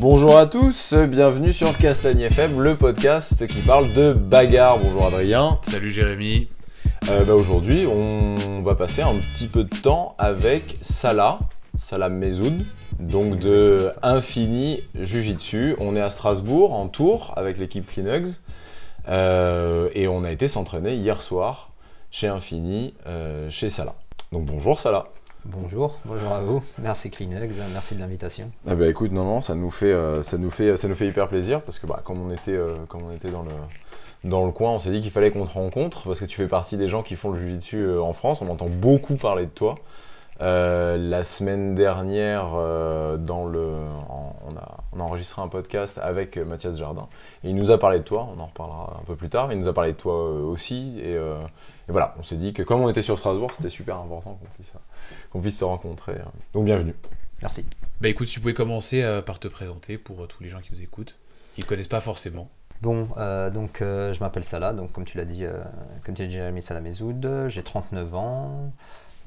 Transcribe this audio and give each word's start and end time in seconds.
Bonjour 0.00 0.38
à 0.38 0.46
tous, 0.46 0.94
bienvenue 0.94 1.52
sur 1.52 1.76
Castagne 1.76 2.20
FM, 2.20 2.60
le 2.60 2.76
podcast 2.76 3.48
qui 3.48 3.58
parle 3.62 3.92
de 3.94 4.12
bagarre. 4.12 4.78
Bonjour 4.78 5.04
Adrien. 5.04 5.58
Salut 5.62 5.90
Jérémy. 5.90 6.46
Euh, 7.10 7.24
bah, 7.24 7.34
Aujourd'hui, 7.34 7.84
on 7.84 8.62
va 8.62 8.76
passer 8.76 9.02
un 9.02 9.16
petit 9.16 9.48
peu 9.48 9.64
de 9.64 9.76
temps 9.76 10.14
avec 10.16 10.78
Salah, 10.82 11.40
Salah 11.76 12.10
Mezoud, 12.10 12.64
donc 13.00 13.40
de 13.40 13.90
Infini 14.04 14.84
Jiu-Jitsu. 14.94 15.74
On 15.80 15.96
est 15.96 16.00
à 16.00 16.10
Strasbourg 16.10 16.74
en 16.74 16.86
tour 16.86 17.32
avec 17.34 17.58
l'équipe 17.58 17.90
Linugs 17.96 18.36
euh, 19.08 19.88
et 19.94 20.06
on 20.06 20.22
a 20.22 20.30
été 20.30 20.46
s'entraîner 20.46 20.94
hier 20.94 21.20
soir 21.22 21.70
chez 22.12 22.28
Infini, 22.28 22.94
euh, 23.08 23.50
chez 23.50 23.68
Salah. 23.68 23.96
Donc 24.30 24.44
bonjour 24.44 24.78
Salah. 24.78 25.08
Bonjour, 25.44 25.98
bonjour 26.04 26.32
à 26.32 26.40
vous. 26.40 26.62
Merci 26.78 27.10
Kleenex, 27.10 27.54
merci 27.72 27.94
de 27.94 28.00
l'invitation. 28.00 28.50
Ah 28.66 28.74
bah 28.74 28.88
écoute, 28.88 29.12
non, 29.12 29.24
non, 29.24 29.40
ça 29.40 29.54
nous 29.54 29.70
fait, 29.70 29.92
euh, 29.92 30.22
ça 30.22 30.36
nous 30.36 30.50
fait, 30.50 30.76
ça 30.76 30.88
nous 30.88 30.96
fait 30.96 31.06
hyper 31.06 31.28
plaisir 31.28 31.62
parce 31.62 31.78
que 31.78 31.86
bah, 31.86 32.00
comme 32.04 32.20
on 32.20 32.32
était, 32.32 32.56
euh, 32.56 32.74
comme 32.88 33.04
on 33.04 33.12
était 33.12 33.30
dans 33.30 33.42
le, 33.42 33.52
dans 34.24 34.44
le 34.44 34.52
coin, 34.52 34.72
on 34.72 34.78
s'est 34.78 34.90
dit 34.90 35.00
qu'il 35.00 35.12
fallait 35.12 35.30
qu'on 35.30 35.46
te 35.46 35.52
rencontre 35.52 36.04
parce 36.04 36.20
que 36.20 36.24
tu 36.24 36.36
fais 36.36 36.48
partie 36.48 36.76
des 36.76 36.88
gens 36.88 37.02
qui 37.02 37.14
font 37.14 37.30
le 37.30 37.38
jiu-jitsu 37.38 37.76
euh, 37.76 38.02
en 38.02 38.12
France. 38.12 38.42
On 38.42 38.50
entend 38.50 38.68
beaucoup 38.68 39.14
parler 39.14 39.46
de 39.46 39.50
toi. 39.50 39.76
La 40.40 41.24
semaine 41.24 41.74
dernière, 41.74 42.52
dans 43.18 43.44
le, 43.46 43.72
on, 44.08 44.56
a, 44.56 44.76
on 44.92 45.00
a 45.00 45.02
enregistré 45.02 45.42
un 45.42 45.48
podcast 45.48 45.98
avec 46.00 46.36
Mathias 46.36 46.76
Jardin 46.76 47.08
et 47.42 47.48
il 47.48 47.56
nous 47.56 47.72
a 47.72 47.78
parlé 47.78 47.98
de 47.98 48.04
toi. 48.04 48.28
On 48.36 48.38
en 48.38 48.46
reparlera 48.46 48.98
un 49.00 49.04
peu 49.04 49.16
plus 49.16 49.28
tard. 49.28 49.48
mais 49.48 49.54
Il 49.54 49.58
nous 49.58 49.66
a 49.66 49.72
parlé 49.72 49.94
de 49.94 49.96
toi 49.96 50.14
aussi 50.14 51.00
et, 51.00 51.18
voilà, 51.88 52.14
on 52.20 52.22
s'est 52.22 52.36
dit 52.36 52.52
que 52.52 52.62
comme 52.62 52.82
on 52.82 52.88
était 52.88 53.02
sur 53.02 53.18
Strasbourg, 53.18 53.50
c'était 53.52 53.68
super 53.68 53.96
important 53.96 54.34
qu'on 54.34 54.46
puisse, 54.54 54.72
qu'on 55.30 55.40
puisse 55.40 55.58
se 55.58 55.64
rencontrer. 55.64 56.14
Donc 56.52 56.64
bienvenue. 56.64 56.94
Merci. 57.42 57.64
Bah 58.00 58.08
écoute, 58.08 58.26
si 58.26 58.34
tu 58.34 58.40
pouvais 58.40 58.54
commencer 58.54 59.02
euh, 59.02 59.22
par 59.22 59.38
te 59.38 59.48
présenter 59.48 59.98
pour 59.98 60.22
euh, 60.22 60.26
tous 60.26 60.42
les 60.42 60.48
gens 60.48 60.60
qui 60.60 60.72
nous 60.72 60.82
écoutent, 60.82 61.16
qui 61.54 61.62
ne 61.62 61.66
connaissent 61.66 61.88
pas 61.88 62.00
forcément. 62.00 62.48
Bon, 62.80 63.08
euh, 63.16 63.50
donc 63.50 63.82
euh, 63.82 64.12
je 64.12 64.20
m'appelle 64.20 64.44
Salah, 64.44 64.72
donc 64.72 64.92
comme 64.92 65.04
tu 65.04 65.18
l'as 65.18 65.24
dit, 65.24 65.44
euh, 65.44 65.52
comme 66.04 66.14
tu 66.14 66.22
l'as 66.22 66.28
dit, 66.28 66.34
Jérémy 66.34 66.62
Salah 66.62 66.80
Mezoud, 66.80 67.48
j'ai 67.48 67.62
39 67.62 68.14
ans, 68.14 68.72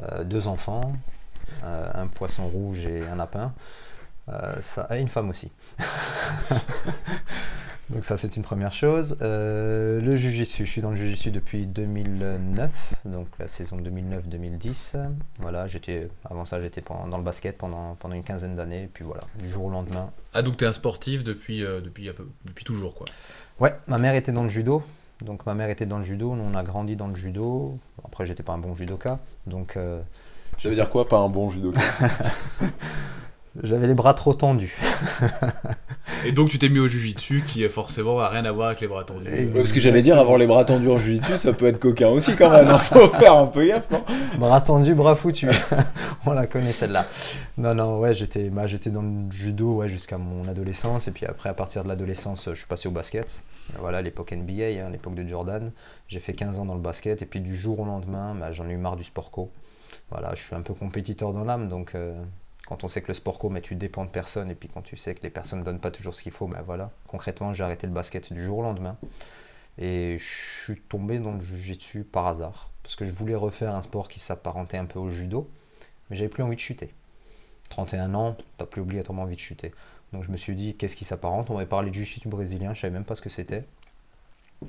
euh, 0.03 0.23
deux 0.23 0.47
enfants, 0.47 0.93
euh, 1.63 1.91
un 1.93 2.07
poisson 2.07 2.47
rouge 2.47 2.85
et 2.85 3.01
un 3.05 3.15
lapin, 3.15 3.53
euh, 4.29 4.55
ça, 4.61 4.87
et 4.91 5.01
une 5.01 5.09
femme 5.09 5.29
aussi. 5.29 5.51
donc 7.89 8.05
ça 8.05 8.15
c'est 8.15 8.37
une 8.37 8.43
première 8.43 8.73
chose. 8.73 9.17
Euh, 9.21 9.99
le 9.99 10.15
Jiu-Jitsu, 10.15 10.65
je 10.65 10.71
suis 10.71 10.81
dans 10.81 10.91
le 10.91 10.95
Jiu-Jitsu 10.95 11.31
depuis 11.31 11.65
2009, 11.65 12.69
donc 13.05 13.27
la 13.39 13.47
saison 13.49 13.77
2009-2010. 13.77 14.95
Voilà, 15.39 15.67
j'étais, 15.67 16.07
avant 16.29 16.45
ça 16.45 16.61
j'étais 16.61 16.81
dans 17.09 17.17
le 17.17 17.23
basket 17.23 17.57
pendant, 17.57 17.95
pendant 17.95 18.15
une 18.15 18.23
quinzaine 18.23 18.55
d'années, 18.55 18.83
et 18.83 18.87
puis 18.87 19.03
voilà, 19.03 19.21
du 19.39 19.49
jour 19.49 19.65
au 19.65 19.69
lendemain, 19.69 20.09
Ah 20.33 20.41
donc 20.41 20.55
t'es 20.57 20.65
un 20.65 20.71
sportif 20.73 21.23
depuis, 21.25 21.65
euh, 21.65 21.81
depuis, 21.81 22.07
un 22.07 22.13
peu- 22.13 22.29
depuis 22.45 22.63
toujours 22.63 22.93
quoi. 22.95 23.07
Ouais, 23.59 23.75
ma 23.87 23.97
mère 23.97 24.15
était 24.15 24.31
dans 24.31 24.43
le 24.43 24.49
judo. 24.49 24.83
Donc 25.21 25.45
ma 25.45 25.53
mère 25.53 25.69
était 25.69 25.85
dans 25.85 25.99
le 25.99 26.03
judo, 26.03 26.33
nous 26.35 26.43
on 26.51 26.55
a 26.55 26.63
grandi 26.63 26.95
dans 26.95 27.07
le 27.07 27.15
judo. 27.15 27.77
Après 28.05 28.25
j'étais 28.25 28.41
pas 28.41 28.53
un 28.53 28.57
bon 28.57 28.73
judoka, 28.73 29.19
donc 29.45 29.75
euh, 29.77 30.01
Ça 30.57 30.67
veut 30.69 30.73
dire 30.75 30.89
quoi, 30.89 31.07
pas 31.07 31.19
un 31.19 31.29
bon 31.29 31.49
judoka? 31.51 31.79
J'avais 33.63 33.85
les 33.87 33.93
bras 33.93 34.13
trop 34.13 34.33
tendus. 34.33 34.75
Et 36.25 36.31
donc 36.31 36.49
tu 36.49 36.57
t'es 36.59 36.69
mis 36.69 36.79
au 36.79 36.87
jujitsu 36.87 37.43
qui 37.47 37.63
euh, 37.63 37.69
forcément 37.69 38.19
a 38.19 38.29
rien 38.29 38.45
à 38.45 38.51
voir 38.51 38.67
avec 38.67 38.81
les 38.81 38.87
bras 38.87 39.03
tendus. 39.03 39.27
Et- 39.27 39.45
Euh, 39.45 39.51
Parce 39.55 39.71
que 39.73 39.79
j'allais 39.79 40.01
dire, 40.01 40.17
avoir 40.19 40.37
les 40.37 40.47
bras 40.47 40.65
tendus 40.65 40.89
en 40.89 40.97
jiu-jitsu, 40.97 41.37
ça 41.37 41.53
peut 41.53 41.65
être 41.67 41.79
coquin 41.79 42.09
aussi 42.09 42.35
quand 42.35 42.49
même. 42.49 42.67
hein. 42.69 42.77
Faut 42.77 43.07
faire 43.09 43.35
un 43.35 43.47
peu 43.47 43.65
gaffe, 43.65 43.89
non 43.91 44.03
bras 44.37 44.61
tendus, 44.61 44.93
bras 44.95 45.15
foutus. 45.15 45.49
on 46.25 46.31
la 46.33 46.47
connaît 46.47 46.71
celle-là. 46.71 47.05
Non 47.57 47.73
non, 47.75 47.99
ouais, 47.99 48.13
j'étais 48.13 48.49
bah, 48.49 48.67
j'étais 48.67 48.89
dans 48.89 49.01
le 49.01 49.31
judo 49.31 49.75
ouais, 49.77 49.87
jusqu'à 49.89 50.17
mon 50.17 50.47
adolescence 50.47 51.07
et 51.07 51.11
puis 51.11 51.25
après 51.25 51.49
à 51.49 51.53
partir 51.53 51.83
de 51.83 51.87
l'adolescence, 51.89 52.49
je 52.51 52.55
suis 52.55 52.67
passé 52.67 52.87
au 52.87 52.91
basket. 52.91 53.41
Voilà, 53.79 54.01
l'époque 54.01 54.31
NBA, 54.33 54.83
hein, 54.83 54.89
l'époque 54.91 55.15
de 55.15 55.25
Jordan. 55.27 55.71
J'ai 56.07 56.19
fait 56.19 56.33
15 56.33 56.59
ans 56.59 56.65
dans 56.65 56.75
le 56.75 56.81
basket 56.81 57.21
et 57.21 57.25
puis 57.25 57.39
du 57.39 57.55
jour 57.55 57.79
au 57.79 57.85
lendemain, 57.85 58.35
bah, 58.37 58.51
j'en 58.51 58.67
ai 58.67 58.73
eu 58.73 58.77
marre 58.77 58.97
du 58.97 59.03
sport 59.03 59.31
co. 59.31 59.49
Voilà, 60.09 60.33
je 60.35 60.43
suis 60.43 60.55
un 60.55 60.61
peu 60.61 60.73
compétiteur 60.73 61.31
dans 61.33 61.43
l'âme, 61.45 61.69
donc 61.69 61.91
euh, 61.95 62.13
quand 62.71 62.85
on 62.85 62.87
sait 62.87 63.01
que 63.01 63.09
le 63.09 63.13
sport 63.13 63.37
co, 63.37 63.49
mais 63.49 63.59
tu 63.59 63.75
dépends 63.75 64.05
de 64.05 64.09
personne, 64.09 64.49
et 64.49 64.55
puis 64.55 64.69
quand 64.69 64.81
tu 64.81 64.95
sais 64.95 65.13
que 65.13 65.21
les 65.23 65.29
personnes 65.29 65.59
ne 65.59 65.65
donnent 65.65 65.81
pas 65.81 65.91
toujours 65.91 66.15
ce 66.15 66.23
qu'il 66.23 66.31
faut, 66.31 66.47
ben 66.47 66.61
voilà. 66.61 66.89
Concrètement, 67.05 67.53
j'ai 67.53 67.65
arrêté 67.65 67.85
le 67.85 67.91
basket 67.91 68.31
du 68.31 68.41
jour 68.41 68.59
au 68.59 68.61
lendemain. 68.61 68.95
Et 69.77 70.17
je 70.17 70.63
suis 70.63 70.79
tombé 70.79 71.19
dans 71.19 71.33
le 71.33 71.41
jiu-jitsu 71.41 72.05
par 72.05 72.27
hasard. 72.27 72.69
Parce 72.81 72.95
que 72.95 73.03
je 73.03 73.11
voulais 73.11 73.35
refaire 73.35 73.75
un 73.75 73.81
sport 73.81 74.07
qui 74.07 74.21
s'apparentait 74.21 74.77
un 74.77 74.85
peu 74.85 74.99
au 74.99 75.09
judo, 75.09 75.49
mais 76.09 76.15
j'avais 76.15 76.29
plus 76.29 76.43
envie 76.43 76.55
de 76.55 76.61
chuter. 76.61 76.93
31 77.71 78.13
ans, 78.13 78.37
t'as 78.57 78.65
plus 78.65 78.79
obligatoirement 78.79 79.23
envie 79.23 79.35
de 79.35 79.41
chuter. 79.41 79.73
Donc 80.13 80.23
je 80.23 80.31
me 80.31 80.37
suis 80.37 80.55
dit, 80.55 80.73
qu'est-ce 80.77 80.95
qui 80.95 81.03
s'apparente? 81.03 81.49
On 81.49 81.55
m'avait 81.55 81.65
parlé 81.65 81.91
du 81.91 82.05
jiu-jitsu 82.05 82.29
brésilien, 82.29 82.73
je 82.73 82.79
savais 82.79 82.93
même 82.93 83.03
pas 83.03 83.17
ce 83.17 83.21
que 83.21 83.29
c'était. 83.29 83.65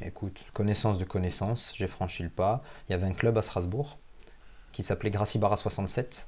Écoute, 0.04 0.44
connaissance 0.54 0.98
de 0.98 1.04
connaissance, 1.04 1.72
j'ai 1.76 1.86
franchi 1.86 2.24
le 2.24 2.30
pas. 2.30 2.64
Il 2.88 2.92
y 2.92 2.94
avait 2.96 3.06
un 3.06 3.14
club 3.14 3.38
à 3.38 3.42
Strasbourg 3.42 3.96
qui 4.72 4.82
s'appelait 4.82 5.12
Gracie 5.12 5.38
Barra 5.38 5.56
67. 5.56 6.26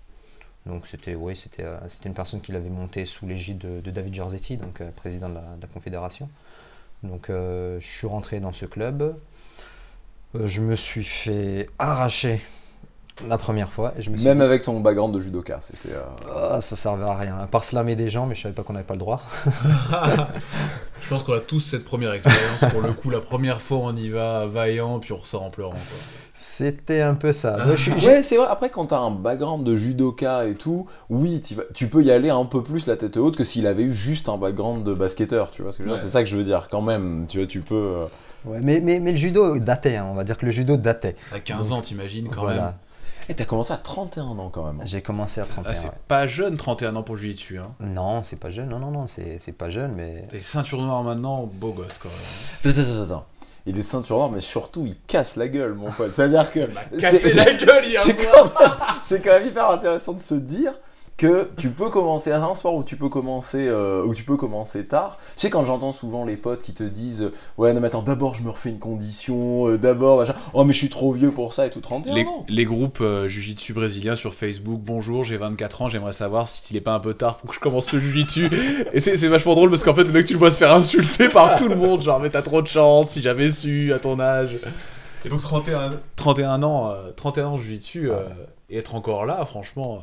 Donc 0.67 0.87
c'était 0.87 1.15
oui, 1.15 1.37
c'était 1.37 1.65
euh, 1.65 1.77
c'était 1.89 2.09
une 2.09 2.15
personne 2.15 2.41
qui 2.41 2.53
l'avait 2.53 2.71
monté 2.71 3.05
sous 3.05 3.27
l'égide 3.27 3.59
de, 3.59 3.81
de 3.81 3.91
David 3.91 4.15
Giorzetti, 4.15 4.57
donc 4.57 4.81
euh, 4.81 4.91
président 4.97 5.29
de 5.29 5.35
la, 5.35 5.41
de 5.43 5.63
la 5.63 5.69
Confédération. 5.69 6.29
Donc 7.03 7.29
euh, 7.29 7.79
je 7.81 7.87
suis 7.87 8.07
rentré 8.07 8.41
dans 8.41 8.53
ce 8.53 8.65
club. 8.65 9.15
Je 10.43 10.61
me 10.63 10.75
suis 10.75 11.05
fait 11.05 11.69
arracher 11.79 12.41
la 13.29 13.39
première 13.39 13.71
fois. 13.71 13.93
Et 13.97 14.03
je 14.03 14.11
me 14.11 14.17
suis 14.17 14.27
Même 14.27 14.39
dit, 14.39 14.45
avec 14.45 14.63
ton 14.63 14.81
background 14.81 15.15
de 15.15 15.21
judoka, 15.21 15.61
c'était. 15.61 15.91
euh, 15.93 16.03
Ah, 16.57 16.61
ça 16.61 16.75
servait 16.77 17.05
à 17.05 17.15
rien. 17.15 17.39
À 17.39 17.47
part 17.47 17.65
slammer 17.65 17.95
des 17.95 18.09
gens, 18.11 18.27
mais 18.27 18.35
je 18.35 18.43
savais 18.43 18.55
pas 18.55 18.63
qu'on 18.65 18.73
n'avait 18.73 18.87
pas 18.87 18.95
le 18.95 18.99
droit. 19.01 19.23
Je 21.03 21.09
pense 21.11 21.23
qu'on 21.23 21.35
a 21.35 21.41
tous 21.41 21.61
cette 21.61 21.85
première 21.85 22.13
expérience. 22.15 22.65
Pour 22.73 22.81
le 22.81 22.93
coup, 22.95 23.11
la 23.11 23.21
première 23.21 23.61
fois 23.63 23.79
on 23.83 23.95
y 23.95 24.09
va 24.09 24.47
vaillant, 24.47 24.99
puis 25.01 25.13
on 25.13 25.17
ressort 25.17 25.43
en 25.43 25.51
pleurant. 25.51 25.73
Quoi. 25.73 25.99
C'était 26.47 27.01
un 27.01 27.15
peu 27.15 27.33
ça. 27.33 27.57
Moi, 27.65 27.75
je 27.75 27.91
suis- 27.91 28.07
Ouais, 28.07 28.21
c'est 28.21 28.37
vrai. 28.37 28.47
Après, 28.51 28.69
quand 28.69 28.87
t'as 28.87 28.99
un 28.99 29.11
background 29.11 29.65
de 29.65 29.77
judoka 29.77 30.45
et 30.47 30.55
tout, 30.55 30.87
oui, 31.09 31.41
vas- 31.57 31.63
tu 31.73 31.89
peux 31.89 32.05
y 32.05 32.11
aller 32.11 32.29
un 32.29 32.45
peu 32.45 32.63
plus 32.63 32.87
la 32.87 32.97
tête 32.97 33.17
haute 33.17 33.35
que 33.35 33.45
s'il 33.45 33.67
avait 33.67 33.85
eu 33.85 33.93
juste 33.93 34.29
un 34.29 34.37
background 34.37 34.85
de 34.85 34.93
basketteur. 34.93 35.51
Tu 35.51 35.63
vois 35.63 35.73
ce 35.73 35.79
que 35.79 35.85
je 35.85 35.89
veux 35.89 35.95
dire? 35.95 36.03
Ouais. 36.03 36.07
C'est 36.07 36.13
ça 36.13 36.23
que 36.23 36.29
je 36.29 36.37
veux 36.37 36.45
dire. 36.45 36.69
Quand 36.71 36.83
même, 36.83 37.25
tu 37.29 37.39
vois, 37.39 37.47
tu 37.47 37.61
peux. 37.61 37.75
euh, 37.75 38.05
Ouais, 38.45 38.59
mais, 38.63 38.81
mais, 38.81 39.01
mais 39.01 39.13
le 39.13 39.17
judo 39.17 39.59
datait, 39.59 39.97
hein. 39.97 40.07
on 40.11 40.15
va 40.15 40.23
dire 40.25 40.37
que 40.37 40.45
le 40.45 40.53
judo 40.53 40.77
datait. 40.77 41.17
À 41.33 41.41
15 41.41 41.73
ans, 41.73 41.81
t'imagines 41.81 42.29
quand 42.29 42.43
Voilà. 42.43 42.61
même. 42.63 42.73
Et 43.31 43.35
t'as 43.35 43.47
commencé 43.47 43.73
à 43.73 43.79
31 43.79 44.25
ans 44.39 44.51
quand 44.53 44.67
même. 44.67 44.81
hein. 44.83 44.85
J'ai 44.87 45.01
commencé 45.01 45.41
à 45.41 45.45
31. 45.47 45.71
Ah, 45.73 45.75
c'est 45.75 45.89
ouais. 45.89 45.95
pas 46.09 46.27
jeune, 46.27 46.59
31 46.59 46.95
ans 46.95 47.03
pour 47.03 47.15
le 47.15 47.23
jujitsu. 47.23 47.59
Hein. 47.59 47.71
Non, 47.81 48.23
c'est 48.23 48.39
pas 48.39 48.51
jeune. 48.51 48.69
Non, 48.69 48.79
non, 48.79 48.91
non, 48.91 49.07
c'est 49.09 49.39
c'est 49.41 49.53
pas 49.57 49.71
jeune, 49.71 49.93
mais. 49.97 50.25
T'es 50.31 50.41
ceinture 50.41 50.83
noire 50.83 51.03
maintenant, 51.03 51.49
beau 51.51 51.71
gosse 51.71 51.97
quand 51.97 52.11
même. 52.11 52.71
Attends, 52.75 52.83
attends, 52.83 53.03
attends. 53.03 53.27
Il 53.67 53.79
est 53.79 53.83
ceinture 53.83 54.17
noire, 54.17 54.31
mais 54.31 54.41
surtout, 54.41 54.85
il 54.87 54.95
casse 55.07 55.37
la 55.37 55.49
gueule, 55.49 55.73
mon 55.75 55.91
pote. 55.91 56.13
C'est-à-dire 56.13 56.51
que. 56.53 56.61
C'est- 56.99 57.35
la 57.35 57.53
gueule 57.55 57.85
quand, 58.31 58.51
c'est 59.03 59.21
quand 59.21 59.31
même 59.31 59.47
hyper 59.47 59.71
intéressant 59.71 60.13
de 60.13 60.21
se 60.21 60.35
dire 60.35 60.73
que 61.17 61.49
tu 61.57 61.69
peux 61.71 61.91
commencer 61.91 62.33
à 62.33 62.45
un 62.45 62.55
sport 62.57 62.75
où 62.75 62.83
tu 62.83 62.97
peux 62.97 63.09
commencer 63.09 63.69
euh, 63.69 64.03
où 64.05 64.15
tu 64.15 64.25
peux 64.25 64.37
commencer 64.37 64.85
tard. 64.85 65.19
Tu 65.37 65.43
sais 65.43 65.51
quand 65.51 65.65
j'entends 65.65 65.93
souvent 65.93 66.25
les 66.25 66.37
potes 66.37 66.63
qui 66.63 66.75
te 66.75 66.83
disent 66.83 67.23
euh, 67.23 67.33
ouais 67.57 67.73
non 67.73 67.81
mais 67.81 67.87
attends 67.87 68.03
d'abord 68.03 68.35
je 68.35 68.43
me 68.43 68.51
refais 68.51 68.71
une 68.71 68.81
condition 68.81 69.69
euh, 69.69 69.79
d'abord 69.79 70.19
machin 70.19 70.35
oh 70.55 70.65
mais 70.65 70.73
je 70.73 70.79
suis 70.79 70.89
trop 70.89 71.13
vieux 71.13 71.31
pour 71.31 71.53
ça 71.55 71.67
et 71.67 71.71
tout 71.71 71.81
31 71.81 72.15
Les, 72.15 72.25
ans. 72.25 72.45
les 72.49 72.65
groupes 72.65 72.99
euh, 73.01 73.29
Jujitsu 73.29 73.73
brésiliens 73.75 74.17
sur 74.17 74.35
Facebook, 74.35 74.81
bonjour, 74.83 75.23
j'ai 75.23 75.37
24 75.37 75.83
ans, 75.83 75.89
j'aimerais 75.89 76.13
savoir 76.13 76.49
s'il 76.49 76.77
est 76.77 76.81
pas 76.81 76.95
un 76.95 77.01
peu 77.01 77.15
tard 77.15 77.37
pour 77.37 77.51
que 77.51 77.55
je 77.55 77.61
commence 77.61 77.93
le 77.93 78.01
Jujitsu. 78.01 78.51
Et 78.93 78.99
c'est 78.99 79.17
c'est 79.17 79.29
vachement 79.29 79.55
drôle 79.55 79.71
parce 79.71 79.85
qu'en 79.85 79.95
fait, 79.95 80.05
le 80.05 80.13
mec, 80.13 80.27
tu 80.27 80.33
le 80.33 80.39
vois 80.41 80.51
se 80.51 80.59
faire 80.59 80.73
insulter 80.73 81.29
par 81.29 81.55
tout 81.57 81.69
le 81.69 81.77
monde, 81.77 82.03
genre, 82.03 82.19
mais 82.21 82.31
t'as 82.31 82.43
trop 82.43 82.61
de 82.61 82.67
chance, 82.67 83.11
si 83.11 83.23
j'avais 83.23 83.51
su 83.51 83.93
à 83.93 83.99
ton 84.01 84.19
âge. 84.19 84.59
Et 85.25 85.29
donc 85.29 85.41
31, 85.41 85.91
31 86.17 86.63
ans, 86.65 86.91
euh, 86.91 87.13
31 87.17 87.47
ans 87.47 87.57
Jujitsu, 87.57 88.11
euh, 88.11 88.25
et 88.69 88.79
être 88.79 88.95
encore 88.95 89.25
là, 89.27 89.45
franchement. 89.47 90.03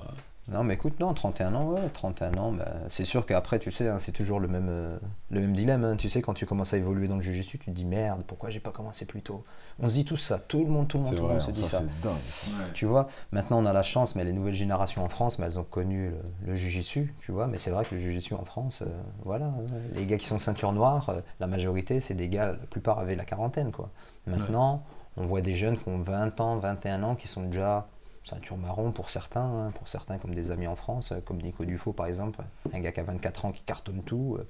Euh, 0.50 0.54
Non, 0.54 0.64
mais 0.64 0.74
écoute, 0.76 1.00
non, 1.00 1.14
31 1.14 1.54
ans, 1.56 1.66
ouais, 1.72 1.90
31 1.94 2.34
ans, 2.38 2.52
bah, 2.52 2.66
c'est 2.90 3.06
sûr 3.06 3.26
qu'après, 3.26 3.60
tu 3.60 3.72
sais, 3.72 3.88
hein, 3.88 3.98
c'est 4.00 4.12
toujours 4.12 4.40
le 4.40 4.48
même, 4.48 4.68
euh, 4.70 4.98
le 5.30 5.42
même 5.42 5.54
dilemme. 5.54 5.84
hein. 5.84 5.96
Tu 5.98 6.10
sais, 6.10 6.22
quand 6.22 6.34
tu 6.34 6.46
commences 6.46 6.74
à 6.74 6.78
évoluer 6.78 7.08
dans 7.08 7.16
le 7.16 7.22
jiu-jitsu, 7.22 7.58
tu 7.60 7.66
te 7.66 7.72
dis 7.72 7.86
merde, 7.86 8.24
pourquoi 8.28 8.50
j'ai 8.50 8.60
pas 8.60 8.72
commencé 8.72 9.06
plus 9.06 9.22
tôt? 9.22 9.44
On 9.80 9.88
se 9.88 9.94
dit 9.96 10.06
tout 10.06 10.18
ça, 10.18 10.40
tout 10.40 10.64
le 10.64 10.70
monde, 10.72 10.88
tout 10.88 10.98
le 10.98 11.04
monde, 11.04 11.12
C'est 11.14 11.18
tout 11.18 11.24
le 11.24 11.28
vrai, 11.28 11.36
monde 11.36 11.44
se 11.44 11.50
hein, 11.50 11.54
dit 11.54 11.64
ça, 11.64 11.68
ça. 11.68 11.78
c'est 11.80 12.02
dingue. 12.08 12.18
ça. 12.30 12.48
Tu 12.74 12.86
vois, 12.86 13.08
maintenant 13.32 13.60
on 13.60 13.66
a 13.66 13.74
la 13.74 13.84
chance, 13.84 14.16
mais 14.16 14.24
les 14.24 14.34
nouvelles 14.34 14.54
générations 14.56 15.04
en 15.04 15.10
France, 15.10 15.40
mais 15.40 15.46
elles 15.46 15.60
ont 15.60 15.64
connu 15.64 16.10
le, 16.10 16.18
le 16.52 16.56
jujitsu, 16.56 17.14
tu 17.22 17.32
vois. 17.32 17.48
Mais 17.48 17.58
c'est 17.58 17.72
vrai 17.72 17.86
que 17.86 17.96
le 17.96 18.02
jujitsu 18.02 18.34
en 18.34 18.46
France, 18.46 18.82
euh, 18.82 18.90
voilà, 19.24 19.46
hein, 19.46 19.54
les 19.94 20.06
gars 20.06 20.18
qui 20.18 20.28
sont 20.28 20.40
ceinture 20.40 20.72
noire, 20.74 21.10
euh, 21.10 21.22
la 21.40 21.48
majorité, 21.48 22.00
c'est 22.00 22.14
des 22.16 22.30
gars, 22.30 22.48
la 22.48 22.68
plupart 22.70 23.00
avaient 23.00 23.16
la 23.16 23.26
quarantaine, 23.26 23.72
quoi. 23.72 23.90
Maintenant, 24.28 24.84
on 25.18 25.26
voit 25.26 25.42
des 25.42 25.56
jeunes 25.56 25.78
qui 25.78 25.88
ont 25.90 26.00
20 26.00 26.40
ans, 26.42 26.58
21 26.58 27.02
ans, 27.04 27.16
qui 27.16 27.28
sont 27.28 27.42
déjà 27.44 27.88
ceinture 28.24 28.58
marron 28.58 28.92
pour 28.92 29.10
certains, 29.10 29.42
hein, 29.42 29.72
pour 29.78 29.88
certains 29.88 30.18
comme 30.18 30.34
des 30.36 30.52
amis 30.52 30.68
en 30.68 30.76
France, 30.76 31.12
euh, 31.12 31.20
comme 31.26 31.42
Nico 31.42 31.66
Dufaux 31.66 31.94
par 31.94 32.06
exemple, 32.06 32.42
un 32.74 32.80
gars 32.80 32.92
qui 32.92 33.00
a 33.00 33.04
24 33.04 33.46
ans 33.46 33.52
qui 33.52 33.62
cartonne 33.64 34.04
tout, 34.04 34.38
euh, 34.40 34.48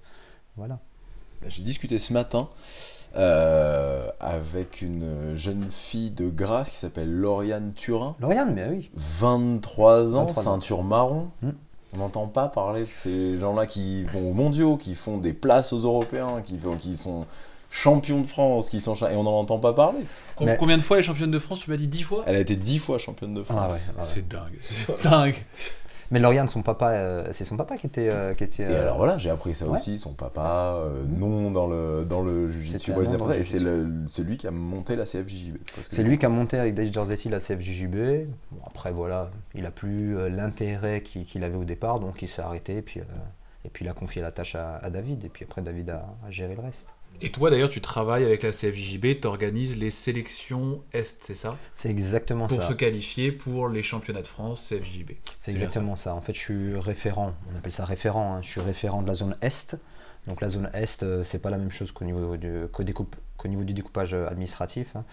voilà. 0.57 0.79
Bah, 1.41 1.47
J'ai 1.49 1.63
discuté 1.63 1.97
ce 1.99 2.13
matin 2.13 2.49
euh, 3.15 4.09
avec 4.19 4.81
une 4.81 5.35
jeune 5.35 5.69
fille 5.71 6.11
de 6.11 6.29
Grasse 6.29 6.69
qui 6.69 6.77
s'appelle 6.77 7.11
Lauriane 7.11 7.73
Turin. 7.73 8.15
Lauriane, 8.19 8.53
mais 8.53 8.67
oui. 8.69 8.89
23 8.95 10.15
ans, 10.15 10.25
23 10.25 10.39
ans. 10.47 10.53
ceinture 10.53 10.83
marron. 10.83 11.29
Hmm. 11.41 11.51
On 11.93 11.97
n'entend 11.97 12.27
pas 12.27 12.47
parler 12.47 12.83
de 12.83 12.89
ces 12.93 13.37
gens-là 13.37 13.65
qui 13.67 14.05
vont 14.05 14.29
aux 14.29 14.33
mondiaux, 14.33 14.77
qui 14.77 14.95
font 14.95 15.17
des 15.17 15.33
places 15.33 15.73
aux 15.73 15.79
Européens, 15.79 16.41
qui, 16.41 16.57
font- 16.57 16.77
qui 16.77 16.95
sont 16.95 17.25
champions 17.71 18.21
de 18.21 18.27
France, 18.27 18.69
qui 18.69 18.79
sont 18.79 18.93
et 18.95 19.15
on 19.15 19.23
n'en 19.23 19.39
entend 19.39 19.57
pas 19.57 19.73
parler. 19.73 20.01
Com- 20.35 20.45
Mais- 20.45 20.57
Combien 20.57 20.77
de 20.77 20.81
fois 20.83 20.97
elle 20.97 21.03
est 21.03 21.07
championne 21.07 21.31
de 21.31 21.39
France 21.39 21.59
Tu 21.59 21.69
m'as 21.71 21.77
dit 21.77 21.87
10 21.87 22.03
fois? 22.03 22.23
Elle 22.27 22.35
a 22.35 22.39
été 22.39 22.55
dix 22.55 22.77
fois 22.77 22.99
championne 22.99 23.33
de 23.33 23.41
Ah 23.41 23.45
France. 23.45 23.73
ouais, 23.73 23.93
ah 23.97 23.99
ouais. 24.01 24.05
C'est 24.05 24.27
dingue, 24.27 24.57
c'est 24.61 25.01
dingue. 25.09 25.35
Mais 26.13 26.19
Lauriane, 26.19 26.49
son 26.49 26.61
papa, 26.61 26.89
euh, 26.89 27.29
c'est 27.31 27.45
son 27.45 27.55
papa 27.55 27.77
qui 27.77 27.87
était. 27.87 28.09
euh, 28.11 28.33
qui 28.33 28.43
était 28.43 28.63
Et 28.63 28.67
euh, 28.67 28.81
alors 28.81 28.97
voilà, 28.97 29.17
j'ai 29.17 29.29
appris 29.29 29.55
ça 29.55 29.65
Ouais. 29.65 29.79
aussi, 29.79 29.97
son 29.97 30.11
papa, 30.11 30.73
euh, 30.75 31.03
non 31.07 31.51
dans 31.51 31.67
le, 31.67 32.03
dans 32.03 32.19
le 32.21 32.51
jiu-jitsu 32.51 32.91
brésilien 32.91 33.17
et 33.31 33.43
c'est 33.43 33.59
jiu-jitsu. 33.59 33.63
le- 33.63 34.07
c'est 34.07 34.23
lui 34.23 34.35
qui 34.35 34.45
a 34.45 34.51
monté 34.51 34.97
la 34.97 35.05
CFJJB. 35.05 35.55
C'est 35.89 36.03
lui 36.03 36.19
qui 36.19 36.25
a 36.25 36.29
monté 36.29 36.57
avec 36.59 36.75
Dave 36.75 36.91
Giorzetti 36.91 37.29
la 37.29 37.39
CFJJB. 37.39 38.27
Bon, 38.51 38.59
après, 38.67 38.91
voilà, 38.91 39.31
il 39.55 39.65
a 39.65 39.71
plus 39.71 40.17
euh, 40.17 40.27
l'intérêt 40.27 41.01
qu'il 41.01 41.43
avait 41.45 41.55
au 41.55 41.63
départ, 41.63 42.01
donc 42.01 42.21
il 42.21 42.27
s'est 42.27 42.41
arrêté. 42.41 42.75
Et 42.79 42.81
puis, 42.81 42.99
euh, 42.99 43.03
et 43.63 43.69
puis 43.69 43.85
il 43.85 43.87
a 43.87 43.93
confié 43.93 44.21
la 44.21 44.31
tâche 44.33 44.55
à, 44.55 44.79
à 44.83 44.89
David. 44.89 45.23
Et 45.23 45.29
puis 45.29 45.45
après, 45.45 45.61
David 45.61 45.91
a, 45.91 46.07
a 46.27 46.29
géré 46.29 46.55
le 46.55 46.61
reste. 46.61 46.93
Et 47.23 47.31
toi 47.31 47.49
d'ailleurs, 47.51 47.69
tu 47.69 47.81
travailles 47.81 48.23
avec 48.25 48.41
la 48.43 48.51
CFJB, 48.51 49.19
tu 49.21 49.27
organises 49.27 49.77
les 49.77 49.91
sélections 49.91 50.81
Est, 50.93 51.23
c'est 51.23 51.35
ça? 51.35 51.57
C'est 51.75 51.89
exactement 51.89 52.47
Pour 52.47 52.61
ça. 52.61 52.67
se 52.69 52.73
qualifier 52.73 53.31
pour 53.31 53.67
les 53.69 53.83
championnats 53.83 54.21
de 54.23 54.27
France 54.27 54.67
CFJB. 54.69 55.11
C'est 55.39 55.51
exactement 55.51 55.95
ça. 55.95 56.15
En 56.15 56.21
fait, 56.21 56.33
je 56.33 56.39
suis 56.39 56.79
référent. 56.79 57.33
On 57.53 57.57
appelle 57.57 57.71
ça 57.71 57.85
référent. 57.85 58.35
hein. 58.35 58.41
Je 58.41 58.49
suis 58.49 58.61
référent 58.61 59.01
de 59.03 59.07
la 59.07 59.13
zone 59.13 59.37
Est. 59.41 59.77
Donc 60.27 60.41
la 60.41 60.49
zone 60.49 60.69
Est, 60.73 61.03
euh, 61.03 61.23
c'est 61.23 61.39
pas 61.39 61.49
la 61.49 61.57
même 61.57 61.71
chose 61.71 61.91
qu'au 61.91 62.05
niveau 62.05 62.37
du, 62.37 62.47
niveau 63.45 63.63
du 63.63 63.73
découpage 63.73 64.13
euh, 64.13 64.27
administratif. 64.27 64.95
hein. 64.95 65.03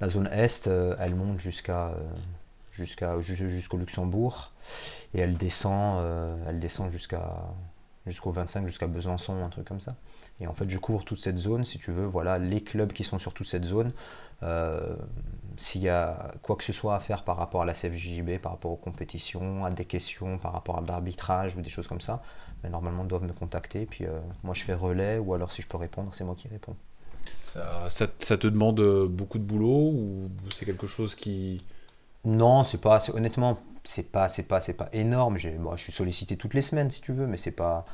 La 0.00 0.08
zone 0.08 0.28
Est, 0.32 0.66
euh, 0.66 0.94
elle 1.00 1.14
monte 1.14 1.38
jusqu'à 1.38 1.94
jusqu'à 2.72 3.18
ju- 3.20 3.48
jusqu'au 3.48 3.76
Luxembourg 3.78 4.52
et 5.14 5.20
elle 5.20 5.36
descend, 5.38 6.04
elle 6.46 6.60
descend 6.60 6.90
jusqu'à 6.90 7.42
jusqu'au 8.06 8.30
25, 8.32 8.66
jusqu'à 8.66 8.86
Besançon, 8.86 9.42
un 9.44 9.48
truc 9.48 9.66
comme 9.66 9.80
ça. 9.80 9.96
Et 10.40 10.46
en 10.46 10.52
fait, 10.54 10.68
je 10.68 10.78
couvre 10.78 11.04
toute 11.04 11.20
cette 11.20 11.38
zone, 11.38 11.64
si 11.64 11.78
tu 11.78 11.92
veux. 11.92 12.06
Voilà, 12.06 12.38
les 12.38 12.62
clubs 12.62 12.92
qui 12.92 13.04
sont 13.04 13.18
sur 13.18 13.32
toute 13.34 13.46
cette 13.48 13.64
zone. 13.64 13.92
Euh, 14.42 14.96
S'il 15.56 15.82
y 15.82 15.88
a 15.88 16.34
quoi 16.42 16.56
que 16.56 16.64
ce 16.64 16.72
soit 16.72 16.96
à 16.96 17.00
faire 17.00 17.24
par 17.24 17.36
rapport 17.38 17.62
à 17.62 17.64
la 17.64 17.74
CFJB, 17.74 18.38
par 18.38 18.52
rapport 18.52 18.72
aux 18.72 18.76
compétitions, 18.76 19.64
à 19.64 19.70
des 19.70 19.86
questions, 19.86 20.38
par 20.38 20.52
rapport 20.52 20.78
à 20.78 20.82
l'arbitrage 20.82 21.56
ou 21.56 21.62
des 21.62 21.70
choses 21.70 21.88
comme 21.88 22.00
ça, 22.02 22.22
ben, 22.62 22.70
normalement 22.70 23.04
doivent 23.04 23.24
me 23.24 23.32
contacter. 23.32 23.86
Puis 23.86 24.04
euh, 24.06 24.20
moi 24.44 24.54
je 24.54 24.62
fais 24.64 24.74
relais 24.74 25.18
ou 25.18 25.32
alors 25.34 25.52
si 25.52 25.62
je 25.62 25.68
peux 25.68 25.78
répondre, 25.78 26.10
c'est 26.14 26.24
moi 26.24 26.34
qui 26.36 26.48
réponds. 26.48 26.76
Ça, 27.24 27.88
ça- 27.90 28.06
ça 28.20 28.38
te 28.38 28.46
demande 28.46 28.80
euh, 28.80 29.06
beaucoup 29.08 29.38
de 29.38 29.44
boulot 29.44 29.90
ou 29.92 30.30
c'est 30.50 30.64
quelque 30.66 30.86
chose 30.86 31.14
qui... 31.14 31.64
Non, 32.24 32.64
c'est 32.64 32.80
pas, 32.80 33.00
honnêtement, 33.14 33.58
c'est 33.84 34.10
pas, 34.12 34.28
c'est 34.28 34.44
pas, 34.44 34.60
c'est 34.60 34.74
pas 34.74 34.88
énorme. 34.92 35.38
Bon, 35.60 35.76
je 35.76 35.82
suis 35.84 35.92
sollicité 35.92 36.36
toutes 36.36 36.54
les 36.54 36.62
semaines 36.62 36.90
si 36.90 37.00
tu 37.00 37.12
veux, 37.12 37.26
mais 37.26 37.36
c'est 37.38 37.52
pas, 37.52 37.86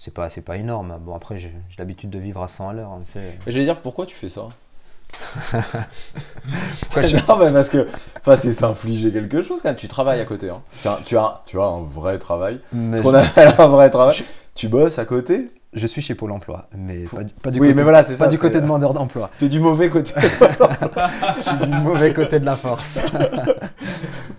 c'est 0.00 0.12
pas, 0.14 0.28
c'est 0.30 0.40
pas 0.40 0.56
énorme. 0.56 0.96
Bon 1.00 1.14
après 1.14 1.38
j'ai 1.38 1.52
l'habitude 1.78 2.10
de 2.10 2.18
vivre 2.18 2.42
à 2.42 2.48
100 2.48 2.70
à 2.70 2.72
l'heure. 2.72 2.90
hein, 2.90 3.02
sais. 3.04 3.38
Et 3.46 3.50
J'allais 3.52 3.66
dire 3.66 3.80
pourquoi 3.80 4.06
tu 4.06 4.16
fais 4.16 4.28
ça? 4.30 4.48
Pourquoi 6.82 7.02
je- 7.02 7.16
Non, 7.28 7.36
mais 7.36 7.50
parce 7.52 7.68
que 7.68 7.86
enfin, 8.20 8.36
c'est 8.36 8.52
s'infliger 8.52 9.10
quelque 9.12 9.42
chose 9.42 9.60
quand 9.60 9.68
même. 9.70 9.76
Tu 9.76 9.88
travailles 9.88 10.20
à 10.20 10.24
côté. 10.24 10.50
Hein. 10.50 10.62
Tu, 10.82 10.88
as, 10.88 11.00
tu, 11.04 11.16
as, 11.18 11.42
tu 11.46 11.60
as 11.60 11.64
un 11.64 11.82
vrai 11.82 12.18
travail. 12.18 12.60
Mais 12.72 12.96
Ce 12.98 13.02
qu'on 13.02 13.14
appelle 13.14 13.52
un 13.58 13.66
vrai 13.66 13.90
travail. 13.90 14.22
Tu 14.54 14.68
bosses 14.68 14.98
à 14.98 15.04
côté? 15.04 15.50
Je 15.72 15.86
suis 15.86 16.02
chez 16.02 16.14
Pôle 16.16 16.32
Emploi, 16.32 16.66
mais 16.76 17.04
Faut- 17.04 17.16
pas, 17.18 17.22
du- 17.24 17.32
pas 17.34 17.50
du 17.52 17.60
Oui, 17.60 17.68
côté, 17.68 17.74
mais 17.76 17.82
voilà, 17.84 18.02
c'est 18.02 18.14
pas 18.14 18.24
ça, 18.24 18.28
du 18.30 18.38
côté 18.38 18.60
demandeur 18.60 18.92
d'emploi. 18.94 19.30
T'es 19.38 19.48
du 19.48 19.60
mauvais 19.60 19.88
côté. 19.88 20.12
Je 20.20 21.42
suis 21.48 21.66
du 21.66 21.76
mauvais 21.80 22.12
côté 22.12 22.40
de 22.40 22.44
la 22.44 22.56
force. 22.56 22.98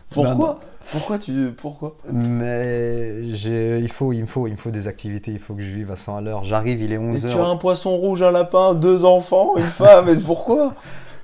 pourquoi? 0.10 0.60
Pourquoi 0.92 1.20
tu. 1.20 1.52
Pourquoi? 1.58 1.96
Mais 2.12 3.34
j'ai- 3.34 3.80
il, 3.80 3.92
faut, 3.92 4.14
il, 4.14 4.22
me 4.22 4.26
faut, 4.28 4.48
il 4.48 4.52
me 4.52 4.58
faut 4.58 4.72
des 4.72 4.88
activités, 4.88 5.32
il 5.32 5.40
faut 5.40 5.54
que 5.56 5.62
je 5.62 5.72
vive 5.72 5.92
à 5.92 5.96
100 5.96 6.18
à 6.18 6.22
l'heure. 6.22 6.44
J'arrive, 6.44 6.82
il 6.82 6.92
est 6.92 6.96
Et 6.96 7.00
11h. 7.00 7.30
Tu 7.32 7.38
as 7.38 7.46
un 7.46 7.56
poisson 7.56 7.96
rouge, 7.96 8.22
un 8.22 8.32
lapin, 8.32 8.74
deux 8.74 9.06
enfants, 9.06 9.56
une 9.58 9.64
femme. 9.64 10.10
Et 10.10 10.18
pourquoi? 10.18 10.76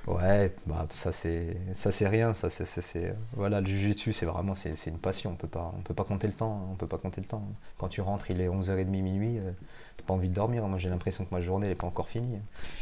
Ouais, 0.06 0.54
bah, 0.66 0.86
ça 0.92 1.12
c'est 1.12 1.54
ça 1.76 1.92
c'est 1.92 2.08
rien, 2.08 2.32
ça 2.32 2.48
c'est 2.48 3.14
voilà 3.36 3.60
le 3.60 3.66
jujitsu 3.66 4.14
c'est 4.14 4.24
vraiment 4.24 4.54
c'est 4.54 4.74
c'est 4.74 4.88
une 4.88 4.96
passion, 4.96 5.32
on 5.32 5.34
peut 5.34 5.46
pas 5.48 5.70
on 5.78 5.82
peut 5.82 5.92
pas 5.92 6.04
compter 6.04 6.26
le 6.26 6.32
temps, 6.32 6.62
hein, 6.62 6.68
on 6.72 6.76
peut 6.76 6.86
pas 6.86 6.96
compter 6.96 7.20
le 7.20 7.26
temps. 7.26 7.42
Quand 7.76 7.88
tu 7.88 8.00
rentres, 8.00 8.30
il 8.30 8.40
est 8.40 8.48
11h30 8.48 8.86
minuit, 8.86 9.36
euh, 9.36 9.50
t'as 9.98 10.04
pas 10.06 10.14
envie 10.14 10.30
de 10.30 10.34
dormir. 10.34 10.66
Moi 10.66 10.78
j'ai 10.78 10.88
l'impression 10.88 11.26
que 11.26 11.34
ma 11.34 11.42
journée 11.42 11.66
elle 11.66 11.72
est 11.72 11.74
pas 11.74 11.86
encore 11.86 12.08
finie. 12.08 12.38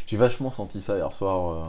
J'ai 0.07 0.17
vachement 0.17 0.51
senti 0.53 0.81
ça 0.81 0.97
hier 0.97 1.13
soir 1.13 1.51
euh, 1.51 1.65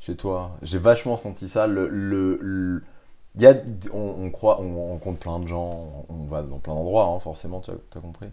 chez 0.00 0.16
toi. 0.16 0.56
J'ai 0.62 0.78
vachement 0.78 1.16
senti 1.16 1.48
ça. 1.48 1.66
Le, 1.68 1.88
le, 1.88 2.38
le- 2.42 2.82
il 2.82 2.93
y 3.42 3.46
a, 3.46 3.54
on, 3.92 4.30
croit, 4.30 4.60
on 4.60 4.90
rencontre 4.90 5.18
plein 5.18 5.38
de 5.40 5.46
gens, 5.46 6.06
on 6.08 6.24
va 6.24 6.42
dans 6.42 6.58
plein 6.58 6.74
d'endroits, 6.74 7.06
hein, 7.06 7.18
forcément, 7.20 7.60
tu 7.60 7.70
as, 7.70 8.00
compris. 8.00 8.28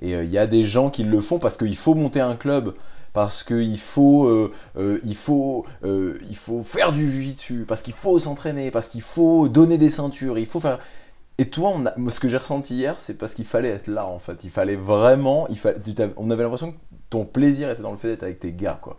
Et 0.00 0.14
euh, 0.14 0.24
il 0.24 0.30
y 0.30 0.38
a 0.38 0.46
des 0.46 0.64
gens 0.64 0.90
qui 0.90 1.04
le 1.04 1.20
font 1.20 1.38
parce 1.38 1.56
qu'il 1.56 1.76
faut 1.76 1.94
monter 1.94 2.20
un 2.20 2.36
club, 2.36 2.74
parce 3.12 3.42
qu'il 3.42 3.78
faut, 3.78 4.26
euh, 4.26 4.52
euh, 4.76 5.00
il 5.04 5.16
faut, 5.16 5.66
il 5.84 6.36
faut 6.36 6.62
faire 6.62 6.92
du 6.92 7.10
jiu-jitsu, 7.10 7.64
parce 7.66 7.82
qu'il 7.82 7.94
faut 7.94 8.18
s'entraîner, 8.18 8.70
parce 8.70 8.88
qu'il 8.88 9.02
faut 9.02 9.48
donner 9.48 9.76
des 9.76 9.90
ceintures, 9.90 10.38
il 10.38 10.46
faut 10.46 10.60
faire. 10.60 10.78
Et 11.40 11.50
toi, 11.50 11.72
ce 12.08 12.18
que 12.18 12.28
j'ai 12.28 12.36
ressenti 12.36 12.74
hier, 12.74 12.98
c'est 12.98 13.14
parce 13.14 13.34
qu'il 13.34 13.44
fallait 13.44 13.68
être 13.68 13.86
là, 13.86 14.06
en 14.06 14.18
fait. 14.18 14.42
Il 14.42 14.50
fallait 14.50 14.74
vraiment, 14.74 15.46
on 16.16 16.30
avait 16.30 16.42
l'impression 16.42 16.72
que 16.72 16.78
ton 17.10 17.24
plaisir 17.24 17.70
était 17.70 17.82
dans 17.82 17.92
le 17.92 17.96
fait 17.96 18.08
d'être 18.08 18.24
avec 18.24 18.40
tes 18.40 18.52
gars, 18.52 18.78
quoi. 18.82 18.96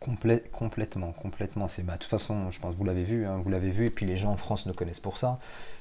Complè- 0.00 0.42
complètement, 0.52 1.12
complètement. 1.12 1.68
C'est, 1.68 1.82
bah, 1.82 1.94
de 1.94 1.98
toute 1.98 2.10
façon, 2.10 2.50
je 2.50 2.60
pense 2.60 2.74
que 2.74 2.78
vous 2.78 2.84
l'avez 2.84 3.04
vu, 3.04 3.26
hein, 3.26 3.38
vous 3.42 3.50
l'avez 3.50 3.70
vu, 3.70 3.86
et 3.86 3.90
puis 3.90 4.04
les 4.06 4.16
gens 4.18 4.30
en 4.32 4.36
France 4.36 4.66
nous 4.66 4.74
connaissent 4.74 5.00
pour 5.00 5.18
ça. 5.18 5.38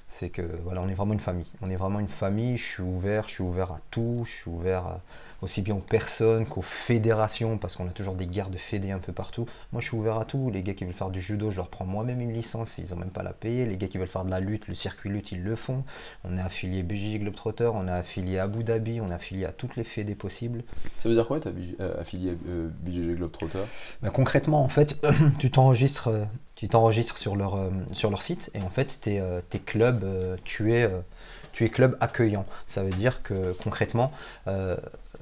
C'est 0.10 0.30
que 0.30 0.42
voilà, 0.64 0.82
on 0.82 0.88
est 0.88 0.94
vraiment 0.94 1.14
une 1.14 1.20
famille. 1.20 1.48
On 1.62 1.70
est 1.70 1.76
vraiment 1.76 2.00
une 2.00 2.08
famille. 2.08 2.58
Je 2.58 2.64
suis 2.66 2.84
ouvert, 2.84 3.28
je 3.28 3.34
suis 3.36 3.44
ouvert 3.44 3.72
à 3.72 3.80
tout. 3.92 4.24
Je 4.26 4.32
suis 4.32 4.50
ouvert 4.52 4.86
à- 4.88 5.02
aussi 5.42 5.62
bien 5.62 5.76
aux 5.76 5.80
personnes 5.80 6.46
qu'aux 6.46 6.62
fédérations, 6.62 7.58
parce 7.58 7.76
qu'on 7.76 7.88
a 7.88 7.92
toujours 7.92 8.16
des 8.16 8.28
guerres 8.28 8.50
de 8.50 8.58
fédés 8.58 8.92
un 8.92 9.00
peu 9.00 9.14
partout. 9.14 9.46
Moi, 9.72 9.82
je 9.82 9.88
suis 9.88 9.98
ouvert 9.98 10.18
à 10.18 10.26
tout. 10.26 10.50
Les 10.50 10.64
gars 10.64 10.74
qui 10.74 10.86
veulent 10.86 10.94
faire 10.94 11.10
du 11.10 11.22
judo, 11.22 11.52
je 11.52 11.58
leur 11.58 11.70
prends 11.70 11.86
moi-même 11.86 12.22
une 12.22 12.34
licence, 12.34 12.78
ils 12.78 12.90
n'ont 12.92 12.98
même 12.98 13.10
pas 13.10 13.22
à 13.22 13.26
la 13.26 13.34
payer. 13.34 13.66
Les 13.66 13.78
gars 13.78 13.88
qui 13.88 13.98
veulent 13.98 14.08
faire 14.08 14.26
de 14.26 14.32
la 14.32 14.40
lutte, 14.40 14.68
le 14.68 14.76
circuit 14.76 15.10
lutte, 15.10 15.32
ils 15.32 15.44
le 15.44 15.56
font. 15.56 15.84
On 16.24 16.38
est 16.38 16.42
affilié 16.42 16.84
BJ 16.84 17.20
Globetrotter, 17.20 17.72
on 17.74 17.88
est 17.88 17.92
affilié 17.92 18.40
à 18.40 18.44
Abu 18.44 18.64
Dhabi, 18.64 19.02
on 19.02 19.10
est 19.10 19.14
affilié 19.14 19.46
à 19.46 19.52
toutes 19.52 19.76
les 19.76 19.84
fédés 19.84 20.16
possibles. 20.16 20.64
Ça 20.98 21.10
veut 21.10 21.16
dire 21.16 21.28
quoi, 21.28 21.40
t'as 21.40 21.52
euh, 21.80 22.00
affilié 22.00 22.38
euh, 22.48 22.70
BGG 22.84 23.16
Globetrotter? 23.16 23.64
Ben, 24.02 24.10
concrètement, 24.12 24.64
en 24.64 24.70
fait, 24.70 25.00
tu 25.40 25.52
t'enregistres, 25.52 26.08
euh, 26.10 26.26
tu 26.56 26.70
t'enregistres 26.70 27.18
sur 27.18 27.36
leur 27.36 27.56
euh, 27.56 27.70
sur 27.92 28.10
leur 28.10 28.24
site 28.24 28.50
et 28.54 28.62
en 28.62 28.70
fait, 28.70 29.00
t'es 29.02 29.20
euh, 29.20 29.42
t'es 29.50 29.60
club, 29.60 30.04
euh, 30.04 30.38
tu 30.44 30.74
es 30.74 30.90
tu 31.56 31.64
es 31.64 31.70
club 31.70 31.98
accueillant. 32.02 32.46
Ça 32.68 32.84
veut 32.84 32.92
dire 32.92 33.24
que 33.24 33.54
concrètement, 33.64 34.12
euh, 34.48 34.76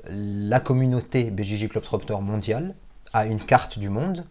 la 0.10 0.60
communauté 0.60 1.30
BJJ 1.30 1.70
Club 1.70 1.84
Trotter 1.84 2.18
mondiale 2.20 2.74
a 3.14 3.28
une 3.28 3.40
carte 3.40 3.78
du 3.78 3.90
monde. 3.90 4.26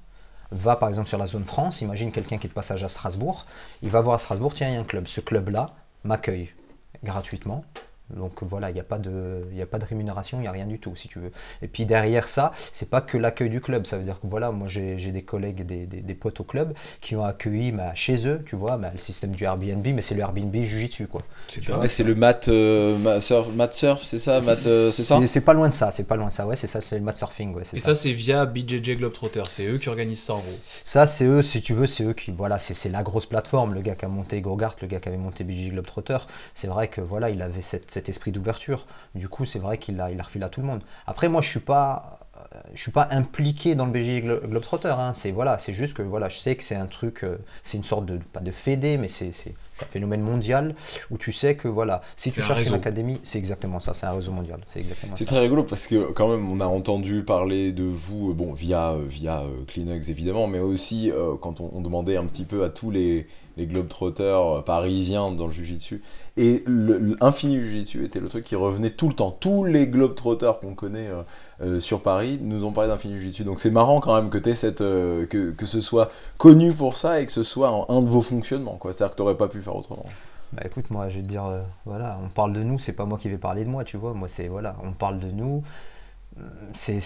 Va 0.51 0.75
par 0.77 0.89
exemple 0.89 1.09
sur 1.09 1.17
la 1.17 1.29
zone 1.29 1.45
France, 1.45 1.81
imagine 1.81 2.13
quelqu'un 2.13 2.37
qui 2.37 2.47
est 2.47 2.51
de 2.51 2.55
passage 2.55 2.85
à 2.85 2.89
Strasbourg, 2.89 3.47
il 3.81 3.89
va 3.89 4.03
voir 4.03 4.17
à 4.17 4.19
Strasbourg, 4.19 4.53
tiens, 4.53 4.69
il 4.69 4.75
y 4.75 4.77
a 4.77 4.81
un 4.81 4.85
club. 4.85 5.07
Ce 5.07 5.21
club-là 5.23 5.75
m'accueille 6.05 6.53
gratuitement. 7.03 7.65
Donc 8.11 8.43
voilà, 8.43 8.71
il 8.71 8.75
n'y 8.75 8.81
a, 8.81 8.85
pas 8.85 8.99
de- 8.99 9.47
il 9.53 9.57
y 9.57 9.63
a 9.63 9.67
pas 9.67 9.79
de 9.79 9.85
rémunération, 9.87 10.39
il 10.39 10.43
n'y 10.43 10.47
a 10.47 10.53
rien 10.53 10.67
du 10.67 10.79
tout, 10.79 10.95
si 10.97 11.09
tu 11.09 11.19
veux. 11.19 11.33
Et 11.63 11.69
puis 11.69 11.87
derrière 11.87 12.29
ça, 12.29 12.53
c'est 12.73 12.91
pas 12.91 13.01
que 13.01 13.17
l'accueil 13.17 13.49
du 13.49 13.61
club. 13.61 13.87
Ça 13.87 13.97
veut 13.97 14.05
dire 14.05 14.21
que 14.21 14.27
voilà, 14.27 14.51
moi 14.51 14.69
j'ai 14.69 14.99
j'ai 14.99 15.13
des 15.13 15.23
collègues, 15.23 15.65
des, 15.65 15.87
des- 15.87 16.03
des 16.03 16.15
potes 16.15 16.41
au 16.41 16.45
club 16.45 16.75
qui 17.01 17.17
ont 17.17 17.25
accueilli 17.25 17.73
bah, 17.73 17.95
chez 17.95 18.27
eux, 18.29 18.43
tu 18.45 18.55
vois, 18.57 18.77
bah, 18.77 18.91
le 18.93 18.99
système 18.99 19.31
du 19.35 19.45
Airbnb, 19.45 19.87
mais 19.87 20.03
c'est 20.03 20.15
le 20.15 20.21
Airbnb 20.21 20.55
Jiu-Jitsu, 20.55 21.07
quoi. 21.07 21.23
C'est 21.49 21.65
vois, 21.71 21.79
dingue. 21.79 21.87
c'est 21.87 22.05
le 22.05 22.15
mat, 22.15 22.49
euh, 22.49 22.99
mat 22.99 23.21
surf, 23.21 23.49
mat 23.55 23.73
surf, 23.73 24.03
c'est 24.03 24.19
ça, 24.19 24.41
mat, 24.41 24.67
euh, 24.67 24.91
c'est 24.91 25.03
ça 25.05 25.21
C'est 25.27 25.41
pas 25.41 25.55
loin 25.55 25.69
de 25.69 25.75
ça, 25.75 25.91
c'est 25.93 26.07
pas 26.07 26.17
loin 26.17 26.29
de 26.29 26.33
ça, 26.33 26.47
ouais, 26.47 26.57
c'est 26.57 26.67
ça, 26.67 26.81
c'est 26.81 26.97
le 26.99 27.05
mat 27.05 27.17
surfing, 27.17 27.55
ouais, 27.55 27.63
c'est 27.65 27.77
Et 27.77 27.81
ça. 27.81 27.95
ça, 27.95 27.95
c'est 27.95 28.13
via 28.13 28.45
BJJ 28.47 28.97
Globetrotter. 28.97 29.43
C'est 29.49 29.67
eux 29.67 29.79
qui 29.79 29.89
organisent 29.89 30.23
ça 30.23 30.35
en 30.35 30.41
gros. 30.41 30.59
Ça, 30.85 31.07
c'est 31.07 31.25
eux, 31.25 31.43
si 31.43 31.63
tu 31.63 31.75
veux, 31.75 31.87
c'est 31.87 32.05
eux 32.05 32.13
qui, 32.13 32.31
voilà, 32.31 32.59
c'est 32.59 32.75
c'est 32.75 32.89
la 32.89 33.03
grosse 33.03 33.27
plateforme. 33.27 33.75
Le 33.75 33.81
gars 33.81 33.95
qui 33.95 34.05
a 34.05 34.09
monté 34.09 34.41
Gogart, 34.41 34.77
le 34.83 34.89
gars 34.89 35.01
qui 35.01 35.09
avait 35.09 35.19
monté 35.19 35.45
BJ 35.45 35.71
Globetrotter, 35.71 36.19
c'est 36.55 36.67
vrai 36.69 36.89
que 36.89 37.01
voilà, 37.01 37.31
il 37.31 37.43
avait 37.43 37.63
cette- 37.63 37.91
cet 38.03 38.09
esprit 38.09 38.33
d'ouverture. 38.33 38.87
Du 39.15 39.29
coup, 39.29 39.45
c'est 39.45 39.59
vrai 39.61 39.79
qu'il 39.79 40.01
a, 40.01 40.11
il 40.11 40.19
a 40.19 40.25
refilé 40.25 40.45
à 40.45 40.49
tout 40.49 40.61
le 40.61 40.67
monde. 40.67 40.83
Après, 41.07 41.29
moi, 41.29 41.41
je 41.41 41.49
suis 41.49 41.61
pas, 41.61 42.19
euh, 42.37 42.59
je 42.75 42.81
suis 42.83 42.91
pas 42.91 43.07
impliqué 43.13 43.75
dans 43.77 43.87
le 43.87 43.93
BJ 43.93 44.25
Glo- 44.25 44.41
Globetrotter. 44.41 44.89
Hein. 44.99 45.13
C'est 45.15 45.31
voilà, 45.31 45.59
c'est 45.61 45.73
juste 45.73 45.95
que 45.95 46.03
voilà, 46.03 46.29
je 46.29 46.39
sais 46.39 46.57
que 46.57 46.65
c'est 46.65 46.75
un 46.75 46.87
truc, 46.87 47.23
euh, 47.23 47.39
c'est 47.63 47.77
une 47.77 47.85
sorte 47.85 48.07
de 48.07 48.19
pas 48.33 48.41
de 48.41 48.51
fédé, 48.51 48.99
mais 48.99 49.07
c'est 49.09 49.31
un 49.81 49.85
phénomène 49.87 50.21
mondial 50.21 50.75
où 51.11 51.19
tu 51.19 51.33
sais 51.33 51.55
que 51.57 51.69
voilà, 51.69 52.03
si 52.17 52.31
tu 52.33 52.41
un 52.41 52.45
cherches 52.47 52.59
réseau. 52.59 52.75
une 52.75 52.81
académie, 52.81 53.21
c'est 53.25 53.39
exactement 53.39 53.79
ça, 53.81 53.95
c'est 53.95 54.07
un 54.07 54.13
réseau 54.13 54.33
mondial. 54.33 54.61
C'est 55.15 55.25
très 55.25 55.39
rigolo 55.39 55.63
parce 55.65 55.87
que 55.87 56.11
quand 56.13 56.29
même 56.29 56.51
on 56.51 56.61
a 56.61 56.67
entendu 56.67 57.23
parler 57.25 57.73
de 57.73 57.85
vous, 57.85 58.31
euh, 58.31 58.35
bon 58.35 58.53
via 58.53 58.97
via 59.07 59.43
Kleenex 59.69 60.09
évidemment, 60.09 60.47
mais 60.49 60.59
aussi 60.61 61.11
euh, 61.11 61.35
quand 61.41 61.61
on, 61.61 61.71
on 61.73 61.81
demandait 61.81 62.17
un 62.17 62.27
petit 62.27 62.45
peu 62.45 62.65
à 62.65 62.69
tous 62.69 62.91
les, 62.91 63.27
les 63.57 63.67
globetrotters 63.67 64.25
euh, 64.25 64.61
parisiens 64.63 65.31
dans 65.31 65.47
le 65.47 65.53
Jiu-Jitsu. 65.53 66.03
Et 66.37 66.65
l'Infini 66.67 67.61
Jiu-Jitsu 67.61 68.05
était 68.05 68.21
le 68.21 68.29
truc 68.29 68.45
qui 68.45 68.57
revenait 68.57 68.91
tout 68.91 69.09
le 69.09 69.15
temps. 69.15 69.31
Tous 69.31 69.65
les 69.65 69.87
globetrotters 69.87 70.61
qu'on 70.61 70.75
connaît 70.75 71.09
euh, 71.09 71.23
euh, 71.63 71.81
sur 71.81 72.01
Paris 72.01 72.39
nous 72.43 72.65
ont 72.65 72.73
parlé 72.73 72.89
d'Infini 72.89 73.19
Jiu-Jitsu. 73.19 73.45
Donc 73.45 73.61
c'est 73.61 73.71
marrant 73.71 74.01
quand 74.01 74.15
même 74.15 74.31
que, 74.31 74.55
cette, 74.55 74.79
que, 74.79 75.51
que 75.51 75.67
ce 75.67 75.81
soit 75.81 76.11
connu 76.39 76.73
pour 76.73 76.97
ça 76.97 77.21
et 77.21 77.27
que 77.27 77.33
ce 77.33 77.43
soit 77.43 77.69
un, 77.69 77.95
un 77.95 78.03
de 78.03 78.09
vos 78.09 78.23
fonctionnements. 78.23 78.79
C'est-à-dire 78.83 79.11
que 79.11 79.17
t'aurais 79.17 79.37
pas 79.37 79.49
pu 79.49 79.61
faire 79.61 79.77
autrement. 79.77 80.07
Bah 80.53 80.63
écoute, 80.67 80.91
moi 80.91 81.09
je 81.09 81.17
vais 81.17 81.23
te 81.23 81.29
dire, 81.29 81.45
voilà, 81.87 82.19
on 82.23 82.29
parle 82.29 82.53
de 82.53 82.63
nous, 82.63 82.79
c'est 82.79 82.93
pas 82.93 83.07
moi 83.07 83.19
qui 83.19 83.31
vais 83.31 83.39
parler 83.39 83.65
de 83.65 83.71
moi, 83.71 83.85
tu 83.85 83.97
vois. 83.97 84.13
Moi 84.13 84.29
c'est, 84.29 84.49
voilà, 84.49 84.77
on 84.85 84.93
parle 84.93 85.19
de 85.19 85.31
nous. 85.31 85.63
C'est 86.75 87.01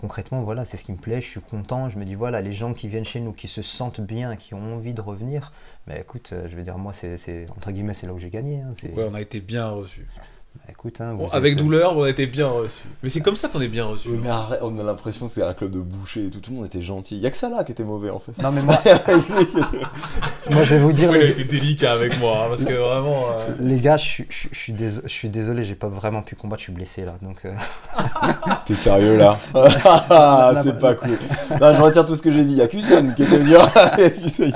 concrètement, 0.00 0.42
voilà, 0.42 0.64
c'est 0.64 0.76
ce 0.76 0.84
qui 0.84 0.92
me 0.92 0.96
plaît, 0.96 1.20
je 1.20 1.28
suis 1.28 1.40
content. 1.40 1.88
Je 1.88 1.98
me 1.98 2.04
dis, 2.04 2.14
voilà, 2.14 2.40
les 2.40 2.52
gens 2.52 2.74
qui 2.74 2.88
viennent 2.88 3.04
chez 3.04 3.20
nous, 3.20 3.32
qui 3.32 3.46
se 3.46 3.62
sentent 3.62 4.00
bien, 4.00 4.36
qui 4.36 4.54
ont 4.54 4.74
envie 4.74 4.94
de 4.94 5.00
revenir, 5.00 5.52
bah 5.86 5.98
écoute, 5.98 6.30
euh, 6.32 6.48
je 6.48 6.56
veux 6.56 6.62
dire, 6.62 6.76
moi 6.78 6.92
c'est, 6.92 7.46
entre 7.56 7.70
guillemets, 7.70 7.94
c'est 7.94 8.06
là 8.06 8.12
où 8.14 8.18
j'ai 8.18 8.30
gagné. 8.30 8.60
hein, 8.60 8.74
on 8.96 9.14
a 9.14 9.20
été 9.20 9.40
bien 9.40 9.68
reçus. 9.68 10.06
Bah, 10.54 10.62
écoute, 10.70 11.00
hein, 11.00 11.14
vous 11.18 11.28
avec 11.32 11.52
êtes- 11.54 11.58
douleur, 11.58 11.96
on 11.96 12.02
a 12.04 12.10
été 12.10 12.26
bien 12.26 12.46
reçus. 12.48 12.84
Mais 13.02 13.08
c'est 13.08 13.20
comme 13.20 13.36
ça 13.36 13.48
qu'on 13.48 13.60
est 13.60 13.68
bien 13.68 13.84
reçus. 13.84 14.08
Oui, 14.08 14.18
mais 14.22 14.28
arrête, 14.28 14.60
on 14.62 14.78
a 14.78 14.82
l'impression 14.82 15.26
que 15.26 15.32
c'est 15.32 15.42
un 15.42 15.52
club 15.54 15.70
de 15.72 15.80
boucher 15.80 16.26
et 16.26 16.30
tout, 16.30 16.40
tout 16.40 16.50
le 16.50 16.56
monde 16.58 16.66
était 16.66 16.80
gentil. 16.82 17.16
Il 17.16 17.22
y 17.22 17.26
a 17.26 17.30
que 17.30 17.36
ça 17.36 17.48
là 17.48 17.64
qui 17.64 17.72
était 17.72 17.84
mauvais 17.84 18.10
en 18.10 18.18
fait. 18.18 18.36
Non 18.42 18.50
mais 18.52 18.62
moi, 18.62 18.76
moi 20.50 20.64
je 20.64 20.74
vais 20.74 20.80
vous 20.80 20.92
dire, 20.92 21.10
il 21.10 21.16
a 21.16 21.24
les, 21.24 21.30
été 21.30 21.44
délicat 21.44 21.92
avec 21.92 22.18
moi, 22.20 22.42
hein, 22.44 22.46
parce 22.48 22.64
que 22.64 22.72
vraiment. 22.72 23.24
euh, 23.30 23.48
les 23.60 23.80
gars, 23.80 23.96
je, 23.96 24.04
suis- 24.04 24.26
je, 24.30 24.36
suis- 24.36 24.48
je 24.52 24.58
suis 24.58 24.72
déso- 24.72 25.02
je 25.04 25.08
suis 25.12 25.28
désolé, 25.28 25.64
j'ai 25.64 25.74
pas 25.74 25.88
vraiment 25.88 26.22
pu 26.22 26.36
combattre, 26.36 26.60
je 26.60 26.64
suis 26.64 26.72
blessé 26.72 27.04
là, 27.04 27.14
donc. 27.22 27.38
euh, 27.44 27.52
T'es 28.66 28.74
sérieux 28.74 29.16
là 29.16 29.38
C'est 30.62 30.78
pas 30.78 30.94
cool. 30.94 31.18
Non, 31.60 31.74
je 31.74 31.82
retire 31.82 32.06
tout 32.06 32.14
ce 32.14 32.22
que 32.22 32.30
j'ai 32.30 32.44
dit. 32.44 32.52
Il 32.52 32.58
y 32.58 32.62
a 32.62 32.68
Kusen 32.68 33.14
qui 33.14 33.24
était 33.24 33.40
dur. 33.40 33.60
A 33.76 33.90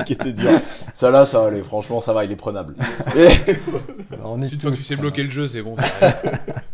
qui 0.05 0.13
était 0.15 0.33
dur. 0.33 0.51
Ça 0.93 1.11
là, 1.11 1.27
ça 1.27 1.45
allait. 1.47 1.63
Franchement, 1.63 2.01
ça 2.01 2.13
va, 2.13 2.25
il 2.25 2.33
est 2.33 2.37
prenable. 2.37 2.75
Et- 3.17 3.29
on 4.25 4.41
est 4.43 4.53
Une 4.53 4.61
fois 4.61 4.71
que 4.71 4.77
tu 4.77 4.83
sais 4.83 4.97
bloquer 4.97 5.23
le 5.23 5.31
jeu, 5.31 5.47
c'est 5.47 5.63
bon. 5.63 5.75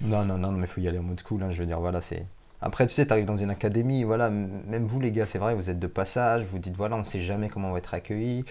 Non, 0.00 0.24
non, 0.24 0.38
non, 0.38 0.52
mais 0.52 0.66
faut 0.66 0.80
y 0.80 0.88
aller 0.88 0.98
en 0.98 1.02
mode 1.02 1.22
cool. 1.22 1.42
hein, 1.42 1.50
je 1.50 1.58
veux 1.58 1.66
dire, 1.66 1.80
voilà, 1.80 2.00
c'est. 2.00 2.24
Après, 2.60 2.86
tu 2.86 2.94
sais, 2.94 3.06
t'arrives 3.06 3.26
dans 3.26 3.36
une 3.36 3.50
académie, 3.50 4.04
voilà, 4.04 4.30
même 4.30 4.86
vous 4.86 5.00
les 5.00 5.12
gars, 5.12 5.26
c'est 5.26 5.38
vrai, 5.38 5.54
vous 5.54 5.70
êtes 5.70 5.78
de 5.78 5.86
passage, 5.86 6.44
vous 6.50 6.58
dites, 6.58 6.74
voilà, 6.76 6.96
on 6.96 7.04
sait 7.04 7.22
jamais 7.22 7.48
comment 7.48 7.68
on 7.68 7.72
va 7.72 7.78
être 7.78 7.94
accueillis. 7.94 8.44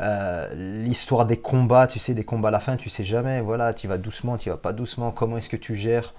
Euh, 0.00 0.82
L'histoire 0.82 1.26
des 1.26 1.36
combats, 1.38 1.86
tu 1.86 1.98
sais, 1.98 2.14
des 2.14 2.24
combats 2.24 2.48
à 2.48 2.52
la 2.52 2.60
fin, 2.60 2.76
tu 2.76 2.90
sais 2.90 3.04
jamais, 3.04 3.40
voilà, 3.40 3.74
tu 3.74 3.88
vas 3.88 3.98
doucement, 3.98 4.36
tu 4.38 4.50
vas 4.50 4.56
pas 4.56 4.72
doucement, 4.72 5.10
comment 5.12 5.36
est-ce 5.38 5.48
que 5.48 5.56
tu 5.56 5.76
gères? 5.76 6.14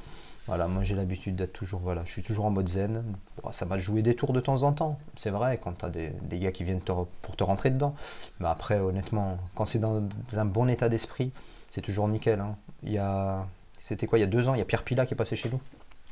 Voilà, 0.48 0.68
moi 0.68 0.84
j'ai 0.84 0.94
l'habitude 0.96 1.36
d'être 1.36 1.54
toujours, 1.54 1.80
voilà, 1.82 2.04
je 2.06 2.12
suis 2.12 2.22
toujours 2.24 2.46
en 2.46 2.52
mode 2.52 2.70
zen. 2.70 3.04
Ça 3.52 3.66
va 3.66 3.78
jouer 3.80 4.02
des 4.04 4.16
tours 4.16 4.32
de 4.34 4.40
temps 4.42 4.62
en 4.64 4.74
temps, 4.74 4.98
c'est 5.16 5.32
vrai, 5.32 5.60
quand 5.64 5.74
t'as 5.80 5.90
des, 5.90 6.12
des 6.24 6.38
gars 6.40 6.52
qui 6.52 6.64
viennent 6.64 6.82
pour 6.82 7.08
te 7.38 7.44
rentrer 7.44 7.72
dedans. 7.72 7.96
Mais 8.40 8.48
après, 8.48 8.80
honnêtement, 8.80 9.38
quand 9.56 9.66
c'est 9.66 9.80
dans 9.80 10.04
un 10.36 10.46
bon 10.46 10.68
état 10.70 10.88
d'esprit, 10.90 11.32
c'est 11.76 11.82
toujours 11.82 12.08
nickel. 12.08 12.40
hein. 12.40 12.56
Il 12.84 12.92
y 12.94 12.98
a. 12.98 13.46
C'était 13.82 14.08
quoi 14.08 14.18
Il 14.18 14.22
y 14.22 14.24
a 14.24 14.28
deux 14.28 14.48
ans, 14.48 14.56
il 14.56 14.60
y 14.60 14.62
a 14.62 14.66
Pierre 14.66 14.84
Pila 14.84 15.06
qui 15.06 15.14
est 15.14 15.18
passé 15.18 15.36
chez 15.36 15.50
nous. 15.50 15.62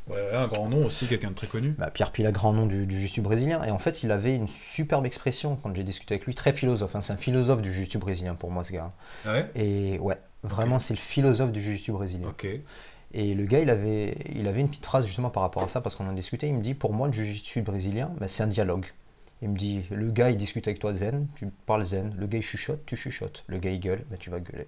Ouais, 0.09 0.15
ouais, 0.17 0.35
un 0.35 0.47
grand 0.47 0.67
nom 0.67 0.85
aussi, 0.85 1.07
quelqu'un 1.07 1.29
de 1.29 1.33
très 1.35 1.47
connu. 1.47 1.69
Bah, 1.77 1.89
Pierre 1.89 2.11
Pila, 2.11 2.31
grand 2.33 2.51
nom 2.51 2.65
du, 2.65 2.85
du 2.85 2.99
jiu-jitsu 2.99 3.21
brésilien. 3.21 3.63
Et 3.63 3.71
en 3.71 3.79
fait, 3.79 4.03
il 4.03 4.11
avait 4.11 4.35
une 4.35 4.49
superbe 4.49 5.05
expression 5.05 5.55
quand 5.55 5.73
j'ai 5.73 5.83
discuté 5.85 6.15
avec 6.15 6.25
lui, 6.25 6.35
très 6.35 6.51
philosophe. 6.51 6.93
hein. 6.97 7.01
C'est 7.01 7.13
un 7.13 7.17
philosophe 7.17 7.61
du 7.61 7.71
jiu-jitsu 7.73 7.97
brésilien 7.99 8.35
pour 8.35 8.51
moi, 8.51 8.65
ce 8.65 8.73
gars. 8.73 8.91
Ouais? 9.25 9.49
Et 9.55 9.97
ouais, 9.99 10.17
vraiment, 10.43 10.79
c'est 10.79 10.93
le 10.93 10.99
philosophe 10.99 11.53
du 11.53 11.61
jiu-jitsu 11.61 11.93
brésilien. 11.93 12.27
Ok. 12.27 12.45
Et 13.13 13.33
le 13.33 13.45
gars, 13.45 13.59
il 13.59 13.69
avait, 13.69 14.17
il 14.35 14.47
avait 14.47 14.59
une 14.61 14.67
petite 14.69 14.85
phrase 14.85 15.05
justement 15.05 15.29
par 15.29 15.41
rapport 15.43 15.63
à 15.63 15.67
ça, 15.69 15.79
parce 15.79 15.95
qu'on 15.95 16.07
en 16.09 16.13
discutait. 16.13 16.49
Il 16.49 16.55
me 16.55 16.61
dit, 16.61 16.73
pour 16.73 16.91
moi, 16.91 17.07
le 17.07 17.13
jiu-jitsu 17.13 17.61
brésilien, 17.61 18.11
bah, 18.19 18.27
c'est 18.27 18.43
un 18.43 18.47
dialogue. 18.47 18.87
Il 19.41 19.49
me 19.49 19.57
dit, 19.57 19.83
le 19.89 20.11
gars, 20.11 20.31
il 20.31 20.37
discute 20.37 20.67
avec 20.67 20.79
toi 20.79 20.93
zen, 20.93 21.27
tu 21.35 21.47
parles 21.65 21.85
zen. 21.85 22.13
Le 22.19 22.27
gars, 22.27 22.39
il 22.39 22.43
chuchote, 22.43 22.85
tu 22.85 22.97
chuchotes. 22.97 23.43
Le 23.47 23.57
gars, 23.57 23.71
il 23.71 23.79
gueule, 23.79 24.03
bah, 24.11 24.17
tu 24.19 24.29
vas 24.29 24.39
gueuler. 24.41 24.67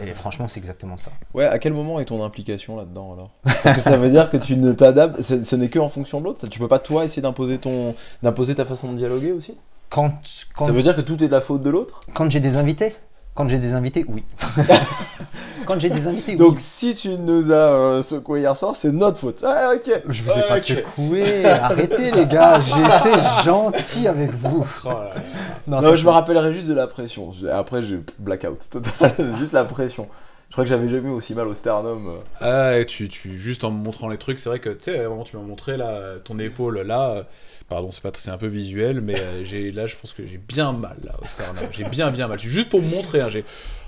Et 0.00 0.14
franchement, 0.14 0.46
c'est 0.48 0.60
exactement 0.60 0.96
ça. 0.96 1.10
Ouais, 1.34 1.46
à 1.46 1.58
quel 1.58 1.72
moment 1.72 1.98
est 1.98 2.04
ton 2.04 2.22
implication 2.22 2.76
là-dedans 2.76 3.14
alors? 3.14 3.30
Parce 3.62 3.76
que 3.76 3.80
ça 3.80 3.96
veut 3.96 4.10
dire 4.10 4.30
que 4.30 4.36
tu 4.36 4.56
ne 4.56 4.72
t'adaptes, 4.72 5.22
ce, 5.22 5.42
ce 5.42 5.56
n'est 5.56 5.68
que 5.68 5.78
en 5.78 5.88
fonction 5.88 6.20
de 6.20 6.26
l'autre. 6.26 6.46
Tu 6.46 6.58
peux 6.58 6.68
pas 6.68 6.78
toi 6.78 7.04
essayer 7.04 7.22
d'imposer 7.22 7.58
ton, 7.58 7.94
d'imposer 8.22 8.54
ta 8.54 8.64
façon 8.64 8.92
de 8.92 8.96
dialoguer 8.96 9.32
aussi? 9.32 9.56
Quand, 9.90 10.12
quand, 10.54 10.66
Ça 10.66 10.72
veut 10.72 10.82
dire 10.82 10.94
que 10.94 11.00
tout 11.00 11.22
est 11.24 11.26
de 11.28 11.32
la 11.32 11.40
faute 11.40 11.62
de 11.62 11.70
l'autre? 11.70 12.02
quand 12.14 12.30
j'ai 12.30 12.40
des 12.40 12.56
invités, 12.56 12.94
quand 13.38 13.48
j'ai 13.48 13.58
des 13.58 13.72
invités, 13.72 14.04
oui. 14.08 14.24
quand 15.64 15.78
j'ai 15.78 15.90
des 15.90 16.08
invités, 16.08 16.34
Donc 16.34 16.54
oui. 16.56 16.60
si 16.60 16.92
tu 16.92 17.10
nous 17.10 17.52
as 17.52 17.54
euh, 17.54 18.02
secoué 18.02 18.40
hier 18.40 18.56
soir, 18.56 18.74
c'est 18.74 18.90
notre 18.90 19.18
faute. 19.18 19.44
Ah 19.46 19.74
ok. 19.76 20.02
Je 20.08 20.22
vous 20.24 20.30
ai 20.30 20.48
pas 20.48 20.58
secoué. 20.58 21.44
Arrêtez 21.44 22.10
les 22.10 22.26
gars, 22.26 22.58
été 23.06 23.44
gentil 23.44 24.08
avec 24.08 24.34
vous. 24.42 24.66
Oh 24.84 24.88
là 24.88 25.12
là. 25.68 25.80
Non, 25.80 25.94
je 25.94 26.04
me 26.04 26.10
rappellerai 26.10 26.52
juste 26.52 26.66
de 26.66 26.74
la 26.74 26.88
pression. 26.88 27.30
Après, 27.52 27.80
j'ai 27.80 28.00
blackout 28.18 28.58
total. 28.70 29.14
juste 29.38 29.52
la 29.52 29.64
pression. 29.64 30.08
Je 30.48 30.52
crois 30.54 30.64
que 30.64 30.70
j'avais 30.70 30.88
jamais 30.88 31.08
eu 31.08 31.12
aussi 31.12 31.34
mal 31.34 31.46
au 31.46 31.54
sternum. 31.54 32.08
euh. 32.08 32.20
Ah, 32.40 32.78
et 32.78 32.86
tu, 32.86 33.08
tu, 33.08 33.38
juste 33.38 33.64
en 33.64 33.70
me 33.70 33.82
montrant 33.82 34.08
les 34.08 34.16
trucs, 34.16 34.38
c'est 34.38 34.48
vrai 34.48 34.60
que, 34.60 34.70
tu 34.70 34.84
sais, 34.84 35.06
moment, 35.06 35.24
tu 35.24 35.36
m'as 35.36 35.42
montré 35.42 35.76
là, 35.76 36.18
ton 36.24 36.38
épaule 36.38 36.80
là. 36.80 37.10
euh, 37.16 37.22
Pardon, 37.68 37.90
c'est 37.92 38.02
pas, 38.02 38.10
c'est 38.14 38.30
un 38.30 38.38
peu 38.38 38.46
visuel, 38.46 39.02
mais 39.02 39.18
euh, 39.18 39.44
j'ai, 39.44 39.70
là, 39.72 39.86
je 39.86 39.96
pense 39.96 40.14
que 40.14 40.24
j'ai 40.24 40.38
bien 40.38 40.72
mal 40.72 40.96
là 41.04 41.12
au 41.22 41.26
sternum. 41.26 41.64
J'ai 41.72 41.84
bien, 41.84 42.10
bien 42.10 42.28
mal. 42.28 42.38
Juste 42.38 42.70
pour 42.70 42.80
me 42.80 42.88
montrer, 42.88 43.20
hein, 43.20 43.28
j'ai. 43.28 43.44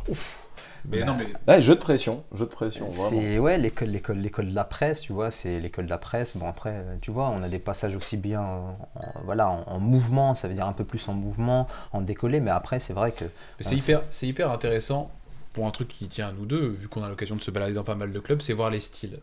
Ouf. 0.08 0.36
Mais 0.84 1.00
Bah, 1.00 1.06
non, 1.06 1.16
mais. 1.16 1.32
Ouais, 1.54 1.62
jeu 1.62 1.74
de 1.74 1.80
pression, 1.80 2.24
jeu 2.34 2.44
de 2.44 2.50
pression, 2.50 2.86
vraiment. 2.88 3.08
C'est 3.10 3.38
ouais 3.38 3.56
l'école 3.58 3.88
l'école 3.88 4.18
l'école 4.18 4.48
de 4.48 4.54
la 4.54 4.64
presse 4.64 5.02
tu 5.02 5.12
vois 5.12 5.30
c'est 5.30 5.60
l'école 5.60 5.84
de 5.84 5.90
la 5.90 5.98
presse 5.98 6.38
bon 6.38 6.48
après 6.48 6.82
tu 7.02 7.10
vois 7.10 7.28
on 7.28 7.42
a 7.42 7.50
des 7.50 7.58
passages 7.58 7.94
aussi 7.94 8.16
bien 8.16 8.40
en, 8.40 8.78
en- 8.94 9.20
voilà 9.24 9.50
en, 9.50 9.62
en 9.66 9.78
mouvement 9.78 10.34
ça 10.34 10.48
veut 10.48 10.54
dire 10.54 10.64
un 10.66 10.72
peu 10.72 10.84
plus 10.84 11.06
en 11.10 11.12
mouvement 11.12 11.68
en 11.92 12.00
décollé 12.00 12.40
mais 12.40 12.50
après 12.50 12.80
c'est 12.80 12.94
vrai 12.94 13.12
que 13.12 13.26
hyper, 13.70 14.02
c'est 14.10 14.26
hyper 14.26 14.50
intéressant 14.50 15.10
pour 15.52 15.66
un 15.66 15.70
truc 15.70 15.88
qui 15.88 16.06
tient 16.08 16.28
à 16.28 16.32
nous 16.32 16.46
deux, 16.46 16.66
vu 16.68 16.88
qu'on 16.88 17.02
a 17.02 17.08
l'occasion 17.08 17.36
de 17.36 17.40
se 17.40 17.50
balader 17.50 17.74
dans 17.74 17.84
pas 17.84 17.94
mal 17.96 18.12
de 18.12 18.20
clubs, 18.20 18.40
c'est 18.40 18.52
voir 18.52 18.70
les 18.70 18.80
styles. 18.80 19.18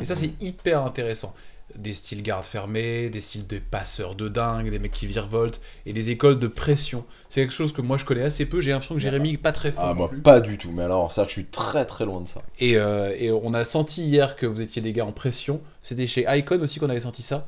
Et 0.00 0.04
ça, 0.04 0.14
Mhm. 0.14 0.20
c'est 0.20 0.42
hyper 0.44 0.82
intéressant. 0.84 1.34
Des 1.76 1.94
styles 1.94 2.22
garde 2.22 2.44
fermés, 2.44 3.10
des 3.10 3.20
styles 3.20 3.46
de 3.46 3.58
passeurs 3.58 4.14
de 4.16 4.28
dingue, 4.28 4.70
des 4.70 4.78
mecs 4.80 4.90
qui 4.92 5.06
virevoltent, 5.06 5.60
et 5.86 5.92
des 5.92 6.10
écoles 6.10 6.38
de 6.38 6.48
pression. 6.48 7.04
C'est 7.28 7.40
quelque 7.40 7.52
chose 7.52 7.72
que 7.72 7.80
moi 7.80 7.96
je 7.96 8.04
connais 8.04 8.22
assez 8.22 8.44
peu. 8.44 8.60
J'ai 8.60 8.72
l'impression 8.72 8.94
que 8.96 9.00
Jérémy 9.00 9.36
pas 9.36 9.52
très 9.52 9.70
fort. 9.72 9.84
Ah, 9.84 9.94
moi, 9.94 10.08
plus. 10.08 10.20
pas 10.20 10.40
du 10.40 10.58
tout. 10.58 10.70
Mais 10.72 10.82
alors, 10.82 11.10
ça, 11.12 11.24
je 11.24 11.30
suis 11.30 11.44
très 11.46 11.84
très 11.86 12.04
loin 12.04 12.20
de 12.20 12.28
ça. 12.28 12.42
Et, 12.58 12.76
euh, 12.76 13.14
et 13.16 13.30
on 13.32 13.54
a 13.54 13.64
senti 13.64 14.02
hier 14.04 14.34
que 14.36 14.46
vous 14.46 14.60
étiez 14.62 14.82
des 14.82 14.92
gars 14.92 15.06
en 15.06 15.12
pression. 15.12 15.60
C'était 15.82 16.06
chez 16.08 16.24
Icon 16.28 16.60
aussi 16.60 16.78
qu'on 16.80 16.90
avait 16.90 17.00
senti 17.00 17.22
ça. 17.22 17.46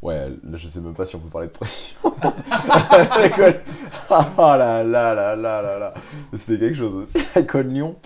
Ouais, 0.00 0.28
là, 0.28 0.56
je 0.56 0.68
sais 0.68 0.80
même 0.80 0.94
pas 0.94 1.06
si 1.06 1.16
on 1.16 1.18
peut 1.18 1.28
parler 1.28 1.48
de 1.48 1.52
pression. 1.52 1.96
L'école. 3.22 3.60
Ah 4.10 4.56
là 4.56 4.82
là 4.84 5.12
là 5.14 5.36
là 5.36 5.60
là 5.62 5.78
là. 5.78 5.94
C'était 6.34 6.58
quelque 6.58 6.76
chose 6.76 6.94
aussi. 6.94 7.18
École 7.36 7.68
Lyon. 7.68 7.96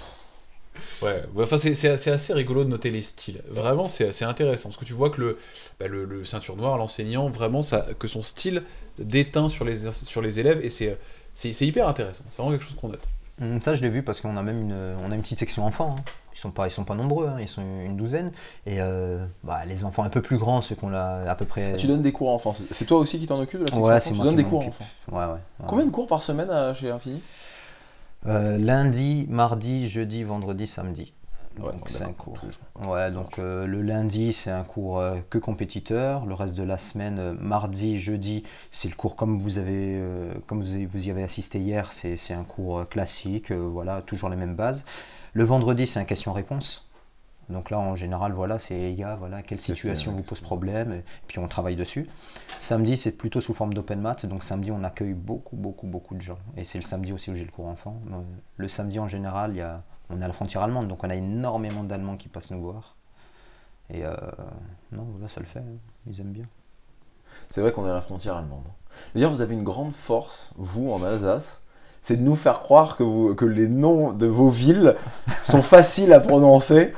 Ouais, 1.02 1.22
enfin 1.36 1.58
c'est 1.58 1.74
c'est- 1.74 1.96
c'est 1.96 2.10
assez 2.10 2.32
rigolo 2.32 2.64
de 2.64 2.68
noter 2.70 2.90
les 2.90 3.02
styles. 3.02 3.42
Vraiment, 3.48 3.88
c'est 3.88 4.08
assez 4.08 4.24
intéressant 4.24 4.68
parce 4.70 4.78
que 4.78 4.84
tu 4.84 4.92
vois 4.94 5.10
que 5.10 5.20
le, 5.20 5.38
bah, 5.78 5.86
le, 5.88 6.04
le 6.04 6.24
ceinture 6.24 6.56
noire, 6.56 6.78
l'enseignant, 6.78 7.28
vraiment, 7.28 7.62
ça, 7.62 7.86
que 7.98 8.08
son 8.08 8.22
style 8.22 8.62
déteint 8.98 9.48
sur 9.48 9.64
les, 9.64 9.90
sur 9.92 10.22
les 10.22 10.40
élèves 10.40 10.64
et 10.64 10.70
c'est 10.70 10.98
c'est 11.34 11.52
c'est 11.52 11.66
hyper 11.66 11.88
intéressant. 11.88 12.24
C'est 12.30 12.38
vraiment 12.38 12.52
quelque 12.56 12.64
chose 12.66 12.76
qu'on 12.80 12.88
note. 12.88 13.08
Hum, 13.40 13.60
Ça, 13.60 13.74
je 13.76 13.82
l'ai 13.82 13.88
vu 13.90 14.02
parce 14.02 14.20
qu'on 14.20 14.36
a 14.36 14.42
même 14.42 14.60
une, 14.62 14.96
on 15.04 15.10
a 15.12 15.14
une 15.14 15.22
petite 15.22 15.38
section 15.38 15.64
enfants. 15.66 15.96
hein. 15.98 16.02
Ils 16.34 16.38
sont 16.38 16.50
pas, 16.50 16.66
ils 16.66 16.70
sont 16.70 16.84
pas 16.84 16.94
nombreux, 16.94 17.28
hein, 17.28 17.36
ils 17.40 17.48
sont 17.48 17.62
une 17.62 17.96
douzaine. 17.96 18.32
Et 18.66 18.80
euh, 18.80 19.24
bah, 19.44 19.64
les 19.66 19.84
enfants 19.84 20.02
un 20.02 20.08
peu 20.08 20.22
plus 20.22 20.38
grands, 20.38 20.62
ceux 20.62 20.74
qu'on 20.74 20.92
a 20.94 21.28
à 21.30 21.34
peu 21.34 21.44
près. 21.44 21.74
Tu 21.76 21.86
donnes 21.86 22.02
des 22.02 22.12
cours 22.12 22.30
enfants. 22.30 22.52
C'est- 22.52 22.72
C'est 22.72 22.86
toi 22.86 22.98
aussi 22.98 23.18
qui 23.18 23.26
t'en 23.26 23.38
occupe 23.40 23.60
de 23.60 23.64
la 23.66 23.70
section 23.70 23.84
Ouais, 23.84 24.00
Tu 24.00 24.18
donnes 24.22 24.34
des 24.36 24.44
cours 24.44 24.60
occupe. 24.60 24.70
enfants. 24.72 24.86
Ouais, 25.10 25.32
ouais. 25.34 25.66
Combien 25.66 25.84
de 25.86 25.90
cours 25.90 26.06
par 26.06 26.22
semaine 26.22 26.48
euh, 26.50 26.72
chez 26.74 26.90
Infini 26.90 27.22
Euh, 28.26 28.56
Lundi, 28.56 29.26
mardi, 29.28 29.88
jeudi, 29.88 30.22
vendredi, 30.22 30.66
samedi. 30.66 31.12
Ouais, 31.58 31.70
donc 31.72 31.90
c'est 31.90 32.04
un 32.04 32.12
cours. 32.12 32.38
Ouais, 32.86 33.10
donc 33.10 33.38
euh, 33.38 33.66
le 33.66 33.82
lundi, 33.82 34.32
c'est 34.32 34.50
un 34.50 34.64
cours 34.64 35.00
euh, 35.00 35.16
que 35.28 35.36
compétiteur. 35.36 36.24
Le 36.24 36.32
reste 36.32 36.54
de 36.54 36.62
la 36.62 36.78
semaine, 36.78 37.18
euh, 37.18 37.34
mardi, 37.38 37.98
jeudi, 38.00 38.42
c'est 38.70 38.88
le 38.88 38.94
cours 38.94 39.16
comme 39.16 39.38
vous 39.42 39.58
avez, 39.58 40.00
comme 40.46 40.62
vous, 40.62 40.74
avez- 40.76 40.86
vous 40.86 41.06
y 41.06 41.10
avez 41.10 41.22
assisté 41.22 41.58
hier, 41.58 41.92
c'est 41.92 42.16
c'est 42.16 42.32
un 42.32 42.44
cours 42.44 42.88
classique. 42.88 43.52
voilà, 43.52 44.00
toujours 44.00 44.30
les 44.30 44.36
mêmes 44.36 44.54
bases. 44.56 44.86
Le 45.34 45.44
vendredi, 45.44 45.86
c'est 45.86 45.98
un 45.98 46.04
question-réponse. 46.04 46.86
Donc 47.48 47.70
là, 47.70 47.78
en 47.78 47.96
général, 47.96 48.32
voilà, 48.32 48.58
c'est 48.58 48.74
les 48.74 48.94
gars, 48.94 49.16
voilà, 49.16 49.42
quelle 49.42 49.58
situation 49.58 50.12
vous 50.12 50.22
pose 50.22 50.40
problème, 50.40 50.92
et 50.92 51.04
puis 51.26 51.38
on 51.38 51.48
travaille 51.48 51.74
dessus. 51.74 52.08
Samedi, 52.60 52.96
c'est 52.96 53.16
plutôt 53.16 53.40
sous 53.40 53.54
forme 53.54 53.72
d'open 53.74 54.00
mat, 54.00 54.26
donc 54.26 54.44
samedi, 54.44 54.70
on 54.70 54.84
accueille 54.84 55.14
beaucoup, 55.14 55.56
beaucoup, 55.56 55.86
beaucoup 55.86 56.14
de 56.14 56.20
gens. 56.20 56.38
Et 56.56 56.64
c'est 56.64 56.78
le 56.78 56.84
samedi 56.84 57.12
aussi 57.12 57.30
où 57.30 57.34
j'ai 57.34 57.44
le 57.44 57.50
cours 57.50 57.66
enfant. 57.66 58.00
Euh, 58.12 58.20
Le 58.58 58.68
samedi, 58.68 58.98
en 58.98 59.08
général, 59.08 59.52
il 59.52 59.58
y 59.58 59.62
a, 59.62 59.82
on 60.10 60.20
est 60.20 60.24
à 60.24 60.28
la 60.28 60.34
frontière 60.34 60.62
allemande, 60.62 60.88
donc 60.88 61.02
on 61.02 61.08
a 61.08 61.14
énormément 61.14 61.82
d'Allemands 61.82 62.18
qui 62.18 62.28
passent 62.28 62.50
nous 62.50 62.60
voir. 62.60 62.94
Et 63.88 64.04
euh, 64.04 64.14
non, 64.92 65.04
voilà, 65.12 65.28
ça 65.28 65.40
le 65.40 65.46
fait, 65.46 65.64
ils 66.06 66.20
aiment 66.20 66.32
bien. 66.32 66.46
C'est 67.48 67.62
vrai 67.62 67.72
qu'on 67.72 67.86
est 67.86 67.90
à 67.90 67.94
la 67.94 68.02
frontière 68.02 68.36
allemande. 68.36 68.66
D'ailleurs, 69.14 69.30
vous 69.30 69.40
avez 69.40 69.54
une 69.54 69.64
grande 69.64 69.92
force, 69.92 70.52
vous, 70.56 70.92
en 70.92 71.02
Alsace, 71.02 71.61
c'est 72.02 72.16
de 72.16 72.22
nous 72.22 72.36
faire 72.36 72.60
croire 72.60 72.96
que, 72.96 73.02
vous, 73.02 73.34
que 73.34 73.44
les 73.44 73.68
noms 73.68 74.12
de 74.12 74.26
vos 74.26 74.48
villes 74.50 74.96
sont 75.42 75.62
faciles 75.62 76.12
à 76.12 76.20
prononcer. 76.20 76.92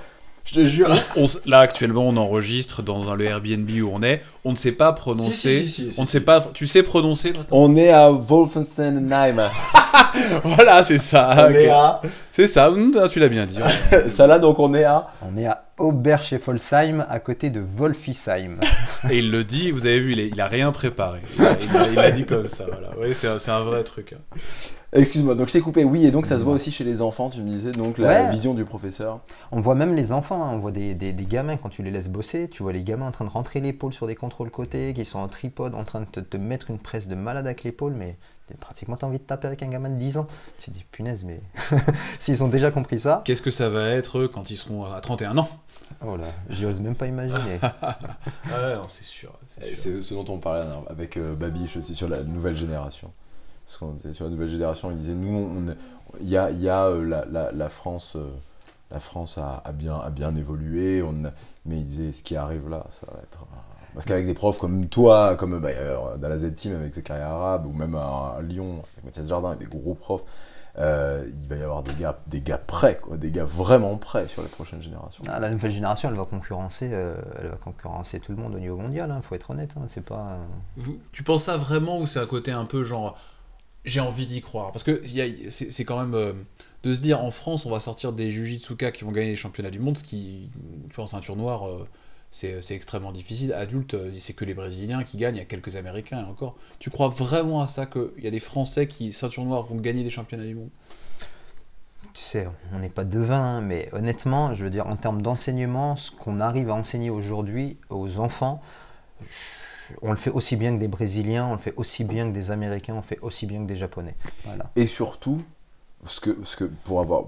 Je 0.47 0.55
te 0.55 0.67
jure. 0.67 0.91
On 1.17 1.25
là 1.47 1.61
actuellement, 1.61 2.03
on 2.07 2.17
enregistre 2.19 2.83
dans 2.83 3.09
un- 3.09 3.15
le 3.15 3.25
Airbnb 3.25 3.71
où 3.83 3.91
on 3.91 4.03
est. 4.03 4.21
On 4.45 4.51
ne 4.53 4.57
sait 4.57 4.73
pas 4.73 4.93
prononcer. 4.93 5.61
Si, 5.63 5.69
si, 5.69 5.85
si, 5.87 5.93
si, 5.93 5.99
on 5.99 6.03
ne 6.03 6.07
si, 6.07 6.13
sait 6.13 6.21
pas. 6.21 6.47
Tu 6.53 6.67
sais 6.67 6.83
prononcer 6.83 7.33
On 7.51 7.77
est 7.77 7.91
à 7.91 8.11
Wolfensteinheim. 8.11 9.37
Voilà, 10.45 10.83
c'est 10.85 10.99
ça. 10.99 11.49
On 11.49 11.51
est 11.53 11.67
ok. 11.67 11.73
à... 11.75 12.03
C'est 12.31 12.47
ça. 12.47 12.71
Hum, 12.71 12.93
Tu 13.11 13.19
l'as 13.19 13.29
bien 13.29 13.47
dit. 13.47 13.59
Ça 14.09 14.27
là, 14.29 14.39
donc 14.39 14.59
on 14.61 14.73
est 14.75 14.85
à... 14.85 15.09
On 15.23 15.37
est 15.37 15.47
à 15.47 15.65
Oberscheffolsheim, 15.79 17.05
à 17.11 17.19
côté 17.19 17.51
de 17.51 17.61
Wolfisheim. 17.77 18.61
Et 19.11 19.19
il 19.19 19.31
le 19.33 19.43
dit. 19.43 19.71
Vous 19.73 19.87
avez 19.87 19.99
vu, 19.99 20.13
il, 20.13 20.21
est- 20.21 20.29
il 20.33 20.41
a 20.41 20.47
rien 20.47 20.71
préparé. 20.73 21.19
Il 21.37 21.45
a, 21.45 21.57
il 21.61 21.77
a- 21.77 21.89
il 21.93 21.99
a 21.99 22.11
dit 22.13 22.25
comme 22.27 22.47
ça. 22.49 22.65
Voilà. 22.71 22.97
Ouais, 22.99 23.13
c'est 23.15 23.27
un, 23.29 23.39
c'est 23.41 23.51
un 23.51 23.61
vrai 23.63 23.83
truc. 23.83 24.15
hein. 24.15 24.39
Excuse-moi, 24.95 25.35
donc 25.35 25.49
je 25.49 25.53
t'ai 25.55 25.61
coupé. 25.61 25.83
Oui, 25.85 26.07
et 26.07 26.11
donc 26.13 26.25
ça 26.25 26.39
se 26.39 26.45
voit 26.45 26.55
aussi 26.55 26.71
chez 26.71 26.85
les 26.85 27.03
enfants, 27.03 27.29
tu 27.29 27.41
me 27.43 27.49
disais, 27.49 27.73
donc 27.73 27.99
la 27.99 28.09
Ouais. 28.09 28.31
vision 28.31 28.55
du 28.55 28.65
professeur. 28.65 29.21
On 29.51 29.61
voit 29.61 29.75
même 29.75 29.95
les 29.97 30.13
enfants, 30.13 30.45
hein, 30.45 30.51
on 30.53 30.59
voit 30.59 30.71
des, 30.71 30.95
des- 30.95 31.13
des 31.13 31.25
gamins 31.25 31.57
quand 31.57 31.69
tu 31.69 31.83
les 31.83 31.91
laisses 31.91 32.09
bosser, 32.09 32.49
tu 32.49 32.63
vois 32.63 32.73
les 32.73 32.85
gamins 32.85 33.09
en 33.09 33.11
train 33.13 33.25
de 33.25 33.31
rentrer 33.31 33.61
l'épaule 33.61 33.93
sur 33.93 34.07
des 34.07 34.15
contrôles 34.15 34.51
côté, 34.51 34.95
qui 34.95 35.05
sont 35.05 35.19
en 35.19 35.27
tripode, 35.29 35.75
en 35.75 35.83
train 35.85 36.01
de 36.01 36.07
te, 36.07 36.21
te 36.21 36.37
mettre 36.37 36.71
une 36.71 36.79
presse 36.79 37.09
de 37.09 37.15
malade 37.17 37.45
avec 37.47 37.65
l'épaule, 37.65 37.95
mais 37.95 38.17
pratiquement 38.61 38.97
t'as 38.97 39.07
envie 39.09 39.19
de 39.19 39.25
taper 39.25 39.47
avec 39.49 39.63
un 39.65 39.69
gamin 39.69 39.89
de 39.91 39.97
10 39.97 40.17
ans. 40.19 40.27
Tu 40.61 40.71
te 40.71 40.77
dis 40.77 40.85
punaise, 40.93 41.25
mais 41.25 41.41
s'ils 42.21 42.45
ont 42.45 42.49
déjà 42.49 42.71
compris 42.71 43.01
ça, 43.01 43.23
Qu'est-ce 43.25 43.43
que 43.43 43.51
ça 43.51 43.69
va 43.69 43.89
être 43.89 44.19
eux, 44.21 44.29
quand 44.29 44.51
ils 44.51 44.57
seront 44.57 44.85
à 44.85 45.01
31 45.01 45.39
ans? 45.39 45.49
Oh 46.07 46.17
là, 46.17 46.27
j'ose 46.51 46.81
même 46.81 46.95
pas 46.95 47.07
imaginer. 47.07 47.59
Ouais, 48.47 48.75
non, 48.77 48.83
c'est 48.89 49.05
sûr. 49.05 49.33
c'est 49.49 49.63
Et 49.67 49.75
sûr. 49.75 49.93
C'est 49.97 50.03
ce 50.03 50.15
dont 50.15 50.25
on 50.29 50.39
parlait 50.39 50.65
avec 50.89 51.17
euh, 51.17 51.35
Babiche 51.35 51.77
aussi 51.79 51.95
sur 51.95 52.09
la 52.09 52.23
nouvelle 52.23 52.55
génération. 52.55 53.11
Parce 53.65 53.77
qu'on 53.79 53.93
disait 53.93 54.13
sur 54.13 54.25
la 54.27 54.31
nouvelle 54.31 54.49
génération, 54.49 54.91
il 54.91 54.97
disait 54.99 55.15
nous, 55.15 55.73
il 56.21 56.29
y 56.29 56.37
a, 56.37 56.51
il 56.51 56.61
y 56.61 56.69
a, 56.69 56.85
euh, 56.87 57.05
la, 57.05 57.25
la- 57.25 57.53
la 57.53 57.69
France, 57.69 58.15
euh, 58.17 58.29
la 58.91 58.99
France 59.01 59.39
a, 59.39 59.63
a 59.65 59.73
bien, 59.73 59.97
a 59.97 60.11
bien 60.11 60.35
évolué, 60.37 61.03
on 61.03 61.25
a- 61.25 61.31
mais 61.65 61.79
il 61.79 61.85
disait 61.85 62.13
ce 62.13 62.23
qui 62.23 62.37
arrive 62.37 62.69
là, 62.69 62.85
ça 62.91 63.07
va 63.11 63.19
être. 63.23 63.41
euh, 63.43 63.57
Parce 63.95 64.05
qu'avec 64.05 64.27
des 64.27 64.35
profs 64.35 64.59
comme 64.59 64.87
toi, 64.89 65.35
comme 65.37 65.59
bah, 65.61 65.69
euh, 65.71 66.17
dans 66.19 66.29
la 66.29 66.37
Z-Team 66.37 66.75
avec 66.77 66.95
Zakaria 66.95 67.29
Arabe, 67.31 67.67
ou 67.67 67.73
même 67.73 67.95
à, 67.95 68.35
à 68.39 68.43
Lyon 68.43 68.83
avec 68.93 69.05
Mathias 69.05 69.27
Jardin, 69.29 69.49
avec 69.53 69.61
des 69.61 69.67
gros 69.79 69.95
profs, 69.95 70.25
euh, 70.77 71.25
il 71.41 71.49
va 71.49 71.57
y 71.57 71.63
avoir 71.63 71.83
des 71.85 71.95
gars, 71.95 72.19
des 72.27 72.41
gars 72.43 72.59
prêts, 72.59 72.99
quoi, 73.01 73.17
des 73.17 73.31
gars 73.31 73.45
vraiment 73.45 73.97
prêts 73.97 74.27
sur 74.29 74.43
les 74.43 74.49
prochaines 74.49 74.83
générations. 74.83 75.23
Ah, 75.29 75.39
la 75.41 75.51
nouvelle 75.51 75.71
génération, 75.71 76.09
elle 76.11 76.17
va 76.17 76.25
concurrencer, 76.27 76.91
euh, 76.93 77.15
elle 77.41 77.47
va 77.49 77.57
concurrencer 77.57 78.19
tout 78.21 78.33
le 78.33 78.39
monde 78.39 78.55
au 78.57 78.59
niveau 78.59 78.77
mondial. 78.77 79.15
Il 79.17 79.23
faut 79.27 79.37
être 79.37 79.51
honnête. 79.51 79.71
hein, 79.79 79.87
c'est 79.89 80.05
pas. 80.05 80.37
Vous- 80.77 80.99
tu 81.13 81.23
penses 81.23 81.45
ça 81.45 81.57
vraiment 81.57 81.99
ou 82.01 82.07
c'est 82.07 82.19
un 82.21 82.27
côté 82.27 82.51
un 82.53 82.65
peu 82.67 82.83
genre 82.85 83.17
j'ai 83.85 84.01
envie 84.01 84.27
d'y 84.27 84.41
croire 84.41 84.73
Parce 84.73 84.85
que 84.85 85.03
c'est 85.51 85.85
quand 85.85 85.99
même 85.99 86.15
euh, 86.15 86.33
de 86.83 86.95
se 86.95 87.01
dire 87.01 87.23
en 87.23 87.31
France 87.31 87.67
on 87.67 87.71
va 87.71 87.81
sortir 87.81 88.13
des 88.13 88.31
Jujitsuka 88.31 88.91
qui 88.91 89.05
vont 89.05 89.13
gagner 89.13 89.31
les 89.31 89.37
championnats 89.37 89.71
du 89.71 89.79
monde, 89.79 89.97
ce 89.99 90.05
qui, 90.05 90.51
tu 90.89 90.95
vois, 90.95 91.05
en 91.05 91.09
ceinture 91.09 91.37
noire, 91.37 91.69
euh, 91.69 91.87
c'est 92.31 92.75
extrêmement 92.75 93.13
difficile. 93.13 93.53
Adulte, 93.53 93.95
euh, 93.95 94.11
c'est 94.19 94.33
que 94.33 94.45
les 94.45 94.55
Brésiliens 94.55 95.05
qui 95.05 95.17
gagnent, 95.17 95.37
il 95.37 95.39
y 95.39 95.43
a 95.43 95.45
quelques 95.45 95.77
Américains 95.77 96.21
et 96.21 96.29
encore. 96.29 96.57
Tu 96.81 96.91
crois 96.91 97.09
vraiment 97.09 97.63
à 97.63 97.69
ça 97.69 97.87
qu'il 97.87 98.25
y 98.25 98.27
a 98.27 98.31
des 98.31 98.41
Français 98.41 98.89
qui, 98.89 99.13
ceinture 99.13 99.45
noire, 99.45 99.63
vont 99.63 99.77
gagner 99.77 100.03
des 100.03 100.11
championnats 100.11 100.45
du 100.45 100.55
monde? 100.57 100.71
Tu 102.13 102.23
sais, 102.23 102.49
on 102.73 102.79
n'est 102.79 102.89
pas 102.89 103.05
devin, 103.05 103.41
hein, 103.41 103.61
mais 103.61 103.89
honnêtement, 103.93 104.55
je 104.55 104.65
veux 104.65 104.71
dire, 104.71 104.87
en 104.87 104.97
termes 104.97 105.23
d'enseignement, 105.23 105.97
ce 105.97 106.11
qu'on 106.11 106.41
arrive 106.41 106.71
à 106.71 106.75
enseigner 106.75 107.11
aujourd'hui 107.11 107.77
aux 107.89 108.19
enfants, 108.19 108.61
on 110.03 110.11
le 110.11 110.17
fait 110.17 110.31
aussi 110.31 110.57
bien 110.57 110.75
que 110.75 110.81
des 110.81 110.89
Brésiliens, 110.89 111.47
on 111.47 111.53
le 111.53 111.59
fait 111.59 111.75
aussi 111.77 112.05
bien 112.05 112.29
que 112.29 112.35
des 112.35 112.51
Américains, 112.51 112.95
on 112.95 112.99
le 112.99 113.03
fait 113.03 113.19
aussi 113.21 113.47
bien 113.47 113.63
que 113.63 113.67
des 113.69 113.77
Japonais. 113.77 114.15
Voilà. 114.45 114.71
Et 114.77 114.87
surtout, 114.87 115.43
parce 116.03 116.21
que, 116.21 116.31
parce 116.31 116.57
que 116.57 116.65
pour, 116.85 117.01
avoir, 117.01 117.25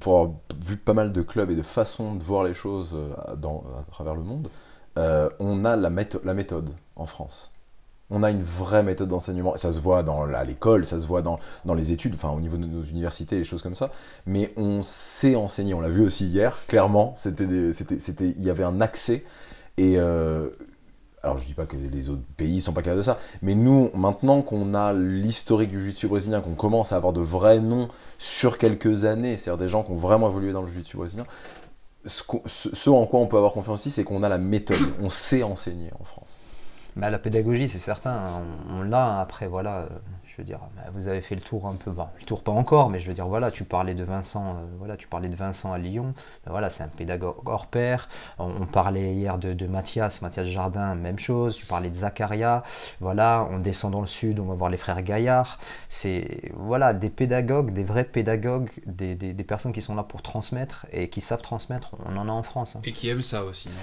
pour 0.00 0.14
avoir 0.18 0.34
vu 0.64 0.76
pas 0.76 0.94
mal 0.94 1.12
de 1.12 1.22
clubs 1.22 1.50
et 1.50 1.56
de 1.56 1.62
façons 1.62 2.14
de 2.14 2.22
voir 2.22 2.44
les 2.44 2.54
choses 2.54 2.94
euh, 2.94 3.36
dans, 3.36 3.64
à 3.78 3.90
travers 3.90 4.14
le 4.14 4.22
monde, 4.22 4.48
euh, 4.98 5.28
on 5.40 5.64
a 5.64 5.76
la, 5.76 5.90
métho- 5.90 6.20
la 6.24 6.34
méthode 6.34 6.70
en 6.96 7.06
France. 7.06 7.50
On 8.10 8.22
a 8.22 8.30
une 8.30 8.42
vraie 8.42 8.82
méthode 8.82 9.08
d'enseignement. 9.08 9.56
Ça 9.56 9.72
se 9.72 9.80
voit 9.80 10.02
dans, 10.02 10.24
à 10.24 10.44
l'école, 10.44 10.84
ça 10.84 10.98
se 11.00 11.06
voit 11.06 11.22
dans, 11.22 11.38
dans 11.64 11.74
les 11.74 11.90
études, 11.90 12.14
enfin 12.14 12.28
au 12.30 12.40
niveau 12.40 12.58
de 12.58 12.66
nos 12.66 12.82
universités, 12.82 13.36
les 13.36 13.44
choses 13.44 13.62
comme 13.62 13.74
ça. 13.74 13.90
Mais 14.26 14.52
on 14.56 14.82
sait 14.82 15.34
enseigner. 15.34 15.72
On 15.74 15.80
l'a 15.80 15.88
vu 15.88 16.04
aussi 16.04 16.26
hier, 16.26 16.58
clairement. 16.68 17.14
C'était 17.16 17.46
des- 17.46 17.72
c'était- 17.72 17.98
c'était- 17.98 18.34
il 18.36 18.44
y 18.44 18.50
avait 18.50 18.62
un 18.62 18.80
accès. 18.82 19.24
Et 19.78 19.94
euh, 19.98 20.50
alors 21.24 21.38
je 21.38 21.46
dis 21.46 21.54
pas 21.54 21.66
que 21.66 21.76
les 21.76 22.10
autres 22.10 22.22
pays 22.36 22.60
sont 22.60 22.72
pas 22.72 22.82
capables 22.82 22.98
de 22.98 23.02
ça, 23.02 23.18
mais 23.42 23.54
nous, 23.54 23.90
maintenant 23.94 24.42
qu'on 24.42 24.74
a 24.74 24.92
l'historique 24.92 25.70
du 25.70 25.80
jiu-jitsu 25.80 26.06
brésilien, 26.06 26.40
qu'on 26.40 26.54
commence 26.54 26.92
à 26.92 26.96
avoir 26.96 27.12
de 27.12 27.20
vrais 27.20 27.60
noms 27.60 27.88
sur 28.18 28.58
quelques 28.58 29.04
années, 29.04 29.36
c'est-à-dire 29.36 29.64
des 29.64 29.68
gens 29.68 29.82
qui 29.82 29.92
ont 29.92 29.96
vraiment 29.96 30.28
évolué 30.28 30.52
dans 30.52 30.60
le 30.60 30.68
jiu-jitsu 30.68 30.96
brésilien, 30.98 31.24
ce, 32.06 32.90
en 32.90 33.06
quoi 33.06 33.20
on 33.20 33.26
peut 33.26 33.38
avoir 33.38 33.52
confiance 33.52 33.80
aussi, 33.80 33.90
c'est 33.90 34.04
qu'on 34.04 34.22
a 34.22 34.28
la 34.28 34.38
méthode, 34.38 34.78
on 35.00 35.08
sait 35.08 35.42
enseigner 35.42 35.90
en 35.98 36.04
France. 36.04 36.40
Bah, 36.96 37.10
la 37.10 37.18
pédagogie, 37.18 37.68
c'est 37.68 37.80
certain, 37.80 38.12
hein, 38.12 38.42
on, 38.70 38.82
l'a. 38.82 39.18
Après, 39.20 39.46
voilà, 39.46 39.78
euh, 39.78 39.88
je 40.36 40.42
veux 40.42 40.44
dire, 40.46 40.58
bah, 40.74 40.82
vous 40.92 41.06
avez 41.06 41.20
fait 41.20 41.36
le 41.36 41.40
tour 41.40 41.66
un 41.68 41.74
peu, 41.76 41.92
bon, 41.92 42.08
le 42.18 42.24
tour 42.24 42.42
pas 42.42 42.50
encore, 42.50 42.90
mais 42.90 42.98
je 42.98 43.06
veux 43.06 43.14
dire, 43.14 43.28
voilà, 43.28 43.52
tu 43.52 43.62
parlais 43.62 43.94
de 43.94 44.02
Vincent, 44.02 44.56
euh, 44.56 44.64
voilà, 44.78 44.96
tu 44.96 45.06
parlais 45.06 45.28
de 45.28 45.36
Vincent 45.36 45.72
à 45.72 45.78
Lyon. 45.78 46.12
Ben 46.44 46.50
voilà, 46.50 46.70
c'est 46.70 46.82
un 46.82 46.88
pédagogue 46.88 47.36
hors 47.46 47.66
pair. 47.68 48.08
On, 48.40 48.46
on 48.62 48.66
parlait 48.66 49.14
hier 49.14 49.38
de, 49.38 49.52
de 49.52 49.66
Mathias, 49.68 50.22
Mathias 50.22 50.46
Jardin, 50.48 50.96
même 50.96 51.20
chose. 51.20 51.54
Tu 51.56 51.66
parlais 51.66 51.88
de 51.88 51.94
Zacharia. 51.94 52.64
Voilà, 53.00 53.46
on 53.52 53.58
descend 53.60 53.92
dans 53.92 54.00
le 54.00 54.08
sud, 54.08 54.40
on 54.40 54.46
va 54.46 54.54
voir 54.54 54.70
les 54.70 54.76
frères 54.76 55.02
Gaillard. 55.02 55.60
C'est 55.88 56.50
voilà 56.54 56.94
des 56.94 57.10
pédagogues, 57.10 57.72
des 57.72 57.84
vrais 57.84 58.04
pédagogues, 58.04 58.70
des, 58.86 59.14
des- 59.14 59.32
des 59.34 59.44
personnes 59.44 59.72
qui 59.72 59.82
sont 59.82 59.94
là 59.94 60.02
pour 60.02 60.22
transmettre 60.22 60.86
et 60.92 61.08
qui 61.10 61.20
savent 61.20 61.42
transmettre. 61.42 61.92
On 62.06 62.16
en 62.16 62.28
a 62.28 62.32
en 62.32 62.42
France. 62.42 62.74
hein. 62.74 62.80
Et 62.84 62.92
qui 62.92 63.08
aiment 63.08 63.22
ça 63.22 63.44
aussi, 63.44 63.68
non? 63.68 63.74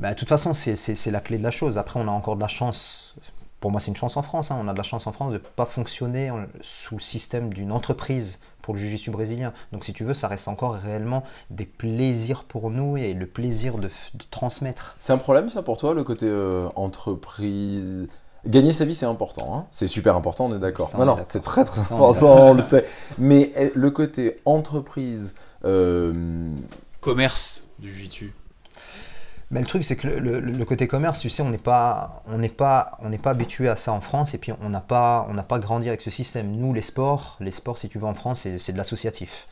Bah, 0.00 0.12
de 0.12 0.18
toute 0.18 0.28
façon, 0.28 0.54
c'est 0.54 1.10
la 1.10 1.20
clé 1.20 1.38
de 1.38 1.42
la 1.44 1.52
chose. 1.52 1.78
Après, 1.78 2.00
on 2.00 2.08
a 2.08 2.10
encore 2.10 2.34
de 2.34 2.40
la 2.40 2.48
chance. 2.48 3.14
Pour 3.60 3.70
moi, 3.70 3.80
c'est 3.80 3.88
une 3.88 3.96
chance 3.96 4.16
en 4.16 4.22
France. 4.22 4.50
hein. 4.50 4.58
On 4.60 4.68
a 4.68 4.72
de 4.72 4.78
la 4.78 4.82
chance 4.82 5.06
en 5.06 5.12
France 5.12 5.32
de 5.32 5.38
ne 5.38 5.42
pas 5.42 5.66
fonctionner 5.66 6.30
en- 6.30 6.46
sous 6.62 6.96
le 6.96 7.02
système 7.02 7.52
d'une 7.52 7.72
entreprise 7.72 8.40
pour 8.62 8.74
le 8.74 8.80
jiu-jitsu 8.80 9.10
brésilien. 9.10 9.52
Donc, 9.72 9.84
si 9.84 9.92
tu 9.92 10.04
veux, 10.04 10.14
ça 10.14 10.28
reste 10.28 10.48
encore 10.48 10.74
réellement 10.74 11.24
des 11.50 11.66
plaisirs 11.66 12.44
pour 12.44 12.70
nous 12.70 12.96
et 12.96 13.12
le 13.12 13.26
plaisir 13.26 13.78
de, 13.78 13.90
transmettre. 14.30 14.96
C'est 14.98 15.12
un 15.12 15.18
problème 15.18 15.48
ça 15.50 15.62
pour 15.62 15.76
toi, 15.76 15.94
le 15.94 16.04
côté 16.04 16.26
euh, 16.26 16.68
entreprise? 16.76 18.08
Gagner 18.46 18.72
sa 18.72 18.86
vie, 18.86 18.94
c'est 18.94 19.04
important, 19.06 19.54
hein. 19.54 19.66
c'est 19.70 19.86
super 19.86 20.16
important, 20.16 20.46
on 20.46 20.56
est 20.56 20.58
d'accord. 20.58 20.90
Non, 20.98 21.04
non, 21.04 21.18
c'est 21.26 21.42
très 21.42 21.62
très 21.64 21.82
Ça, 21.82 21.94
important, 21.94 22.50
on 22.50 22.54
le 22.54 22.62
sait. 22.62 22.86
Mais 23.18 23.52
eh, 23.54 23.70
le 23.74 23.90
côté 23.90 24.36
entreprise, 24.46 25.34
euh, 25.66 26.50
Commerce 27.02 27.66
du 27.78 27.92
Jiu-Jitsu. 27.92 28.32
Mais 29.50 29.60
le 29.60 29.66
truc, 29.66 29.82
c'est 29.82 29.96
que 29.96 30.06
le, 30.06 30.64
côté 30.64 30.86
commerce, 30.86 31.20
tu 31.20 31.28
sais, 31.28 31.42
on 31.42 31.50
n'est 31.50 31.58
pas, 31.58 32.22
habitué 33.24 33.68
à 33.68 33.76
ça 33.76 33.92
en 33.92 34.00
France, 34.00 34.32
et 34.34 34.38
puis 34.38 34.52
on 34.60 34.68
n'a 34.68 34.80
pas, 34.80 35.26
grandi 35.58 35.88
avec 35.88 36.02
ce 36.02 36.10
système. 36.10 36.52
Nous, 36.52 36.72
les 36.72 36.82
sports, 36.82 37.36
les 37.40 37.50
sports, 37.50 37.78
si 37.78 37.88
tu 37.88 37.98
veux, 37.98 38.06
en 38.06 38.14
France, 38.14 38.46
c'est 38.58 38.72
de 38.72 38.78
l'associatif. 38.78 39.48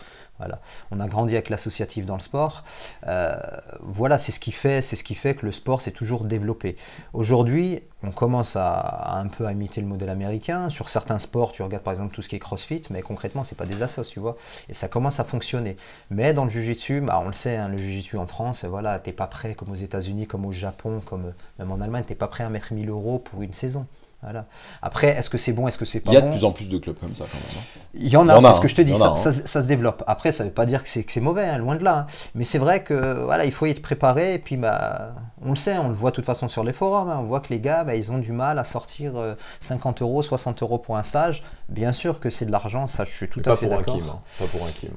On 0.90 1.00
a 1.00 1.08
grandi 1.08 1.34
avec 1.34 1.50
l'associatif 1.50 2.06
dans 2.06 2.14
le 2.14 2.20
sport. 2.20 2.64
Euh, 3.06 3.36
voilà, 3.80 4.18
c'est 4.18 4.32
ce 4.32 4.40
qui 4.40 4.52
fait, 4.52 4.82
c'est 4.82 4.96
ce 4.96 5.04
qui 5.04 5.14
fait 5.14 5.34
que 5.34 5.46
le 5.46 5.52
sport 5.52 5.82
s'est 5.82 5.92
toujours 5.92 6.24
développé. 6.24 6.76
Aujourd'hui, 7.12 7.80
on 8.02 8.12
commence 8.12 8.54
à, 8.56 9.18
un 9.18 9.26
peu 9.26 9.46
à 9.46 9.52
imiter 9.52 9.80
le 9.80 9.86
modèle 9.86 10.10
américain. 10.10 10.70
Sur 10.70 10.90
certains 10.90 11.18
sports, 11.18 11.52
tu 11.52 11.62
regardes 11.62 11.82
par 11.82 11.92
exemple 11.92 12.14
tout 12.14 12.22
ce 12.22 12.28
qui 12.28 12.36
est 12.36 12.40
CrossFit, 12.40 12.82
mais 12.90 13.02
concrètement, 13.02 13.44
c'est 13.44 13.56
pas 13.56 13.66
des 13.66 13.82
assos, 13.82 14.04
tu 14.04 14.20
vois. 14.20 14.36
Et 14.68 14.74
ça 14.74 14.88
commence 14.88 15.20
à 15.20 15.24
fonctionner. 15.24 15.76
Mais 16.10 16.32
dans 16.34 16.44
le 16.44 16.50
Jiu-Jitsu, 16.50 17.00
bah, 17.00 17.20
on 17.24 17.28
le 17.28 17.34
sait, 17.34 17.56
hein, 17.56 17.68
le 17.68 17.78
Jiu-Jitsu 17.78 18.16
en 18.18 18.26
France, 18.26 18.64
voilà, 18.64 18.98
t'es 18.98 19.12
pas 19.12 19.26
prêt 19.26 19.54
comme 19.54 19.70
aux 19.70 19.74
États-Unis, 19.74 20.26
comme 20.26 20.46
au 20.46 20.52
Japon, 20.52 21.02
comme 21.04 21.32
même 21.58 21.72
en 21.72 21.80
Allemagne, 21.80 22.04
t'es 22.06 22.14
pas 22.14 22.28
prêt 22.28 22.44
à 22.44 22.48
mettre 22.50 22.72
1000 22.72 22.88
euros 22.88 23.18
pour 23.18 23.42
une 23.42 23.52
saison. 23.52 23.86
Voilà. 24.20 24.46
Après, 24.82 25.10
est-ce 25.16 25.30
que 25.30 25.38
c'est 25.38 25.52
bon, 25.52 25.68
est-ce 25.68 25.78
que 25.78 25.84
c'est 25.84 26.00
pas 26.00 26.10
il 26.10 26.14
y 26.14 26.16
a 26.16 26.20
bon 26.20 26.26
de 26.26 26.32
plus 26.32 26.44
en 26.44 26.50
plus 26.50 26.68
de 26.68 26.76
clubs 26.78 26.98
comme 26.98 27.14
ça 27.14 27.24
quand 27.30 27.38
même. 27.38 27.62
hein. 27.62 27.88
Il 27.94 28.08
y 28.08 28.16
en 28.16 28.28
a, 28.28 28.40
c'est 28.50 28.56
ce 28.56 28.60
que 28.60 28.66
je 28.66 28.74
te 28.74 28.82
dis, 28.82 28.92
a, 28.92 28.96
hein. 28.96 29.14
ça- 29.16 29.32
ça 29.32 29.62
se 29.62 29.68
développe. 29.68 30.02
Après, 30.08 30.32
ça 30.32 30.42
ne 30.42 30.48
veut 30.48 30.54
pas 30.54 30.66
dire 30.66 30.82
que 30.82 30.88
c'est 30.88 31.20
mauvais, 31.20 31.46
hein, 31.46 31.58
loin 31.58 31.76
de 31.76 31.84
là. 31.84 32.08
Mais 32.34 32.42
c'est 32.42 32.58
vrai 32.58 32.82
que 32.82 33.22
voilà, 33.22 33.44
il 33.44 33.52
faut 33.52 33.66
y 33.66 33.70
être 33.70 33.80
préparé. 33.80 34.34
Et 34.34 34.38
puis, 34.40 34.56
bah, 34.56 35.12
on 35.44 35.50
le 35.50 35.56
sait, 35.56 35.78
on 35.78 35.88
le 35.88 35.94
voit 35.94 36.10
de 36.10 36.16
toute 36.16 36.24
façon 36.24 36.48
sur 36.48 36.64
les 36.64 36.72
forums. 36.72 37.08
on 37.10 37.22
voit 37.26 37.38
que 37.38 37.50
les 37.50 37.60
gars, 37.60 37.84
bah, 37.84 37.94
ils 37.94 38.10
ont 38.10 38.18
du 38.18 38.32
mal 38.32 38.58
à 38.58 38.64
sortir 38.64 39.12
euh, 39.16 39.34
50 39.60 40.02
euros, 40.02 40.20
60 40.22 40.62
euros 40.62 40.78
pour 40.78 40.96
un 40.96 41.04
stage. 41.04 41.44
Bien 41.68 41.92
sûr 41.92 42.18
que 42.18 42.28
c'est 42.28 42.44
de 42.46 42.50
l'argent, 42.50 42.88
ça, 42.88 43.04
je 43.04 43.14
suis 43.14 43.28
tout 43.28 43.40
à 43.44 43.56
fait 43.56 43.66
pour 43.66 43.74
un 43.76 43.78
d'accord. 43.78 43.94
Kim, 43.98 44.04
pas 44.38 44.46
pour 44.46 44.66
un 44.66 44.70
Kim. 44.72 44.90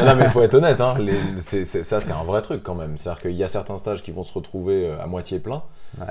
non, 0.00 0.04
non, 0.04 0.14
mais 0.16 0.24
il 0.24 0.30
faut 0.30 0.42
être 0.42 0.52
honnête, 0.54 0.78
ça 1.40 2.00
c'est 2.00 2.12
un 2.12 2.24
vrai 2.24 2.42
truc 2.42 2.62
quand 2.62 2.74
même. 2.74 2.98
C'est-à-dire 2.98 3.22
qu'il 3.22 3.32
y 3.36 3.44
a 3.44 3.48
certains 3.48 3.78
stages 3.78 4.02
qui 4.02 4.10
vont 4.10 4.24
se 4.24 4.32
retrouver 4.34 4.86
euh, 4.88 5.02
à 5.02 5.06
moitié 5.06 5.38
plein. 5.38 5.62
Ouais. 5.98 6.06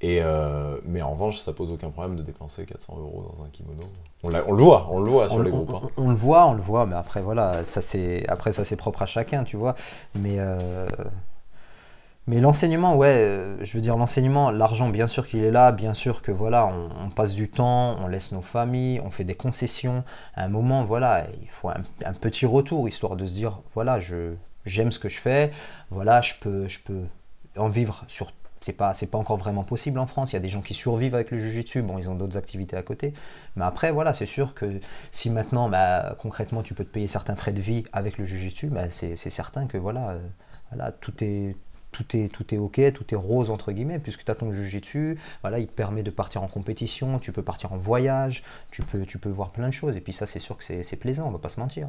Et 0.00 0.20
euh, 0.22 0.78
mais 0.84 1.02
en 1.02 1.10
revanche, 1.12 1.38
ça 1.38 1.52
pose 1.52 1.72
aucun 1.72 1.90
problème 1.90 2.16
de 2.16 2.22
dépenser 2.22 2.64
400 2.64 2.96
euros 2.98 3.34
dans 3.36 3.44
un 3.44 3.48
kimono. 3.48 3.82
On, 4.22 4.28
le 4.28 4.62
voit, 4.62 4.86
on 4.90 5.00
le 5.00 5.10
voit 5.10 5.28
sur 5.28 5.38
On, 5.38 5.42
les 5.42 5.50
groupes. 5.50 5.70
hein. 5.74 5.88
on- 5.96 6.04
on 6.06 6.10
le 6.10 6.16
voit, 6.16 6.46
on 6.46 6.52
le 6.52 6.62
voit, 6.62 6.86
mais 6.86 6.94
après 6.94 7.20
voilà, 7.20 7.64
ça 7.64 7.82
c'est 7.82 8.24
après 8.28 8.52
ça 8.52 8.64
c'est 8.64 8.76
propre 8.76 9.02
à 9.02 9.06
chacun, 9.06 9.42
tu 9.44 9.56
vois. 9.56 9.74
Mais 10.14 10.36
euh, 10.38 10.86
mais 12.26 12.40
l'enseignement, 12.40 12.94
ouais, 12.94 13.06
euh, 13.08 13.56
je 13.64 13.72
veux 13.74 13.80
dire 13.80 13.96
l'enseignement, 13.96 14.50
l'argent 14.50 14.90
bien 14.90 15.08
sûr 15.08 15.26
qu'il 15.26 15.42
est 15.44 15.50
là, 15.50 15.72
bien 15.72 15.94
sûr 15.94 16.20
que 16.20 16.30
voilà, 16.30 16.66
on, 16.66 17.06
on 17.06 17.10
passe 17.10 17.32
du 17.34 17.48
temps, 17.48 17.96
on 18.00 18.06
laisse 18.06 18.32
nos 18.32 18.42
familles, 18.42 19.00
on 19.02 19.10
fait 19.10 19.24
des 19.24 19.34
concessions. 19.34 20.04
À 20.36 20.44
un 20.44 20.48
moment, 20.48 20.84
voilà, 20.84 21.24
il 21.40 21.48
faut 21.48 21.70
un, 21.70 21.82
un 22.04 22.12
petit 22.12 22.44
retour 22.44 22.86
histoire 22.86 23.16
de 23.16 23.24
se 23.24 23.32
dire 23.32 23.60
voilà, 23.74 23.98
je 23.98 24.34
j'aime 24.66 24.92
ce 24.92 24.98
que 24.98 25.08
je 25.08 25.18
fais, 25.20 25.52
voilà, 25.90 26.20
je 26.20 26.34
peux 26.40 26.68
je 26.68 26.80
peux 26.80 27.00
en 27.56 27.68
vivre 27.68 28.04
sur 28.08 28.30
c'est 28.68 28.74
pas 28.74 28.92
c'est 28.94 29.06
pas 29.06 29.16
encore 29.18 29.38
vraiment 29.38 29.64
possible 29.64 29.98
en 29.98 30.06
France. 30.06 30.32
Il 30.32 30.36
y 30.36 30.36
a 30.36 30.40
des 30.40 30.50
gens 30.50 30.60
qui 30.60 30.74
survivent 30.74 31.14
avec 31.14 31.30
le 31.30 31.38
jujitsu. 31.38 31.80
Bon, 31.82 31.96
ils 31.98 32.10
ont 32.10 32.14
d'autres 32.14 32.36
activités 32.36 32.76
à 32.76 32.82
côté. 32.82 33.14
Mais 33.56 33.64
après, 33.64 33.90
voilà, 33.92 34.12
c'est 34.12 34.26
sûr 34.26 34.54
que 34.54 34.80
si 35.10 35.30
maintenant, 35.30 35.70
bah, 35.70 36.16
concrètement, 36.20 36.62
tu 36.62 36.74
peux 36.74 36.84
te 36.84 36.92
payer 36.92 37.06
certains 37.08 37.34
frais 37.34 37.52
de 37.52 37.62
vie 37.62 37.84
avec 37.92 38.18
le 38.18 38.26
jujitsu, 38.26 38.66
bah, 38.68 38.90
c'est 38.90 39.16
certain 39.16 39.66
que 39.66 39.78
voilà, 39.78 40.10
euh, 40.10 40.18
voilà, 40.70 40.92
tout 40.92 41.14
est 41.24 41.56
tout 41.92 42.04
est, 42.14 42.28
tout 42.28 42.54
est 42.54 42.58
ok, 42.58 42.92
tout 42.92 43.14
est 43.14 43.16
rose 43.16 43.48
entre 43.50 43.72
guillemets, 43.72 43.98
puisque 43.98 44.22
tu 44.24 44.30
as 44.30 44.34
ton 44.34 44.52
jujitsu, 44.52 45.18
voilà, 45.40 45.58
il 45.58 45.66
te 45.66 45.72
permet 45.72 46.02
de 46.02 46.10
partir 46.10 46.42
en 46.42 46.48
compétition, 46.48 47.18
tu 47.18 47.32
peux 47.32 47.42
partir 47.42 47.72
en 47.72 47.78
voyage, 47.78 48.42
tu 48.70 48.82
peux, 48.82 49.06
tu 49.06 49.18
peux 49.18 49.30
voir 49.30 49.50
plein 49.52 49.68
de 49.68 49.72
choses, 49.72 49.96
et 49.96 50.02
puis 50.02 50.12
ça 50.12 50.26
c'est 50.26 50.38
sûr 50.38 50.58
que 50.58 50.64
c'est 50.64 50.82
c'est 50.82 50.96
plaisant, 50.96 51.28
on 51.28 51.30
va 51.30 51.38
pas 51.38 51.48
se 51.48 51.60
mentir. 51.60 51.88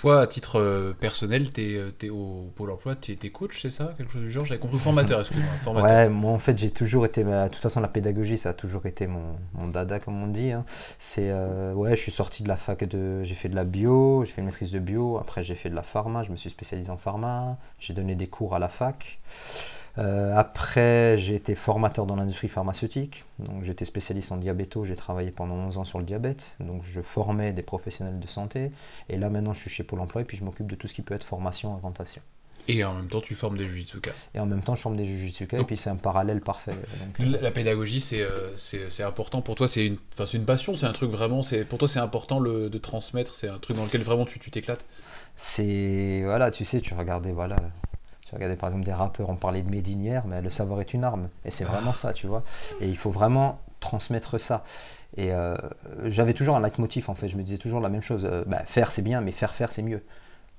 Toi, 0.00 0.20
à 0.20 0.26
titre 0.28 0.60
euh, 0.60 0.92
personnel, 0.92 1.52
tu 1.52 1.60
es, 2.00 2.08
au 2.08 2.52
Pôle 2.54 2.70
emploi, 2.70 2.94
tu 2.94 3.18
es, 3.20 3.30
coach, 3.30 3.60
c'est 3.62 3.70
ça 3.70 3.94
Quelque 3.96 4.12
chose 4.12 4.22
du 4.22 4.30
genre? 4.30 4.44
J'avais 4.44 4.60
compris 4.60 4.78
formateur, 4.78 5.18
excuse-moi. 5.18 5.82
Ouais, 5.82 6.08
moi 6.08 6.30
en 6.30 6.38
fait 6.38 6.56
j'ai 6.56 6.70
toujours 6.70 7.04
été, 7.04 7.24
de 7.24 7.48
toute 7.48 7.60
façon 7.60 7.80
la 7.80 7.88
pédagogie 7.88 8.36
ça 8.38 8.50
a 8.50 8.52
toujours 8.52 8.86
été 8.86 9.08
mon, 9.08 9.36
mon 9.54 9.66
dada 9.66 9.98
comme 9.98 10.22
on 10.22 10.28
dit. 10.28 10.52
hein. 10.52 10.64
C'est, 11.00 11.30
euh, 11.30 11.72
ouais, 11.72 11.96
je 11.96 12.00
suis 12.02 12.12
sorti 12.12 12.44
de 12.44 12.48
la 12.48 12.56
fac 12.56 12.84
de, 12.84 13.24
j'ai 13.24 13.34
fait 13.34 13.48
de 13.48 13.56
la 13.56 13.64
bio, 13.64 14.22
j'ai 14.24 14.32
fait 14.32 14.40
une 14.40 14.46
maîtrise 14.46 14.70
de 14.70 14.78
bio, 14.78 15.18
après 15.18 15.42
j'ai 15.42 15.56
fait 15.56 15.68
de 15.68 15.74
la 15.74 15.82
pharma, 15.82 16.22
je 16.22 16.30
me 16.30 16.36
suis 16.36 16.50
spécialisé 16.50 16.90
en 16.90 16.96
pharma, 16.96 17.56
j'ai 17.80 17.92
donné 17.92 18.14
des 18.14 18.28
cours 18.28 18.54
à 18.54 18.60
la 18.60 18.68
fac. 18.68 19.18
Euh, 19.98 20.36
après, 20.36 21.18
j'ai 21.18 21.34
été 21.34 21.54
formateur 21.54 22.06
dans 22.06 22.16
l'industrie 22.16 22.48
pharmaceutique. 22.48 23.24
Donc, 23.38 23.64
j'étais 23.64 23.84
spécialiste 23.84 24.30
en 24.30 24.36
diabéto. 24.36 24.84
J'ai 24.84 24.96
travaillé 24.96 25.30
pendant 25.30 25.54
11 25.54 25.78
ans 25.78 25.84
sur 25.84 25.98
le 25.98 26.04
diabète. 26.04 26.56
Donc, 26.60 26.82
je 26.84 27.00
formais 27.00 27.52
des 27.52 27.62
professionnels 27.62 28.20
de 28.20 28.28
santé. 28.28 28.70
Et 29.08 29.16
là, 29.16 29.28
maintenant, 29.28 29.54
je 29.54 29.60
suis 29.60 29.70
chez 29.70 29.82
Pôle 29.82 30.00
emploi 30.00 30.22
et 30.22 30.24
puis 30.24 30.36
je 30.36 30.44
m'occupe 30.44 30.70
de 30.70 30.76
tout 30.76 30.86
ce 30.86 30.94
qui 30.94 31.02
peut 31.02 31.14
être 31.14 31.24
formation, 31.24 31.74
orientation. 31.74 32.22
Et 32.70 32.84
en 32.84 32.92
même 32.92 33.08
temps, 33.08 33.22
tu 33.22 33.34
formes 33.34 33.56
des 33.56 33.64
jujitsuka. 33.64 34.10
Et 34.34 34.40
en 34.40 34.46
même 34.46 34.60
temps, 34.60 34.76
je 34.76 34.82
forme 34.82 34.96
des 34.96 35.06
jujitsuka. 35.06 35.58
Et 35.58 35.64
puis, 35.64 35.78
c'est 35.78 35.88
un 35.90 35.96
parallèle 35.96 36.42
parfait. 36.42 36.72
Donc, 36.72 37.18
La, 37.18 37.40
la 37.40 37.50
pédagogie, 37.50 38.00
c'est 38.00 38.20
euh, 38.20 38.54
c'est 38.56 38.90
c'est 38.90 39.02
important 39.02 39.40
pour 39.40 39.54
toi. 39.54 39.66
C'est 39.66 39.86
une, 39.86 39.96
c'est 40.24 40.36
une 40.36 40.44
passion, 40.44 40.76
c'est 40.76 40.84
un 40.86 40.92
truc 40.92 41.10
vraiment. 41.10 41.42
c'est 41.42 41.64
Pour 41.64 41.78
toi, 41.78 41.88
c'est 41.88 41.98
important 41.98 42.38
le, 42.38 42.68
de 42.68 42.78
transmettre. 42.78 43.34
C'est 43.34 43.48
un 43.48 43.58
truc 43.58 43.76
dans 43.76 43.84
lequel 43.84 44.02
vraiment 44.02 44.26
tu 44.26 44.38
tu 44.38 44.50
t'éclates? 44.50 44.84
c'est. 45.36 46.20
Voilà, 46.24 46.50
tu 46.50 46.64
sais, 46.66 46.80
tu 46.82 46.92
regardais, 46.94 47.32
voilà. 47.32 47.56
Tu 48.28 48.34
regardais 48.34 48.56
par 48.56 48.68
exemple 48.68 48.84
des 48.84 48.92
rappeurs, 48.92 49.30
on 49.30 49.36
parlait 49.36 49.62
de 49.62 49.70
Médine 49.70 50.02
hier, 50.02 50.26
mais 50.26 50.42
le 50.42 50.50
savoir 50.50 50.82
est 50.82 50.92
une 50.92 51.02
arme. 51.02 51.30
Et 51.46 51.50
c'est 51.50 51.64
vraiment 51.64 51.94
ça, 51.94 52.12
tu 52.12 52.26
vois. 52.26 52.42
Et 52.78 52.86
il 52.86 52.96
faut 52.96 53.10
vraiment 53.10 53.58
transmettre 53.80 54.38
ça. 54.38 54.64
Et 55.16 55.32
euh, 55.32 55.56
j'avais 56.04 56.34
toujours 56.34 56.56
un 56.56 56.60
leitmotiv 56.60 57.08
en 57.08 57.14
fait. 57.14 57.28
Je 57.28 57.36
me 57.38 57.42
disais 57.42 57.56
toujours 57.56 57.80
la 57.80 57.88
même 57.88 58.02
chose. 58.02 58.26
Euh, 58.30 58.44
bah, 58.46 58.62
faire 58.66 58.92
c'est 58.92 59.00
bien, 59.00 59.22
mais 59.22 59.32
faire 59.32 59.54
faire 59.54 59.72
c'est 59.72 59.82
mieux. 59.82 60.02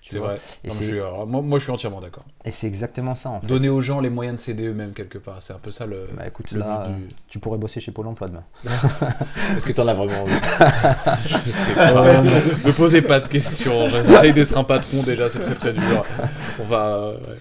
C'est 0.07 0.17
vrai. 0.17 0.39
Non, 0.63 0.71
je 0.71 0.83
suis- 0.83 0.93
alors, 0.93 1.27
moi, 1.27 1.41
moi, 1.43 1.59
je 1.59 1.63
suis 1.65 1.71
entièrement 1.71 2.01
d'accord. 2.01 2.23
Et 2.45 2.51
c'est 2.51 2.65
exactement 2.67 3.15
ça 3.15 3.29
en 3.29 3.41
fait. 3.41 3.47
Donner 3.47 3.69
aux 3.69 3.81
gens 3.81 3.99
les 3.99 4.09
moyens 4.09 4.37
de 4.37 4.41
s'aider 4.41 4.65
eux-mêmes 4.67 4.93
quelque 4.93 5.17
part. 5.19 5.37
C'est 5.41 5.53
un 5.53 5.59
peu 5.59 5.69
ça 5.71 5.85
le. 5.85 6.07
Bah 6.17 6.23
écoute, 6.27 6.51
le 6.51 6.59
là, 6.61 6.83
but 6.87 6.91
euh, 6.91 6.95
du- 6.95 7.07
tu 7.27 7.37
pourrais 7.39 7.57
bosser 7.59 7.79
chez 7.79 7.91
Pôle 7.91 8.07
emploi 8.07 8.27
demain. 8.27 8.43
Est-ce 9.55 9.67
que 9.67 9.71
tu 9.73 9.81
en 9.81 9.87
as 9.87 9.93
vraiment 9.93 10.23
envie? 10.23 10.33
Je 11.25 11.51
sais 11.51 11.73
pas. 11.73 12.21
Me 12.21 12.71
posez 12.75 13.01
pas 13.03 13.19
de 13.19 13.27
questions. 13.27 13.87
J'essaye 13.89 14.33
d'être 14.33 14.57
un 14.57 14.63
patron 14.63 15.03
déjà, 15.03 15.29
c'est 15.29 15.39
très 15.39 15.55
très 15.55 15.73
dur. 15.73 16.05
On 16.59 16.63
va. 16.63 16.85
euh, 16.87 17.13
ouais. 17.17 17.37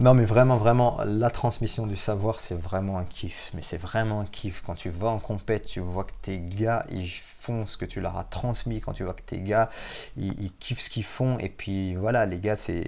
Non, 0.00 0.14
mais 0.14 0.24
vraiment, 0.24 0.56
vraiment, 0.56 0.98
la 1.04 1.28
transmission 1.28 1.86
du 1.86 1.98
savoir, 1.98 2.40
c'est 2.40 2.54
vraiment 2.54 2.96
un 2.98 3.04
kiff. 3.04 3.50
Mais 3.52 3.60
c'est 3.60 3.76
vraiment 3.76 4.20
un 4.20 4.24
kiff. 4.24 4.62
Quand 4.64 4.74
tu 4.74 4.88
vas 4.88 5.08
en 5.08 5.18
compète, 5.18 5.66
tu 5.66 5.80
vois 5.80 6.04
que 6.04 6.12
tes 6.22 6.38
gars, 6.38 6.86
ils 6.90 7.10
font 7.40 7.66
ce 7.66 7.76
que 7.76 7.84
tu 7.84 8.00
leur 8.00 8.16
as 8.16 8.24
transmis. 8.24 8.80
Quand 8.80 8.94
tu 8.94 9.04
vois 9.04 9.12
que 9.12 9.20
tes 9.20 9.40
gars, 9.40 9.68
ils, 10.16 10.52
kiffent 10.58 10.80
ce 10.80 10.88
qu'ils 10.88 11.04
font. 11.04 11.38
Et 11.38 11.50
puis 11.50 11.96
voilà, 11.96 12.24
les 12.24 12.38
gars, 12.38 12.56
c'est. 12.56 12.86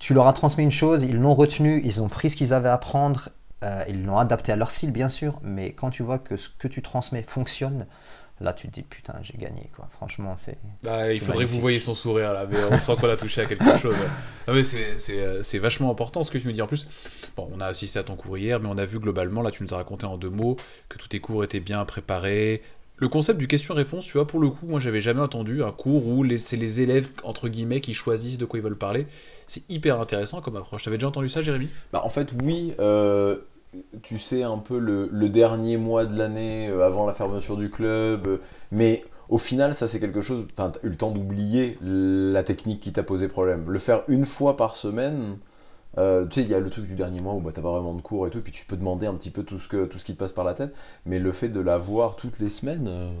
Tu 0.00 0.14
leur 0.14 0.26
as 0.26 0.32
transmis 0.32 0.64
une 0.64 0.70
chose, 0.70 1.02
ils 1.02 1.16
l'ont 1.16 1.34
retenu, 1.34 1.80
ils 1.84 2.02
ont 2.02 2.08
pris 2.08 2.30
ce 2.30 2.36
qu'ils 2.36 2.52
avaient 2.54 2.68
à 2.68 2.74
apprendre, 2.74 3.30
euh, 3.62 3.84
ils 3.88 4.04
l'ont 4.04 4.18
adapté 4.18 4.52
à 4.52 4.56
leur 4.56 4.70
style, 4.70 4.90
bien 4.92 5.10
sûr. 5.10 5.38
Mais 5.42 5.72
quand 5.72 5.90
tu 5.90 6.02
vois 6.02 6.18
que 6.18 6.36
ce 6.38 6.48
que 6.48 6.68
tu 6.68 6.80
transmets 6.82 7.22
fonctionne, 7.22 7.86
là, 8.40 8.52
tu 8.52 8.68
te 8.68 8.72
dis, 8.72 8.82
putain, 8.82 9.14
j'ai 9.22 9.38
gagné, 9.38 9.70
quoi. 9.74 9.88
Franchement, 9.96 10.36
c'est. 10.44 10.58
Bah, 10.82 11.12
il 11.12 11.20
faudrait 11.20 11.44
que 11.44 11.50
vous 11.50 11.60
voyiez 11.60 11.78
son 11.78 11.94
sourire 11.94 12.32
là, 12.32 12.46
mais 12.50 12.58
on 12.70 12.78
sent 12.78 12.96
qu'on 13.00 13.08
a 13.08 13.16
touché 13.16 13.42
à 13.42 13.46
quelque 13.46 13.78
chose. 13.82 13.96
Ah, 14.46 14.52
mais 14.52 14.64
c'est, 14.64 14.98
c'est, 14.98 15.18
euh, 15.18 15.42
c'est 15.42 15.58
vachement 15.58 15.90
important 15.90 16.22
ce 16.22 16.30
que 16.30 16.38
tu 16.38 16.46
me 16.48 16.52
dis. 16.52 16.60
En 16.62 16.66
plus, 16.66 16.86
bon, 17.36 17.48
on 17.54 17.60
a 17.60 17.66
assisté 17.66 17.98
à 17.98 18.02
ton 18.02 18.16
cours 18.16 18.36
hier, 18.38 18.60
mais 18.60 18.68
on 18.70 18.78
a 18.78 18.84
vu 18.84 18.98
globalement, 18.98 19.42
là 19.42 19.50
tu 19.50 19.62
nous 19.62 19.72
as 19.72 19.76
raconté 19.76 20.06
en 20.06 20.16
deux 20.18 20.30
mots, 20.30 20.56
que 20.88 20.98
tous 20.98 21.08
tes 21.08 21.20
cours 21.20 21.44
étaient 21.44 21.60
bien 21.60 21.84
préparés. 21.84 22.62
Le 22.96 23.08
concept 23.08 23.40
du 23.40 23.48
question-réponse, 23.48 24.04
tu 24.06 24.12
vois, 24.12 24.26
pour 24.26 24.38
le 24.38 24.48
coup, 24.50 24.66
moi 24.66 24.78
j'avais 24.78 25.00
jamais 25.00 25.20
entendu 25.20 25.64
un 25.64 25.72
cours 25.72 26.06
où 26.06 26.24
c'est 26.38 26.56
les 26.56 26.80
élèves, 26.80 27.08
entre 27.24 27.48
guillemets, 27.48 27.80
qui 27.80 27.92
choisissent 27.92 28.38
de 28.38 28.44
quoi 28.44 28.60
ils 28.60 28.62
veulent 28.62 28.78
parler. 28.78 29.06
C'est 29.48 29.68
hyper 29.68 30.00
intéressant 30.00 30.40
comme 30.40 30.56
approche. 30.56 30.84
T'avais 30.84 30.96
déjà 30.96 31.08
entendu 31.08 31.28
ça, 31.28 31.42
Jérémy? 31.42 31.68
Bah, 31.92 32.02
en 32.04 32.08
fait, 32.08 32.30
oui. 32.40 32.72
euh, 32.78 33.38
tu 34.02 34.18
sais, 34.18 34.42
un 34.42 34.58
peu 34.58 34.78
le, 34.78 35.28
dernier 35.28 35.76
mois 35.76 36.04
de 36.04 36.16
l'année 36.16 36.68
euh, 36.68 36.84
avant 36.86 37.06
la 37.06 37.14
fermeture 37.14 37.56
du 37.56 37.70
club. 37.70 38.26
euh, 38.26 38.40
mais 38.72 39.04
au 39.28 39.38
final, 39.38 39.74
ça, 39.74 39.86
c'est 39.86 40.00
quelque 40.00 40.20
chose. 40.20 40.46
Enfin, 40.56 40.70
tu 40.70 40.78
as 40.78 40.86
eu 40.86 40.90
le 40.90 40.96
temps 40.96 41.10
d'oublier 41.10 41.78
la 41.80 42.42
technique 42.42 42.80
qui 42.80 42.92
t'a 42.92 43.02
posé 43.02 43.28
problème. 43.28 43.64
Le 43.68 43.78
faire 43.78 44.02
une 44.08 44.26
fois 44.26 44.56
par 44.56 44.76
semaine. 44.76 45.38
Euh, 45.98 46.26
tu 46.26 46.34
sais, 46.36 46.42
il 46.42 46.48
y 46.48 46.54
a 46.54 46.60
le 46.60 46.70
truc 46.70 46.86
du 46.86 46.94
dernier 46.94 47.20
mois 47.20 47.34
où 47.34 47.40
bah, 47.40 47.50
t'as 47.54 47.62
pas 47.62 47.70
vraiment 47.72 47.94
de 47.94 48.02
cours 48.02 48.26
et 48.26 48.30
tout, 48.30 48.38
et 48.38 48.42
puis 48.42 48.52
tu 48.52 48.64
peux 48.64 48.76
demander 48.76 49.06
un 49.06 49.14
petit 49.14 49.30
peu 49.30 49.42
tout 49.44 49.58
ce, 49.58 49.68
que, 49.68 49.84
tout 49.86 49.98
ce 49.98 50.04
qui 50.04 50.14
te 50.14 50.18
passe 50.18 50.32
par 50.32 50.44
la 50.44 50.54
tête, 50.54 50.74
mais 51.06 51.18
le 51.18 51.32
fait 51.32 51.48
de 51.48 51.60
l'avoir 51.60 52.16
toutes 52.16 52.38
les 52.38 52.50
semaines, 52.50 52.86
euh, 52.88 53.12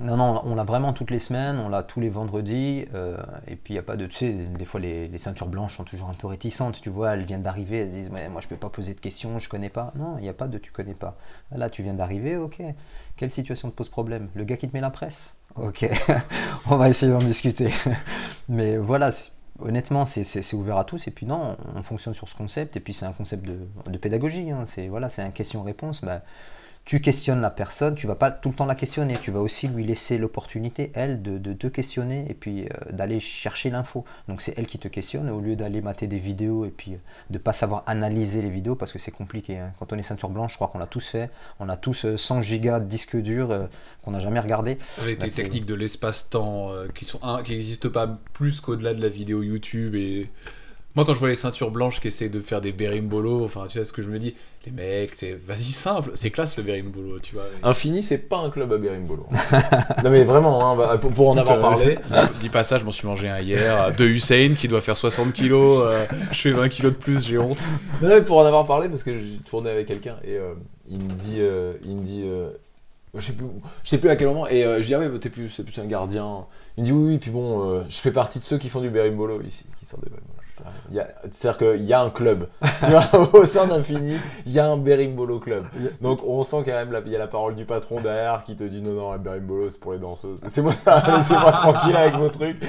Non, 0.00 0.16
non, 0.16 0.42
on 0.44 0.54
l'a 0.54 0.62
vraiment 0.62 0.92
toutes 0.92 1.10
les 1.10 1.18
semaines, 1.18 1.58
on 1.58 1.68
l'a 1.68 1.82
tous 1.82 1.98
les 2.00 2.08
vendredis, 2.08 2.84
euh, 2.94 3.16
et 3.48 3.56
puis 3.56 3.74
il 3.74 3.76
n'y 3.76 3.80
a 3.80 3.82
pas 3.82 3.96
de. 3.96 4.06
Tu 4.06 4.14
sais, 4.16 4.32
des 4.32 4.64
fois 4.64 4.78
les, 4.78 5.08
les 5.08 5.18
ceintures 5.18 5.48
blanches 5.48 5.76
sont 5.76 5.82
toujours 5.84 6.08
un 6.08 6.14
peu 6.14 6.28
réticentes, 6.28 6.80
tu 6.80 6.88
vois, 6.88 7.14
elles 7.14 7.24
viennent 7.24 7.42
d'arriver, 7.42 7.78
elles 7.78 7.88
se 7.88 7.94
disent, 7.94 8.10
Ouais, 8.10 8.28
moi 8.28 8.40
je 8.40 8.46
peux 8.46 8.56
pas 8.56 8.68
poser 8.68 8.94
de 8.94 9.00
questions, 9.00 9.38
je 9.40 9.48
connais 9.48 9.70
pas. 9.70 9.92
Non, 9.96 10.16
il 10.18 10.22
n'y 10.22 10.28
a 10.28 10.32
pas 10.34 10.46
de 10.46 10.58
tu 10.58 10.70
connais 10.70 10.94
pas. 10.94 11.16
Là, 11.50 11.68
tu 11.68 11.82
viens 11.82 11.94
d'arriver, 11.94 12.36
ok. 12.36 12.62
Quelle 13.16 13.30
situation 13.30 13.70
te 13.70 13.74
pose 13.74 13.88
problème? 13.88 14.28
Le 14.34 14.44
gars 14.44 14.56
qui 14.56 14.68
te 14.68 14.74
met 14.74 14.80
la 14.80 14.90
presse? 14.90 15.36
Ok, 15.56 15.88
on 16.70 16.76
va 16.76 16.88
essayer 16.88 17.10
d'en 17.10 17.18
discuter. 17.18 17.72
Mais 18.48 18.76
voilà, 18.76 19.12
c'est- 19.12 19.30
honnêtement, 19.60 20.06
c'est- 20.06 20.24
ouvert 20.54 20.78
à 20.78 20.84
tous, 20.84 21.06
et 21.08 21.10
puis 21.10 21.26
non, 21.26 21.56
on 21.74 21.82
fonctionne 21.82 22.14
sur 22.14 22.28
ce 22.28 22.34
concept, 22.36 22.76
et 22.76 22.80
puis 22.80 22.94
c'est 22.94 23.06
un 23.06 23.12
concept 23.12 23.44
de, 23.44 23.98
pédagogie, 23.98 24.50
hein. 24.50 24.64
c'est 24.66 24.88
voilà, 24.88 25.10
un 25.22 25.30
question-réponse. 25.30 26.04
Bah, 26.04 26.22
tu 26.88 27.02
questionnes 27.02 27.42
la 27.42 27.50
personne, 27.50 27.94
tu 27.96 28.06
vas 28.06 28.14
pas 28.14 28.30
tout 28.30 28.48
le 28.48 28.54
temps 28.54 28.64
la 28.64 28.74
questionner, 28.74 29.12
tu 29.20 29.30
vas 29.30 29.40
aussi 29.40 29.68
lui 29.68 29.84
laisser 29.84 30.16
l'opportunité, 30.16 30.90
elle, 30.94 31.20
de, 31.20 31.36
de 31.36 31.52
te 31.52 31.66
questionner 31.66 32.24
et 32.30 32.32
puis 32.32 32.64
euh, 32.64 32.92
d'aller 32.92 33.20
chercher 33.20 33.68
l'info. 33.68 34.06
Donc 34.26 34.40
c'est 34.40 34.54
elle 34.56 34.64
qui 34.64 34.78
te 34.78 34.88
questionne 34.88 35.28
au 35.28 35.38
lieu 35.42 35.54
d'aller 35.54 35.82
mater 35.82 36.06
des 36.06 36.18
vidéos 36.18 36.64
et 36.64 36.70
puis 36.70 36.94
euh, 36.94 36.98
de 37.28 37.36
pas 37.36 37.52
savoir 37.52 37.82
analyser 37.86 38.40
les 38.40 38.48
vidéos 38.48 38.74
parce 38.74 38.94
que 38.94 38.98
c'est 38.98 39.10
compliqué. 39.10 39.58
hein. 39.58 39.70
Quand 39.78 39.92
on 39.92 39.98
est 39.98 40.02
ceinture 40.02 40.30
blanche, 40.30 40.52
je 40.52 40.56
crois 40.56 40.68
qu'on 40.68 40.78
l'a 40.78 40.86
tous 40.86 41.06
fait. 41.06 41.28
On 41.60 41.68
a 41.68 41.76
tous 41.76 42.06
euh, 42.06 42.16
100 42.16 42.40
gigas 42.40 42.80
de 42.80 42.86
disque 42.86 43.16
dur 43.18 43.50
euh, 43.50 43.66
qu'on 44.02 44.12
n'a 44.12 44.20
jamais 44.20 44.40
regardé. 44.40 44.78
Avec 45.02 45.18
Bah, 45.18 45.26
des 45.26 45.30
c'est- 45.30 45.42
techniques 45.42 45.66
de 45.66 45.74
l'espace-temps 45.74 46.70
euh, 46.72 46.86
qui 46.94 47.04
sont 47.04 47.22
un, 47.22 47.42
qui 47.42 47.52
n'existent 47.52 47.90
pas 47.90 48.18
plus 48.32 48.62
qu'au-delà 48.62 48.94
de 48.94 49.02
la 49.02 49.10
vidéo 49.10 49.42
YouTube 49.42 49.94
et 49.94 50.30
moi 50.98 51.04
quand 51.04 51.14
je 51.14 51.20
vois 51.20 51.28
les 51.28 51.36
ceintures 51.36 51.70
blanches 51.70 52.00
qui 52.00 52.08
essaient 52.08 52.28
de 52.28 52.40
faire 52.40 52.60
des 52.60 52.72
berimbolo, 52.72 53.44
enfin 53.44 53.66
tu 53.68 53.78
vois 53.78 53.84
ce 53.84 53.92
que 53.92 54.02
je 54.02 54.10
me 54.10 54.18
dis, 54.18 54.34
les 54.66 54.72
mecs, 54.72 55.14
vas-y 55.46 55.70
simple, 55.70 56.10
c'est 56.14 56.30
classe 56.30 56.56
le 56.56 56.64
berimbolo, 56.64 57.20
tu 57.20 57.36
vois. 57.36 57.44
Infini, 57.62 58.02
c'est 58.02 58.18
pas 58.18 58.38
un 58.38 58.50
club 58.50 58.72
à 58.72 58.78
Berimbolo. 58.78 59.28
non 60.02 60.10
mais 60.10 60.24
vraiment, 60.24 60.68
hein, 60.72 60.76
bah, 60.76 60.98
pour, 60.98 61.12
pour 61.12 61.28
en 61.28 61.36
avoir 61.36 61.60
parlé. 61.60 61.98
Dis, 62.40 62.48
pas 62.48 62.64
ça, 62.64 62.78
je 62.78 62.84
m'en 62.84 62.90
suis 62.90 63.06
mangé 63.06 63.28
un 63.28 63.38
hier 63.38 63.80
euh, 63.80 63.90
de 63.92 64.06
Hussein 64.06 64.54
qui 64.58 64.66
doit 64.66 64.80
faire 64.80 64.96
60 64.96 65.32
kilos, 65.32 65.84
euh, 65.84 66.04
je 66.32 66.40
fais 66.40 66.50
20 66.50 66.68
kilos 66.68 66.90
de 66.90 66.98
plus, 66.98 67.24
j'ai 67.24 67.38
honte. 67.38 67.62
Non, 68.02 68.08
mais 68.08 68.22
pour 68.22 68.38
en 68.38 68.44
avoir 68.44 68.66
parlé, 68.66 68.88
parce 68.88 69.04
que 69.04 69.16
j'ai 69.16 69.38
tourné 69.48 69.70
avec 69.70 69.86
quelqu'un 69.86 70.16
et 70.24 70.36
euh, 70.36 70.54
il 70.90 70.98
me 70.98 71.12
dit, 71.12 71.36
euh, 71.38 71.74
il 71.84 71.94
me 71.94 72.02
dit, 72.02 72.22
euh, 72.24 72.48
je 73.14 73.24
sais 73.24 73.32
plus, 73.32 73.46
je 73.84 73.88
sais 73.88 73.98
plus 73.98 74.10
à 74.10 74.16
quel 74.16 74.26
moment, 74.26 74.48
et 74.48 74.64
euh, 74.64 74.82
je 74.82 74.86
dis 74.86 74.94
ah 74.94 74.98
ouais, 74.98 75.08
bah, 75.08 75.18
t'es 75.20 75.30
plus, 75.30 75.60
plus 75.60 75.78
un 75.78 75.86
gardien. 75.86 76.46
Il 76.76 76.82
me 76.82 76.86
dit 76.86 76.92
oui, 76.92 77.12
oui, 77.12 77.18
puis 77.18 77.30
bon, 77.30 77.70
euh, 77.70 77.84
je 77.88 77.98
fais 77.98 78.12
partie 78.12 78.38
de 78.38 78.44
ceux 78.44 78.58
qui 78.58 78.68
font 78.68 78.80
du 78.80 78.90
berimbolo 78.90 79.40
ici, 79.42 79.64
qui 79.78 79.86
sortent 79.86 80.02
des 80.04 80.10
berimbolo. 80.10 80.34
Je 80.58 80.64
fais, 80.64 80.76
il 80.90 80.96
y 80.96 81.00
a- 81.00 81.08
C'est-à-dire 81.30 81.58
qu'il 81.58 81.84
y 81.84 81.92
a 81.92 82.00
un 82.00 82.10
club, 82.10 82.48
tu 82.84 82.90
vois, 82.90 83.30
au 83.32 83.44
sein 83.44 83.66
d'Infini, 83.66 84.16
il 84.46 84.52
y 84.52 84.58
a 84.58 84.66
un 84.70 84.76
berimbolo 84.76 85.38
club. 85.38 85.64
Donc 86.00 86.20
on 86.26 86.42
sent 86.42 86.62
quand 86.64 86.72
même, 86.72 86.92
la- 86.92 87.00
il 87.00 87.12
y 87.12 87.16
a 87.16 87.18
la 87.18 87.26
parole 87.28 87.54
du 87.54 87.64
patron 87.64 88.00
derrière 88.00 88.44
qui 88.44 88.56
te 88.56 88.64
dit 88.64 88.80
non, 88.82 88.92
non, 88.92 89.12
le 89.12 89.18
berimbolo 89.18 89.70
c'est 89.70 89.80
pour 89.80 89.92
les 89.92 89.98
danseuses. 89.98 90.40
Laissez-moi 90.42 90.72
laissez-moi 91.16 91.52
tranquille 91.52 91.96
avec 91.96 92.14
vos 92.16 92.28
trucs. 92.28 92.62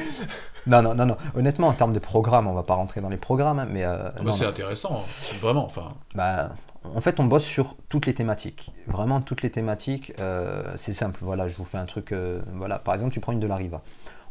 Non, 0.68 0.82
non, 0.82 0.94
non, 0.94 1.06
non. 1.06 1.18
Honnêtement, 1.36 1.68
en 1.68 1.74
termes 1.74 1.94
de 1.94 2.00
programme, 2.00 2.48
on 2.48 2.54
va 2.54 2.64
pas 2.64 2.76
rentrer 2.76 3.02
dans 3.02 3.10
les 3.10 3.18
programmes, 3.18 3.60
hein, 3.60 3.68
mais 3.72 3.86
euh, 3.86 4.10
non, 4.24 4.32
c'est 4.34 4.46
intéressant, 4.46 5.04
vraiment, 5.40 5.66
enfin. 5.66 5.94
Bah, 6.16 6.50
en 6.96 7.02
fait, 7.02 7.20
on 7.20 7.26
bosse 7.26 7.44
sur 7.46 7.76
toutes 7.90 8.06
les 8.06 8.14
thématiques. 8.14 8.72
Vraiment 8.88 9.20
toutes 9.22 9.42
les 9.42 9.50
thématiques. 9.52 10.14
euh, 10.20 10.64
c'est 10.78 10.94
simple. 10.94 11.20
Voilà, 11.22 11.48
je 11.48 11.56
vous 11.58 11.66
fais 11.66 11.78
un 11.78 11.86
truc. 11.86 12.12
euh, 12.12 12.42
voilà, 12.54 12.78
par 12.80 12.94
exemple, 12.94 13.14
tu 13.14 13.20
prends 13.20 13.32
une 13.32 13.40
de 13.40 13.48
la 13.48 13.56
Riva. 13.56 13.82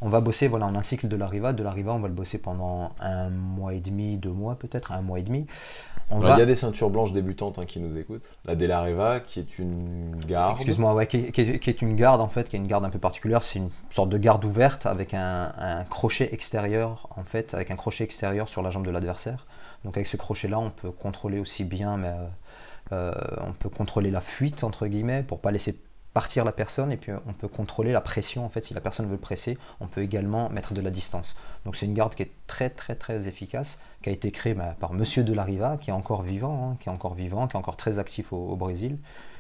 On 0.00 0.08
va 0.08 0.20
bosser, 0.20 0.46
voilà, 0.48 0.66
on 0.66 0.74
a 0.74 0.78
un 0.78 0.82
cycle 0.82 1.08
de 1.08 1.16
la 1.16 1.26
Riva. 1.26 1.52
De 1.52 1.62
la 1.62 1.70
Riva, 1.72 1.92
on 1.92 1.98
va 1.98 2.08
le 2.08 2.14
bosser 2.14 2.38
pendant 2.38 2.92
un 3.00 3.30
mois 3.30 3.74
et 3.74 3.80
demi, 3.80 4.16
deux 4.16 4.30
mois 4.30 4.54
peut-être, 4.56 4.92
un 4.92 5.00
mois 5.02 5.18
et 5.18 5.22
demi. 5.22 5.46
Alors, 6.10 6.22
Il 6.22 6.28
va. 6.28 6.38
y 6.38 6.42
a 6.42 6.46
des 6.46 6.54
ceintures 6.54 6.88
blanches 6.88 7.12
débutantes 7.12 7.58
hein, 7.58 7.66
qui 7.66 7.80
nous 7.80 7.98
écoutent. 7.98 8.28
La 8.46 8.54
Della 8.54 8.80
Reva, 8.82 9.20
qui 9.20 9.40
est 9.40 9.58
une 9.58 10.16
garde. 10.26 10.52
Excuse-moi, 10.52 10.94
ouais, 10.94 11.06
qui, 11.06 11.16
est- 11.18 11.32
qui 11.32 11.40
est, 11.42 11.58
qui 11.58 11.68
est 11.68 11.82
une 11.82 11.96
garde 11.96 12.20
en 12.20 12.28
fait, 12.28 12.48
qui 12.48 12.56
est 12.56 12.58
une 12.58 12.66
garde 12.68 12.84
un 12.84 12.90
peu 12.90 12.98
particulière. 12.98 13.44
C'est 13.44 13.58
une 13.58 13.70
sorte 13.90 14.08
de 14.08 14.16
garde 14.18 14.44
ouverte 14.44 14.86
avec 14.86 15.12
un, 15.14 15.52
un 15.58 15.84
crochet 15.84 16.32
extérieur 16.32 17.08
en 17.16 17.24
fait, 17.24 17.52
avec 17.52 17.70
un 17.70 17.76
crochet 17.76 18.04
extérieur 18.04 18.48
sur 18.48 18.62
la 18.62 18.70
jambe 18.70 18.86
de 18.86 18.90
l'adversaire. 18.90 19.46
Donc 19.84 19.96
avec 19.96 20.06
ce 20.06 20.16
crochet-là, 20.16 20.58
on 20.58 20.70
peut 20.70 20.90
contrôler 20.92 21.40
aussi 21.40 21.64
bien, 21.64 21.96
mais 21.98 22.08
euh, 22.08 22.26
euh, 22.92 23.12
on 23.46 23.52
peut 23.52 23.68
contrôler 23.68 24.10
la 24.10 24.20
fuite 24.22 24.64
entre 24.64 24.86
guillemets 24.86 25.22
pour 25.22 25.40
pas 25.40 25.50
laisser 25.50 25.78
partir 26.14 26.44
la 26.44 26.52
personne 26.52 26.90
et 26.90 26.96
puis 26.96 27.12
on 27.26 27.32
peut 27.32 27.48
contrôler 27.48 27.92
la 27.92 28.00
pression. 28.00 28.44
En 28.44 28.48
fait, 28.48 28.62
si 28.62 28.74
la 28.74 28.80
personne 28.80 29.08
veut 29.08 29.18
presser, 29.18 29.58
on 29.80 29.86
peut 29.86 30.02
également 30.02 30.48
mettre 30.48 30.74
de 30.74 30.80
la 30.80 30.90
distance. 30.90 31.36
Donc 31.64 31.76
c'est 31.76 31.86
une 31.86 31.94
garde 31.94 32.14
qui 32.14 32.22
est 32.22 32.32
très 32.46 32.70
très 32.70 32.94
très 32.94 33.28
efficace, 33.28 33.80
qui 34.02 34.08
a 34.08 34.12
été 34.12 34.30
créée 34.30 34.54
bah, 34.54 34.74
par 34.80 34.92
Monsieur 34.92 35.24
de 35.24 35.32
la 35.32 35.44
Riva, 35.44 35.76
qui 35.76 35.90
est 35.90 35.92
encore 35.92 36.22
vivant, 36.22 36.70
hein, 36.70 36.76
qui 36.80 36.88
est 36.88 36.92
encore 36.92 37.14
vivant, 37.14 37.46
qui 37.46 37.56
est 37.56 37.58
encore 37.58 37.76
très 37.76 37.98
actif 37.98 38.32
au, 38.32 38.56
Brésil, 38.56 38.98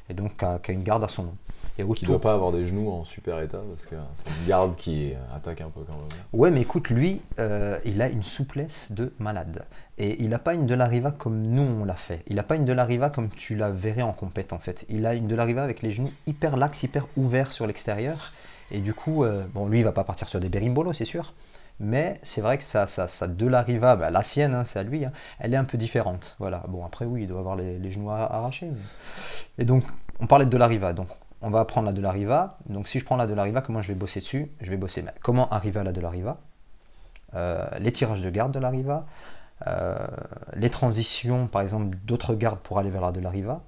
et 0.08 0.14
donc 0.14 0.36
qui 0.36 0.44
a, 0.44 0.60
une 0.68 0.82
garde 0.82 1.04
à 1.04 1.08
son 1.08 1.24
nom. 1.24 1.36
Et 1.78 1.84
qui 1.94 2.04
ne 2.04 2.10
doit 2.10 2.20
pas 2.20 2.34
avoir 2.34 2.50
des 2.50 2.66
genoux 2.66 2.90
en 2.90 3.04
super 3.04 3.40
état, 3.40 3.60
parce 3.70 3.86
que 3.86 3.94
c'est 4.14 4.28
une 4.28 4.48
garde 4.48 4.74
qui 4.76 5.12
attaque 5.34 5.60
un 5.60 5.70
peu 5.70 5.80
quand 5.86 5.92
même. 5.92 6.08
Ouais, 6.32 6.50
mais 6.50 6.62
écoute, 6.62 6.90
lui, 6.90 7.22
euh, 7.38 7.78
il 7.84 8.02
a 8.02 8.08
une 8.08 8.24
souplesse 8.24 8.90
de 8.90 9.12
malade. 9.18 9.64
Et 9.96 10.22
il 10.22 10.28
n'a 10.28 10.38
pas 10.38 10.54
une 10.54 10.66
de 10.66 10.74
la 10.74 10.86
Riva 10.86 11.12
comme 11.12 11.42
nous 11.42 11.62
on 11.62 11.84
l'a 11.84 11.94
fait. 11.94 12.22
Il 12.26 12.36
n'a 12.36 12.42
pas 12.42 12.56
une 12.56 12.64
de 12.64 12.72
la 12.72 12.84
Riva 12.84 13.10
comme 13.10 13.28
tu 13.28 13.56
la 13.56 13.70
verrais 13.70 14.02
en 14.02 14.12
compète 14.12 14.52
en 14.52 14.58
fait. 14.58 14.84
Il 14.88 15.06
a 15.06 15.14
une 15.14 15.28
de 15.28 15.34
la 15.34 15.44
Riva 15.44 15.62
avec 15.62 15.82
les 15.82 15.92
genoux 15.92 16.12
hyper 16.26 16.56
lax, 16.56 16.82
hyper 16.82 17.06
ouverts 17.16 17.52
sur 17.52 17.66
l'extérieur. 17.66 18.32
Et 18.70 18.80
du 18.80 18.94
coup, 18.94 19.24
euh, 19.24 19.44
bon, 19.54 19.66
lui, 19.66 19.80
il 19.80 19.84
va 19.84 19.92
pas 19.92 20.04
partir 20.04 20.28
sur 20.28 20.40
des 20.40 20.48
berimbolos, 20.48 20.92
c'est 20.92 21.04
sûr. 21.04 21.32
Mais 21.80 22.18
c'est 22.24 22.40
vrai 22.40 22.58
que 22.58 22.64
ça, 22.64 22.86
ça, 22.86 23.06
ça 23.06 23.28
de 23.28 23.46
la 23.46 23.62
Riva, 23.62 23.94
bah, 23.94 24.10
la 24.10 24.22
sienne, 24.22 24.52
hein, 24.52 24.64
c'est 24.64 24.80
à 24.80 24.82
lui, 24.82 25.04
hein, 25.04 25.12
elle 25.38 25.54
est 25.54 25.56
un 25.56 25.64
peu 25.64 25.78
différente. 25.78 26.36
Voilà. 26.40 26.64
Bon, 26.68 26.84
après, 26.84 27.04
oui, 27.04 27.22
il 27.22 27.28
doit 27.28 27.38
avoir 27.38 27.54
les, 27.56 27.90
genoux 27.90 28.10
arrachés. 28.10 28.70
Et 29.58 29.64
donc, 29.64 29.84
on 30.20 30.26
parlait 30.26 30.44
de 30.44 30.50
de 30.50 30.56
la 30.56 30.66
Riva. 30.66 30.92
Donc, 30.92 31.08
on 31.42 31.50
va 31.50 31.64
prendre 31.64 31.86
la 31.86 31.92
de 31.92 32.00
la 32.00 32.10
Riva. 32.10 32.58
Donc, 32.66 32.88
si 32.88 32.98
je 32.98 33.04
prends 33.04 33.16
la 33.16 33.26
de 33.26 33.34
la 33.34 33.42
Riva, 33.44 33.60
comment 33.60 33.82
je 33.82 33.88
vais 33.88 33.98
bosser 33.98 34.20
dessus 34.20 34.50
Je 34.60 34.70
vais 34.70 34.76
bosser 34.76 35.04
comment 35.22 35.48
arriver 35.50 35.80
à 35.80 35.84
la 35.84 35.92
de 35.92 36.00
la 36.00 36.10
Riva, 36.10 36.38
euh, 37.34 37.66
les 37.78 37.92
tirages 37.92 38.22
de 38.22 38.30
garde 38.30 38.52
de 38.52 38.58
la 38.58 38.70
Riva, 38.70 39.06
euh, 39.66 39.96
les 40.54 40.70
transitions, 40.70 41.46
par 41.46 41.62
exemple, 41.62 41.96
d'autres 42.04 42.34
gardes 42.34 42.60
pour 42.60 42.78
aller 42.78 42.90
vers 42.90 43.02
la 43.02 43.12
de 43.12 43.20
la 43.20 43.30
Riva, 43.30 43.60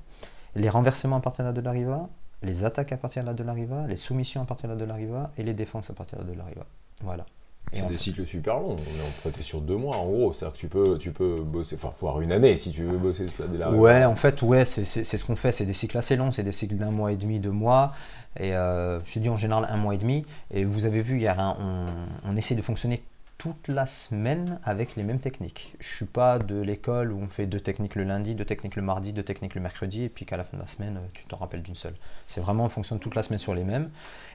les 0.54 0.68
renversements 0.68 1.16
à 1.16 1.20
partir 1.20 1.44
de 1.44 1.50
la 1.50 1.52
de 1.52 1.60
la 1.60 1.70
Riva, 1.70 2.08
les 2.42 2.64
attaques 2.64 2.92
à 2.92 2.96
partir 2.96 3.22
de 3.22 3.28
la 3.28 3.34
de 3.34 3.42
la 3.42 3.52
Riva, 3.52 3.86
les 3.86 3.96
soumissions 3.96 4.42
à 4.42 4.44
partir 4.44 4.68
de 4.68 4.74
la 4.74 4.80
de 4.80 4.84
la 4.84 4.94
Riva 4.94 5.30
et 5.36 5.42
les 5.42 5.54
défenses 5.54 5.90
à 5.90 5.94
partir 5.94 6.18
de 6.18 6.24
la 6.24 6.32
de 6.32 6.38
la 6.38 6.44
Riva. 6.44 6.64
Voilà. 7.02 7.26
C'est 7.72 7.86
des 7.86 7.96
cycles 7.96 8.26
super 8.26 8.54
longs. 8.54 8.76
On 9.24 9.28
est 9.28 9.42
sur 9.42 9.60
deux 9.60 9.76
mois 9.76 9.96
en 9.96 10.06
gros. 10.06 10.32
C'est-à-dire 10.32 10.54
que 10.54 10.58
tu 10.58 10.68
peux, 10.68 10.98
tu 10.98 11.12
peux 11.12 11.40
bosser, 11.40 11.76
enfin, 11.76 11.92
voire 12.00 12.20
une 12.20 12.32
année 12.32 12.56
si 12.56 12.70
tu 12.70 12.82
veux 12.82 12.98
bosser 12.98 13.26
de 13.26 13.58
la 13.58 13.70
Ouais, 13.70 14.04
en 14.04 14.16
fait, 14.16 14.42
ouais, 14.42 14.64
c'est 14.64 14.84
ce 15.04 15.24
qu'on 15.24 15.36
fait. 15.36 15.52
C'est 15.52 15.66
des 15.66 15.74
cycles 15.74 15.96
assez 15.96 16.16
longs. 16.16 16.32
C'est 16.32 16.42
des 16.42 16.52
cycles 16.52 16.76
d'un 16.76 16.90
mois 16.90 17.12
et 17.12 17.16
demi, 17.16 17.38
deux 17.38 17.50
mois. 17.50 17.92
Et 18.38 18.54
euh, 18.54 19.00
je 19.04 19.18
dis 19.18 19.28
en 19.28 19.36
général 19.36 19.68
un 19.70 19.76
mois 19.76 19.94
et 19.94 19.98
demi. 19.98 20.24
Et 20.52 20.64
vous 20.64 20.84
avez 20.84 21.02
vu, 21.02 21.18
hier, 21.18 21.56
on, 21.60 21.86
on 22.24 22.36
essaie 22.36 22.54
de 22.54 22.62
fonctionner 22.62 23.02
toute 23.40 23.68
la 23.68 23.86
semaine 23.86 24.60
avec 24.64 24.96
les 24.96 25.02
mêmes 25.02 25.18
techniques. 25.18 25.74
Je 25.80 25.96
suis 25.96 26.04
pas 26.04 26.38
de 26.38 26.60
l'école 26.60 27.10
où 27.10 27.18
on 27.18 27.26
fait 27.26 27.46
deux 27.46 27.58
techniques 27.58 27.94
le 27.94 28.04
lundi, 28.04 28.34
deux 28.34 28.44
techniques 28.44 28.76
le 28.76 28.82
mardi, 28.82 29.14
deux 29.14 29.22
techniques 29.22 29.54
le 29.54 29.62
mercredi, 29.62 30.02
et 30.02 30.08
puis 30.10 30.26
qu'à 30.26 30.36
la 30.36 30.44
fin 30.44 30.58
de 30.58 30.62
la 30.62 30.68
semaine, 30.68 30.98
euh, 30.98 31.08
tu 31.14 31.24
t'en 31.24 31.38
rappelles 31.38 31.62
d'une 31.62 31.74
seule. 31.74 31.94
C'est 32.26 32.42
vraiment, 32.42 32.66
on 32.66 32.68
fonctionne 32.68 32.98
toute 32.98 33.14
la 33.14 33.22
semaine 33.22 33.38
sur 33.38 33.54
les 33.54 33.64
mêmes. 33.64 33.88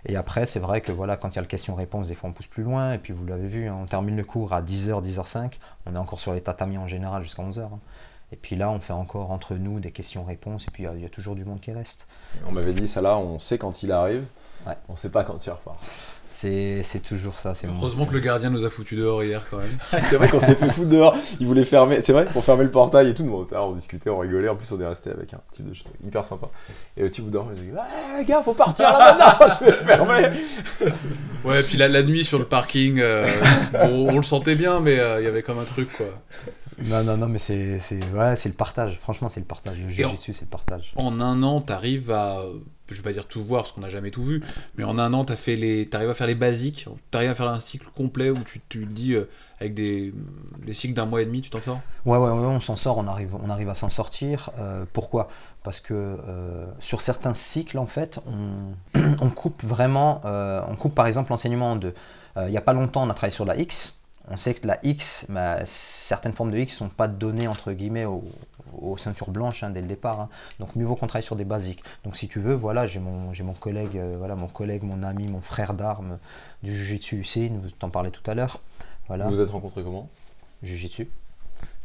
Et 0.07 0.15
après, 0.15 0.47
c'est 0.47 0.57
vrai 0.57 0.81
que 0.81 0.91
voilà, 0.91 1.17
quand 1.17 1.29
il 1.29 1.35
y 1.35 1.37
a 1.37 1.41
le 1.43 1.47
question-réponse, 1.47 2.07
des 2.07 2.15
fois 2.15 2.31
on 2.31 2.33
pousse 2.33 2.47
plus 2.47 2.63
loin, 2.63 2.93
et 2.93 2.97
puis 2.97 3.13
vous 3.13 3.27
l'avez 3.27 3.47
vu, 3.47 3.67
hein, 3.67 3.77
on 3.79 3.85
termine 3.85 4.17
le 4.17 4.23
cours 4.23 4.53
à 4.53 4.63
10h, 4.63 5.03
10h05, 5.03 5.51
on 5.85 5.93
est 5.93 5.99
encore 5.99 6.19
sur 6.19 6.33
les 6.33 6.41
tatamis 6.41 6.79
en 6.79 6.87
général 6.87 7.21
jusqu'à 7.21 7.43
11h. 7.43 7.61
Hein. 7.61 7.79
Et 8.31 8.37
puis 8.37 8.55
là, 8.55 8.71
on 8.71 8.79
fait 8.79 8.93
encore 8.93 9.29
entre 9.29 9.53
nous 9.53 9.79
des 9.79 9.91
questions-réponses, 9.91 10.67
et 10.67 10.71
puis 10.71 10.87
il 10.91 11.01
y, 11.03 11.05
a 11.05 11.09
toujours 11.09 11.35
du 11.35 11.45
monde 11.45 11.61
qui 11.61 11.71
reste. 11.71 12.07
On 12.47 12.51
m'avait 12.51 12.73
dit 12.73 12.87
ça 12.87 13.01
là, 13.01 13.19
on 13.19 13.37
sait 13.37 13.59
quand 13.59 13.83
il 13.83 13.91
arrive, 13.91 14.25
on 14.65 14.93
ne 14.93 14.97
sait 14.97 15.11
pas 15.11 15.23
quand 15.23 15.45
il 15.45 15.51
repart. 15.51 15.77
C'est 16.83 17.01
toujours 17.01 17.39
ça. 17.39 17.53
Heureusement 17.63 18.05
que 18.05 18.13
le 18.13 18.19
gardien 18.19 18.49
nous 18.49 18.65
a 18.65 18.69
foutu 18.69 18.95
dehors 18.95 19.23
hier 19.23 19.45
quand 19.49 19.57
même. 19.57 19.77
c'est 20.01 20.15
vrai 20.15 20.27
qu'on 20.27 20.39
s'est 20.39 20.55
fait 20.55 20.69
foutre 20.69 20.89
dehors. 20.89 21.15
Il 21.39 21.47
voulait 21.47 21.65
fermer, 21.65 22.01
c'est 22.01 22.13
vrai, 22.13 22.25
pour 22.25 22.43
fermer 22.43 22.63
le 22.63 22.71
portail 22.71 23.09
et 23.09 23.13
tout. 23.13 23.47
on 23.51 23.71
discutait, 23.71 24.09
on 24.09 24.19
rigolait. 24.19 24.49
En 24.49 24.55
plus, 24.55 24.71
on 24.71 24.79
est 24.79 24.87
resté 24.87 25.11
avec 25.11 25.33
un 25.33 25.39
type 25.51 25.67
de 25.67 25.73
hyper 26.05 26.25
sympa. 26.25 26.47
Et 26.97 27.03
le 27.03 27.09
type 27.09 27.29
dehors, 27.29 27.47
il 27.55 27.63
dit 27.63 27.71
Ouais, 27.71 28.19
les 28.19 28.25
gars, 28.25 28.41
faut 28.43 28.53
partir 28.53 28.85
là 28.85 29.15
maintenant, 29.17 29.55
je 29.59 29.65
vais 29.65 29.77
fermer. 29.77 30.39
ouais, 31.43 31.63
puis 31.63 31.77
la, 31.77 31.87
la 31.87 32.03
nuit 32.03 32.23
sur 32.23 32.39
le 32.39 32.45
parking, 32.45 32.99
euh, 32.99 33.27
on, 33.73 34.17
le 34.17 34.23
sentait 34.23 34.55
bien, 34.55 34.79
mais 34.79 34.99
euh, 34.99 35.21
il 35.21 35.25
y 35.25 35.27
avait 35.27 35.43
comme 35.43 35.59
un 35.59 35.65
truc 35.65 35.89
quoi. 35.97 36.07
Non, 36.83 37.03
non, 37.03 37.17
non, 37.17 37.27
mais 37.27 37.39
c'est 37.39 37.79
ouais, 38.13 38.35
le 38.45 38.51
partage. 38.51 38.99
Franchement, 39.01 39.29
c'est 39.29 39.39
le 39.39 39.45
partage. 39.45 39.77
Le 39.79 39.89
jeu 39.89 40.05
c'est 40.17 40.41
le 40.41 40.47
partage. 40.47 40.91
En 40.95 41.21
un 41.21 41.41
an, 41.43 41.61
tu 41.61 41.71
arrives 41.71 42.11
à 42.11 42.39
je 42.93 42.97
vais 42.97 43.03
pas 43.03 43.13
dire 43.13 43.25
tout 43.25 43.43
voir 43.43 43.63
parce 43.63 43.71
qu'on 43.71 43.81
n'a 43.81 43.89
jamais 43.89 44.11
tout 44.11 44.23
vu, 44.23 44.43
mais 44.77 44.83
en 44.83 44.99
un 44.99 45.13
an, 45.13 45.25
tu 45.25 45.33
arrives 45.33 46.09
à 46.09 46.13
faire 46.13 46.27
les 46.27 46.35
basiques, 46.35 46.87
tu 47.11 47.17
arrives 47.17 47.31
à 47.31 47.35
faire 47.35 47.47
un 47.47 47.59
cycle 47.59 47.87
complet 47.95 48.29
où 48.29 48.37
tu, 48.45 48.61
tu 48.69 48.85
dis 48.85 49.13
euh, 49.13 49.27
avec 49.59 49.73
des 49.73 50.13
les 50.65 50.73
cycles 50.73 50.93
d'un 50.93 51.05
mois 51.05 51.21
et 51.21 51.25
demi, 51.25 51.41
tu 51.41 51.49
t'en 51.49 51.61
sors? 51.61 51.81
Ouais, 52.05 52.17
ouais, 52.17 52.29
on 52.29 52.59
s'en 52.59 52.75
sort, 52.75 52.97
on 52.97 53.07
arrive, 53.07 53.35
on 53.41 53.49
arrive 53.49 53.69
à 53.69 53.73
s'en 53.73 53.89
sortir. 53.89 54.51
Euh, 54.59 54.85
pourquoi? 54.93 55.29
Parce 55.63 55.79
que 55.79 55.93
euh, 55.93 56.65
sur 56.79 57.01
certains 57.01 57.33
cycles, 57.33 57.79
en 57.79 57.87
fait, 57.87 58.19
on, 58.27 59.29
coupe 59.35 59.63
vraiment, 59.63 60.21
on 60.23 60.75
coupe 60.75 60.93
par 60.93 61.07
exemple 61.07 61.31
l'enseignement 61.31 61.71
en 61.71 61.75
deux. 61.75 61.93
Il 62.37 62.51
n'y 62.51 62.57
a 62.57 62.61
pas 62.61 62.73
longtemps, 62.73 63.03
on 63.03 63.09
a 63.09 63.13
travaillé 63.13 63.33
sur 63.33 63.45
la 63.45 63.57
X. 63.57 64.04
On 64.29 64.37
sait 64.37 64.55
que 64.55 64.65
la 64.65 64.79
X, 64.83 65.27
bah, 65.29 65.59
certaines 65.65 66.33
formes 66.33 66.51
de 66.51 66.57
X 66.57 66.73
ne 66.73 66.87
sont 66.87 66.89
pas 66.89 67.07
données 67.07 67.47
entre 67.47 67.71
guillemets 67.73 68.05
aux, 68.05 68.23
aux 68.81 68.97
ceintures 68.97 69.29
blanches 69.29 69.63
hein, 69.63 69.69
dès 69.69 69.81
le 69.81 69.87
départ. 69.87 70.19
Hein. 70.19 70.29
Donc 70.59 70.75
mieux 70.75 70.85
vaut 70.85 70.95
qu'on 70.95 71.07
travaille 71.07 71.25
sur 71.25 71.35
des 71.35 71.45
basiques. 71.45 71.83
Donc 72.03 72.17
si 72.17 72.27
tu 72.27 72.39
veux, 72.39 72.55
voilà, 72.55 72.87
j'ai 72.87 72.99
mon, 72.99 73.33
j'ai 73.33 73.43
mon 73.43 73.53
collègue, 73.53 73.97
euh, 73.97 74.15
voilà, 74.17 74.35
mon 74.35 74.47
collègue, 74.47 74.83
mon 74.83 75.03
ami, 75.03 75.27
mon 75.27 75.41
frère 75.41 75.73
d'armes 75.73 76.17
du 76.63 76.73
Jiu-Jitsu 76.73 77.19
UC, 77.19 77.51
vous 77.51 77.69
t'en 77.69 77.89
parlez 77.89 78.11
tout 78.11 78.29
à 78.29 78.33
l'heure. 78.33 78.61
Voilà. 79.07 79.27
Vous 79.27 79.35
vous 79.35 79.41
êtes 79.41 79.51
rencontrés 79.51 79.83
comment? 79.83 80.09
Jiu-Jitsu. 80.63 81.07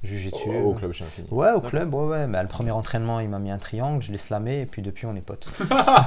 Jiu-Jitsu. 0.02 0.48
Au, 0.64 0.72
club 0.72 0.92
chez 0.92 1.04
Infini. 1.04 1.28
Ouais, 1.30 1.52
au 1.52 1.60
club, 1.60 1.92
ouais, 1.92 2.06
ouais. 2.06 2.26
Mais 2.26 2.40
le 2.40 2.48
premier 2.48 2.70
entraînement, 2.70 3.20
il 3.20 3.28
m'a 3.28 3.38
mis 3.38 3.50
un 3.50 3.58
triangle, 3.58 4.02
je 4.02 4.10
l'ai 4.10 4.18
slamé, 4.18 4.62
et 4.62 4.66
puis 4.66 4.80
depuis, 4.80 5.04
on 5.04 5.14
est 5.14 5.20
potes. 5.20 5.50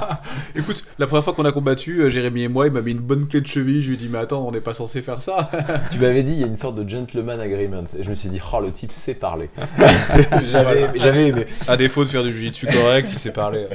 Écoute, 0.56 0.84
la 0.98 1.06
première 1.06 1.22
fois 1.22 1.32
qu'on 1.32 1.44
a 1.44 1.52
combattu, 1.52 2.00
euh, 2.00 2.10
Jérémy 2.10 2.42
et 2.42 2.48
moi, 2.48 2.66
il 2.66 2.72
m'a 2.72 2.82
mis 2.82 2.90
une 2.90 2.98
bonne 2.98 3.28
clé 3.28 3.40
de 3.40 3.46
cheville. 3.46 3.82
Je 3.82 3.88
lui 3.88 3.94
ai 3.94 3.98
dit, 3.98 4.08
mais 4.08 4.18
attends, 4.18 4.46
on 4.46 4.50
n'est 4.50 4.60
pas 4.60 4.74
censé 4.74 5.00
faire 5.00 5.22
ça. 5.22 5.48
tu 5.90 5.98
m'avais 5.98 6.24
dit, 6.24 6.32
il 6.32 6.40
y 6.40 6.44
a 6.44 6.48
une 6.48 6.56
sorte 6.56 6.74
de 6.74 6.88
gentleman 6.88 7.38
agreement. 7.38 7.84
Et 7.96 8.02
je 8.02 8.10
me 8.10 8.16
suis 8.16 8.28
dit, 8.28 8.40
oh, 8.52 8.60
le 8.60 8.72
type 8.72 8.90
sait 8.90 9.14
parler. 9.14 9.48
j'avais, 10.44 11.28
aimé. 11.28 11.46
À 11.68 11.76
défaut 11.76 12.02
de 12.02 12.08
faire 12.08 12.24
du 12.24 12.32
jiu-jitsu 12.32 12.66
correct, 12.66 13.08
il 13.12 13.18
sait 13.18 13.32
parler. 13.32 13.68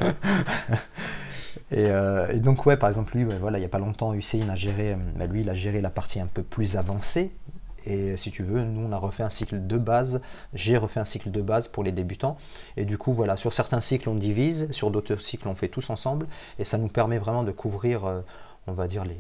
Euh, 1.74 2.28
et, 2.32 2.40
donc 2.40 2.66
ouais, 2.66 2.78
par 2.78 2.90
exemple 2.90 3.16
lui, 3.16 3.26
voilà, 3.40 3.58
il 3.58 3.62
n'y 3.62 3.66
a 3.66 3.70
pas 3.70 3.80
longtemps, 3.80 4.14
Hussein 4.14 4.50
a 4.50 4.56
géré, 4.56 4.94
euh, 4.94 4.96
bah, 5.16 5.28
lui, 5.28 5.42
il 5.42 5.50
a 5.50 5.54
géré 5.54 5.82
la 5.82 5.90
partie 5.90 6.20
un 6.20 6.26
peu 6.26 6.42
plus 6.42 6.78
avancée 6.78 7.32
et 7.86 8.18
si 8.18 8.32
tu 8.32 8.44
veux, 8.44 8.64
nous 8.64 8.88
on 8.88 8.92
a 8.92 8.98
refait 8.98 9.24
un 9.24 9.30
cycle 9.30 9.66
de 9.66 9.78
base, 9.78 10.22
j'ai 10.54 10.78
refait 10.78 11.00
un 11.00 11.06
cycle 11.06 11.32
de 11.32 11.42
base 11.42 11.68
pour 11.68 11.84
les 11.84 11.92
débutants. 11.92 12.38
Et 12.78 12.86
du 12.86 12.98
coup, 12.98 13.14
voilà, 13.14 13.38
sur 13.38 13.54
certains 13.54 13.82
cycles 13.82 14.10
on 14.10 14.16
divise, 14.16 14.72
sur 14.72 14.92
d'autres 14.92 15.18
cycles 15.18 15.48
on 15.48 15.56
fait 15.56 15.70
tous 15.70 15.90
ensemble. 15.90 16.28
Et 16.60 16.64
ça 16.64 16.78
nous 16.78 16.90
permet 16.90 17.18
vraiment 17.18 17.44
de 17.44 17.52
couvrir, 17.52 18.06
euh, 18.06 18.22
on 18.68 18.74
va 18.74 18.88
dire, 18.88 19.04
les, 19.04 19.18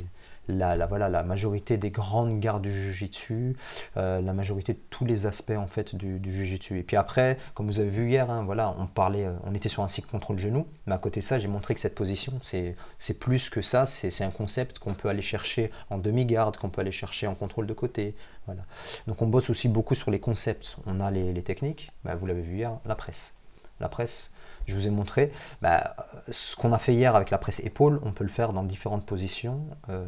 la, 0.49 0.85
voilà, 0.87 1.09
la 1.09 1.23
majorité 1.23 1.77
des 1.77 1.91
grandes 1.91 2.39
gardes 2.39 2.63
du 2.63 2.71
Jiu-Jitsu, 2.71 3.55
euh, 3.97 4.21
la 4.21 4.33
majorité 4.33 4.73
de 4.73 4.79
tous 4.89 5.05
les 5.05 5.25
aspects 5.25 5.51
en 5.51 5.67
fait 5.67 5.95
du, 5.95 6.19
du 6.19 6.33
Jiu-Jitsu. 6.33 6.79
Et 6.79 6.83
puis 6.83 6.97
après, 6.97 7.37
comme 7.53 7.67
vous 7.67 7.79
avez 7.79 7.89
vu 7.89 8.09
hier, 8.09 8.29
hein, 8.29 8.43
voilà, 8.43 8.75
on 8.77 8.87
parlait, 8.87 9.25
euh, 9.25 9.33
on 9.45 9.53
était 9.53 9.69
sur 9.69 9.83
un 9.83 9.87
cycle 9.87 10.09
contrôle 10.09 10.39
genou, 10.39 10.67
mais 10.85 10.93
à 10.93 10.97
côté 10.97 11.19
de 11.19 11.25
ça, 11.25 11.39
j'ai 11.39 11.47
montré 11.47 11.75
que 11.75 11.81
cette 11.81 11.95
position, 11.95 12.33
c'est 12.43 13.19
plus 13.19 13.49
que 13.49 13.61
ça, 13.61 13.85
c'est 13.85 14.23
un 14.23 14.31
concept 14.31 14.79
qu'on 14.79 14.93
peut 14.93 15.09
aller 15.09 15.21
chercher 15.21 15.71
en 15.89 15.97
demi-garde, 15.97 16.57
qu'on 16.57 16.69
peut 16.69 16.81
aller 16.81 16.91
chercher 16.91 17.27
en 17.27 17.35
contrôle 17.35 17.67
de 17.67 17.73
côté. 17.73 18.15
Voilà. 18.45 18.63
Donc 19.07 19.21
on 19.21 19.27
bosse 19.27 19.49
aussi 19.49 19.67
beaucoup 19.67 19.95
sur 19.95 20.11
les 20.11 20.19
concepts. 20.19 20.77
On 20.85 20.99
a 20.99 21.11
les, 21.11 21.43
techniques, 21.43 21.91
bah, 22.03 22.15
vous 22.15 22.25
l'avez 22.25 22.41
vu 22.41 22.57
hier, 22.57 22.77
la 22.85 22.95
presse. 22.95 23.38
La 23.79 23.89
presse, 23.89 24.31
je 24.69 24.75
vous 24.75 24.87
ai 24.87 24.89
montré, 24.89 25.31
bah, 25.61 25.95
ce 26.29 26.55
qu'on 26.55 26.71
a 26.71 26.77
fait 26.77 26.93
hier 26.93 27.15
avec 27.15 27.31
la 27.31 27.37
presse 27.37 27.59
épaule, 27.61 27.99
on 28.03 28.11
peut 28.11 28.23
le 28.23 28.29
faire 28.29 28.53
dans 28.53 28.63
différentes 28.63 29.05
positions. 29.05 29.65
Euh, 29.89 30.05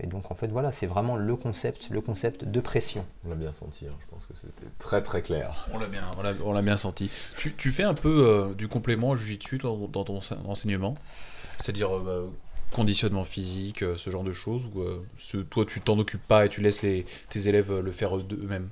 et 0.00 0.06
donc 0.06 0.30
en 0.30 0.34
fait 0.34 0.48
voilà, 0.48 0.72
c'est 0.72 0.86
vraiment 0.86 1.16
le 1.16 1.36
concept, 1.36 1.88
le 1.90 2.00
concept 2.00 2.44
de 2.44 2.60
pression. 2.60 3.06
On 3.24 3.30
l'a 3.30 3.36
bien 3.36 3.52
senti, 3.52 3.86
hein, 3.86 3.94
je 4.00 4.06
pense 4.08 4.26
que 4.26 4.34
c'était 4.34 4.68
très 4.78 5.02
très 5.02 5.22
clair. 5.22 5.68
On 5.72 5.78
l'a 5.78 5.86
bien, 5.86 6.04
on 6.44 6.52
l'a 6.52 6.62
bien 6.62 6.76
senti. 6.76 7.10
Tu, 7.36 7.70
fais 7.70 7.84
un 7.84 7.94
peu 7.94 8.26
euh, 8.26 8.54
du 8.54 8.68
complément 8.68 9.12
à 9.12 9.16
Jiu-Jitsu 9.16 9.58
dans, 9.58 9.76
dans, 9.88 10.04
ton 10.04 10.20
enseignement? 10.46 10.96
C'est-à-dire 11.58 11.96
euh, 11.96 12.28
bah, 12.28 12.36
conditionnement 12.72 13.24
physique, 13.24 13.84
ce 13.96 14.10
genre 14.10 14.24
de 14.24 14.32
choses 14.32 14.66
Ou 14.66 15.42
toi 15.44 15.64
tu 15.64 15.80
t'en 15.80 15.98
occupes 15.98 16.26
pas 16.26 16.46
et 16.46 16.48
tu 16.48 16.60
laisses 16.60 16.82
les, 16.82 17.06
tes 17.30 17.48
élèves 17.48 17.72
le 17.78 17.92
faire 17.92 18.16
eux-mêmes 18.16 18.68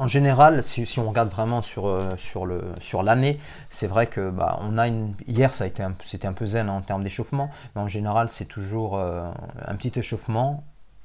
en 0.00 0.08
général, 0.08 0.64
si, 0.64 0.98
on 0.98 1.08
regarde 1.10 1.30
vraiment 1.30 1.60
sur, 1.60 1.86
euh, 1.86 2.16
sur, 2.16 2.46
le, 2.46 2.72
sur 2.80 3.02
l'année, 3.02 3.38
c'est 3.68 3.86
vrai 3.86 4.06
que 4.06 4.30
bah, 4.30 4.58
on 4.62 4.78
a 4.78 4.88
une, 4.88 5.14
hier 5.28 5.54
ça 5.54 5.64
a 5.64 5.66
été 5.66 5.84
c'était 6.04 6.26
un 6.26 6.32
peu 6.32 6.46
zen 6.46 6.70
en 6.70 6.80
termes 6.80 7.02
d'échauffement, 7.02 7.50
mais 7.74 7.82
en 7.82 7.88
général 7.88 8.30
c'est 8.30 8.46
toujours 8.46 8.96
euh, 8.96 9.30
un 9.66 9.74
petit 9.76 9.92
échauffement, 9.98 10.64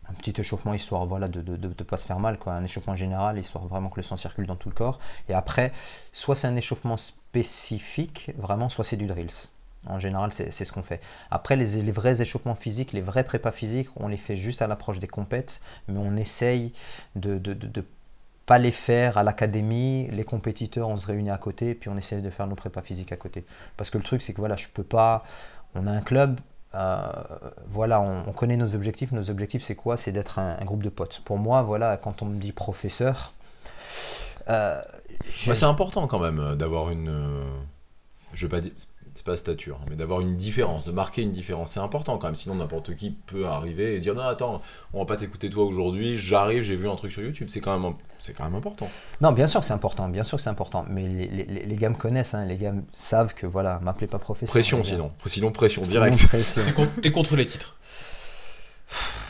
un 0.09 0.13
petit 0.13 0.33
échauffement 0.39 0.73
histoire 0.73 1.05
voilà 1.05 1.27
de 1.27 1.39
ne 1.41 1.57
de, 1.57 1.67
de, 1.67 1.83
pas 1.83 1.97
se 1.97 2.05
faire 2.05 2.19
mal 2.19 2.39
quoi, 2.39 2.53
un 2.53 2.63
échauffement 2.63 2.95
général 2.95 3.37
histoire 3.37 3.65
vraiment 3.67 3.89
que 3.89 3.97
le 3.97 4.03
sang 4.03 4.15
circule 4.15 4.45
dans 4.47 4.55
tout 4.55 4.69
le 4.69 4.75
corps. 4.75 4.99
Et 5.27 5.33
après, 5.33 5.73
soit 6.13 6.35
c'est 6.35 6.47
un 6.47 6.55
échauffement 6.55 6.95
spécifique, 6.95 8.31
vraiment, 8.37 8.69
soit 8.69 8.85
c'est 8.85 8.97
du 8.97 9.07
drills. 9.07 9.49
En 9.87 9.99
général, 9.99 10.31
c'est 10.33 10.51
ce 10.51 10.71
qu'on 10.71 10.81
fait. 10.81 10.99
Après, 11.29 11.55
les, 11.55 11.81
les, 11.83 11.91
vrais 11.91 12.19
échauffements 12.19 12.55
physiques, 12.55 12.91
les 12.91 13.01
vrais 13.01 13.23
prépas 13.23 13.51
physiques, 13.51 13.89
on 13.97 14.07
les 14.07 14.17
fait 14.17 14.35
juste 14.35 14.63
à 14.63 14.67
l'approche 14.67 14.97
des 14.99 15.07
compètes, 15.07 15.61
mais 15.87 15.99
on 15.99 16.15
essaye 16.15 16.73
de, 17.15 17.37
de, 17.37 17.85
pas 18.45 18.57
les 18.57 18.71
faire 18.71 19.17
à 19.17 19.23
l'académie, 19.23 20.07
les 20.11 20.23
compétiteurs, 20.23 20.89
on 20.89 20.97
se 20.97 21.07
réunit 21.07 21.31
à 21.31 21.37
côté, 21.37 21.73
puis 21.73 21.89
on 21.89 21.97
essaie 21.97 22.21
de 22.21 22.29
faire 22.29 22.47
nos 22.47 22.55
prépas 22.55 22.81
physiques 22.81 23.11
à 23.11 23.17
côté. 23.17 23.45
Parce 23.77 23.89
que 23.89 23.97
le 23.97 24.03
truc, 24.03 24.21
c'est 24.21 24.33
que 24.33 24.39
voilà, 24.39 24.55
je 24.55 24.67
peux 24.67 24.83
pas. 24.83 25.25
On 25.73 25.87
a 25.87 25.91
un 25.91 26.01
club, 26.01 26.39
euh, 26.75 27.07
voilà, 27.69 28.01
on, 28.01 28.31
connaît 28.33 28.57
nos 28.57 28.75
objectifs. 28.75 29.11
Nos 29.11 29.29
objectifs, 29.29 29.63
c'est 29.63 29.75
quoi? 29.75 29.97
C'est 29.97 30.11
d'être 30.11 30.39
un, 30.39 30.63
groupe 30.63 30.83
de 30.83 30.89
potes. 30.89 31.21
Pour 31.25 31.37
moi, 31.37 31.63
voilà, 31.63 31.97
quand 31.97 32.21
on 32.21 32.25
me 32.25 32.39
dit 32.39 32.51
professeur. 32.51 33.33
Euh, 34.49 34.81
bah, 35.47 35.55
c'est 35.55 35.65
important 35.65 36.07
quand 36.07 36.19
même 36.19 36.39
euh, 36.39 36.55
d'avoir 36.55 36.91
une. 36.91 37.11
je 38.33 38.45
veux 38.45 38.49
pas 38.49 38.61
dire 38.61 38.73
c'est 39.15 39.25
pas 39.25 39.37
stature, 39.37 39.79
hein, 39.81 39.85
mais 39.89 39.95
d'avoir 39.95 40.19
une 40.19 40.35
différence, 40.35 40.83
de 40.83 40.91
marquer 40.91 41.21
une 41.21 41.31
différence, 41.31 41.71
c'est 41.71 41.79
important 41.79 42.17
quand 42.17 42.27
même. 42.27 42.35
Sinon, 42.35 42.55
n'importe 42.55 42.95
qui 42.95 43.11
peut 43.11 43.47
arriver 43.47 43.95
et 43.95 43.99
dire 44.01 44.13
non, 44.13 44.23
attends, 44.23 44.61
on 44.93 44.99
va 44.99 45.05
pas 45.05 45.15
t'écouter 45.15 45.49
toi 45.49 45.63
aujourd'hui. 45.63 46.17
J'arrive, 46.17 46.63
j'ai 46.63 46.75
vu 46.75 46.89
un 46.89 46.95
truc 46.95 47.13
sur 47.13 47.21
YouTube. 47.23 47.47
C'est 47.49 47.61
quand 47.61 47.79
même, 47.79 47.93
c'est 48.19 48.33
quand 48.33 48.43
même 48.43 48.55
important. 48.55 48.89
Non, 49.21 49.31
bien 49.31 49.47
sûr 49.47 49.61
que 49.61 49.65
c'est 49.65 49.73
important, 49.73 50.09
bien 50.09 50.23
sûr 50.23 50.37
que 50.37 50.43
c'est 50.43 50.49
important. 50.49 50.85
Mais 50.89 51.07
les, 51.07 51.27
les, 51.27 51.65
les, 51.65 51.75
gars 51.75 51.89
me 51.89 51.95
connaissent, 51.95 52.33
hein, 52.33 52.43
les 52.43 52.57
gars 52.57 52.73
savent 52.91 53.33
que 53.33 53.47
voilà, 53.47 53.79
m'appelez 53.81 54.07
pas 54.07 54.19
professeur. 54.19 54.51
Pression 54.51 54.83
sinon, 54.83 55.09
sinon 55.25 55.51
pression 55.51 55.83
directe. 55.83 56.27
T'es 57.01 57.11
contre 57.11 57.37
les 57.37 57.45
titres. 57.45 57.77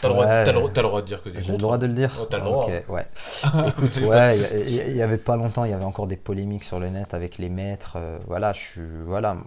T'as 0.01 0.09
le, 0.09 0.61
le, 0.61 0.81
droit 0.81 1.01
de 1.01 1.05
dire 1.05 1.23
que 1.23 1.29
t'es 1.29 1.41
J'ai 1.41 1.51
le 1.51 1.57
droit 1.57 1.77
de 1.77 1.87
le 1.87 1.93
dire 1.93 2.11
oh, 2.19 2.25
T'as 2.29 2.37
le 2.37 2.43
droit. 2.43 2.69
ouais. 2.89 3.05
Écoute, 3.67 3.97
ouais, 4.03 4.37
il 4.67 4.95
y, 4.95 5.01
avait 5.01 5.17
pas 5.17 5.35
longtemps, 5.35 5.63
il 5.65 5.71
y 5.71 5.73
avait 5.73 5.85
encore 5.85 6.07
des 6.07 6.15
polémiques 6.15 6.63
sur 6.63 6.79
le 6.79 6.89
net 6.89 7.13
avec 7.13 7.37
les 7.37 7.49
maîtres. 7.49 7.93
Euh, 7.97 8.17
voilà, 8.27 8.53
je 8.53 8.59
suis, 8.59 8.81
voilà, 9.05 9.37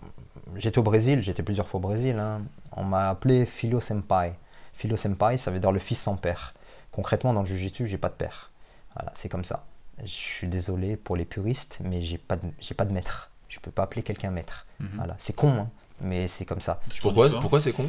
j'étais 0.56 0.78
au 0.78 0.82
Brésil, 0.82 1.22
j'étais 1.22 1.42
plusieurs 1.42 1.68
fois 1.68 1.78
au 1.78 1.82
Brésil. 1.82 2.18
Hein. 2.18 2.42
On 2.72 2.84
m'a 2.84 3.08
appelé 3.08 3.46
Philo 3.46 3.80
Senpai. 3.80 4.32
Philo 4.74 4.96
Senpai, 4.96 5.36
ça 5.36 5.50
veut 5.50 5.60
dire 5.60 5.72
le 5.72 5.78
fils 5.78 6.00
sans 6.00 6.16
père. 6.16 6.54
Concrètement, 6.92 7.32
dans 7.32 7.40
le 7.40 7.46
Jiu-Jitsu, 7.46 7.86
j'ai 7.86 7.98
pas 7.98 8.08
de 8.08 8.14
père. 8.14 8.50
Voilà, 8.94 9.12
c'est 9.14 9.28
comme 9.28 9.44
ça. 9.44 9.64
Je 10.00 10.06
suis 10.06 10.46
désolé 10.46 10.96
pour 10.96 11.16
les 11.16 11.24
puristes, 11.24 11.78
mais 11.82 12.02
j'ai 12.02 12.18
pas 12.18 12.36
de, 12.36 12.48
j'ai 12.60 12.74
pas 12.74 12.84
de 12.84 12.92
maître. 12.92 13.30
Je 13.48 13.60
peux 13.60 13.70
pas 13.70 13.82
appeler 13.84 14.02
quelqu'un 14.02 14.30
maître. 14.30 14.66
Mhm. 14.80 14.90
Voilà, 14.94 15.16
c'est 15.18 15.34
con, 15.34 15.50
hein 15.50 15.70
mais 16.00 16.28
c'est 16.28 16.44
comme 16.44 16.60
ça. 16.60 16.80
Pourquoi, 17.02 17.28
pourquoi 17.40 17.60
c'est 17.60 17.72
con? 17.72 17.86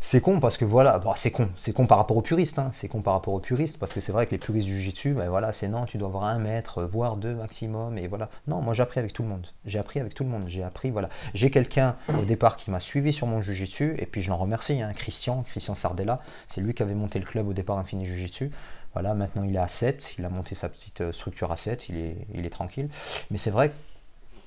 C'est 0.00 0.20
con 0.20 0.40
parce 0.40 0.56
que 0.56 0.64
voilà, 0.64 1.00
c'est 1.16 1.30
con, 1.30 1.48
c'est 1.56 1.72
con 1.72 1.86
par 1.86 1.98
rapport 1.98 2.16
aux 2.16 2.22
puristes, 2.22 2.58
hein. 2.58 2.70
c'est 2.72 2.88
con 2.88 3.02
par 3.02 3.14
rapport 3.14 3.34
aux 3.34 3.40
puristes 3.40 3.78
parce 3.78 3.92
que 3.92 4.00
c'est 4.00 4.12
vrai 4.12 4.26
que 4.26 4.32
les 4.32 4.38
puristes 4.38 4.66
du 4.66 4.80
jiu-jitsu, 4.80 5.14
ben 5.14 5.28
voilà, 5.28 5.52
c'est 5.52 5.68
non, 5.68 5.84
tu 5.84 5.98
dois 5.98 6.08
avoir 6.08 6.24
un 6.24 6.38
mètre, 6.38 6.82
voire 6.84 7.16
deux 7.16 7.34
maximum, 7.34 7.98
et 7.98 8.08
voilà. 8.08 8.28
Non, 8.46 8.60
moi 8.60 8.74
j'ai 8.74 8.82
appris 8.82 9.00
avec 9.00 9.12
tout 9.12 9.22
le 9.22 9.28
monde, 9.28 9.46
j'ai 9.64 9.78
appris 9.78 10.00
avec 10.00 10.14
tout 10.14 10.24
le 10.24 10.30
monde, 10.30 10.44
j'ai 10.46 10.62
appris, 10.62 10.90
voilà. 10.90 11.08
J'ai 11.34 11.50
quelqu'un 11.50 11.96
au 12.08 12.24
départ 12.24 12.56
qui 12.56 12.70
m'a 12.70 12.80
suivi 12.80 13.12
sur 13.12 13.26
mon 13.26 13.40
jiu-jitsu, 13.40 13.96
et 13.98 14.06
puis 14.06 14.22
je 14.22 14.30
l'en 14.30 14.36
remercie, 14.36 14.80
hein, 14.80 14.92
Christian, 14.94 15.42
Christian 15.42 15.74
Sardella, 15.74 16.20
c'est 16.48 16.60
lui 16.60 16.74
qui 16.74 16.82
avait 16.82 16.94
monté 16.94 17.18
le 17.18 17.24
club 17.24 17.48
au 17.48 17.52
départ 17.52 17.78
Infini 17.78 18.06
Jiu-Jitsu. 18.06 18.50
Voilà, 18.94 19.14
maintenant 19.14 19.42
il 19.44 19.56
est 19.56 19.58
à 19.58 19.68
7, 19.68 20.16
il 20.18 20.24
a 20.24 20.28
monté 20.28 20.54
sa 20.54 20.68
petite 20.68 21.00
euh, 21.00 21.12
structure 21.12 21.50
à 21.50 21.56
7, 21.56 21.88
il 21.88 21.96
est, 21.96 22.16
il 22.34 22.44
est 22.44 22.50
tranquille. 22.50 22.90
Mais 23.30 23.38
c'est 23.38 23.50
vrai 23.50 23.70
que 23.70 23.74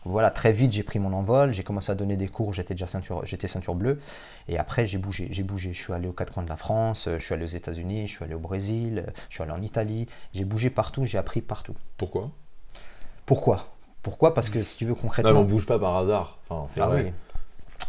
voilà, 0.05 0.29
très 0.29 0.51
vite, 0.51 0.71
j'ai 0.71 0.83
pris 0.83 0.99
mon 0.99 1.13
envol, 1.13 1.51
j'ai 1.51 1.63
commencé 1.63 1.91
à 1.91 1.95
donner 1.95 2.15
des 2.15 2.27
cours, 2.27 2.53
j'étais 2.53 2.75
déjà 2.75 2.85
ceinture, 2.85 3.25
j'étais 3.25 3.47
ceinture 3.47 3.73
bleue, 3.73 3.99
et 4.47 4.59
après 4.59 4.85
j'ai 4.85 4.99
bougé, 4.99 5.27
j'ai 5.31 5.41
bougé. 5.41 5.73
Je 5.73 5.81
suis 5.81 5.93
allé 5.93 6.07
aux 6.07 6.13
quatre 6.13 6.31
coins 6.31 6.43
de 6.43 6.49
la 6.49 6.57
France, 6.57 7.09
je 7.11 7.23
suis 7.23 7.33
allé 7.33 7.43
aux 7.43 7.47
États-Unis, 7.47 8.07
je 8.07 8.13
suis 8.13 8.23
allé 8.23 8.35
au 8.35 8.39
Brésil, 8.39 9.05
je 9.29 9.35
suis 9.35 9.43
allé 9.43 9.51
en 9.51 9.61
Italie, 9.61 10.07
j'ai 10.33 10.45
bougé 10.45 10.69
partout, 10.69 11.05
j'ai 11.05 11.17
appris 11.17 11.41
partout. 11.41 11.75
Pourquoi? 11.97 12.29
Pourquoi? 13.25 13.75
Pourquoi? 14.03 14.35
Parce 14.35 14.51
que 14.51 14.61
si 14.61 14.77
tu 14.77 14.85
veux 14.85 14.93
concrètement. 14.93 15.33
Non, 15.33 15.39
on 15.39 15.43
bouge 15.45 15.65
pas 15.65 15.79
par 15.79 15.97
hasard. 15.97 16.37
Enfin, 16.47 16.67
c'est 16.67 16.81
ah 16.81 16.87
vrai. 16.87 17.11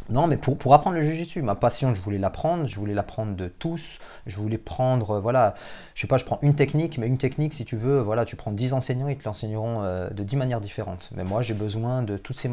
Non, 0.09 0.29
mais 0.29 0.37
pour, 0.37 0.73
apprendre 0.73 0.97
le 0.97 1.03
jiu-jitsu, 1.03 1.43
ma 1.43 1.57
passion, 1.57 1.95
je 1.95 2.01
voulais 2.01 2.19
l'apprendre, 2.19 2.67
je 2.67 2.77
voulais 2.77 2.95
l'apprendre 2.95 3.35
de 3.35 3.49
tous, 3.49 3.99
je 4.27 4.37
voulais 4.37 4.59
prendre, 4.59 5.17
euh, 5.17 5.21
voilà, 5.21 5.57
je 5.95 6.03
sais 6.03 6.07
pas, 6.07 6.17
je 6.17 6.25
prends 6.25 6.39
une 6.43 6.55
technique, 6.55 6.97
mais 6.99 7.09
une 7.09 7.19
technique, 7.19 7.55
si 7.55 7.65
tu 7.65 7.77
veux, 7.77 8.01
voilà, 8.01 8.25
tu 8.25 8.37
prends 8.37 8.53
10 8.53 8.73
enseignants, 8.73 9.09
ils 9.09 9.17
te 9.17 9.25
l'enseigneront 9.25 9.83
euh, 9.83 10.09
de 10.11 10.23
10 10.23 10.37
manières 10.37 10.61
différentes. 10.61 11.11
Mais 11.17 11.25
moi, 11.25 11.43
j'ai 11.43 11.55
besoin 11.55 12.03
de 12.03 12.17
toutes 12.19 12.39
ces, 12.39 12.49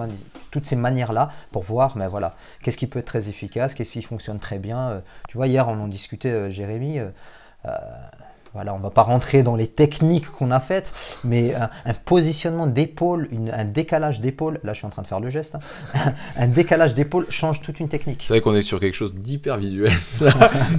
toutes 0.50 0.66
ces 0.66 0.76
manières-là 0.76 1.30
pour 1.52 1.62
voir, 1.62 1.96
mais 1.96 2.08
voilà, 2.08 2.36
qu'est-ce 2.64 2.78
qui 2.78 2.88
peut 2.88 3.00
être 3.00 3.06
très 3.06 3.30
efficace, 3.30 3.76
qu'est-ce 3.76 3.94
qui 3.94 4.02
fonctionne 4.02 4.40
très 4.40 4.58
bien. 4.58 4.90
Euh. 4.90 5.00
tu 5.30 5.38
vois, 5.38 5.46
hier, 5.46 5.68
on 5.68 5.80
en 5.80 5.88
discutait, 5.88 6.50
Jérémy, 6.50 7.00
voilà, 8.54 8.74
on 8.74 8.78
ne 8.78 8.84
va 8.84 8.90
pas 8.90 9.02
rentrer 9.02 9.44
dans 9.44 9.56
les 9.56 9.68
techniques 9.68 10.30
qu'on 10.30 10.52
a 10.52 10.60
faites, 10.60 10.94
mais 11.24 11.56
un, 11.56 11.70
positionnement 12.06 12.68
d'épaule, 12.68 13.30
un 13.52 13.66
décalage 13.66 14.22
d'épaule, 14.22 14.60
là 14.64 14.74
je 14.74 14.80
suis 14.80 14.86
en 14.86 14.90
train 14.90 15.02
de 15.02 15.08
faire 15.08 15.20
le 15.20 15.30
geste, 15.30 15.56
hein, 15.96 16.14
un 16.38 16.48
décalage 16.48 16.94
d'épaule 16.94 17.26
change 17.30 17.62
toute 17.62 17.80
une 17.80 17.90
technique. 17.90 18.24
C'est 18.28 18.34
vrai 18.34 18.42
qu'on 18.42 18.56
est 18.56 18.62
sur 18.62 18.80
quelque 18.80 18.94
chose 18.94 19.16
d'hyper 19.16 19.58
visuel. 19.58 19.92
non 20.22 20.30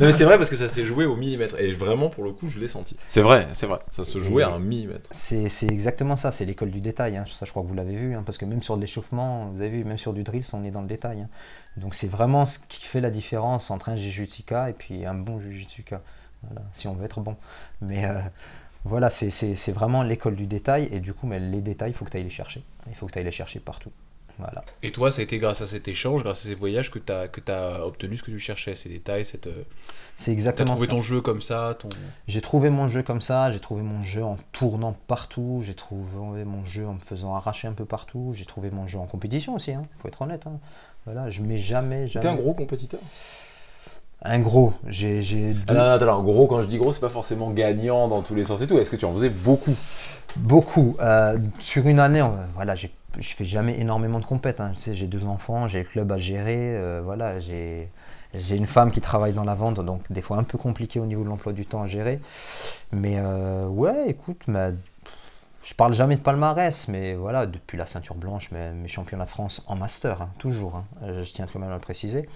mais 0.01 0.13
c'est 0.13 0.25
vrai 0.25 0.37
parce 0.37 0.51
que 0.51 0.57
ça 0.57 0.69
s'est 0.69 0.85
joué 0.85 1.05
au 1.05 1.17
millimètre, 1.17 1.59
et 1.59 1.73
vraiment 1.73 2.11
pour 2.11 2.25
le 2.25 2.33
coup 2.33 2.49
je 2.49 2.59
l'ai 2.59 2.69
senti. 2.69 2.97
C'est 3.07 3.23
vrai, 3.23 3.49
c'est 3.53 3.67
vrai, 3.67 3.81
ça 3.91 4.05
se 4.05 4.19
jouait 4.19 4.45
à 4.45 4.51
un 4.51 4.61
millimètre. 4.61 5.09
C'est 5.11 5.49
exactement 5.71 6.17
ça, 6.17 6.33
c'est 6.33 6.45
l'école 6.45 6.71
du 6.71 6.81
détail, 6.81 7.17
hein. 7.17 7.25
ça 7.29 7.45
je 7.45 7.51
crois 7.51 7.63
que 7.63 7.69
vous 7.69 7.75
l'avez 7.75 7.97
vu, 7.97 8.15
hein, 8.15 8.23
parce 8.25 8.39
que 8.39 8.45
même 8.45 8.63
sur 8.63 8.77
l'échauffement, 8.77 9.47
vous 9.53 9.61
avez 9.61 9.71
vu, 9.71 9.85
même 9.85 9.99
sur 9.99 10.13
du 10.13 10.23
drill, 10.23 10.45
on 10.53 10.65
est 10.65 10.71
dans 10.71 10.83
le 10.83 10.89
détail. 10.89 11.27
Donc 11.77 11.95
c'est 11.95 12.07
vraiment 12.07 12.47
ce 12.47 12.59
qui 12.61 12.85
fait 12.85 13.01
la 13.01 13.11
différence 13.11 13.71
entre 13.71 13.89
un 13.89 13.97
Jujutsuka 13.97 14.71
et 14.71 14.73
puis 14.75 15.05
un 15.05 15.15
bon 15.15 15.41
Jujutsuka 15.41 16.03
si 16.73 16.89
on 16.89 16.95
veut 16.95 17.05
être 17.05 17.21
bon. 17.21 17.37
Mais 17.81 18.05
euh, 18.05 18.21
voilà, 18.85 19.11
c'est 19.11 19.73
vraiment 19.73 20.03
l'école 20.03 20.37
du 20.37 20.47
détail, 20.47 20.89
et 20.93 21.01
du 21.01 21.15
coup, 21.15 21.27
mais 21.27 21.41
les 21.41 21.61
détails, 21.61 21.91
il 21.91 21.95
faut 21.95 22.05
que 22.05 22.11
tu 22.11 22.17
ailles 22.17 22.25
les 22.25 22.31
chercher. 22.31 22.63
Il 22.89 22.95
faut 22.95 23.07
que 23.07 23.13
tu 23.13 23.19
ailles 23.19 23.25
les 23.25 23.33
chercher 23.33 23.61
partout. 23.61 23.91
Voilà. 24.39 24.65
Et 24.83 24.91
toi, 24.91 25.13
ça 25.13 25.21
a 25.21 25.25
été 25.25 25.39
grâce 25.39 25.61
à 25.61 25.67
cet 25.67 25.87
échange, 25.87 26.25
grâce 26.25 26.45
à 26.45 26.49
ces 26.49 26.55
voyages 26.55 26.91
que 26.91 26.99
tu 26.99 27.13
as, 27.13 27.29
que 27.29 27.41
as 27.51 27.87
obtenu 27.87 28.17
ce 28.17 28.23
que 28.23 28.31
tu 28.31 28.39
cherchais, 28.39 28.75
ces 28.75 28.89
détails, 28.89 29.25
cette... 29.25 29.47
Euh, 29.47 29.63
c'est 30.17 30.33
exactement 30.33 30.73
as 30.73 30.75
trouvé 30.75 30.89
ton 30.89 31.01
jeu 31.01 31.21
comme 31.21 31.41
ça 31.41 31.77
ton... 31.79 31.89
J'ai 32.27 32.41
trouvé 32.41 32.71
mon 32.71 32.89
jeu 32.89 33.03
comme 33.03 33.21
ça, 33.21 33.51
j'ai 33.53 33.61
trouvé 33.61 33.83
mon 33.83 34.03
jeu 34.03 34.25
en 34.25 34.37
tournant 34.53 34.97
partout, 35.07 35.63
j'ai 35.65 35.75
trouvé 35.75 36.45
mon 36.45 36.65
jeu 36.65 36.87
en 36.87 36.95
me 36.95 37.01
faisant 37.01 37.35
arracher 37.35 37.69
un 37.69 37.73
peu 37.73 37.85
partout, 37.85 38.33
j'ai 38.35 38.45
trouvé 38.45 38.71
mon 38.71 38.87
jeu 38.87 38.99
en 38.99 39.07
compétition 39.07 39.55
aussi, 39.55 39.71
il 39.71 39.75
hein, 39.75 39.87
faut 40.01 40.09
être 40.09 40.23
honnête. 40.23 40.47
Hein. 40.47 40.59
Voilà, 41.05 41.31
je 41.31 41.43
mets 41.43 41.57
jamais... 41.57 42.09
jamais... 42.09 42.23
T'es 42.23 42.29
un 42.29 42.37
gros 42.37 42.55
compétiteur 42.55 43.01
un 44.25 44.39
gros, 44.39 44.73
j'ai. 44.87 45.21
Deux... 45.21 45.77
Ah 45.77 45.99
non, 45.99 46.07
non, 46.07 46.23
gros, 46.23 46.47
quand 46.47 46.63
je 46.63 46.67
dis 46.67 46.79
gros, 46.79 46.93
c'est 46.93 47.01
pas 47.01 47.11
forcément 47.11 47.51
gagnant 47.51 48.09
dans 48.09 48.23
tous 48.23 48.35
les 48.35 48.45
sens 48.45 48.63
et 48.63 48.67
tout. 48.67 48.79
Est-ce 48.79 48.91
que 48.91 48.97
tu 48.97 49.05
en 49.05 49.13
faisais 49.13 49.29
beaucoup? 49.29 49.77
Beaucoup. 50.37 50.97
Euh, 51.01 51.39
sur 51.61 51.87
une 51.87 52.01
année, 52.01 52.25
voilà, 52.55 52.75
je 52.75 52.89
fais 53.19 53.45
jamais 53.45 53.79
énormément 53.79 54.21
de 54.21 54.25
compètes. 54.25 54.61
Hein. 54.61 54.73
Tu 54.75 54.81
sais, 54.81 54.95
j'ai 54.95 55.07
deux 55.07 55.27
enfants, 55.27 55.69
j'ai 55.69 55.81
le 55.81 55.85
club 55.85 56.11
à 56.11 56.17
gérer. 56.17 56.57
Euh, 56.59 57.03
voilà, 57.05 57.39
j'ai. 57.41 57.89
J'ai 58.37 58.57
une 58.57 58.67
femme 58.67 58.91
qui 58.91 59.01
travaille 59.01 59.33
dans 59.33 59.45
la 59.45 59.55
vente, 59.55 59.79
donc 59.79 60.11
des 60.11 60.21
fois 60.21 60.39
un 60.39 60.43
peu 60.43 60.59
compliqué 60.59 60.99
au 60.99 61.07
niveau 61.07 61.23
de 61.23 61.29
l'emploi 61.29 61.53
du 61.53 61.67
temps 61.67 61.83
à 61.83 61.87
gérer. 61.87 62.19
Mais 62.91 63.15
euh, 63.19 63.69
ouais, 63.69 64.09
écoute, 64.09 64.43
mais, 64.49 64.73
je 65.63 65.73
parle 65.75 65.95
jamais 65.95 66.17
de 66.17 66.21
palmarès, 66.21 66.89
mais 66.89 67.15
voilà, 67.15 67.47
depuis 67.47 67.79
la 67.79 67.87
ceinture 67.87 68.17
blanche, 68.17 68.51
mes, 68.51 68.73
mes 68.73 68.89
championnats 68.89 69.27
de 69.27 69.31
France 69.31 69.63
en 69.69 69.77
master, 69.77 70.21
hein, 70.21 70.31
toujours, 70.39 70.75
hein, 70.75 70.85
je 71.23 71.33
tiens 71.33 71.47
quand 71.47 71.61
même 71.61 71.71
à 71.71 71.75
le 71.75 71.81
préciser. 71.81 72.29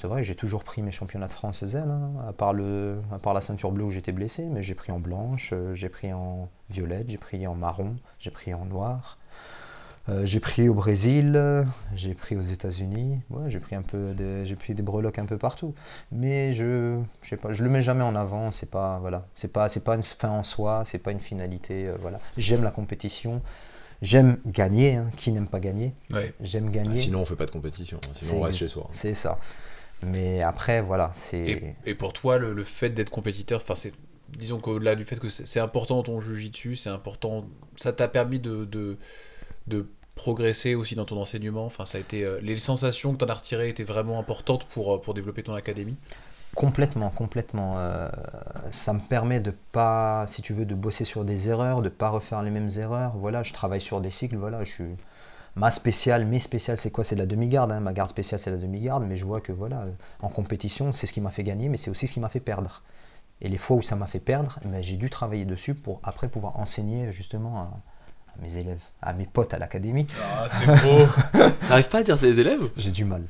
C'est 0.00 0.06
vrai, 0.06 0.24
j'ai 0.24 0.34
toujours 0.34 0.64
pris 0.64 0.80
mes 0.80 0.92
championnats 0.92 1.28
de 1.28 1.32
France 1.32 1.62
ailes, 1.62 1.90
hein, 1.90 2.12
à, 2.26 2.32
part 2.32 2.54
le, 2.54 3.02
à 3.12 3.18
part 3.18 3.34
la 3.34 3.42
ceinture 3.42 3.70
bleue 3.70 3.84
où 3.84 3.90
j'étais 3.90 4.12
blessé, 4.12 4.46
mais 4.46 4.62
j'ai 4.62 4.74
pris 4.74 4.92
en 4.92 4.98
blanche, 4.98 5.50
euh, 5.52 5.74
j'ai 5.74 5.90
pris 5.90 6.10
en 6.10 6.48
violette, 6.70 7.10
j'ai 7.10 7.18
pris 7.18 7.46
en 7.46 7.54
marron, 7.54 7.96
j'ai 8.18 8.30
pris 8.30 8.54
en 8.54 8.64
noir. 8.64 9.18
Euh, 10.08 10.24
j'ai 10.24 10.40
pris 10.40 10.70
au 10.70 10.74
Brésil, 10.74 11.38
j'ai 11.94 12.14
pris 12.14 12.34
aux 12.34 12.40
États-Unis, 12.40 13.20
ouais, 13.28 13.50
j'ai 13.50 13.60
pris 13.60 13.76
un 13.76 13.82
peu, 13.82 14.14
j'ai 14.44 14.56
pris 14.56 14.72
des 14.74 14.82
breloques 14.82 15.18
un 15.18 15.26
peu 15.26 15.36
partout. 15.36 15.74
Mais 16.12 16.54
je, 16.54 16.98
je 17.20 17.28
sais 17.28 17.36
pas, 17.36 17.52
je 17.52 17.62
le 17.62 17.68
mets 17.68 17.82
jamais 17.82 18.02
en 18.02 18.16
avant. 18.16 18.52
C'est 18.52 18.70
pas, 18.70 18.98
voilà, 19.00 19.26
c'est 19.34 19.52
pas, 19.52 19.68
c'est 19.68 19.84
pas 19.84 19.96
une 19.96 20.02
fin 20.02 20.30
en 20.30 20.44
soi, 20.44 20.84
c'est 20.86 20.98
pas 20.98 21.12
une 21.12 21.20
finalité. 21.20 21.88
Euh, 21.88 21.96
voilà, 22.00 22.20
j'aime 22.38 22.64
la 22.64 22.70
compétition. 22.70 23.42
J'aime 24.00 24.38
gagner, 24.46 24.94
hein. 24.94 25.10
qui 25.18 25.30
n'aime 25.30 25.46
pas 25.46 25.60
gagner 25.60 25.92
J'aime 26.40 26.70
gagner. 26.70 26.94
Ah, 26.94 26.96
sinon, 26.96 27.20
on 27.20 27.26
fait 27.26 27.36
pas 27.36 27.44
de 27.44 27.50
compétition, 27.50 28.00
sinon 28.14 28.38
on 28.38 28.40
reste 28.40 28.56
chez 28.56 28.68
soi. 28.68 28.88
C'est 28.92 29.12
ça. 29.12 29.38
Mais 30.02 30.42
après, 30.42 30.80
voilà. 30.80 31.12
c'est 31.30 31.76
et, 31.84 31.94
pour 31.94 32.12
toi, 32.12 32.38
le, 32.38 32.64
fait 32.64 32.90
d'être 32.90 33.10
compétiteur, 33.10 33.60
enfin, 33.60 33.74
c'est 33.74 33.92
disons 34.36 34.58
qu'au-delà 34.58 34.94
du 34.94 35.04
fait 35.04 35.18
que 35.18 35.28
c'est 35.28 35.60
important 35.60 36.02
ton 36.02 36.20
jujitsu, 36.20 36.76
c'est 36.76 36.90
important, 36.90 37.46
ça 37.76 37.92
t'a 37.92 38.08
permis 38.08 38.38
de, 38.38 38.64
de, 38.64 38.96
de, 39.66 39.86
progresser 40.14 40.74
aussi 40.74 40.96
dans 40.96 41.06
ton 41.06 41.18
enseignement. 41.18 41.64
Enfin, 41.64 41.86
ça 41.86 41.96
a 41.96 42.00
été 42.00 42.24
euh, 42.24 42.40
les 42.42 42.58
sensations 42.58 43.12
que 43.14 43.18
tu 43.18 43.24
en 43.24 43.28
as 43.28 43.34
retirées 43.34 43.70
étaient 43.70 43.84
vraiment 43.84 44.18
importantes 44.18 44.66
pour, 44.66 44.94
euh, 44.94 45.00
pour 45.00 45.14
développer 45.14 45.42
ton 45.42 45.54
académie? 45.54 45.96
Complètement, 46.54 47.08
complètement. 47.10 47.76
Euh, 47.78 48.10
ça 48.70 48.92
me 48.92 49.00
permet 49.00 49.40
de 49.40 49.54
pas, 49.72 50.26
si 50.28 50.42
tu 50.42 50.52
veux, 50.52 50.66
de 50.66 50.74
bosser 50.74 51.06
sur 51.06 51.24
des 51.24 51.48
erreurs, 51.48 51.80
de 51.80 51.88
pas 51.88 52.10
refaire 52.10 52.42
les 52.42 52.50
mêmes 52.50 52.68
erreurs. 52.76 53.12
Voilà, 53.16 53.42
je 53.42 53.54
travaille 53.54 53.80
sur 53.80 54.00
des 54.02 54.10
cycles. 54.10 54.36
Voilà, 54.36 54.62
je 54.64 54.72
suis 54.72 54.96
Ma 55.60 55.70
spéciale, 55.70 56.24
mes 56.24 56.40
spéciales, 56.40 56.78
c'est 56.78 56.90
quoi? 56.90 57.04
C'est 57.04 57.16
de 57.16 57.20
la 57.20 57.26
demi-garde. 57.26 57.70
Hein. 57.70 57.80
Ma 57.80 57.92
garde 57.92 58.08
spéciale, 58.08 58.40
c'est 58.40 58.50
la 58.50 58.56
demi-garde. 58.56 59.04
Mais 59.06 59.18
je 59.18 59.26
vois 59.26 59.42
que 59.42 59.52
voilà, 59.52 59.84
en 60.22 60.30
compétition, 60.30 60.94
c'est 60.94 61.06
ce 61.06 61.12
qui 61.12 61.20
m'a 61.20 61.30
fait 61.30 61.44
gagner, 61.44 61.68
mais 61.68 61.76
c'est 61.76 61.90
aussi 61.90 62.06
ce 62.06 62.14
qui 62.14 62.20
m'a 62.20 62.30
fait 62.30 62.40
perdre. 62.40 62.82
Et 63.42 63.48
les 63.50 63.58
fois 63.58 63.76
où 63.76 63.82
ça 63.82 63.94
m'a 63.94 64.06
fait 64.06 64.20
perdre, 64.20 64.58
eh 64.64 64.68
ben, 64.68 64.82
j'ai 64.82 64.96
dû 64.96 65.10
travailler 65.10 65.44
dessus 65.44 65.74
pour 65.74 66.00
après 66.02 66.28
pouvoir 66.28 66.58
enseigner 66.58 67.12
justement 67.12 67.60
à, 67.60 67.70
mes 68.40 68.56
élèves, 68.56 68.80
à 69.02 69.12
mes 69.12 69.26
potes 69.26 69.52
à 69.52 69.58
l'académie. 69.58 70.06
Ah, 70.18 70.46
c'est 70.48 70.64
beau 70.64 71.06
T'arrives 71.68 71.88
pas 71.90 71.98
à 71.98 72.02
dire 72.04 72.18
tes 72.18 72.40
élèves? 72.40 72.70
J'ai 72.78 72.90
du 72.90 73.04
mal. 73.04 73.24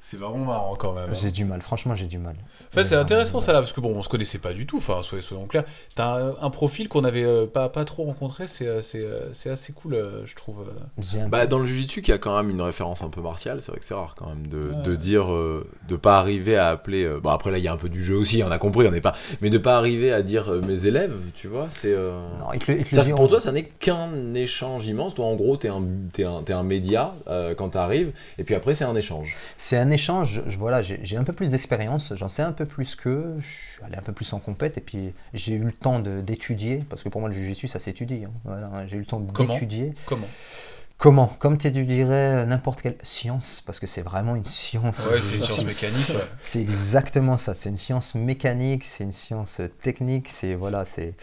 C'est 0.00 0.16
vraiment 0.16 0.44
marrant 0.44 0.74
quand 0.76 0.92
même. 0.92 1.10
hein. 1.10 1.18
J'ai 1.20 1.30
du 1.32 1.44
mal, 1.44 1.60
franchement, 1.60 1.94
j'ai 1.96 2.06
du 2.06 2.18
mal. 2.18 2.34
En 2.70 2.74
fait, 2.74 2.84
c'est 2.84 2.94
intéressant 2.94 3.40
ça 3.40 3.52
là, 3.52 3.60
parce 3.60 3.72
que 3.72 3.80
bon, 3.80 3.94
on 3.96 4.02
se 4.02 4.08
connaissait 4.08 4.38
pas 4.38 4.52
du 4.52 4.64
tout, 4.64 4.76
enfin, 4.78 5.02
soyons, 5.02 5.22
soyons 5.22 5.46
clairs. 5.46 5.64
T'as 5.96 6.22
un, 6.22 6.34
un 6.40 6.50
profil 6.50 6.88
qu'on 6.88 7.04
avait 7.04 7.24
euh, 7.24 7.46
pas, 7.46 7.68
pas 7.68 7.84
trop 7.84 8.04
rencontré, 8.04 8.46
c'est 8.48 8.66
euh, 8.66 8.80
c'est, 8.80 9.02
euh, 9.02 9.32
c'est 9.34 9.50
assez 9.50 9.72
cool, 9.72 9.94
euh, 9.94 10.24
je 10.24 10.34
trouve. 10.36 10.60
euh. 10.68 11.26
Bah, 11.28 11.46
dans 11.46 11.58
le 11.58 11.64
Jiu-Jitsu, 11.66 12.00
qui 12.02 12.12
a 12.12 12.18
quand 12.18 12.34
même 12.36 12.48
une 12.50 12.62
référence 12.62 13.02
un 13.02 13.08
peu 13.10 13.20
martiale, 13.20 13.60
c'est 13.60 13.70
vrai 13.72 13.80
que 13.80 13.84
c'est 13.84 13.94
rare 13.94 14.14
quand 14.16 14.28
même 14.28 14.46
de, 14.46 14.68
Ouais. 14.70 14.82
de 14.84 14.94
dire, 14.96 15.32
euh, 15.32 15.66
de 15.88 15.96
pas 15.96 16.18
arriver 16.18 16.56
à 16.56 16.68
appeler. 16.68 17.04
euh, 17.04 17.18
bon, 17.20 17.30
après 17.30 17.50
là, 17.50 17.58
il 17.58 17.64
y 17.64 17.68
a 17.68 17.72
un 17.72 17.76
peu 17.76 17.88
du 17.88 18.02
jeu 18.04 18.16
aussi, 18.16 18.42
on 18.46 18.50
a 18.50 18.58
compris, 18.58 18.86
on 18.86 18.90
n'est 18.92 19.00
pas. 19.00 19.14
Mais 19.40 19.50
de 19.50 19.58
pas 19.58 19.76
arriver 19.76 20.12
à 20.12 20.22
dire 20.22 20.48
euh, 20.48 20.60
mes 20.60 20.86
élèves, 20.86 21.16
tu 21.34 21.48
vois, 21.48 21.66
c'est. 21.70 21.92
euh, 21.92 22.20
Non, 22.38 22.52
le- 22.52 22.58
dit 22.76 22.84
que 22.84 23.14
pour 23.16 23.28
toi, 23.28 23.40
ça 23.40 23.50
n'est 23.52 23.64
qu'un 23.64 24.32
échange 24.34 24.86
immense. 24.86 25.14
Toi, 25.14 25.26
en 25.26 25.34
gros, 25.34 25.56
t'es 25.56 25.68
un, 25.68 25.82
t'es 26.12 26.24
un, 26.24 26.42
t'es 26.44 26.52
un 26.52 26.62
média 26.62 27.14
euh, 27.28 27.54
quand 27.54 27.70
t'arrives, 27.70 28.12
et 28.38 28.44
puis 28.44 28.54
après, 28.54 28.74
c'est 28.74 28.84
un 28.84 28.94
échange. 28.94 29.36
C'est 29.58 29.76
un 29.76 29.87
échange, 29.90 30.42
je, 30.46 30.56
voilà, 30.56 30.82
j'ai 30.82 31.16
un 31.16 31.24
peu 31.24 31.32
plus 31.32 31.50
d'expérience, 31.50 32.12
j'en 32.16 32.28
sais 32.28 32.42
un 32.42 32.52
peu 32.52 32.66
plus 32.66 32.94
qu'eux, 32.94 33.36
je 33.40 33.46
suis 33.46 33.84
allé 33.84 33.96
un 33.96 34.02
peu 34.02 34.12
plus 34.12 34.32
en 34.32 34.38
compète 34.38 34.78
et 34.78 34.80
puis 34.80 35.12
j'ai 35.34 35.54
eu 35.54 35.60
le 35.64 35.72
temps 35.72 35.98
d'étudier, 36.00 36.84
parce 36.88 37.02
que 37.02 37.08
pour 37.08 37.20
moi 37.20 37.28
le 37.30 37.34
jiu-jitsu 37.34 37.68
ça 37.68 37.78
s'étudie, 37.78 38.24
hein. 38.24 38.30
Voilà, 38.44 38.86
j'ai 38.86 38.96
eu 38.96 39.00
le 39.00 39.06
temps 39.06 39.20
d'étudier. 39.20 39.94
Comment? 40.06 40.28
Comment? 40.98 41.28
Comme 41.38 41.58
tu 41.58 41.68
étudierais 41.68 42.44
n'importe 42.46 42.82
quelle 42.82 42.96
science, 43.04 43.62
parce 43.64 43.78
que 43.78 43.86
c'est 43.86 44.02
vraiment 44.02 44.34
une 44.34 44.46
science. 44.46 44.98
Ouais, 45.06 45.22
c'est 45.22 45.34
une 45.36 45.40
science 45.40 45.64
mécanique. 45.64 46.08
ouais. 46.08 46.16
C'est 46.42 46.60
exactement 46.60 47.36
ça, 47.36 47.54
c'est 47.54 47.68
une 47.68 47.76
science 47.76 48.16
mécanique, 48.16 48.84
c'est 48.84 49.04
une 49.04 49.12
science 49.12 49.60
technique, 49.82 50.28
c'est 50.28 50.54
voilà, 50.54 50.84
c'est 50.84 51.14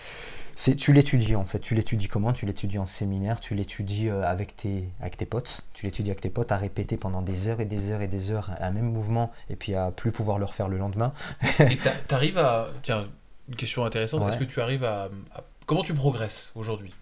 tu 0.55 0.93
l'étudies 0.93 1.35
en 1.35 1.45
fait, 1.45 1.59
tu 1.59 1.75
l'étudies 1.75 2.07
comment? 2.07 2.31
Tu 2.33 2.45
l'étudies 2.45 2.77
en 2.79 2.85
séminaire, 2.85 3.39
tu 3.39 3.55
l'étudies 3.55 4.09
euh, 4.09 4.23
avec 4.23 4.55
tes 4.55 4.85
avec 5.01 5.17
tes 5.17 5.25
potes, 5.25 5.61
tu 5.73 5.85
l'étudies 5.85 6.09
avec 6.11 6.21
tes 6.21 6.29
potes 6.29 6.51
à 6.51 6.57
répéter 6.57 6.97
pendant 6.97 7.21
des 7.21 7.47
heures 7.49 7.59
et 7.59 7.65
des 7.65 7.91
heures 7.91 8.01
et 8.01 8.07
des 8.07 8.31
heures 8.31 8.51
un 8.59 8.71
même 8.71 8.89
mouvement 8.91 9.31
et 9.49 9.55
puis 9.55 9.75
à 9.75 9.91
plus 9.91 10.11
pouvoir 10.11 10.39
le 10.39 10.45
refaire 10.45 10.67
le 10.69 10.77
lendemain. 10.77 11.13
Et 11.59 11.77
t'a- 11.77 11.91
t'arrives 12.07 12.37
à. 12.37 12.69
Tiens, 12.83 13.05
une 13.49 13.55
question 13.55 13.85
intéressante. 13.85 14.21
Ouais. 14.21 14.29
Est-ce 14.29 14.37
que 14.37 14.43
tu 14.45 14.61
arrives 14.61 14.83
à, 14.85 15.09
à- 15.35 15.43
Comment 15.65 15.83
tu 15.83 15.93
progresses 15.93 16.51
aujourd'hui? 16.55 16.93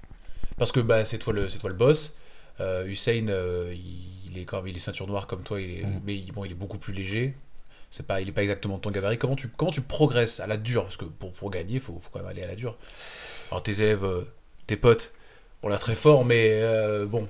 Parce 0.57 0.71
que 0.71 0.79
bah, 0.79 1.05
c'est 1.05 1.17
toi, 1.17 1.33
le- 1.33 1.47
toi 1.47 1.69
le 1.69 1.75
boss. 1.75 2.15
Euh, 2.59 2.85
Hussein, 2.85 3.27
euh, 3.29 3.73
il, 3.73 4.37
est 4.37 4.45
quand 4.45 4.57
même, 4.57 4.67
il 4.67 4.75
est 4.75 4.79
ceinture 4.79 5.07
noire 5.07 5.25
comme 5.27 5.41
toi, 5.43 5.59
il 5.59 5.79
est, 5.79 5.85
mais 6.05 6.15
il, 6.15 6.31
bon, 6.31 6.45
il 6.45 6.51
est 6.51 6.55
beaucoup 6.55 6.77
plus 6.77 6.93
léger. 6.93 7.35
C'est 7.91 8.05
pas, 8.05 8.21
il 8.21 8.29
est 8.29 8.31
pas 8.31 8.41
exactement 8.41 8.77
de 8.77 8.81
ton 8.81 8.89
gabarit. 8.91 9.17
Comment 9.17 9.35
tu, 9.35 9.47
comment 9.47 9.71
tu 9.71 9.81
progresses 9.81 10.39
à 10.39 10.47
la 10.47 10.57
dure? 10.57 10.83
Parce 10.83 10.97
que 10.97 11.05
pour, 11.05 11.31
pour 11.33 11.49
gagner, 11.51 11.75
il 11.75 11.79
faut, 11.79 11.99
faut 11.99 12.09
quand 12.11 12.19
même 12.19 12.27
aller 12.27 12.41
à 12.43 12.47
la 12.47 12.55
dure. 12.55 12.75
Alors 13.53 13.61
tes 13.61 13.81
élèves, 13.81 14.03
euh, 14.03 14.27
tes 14.65 14.77
potes, 14.77 15.11
ont 15.61 15.69
l'air 15.69 15.77
très 15.77 15.93
forts, 15.93 16.25
mais 16.25 16.49
euh, 16.49 17.05
bon, 17.05 17.27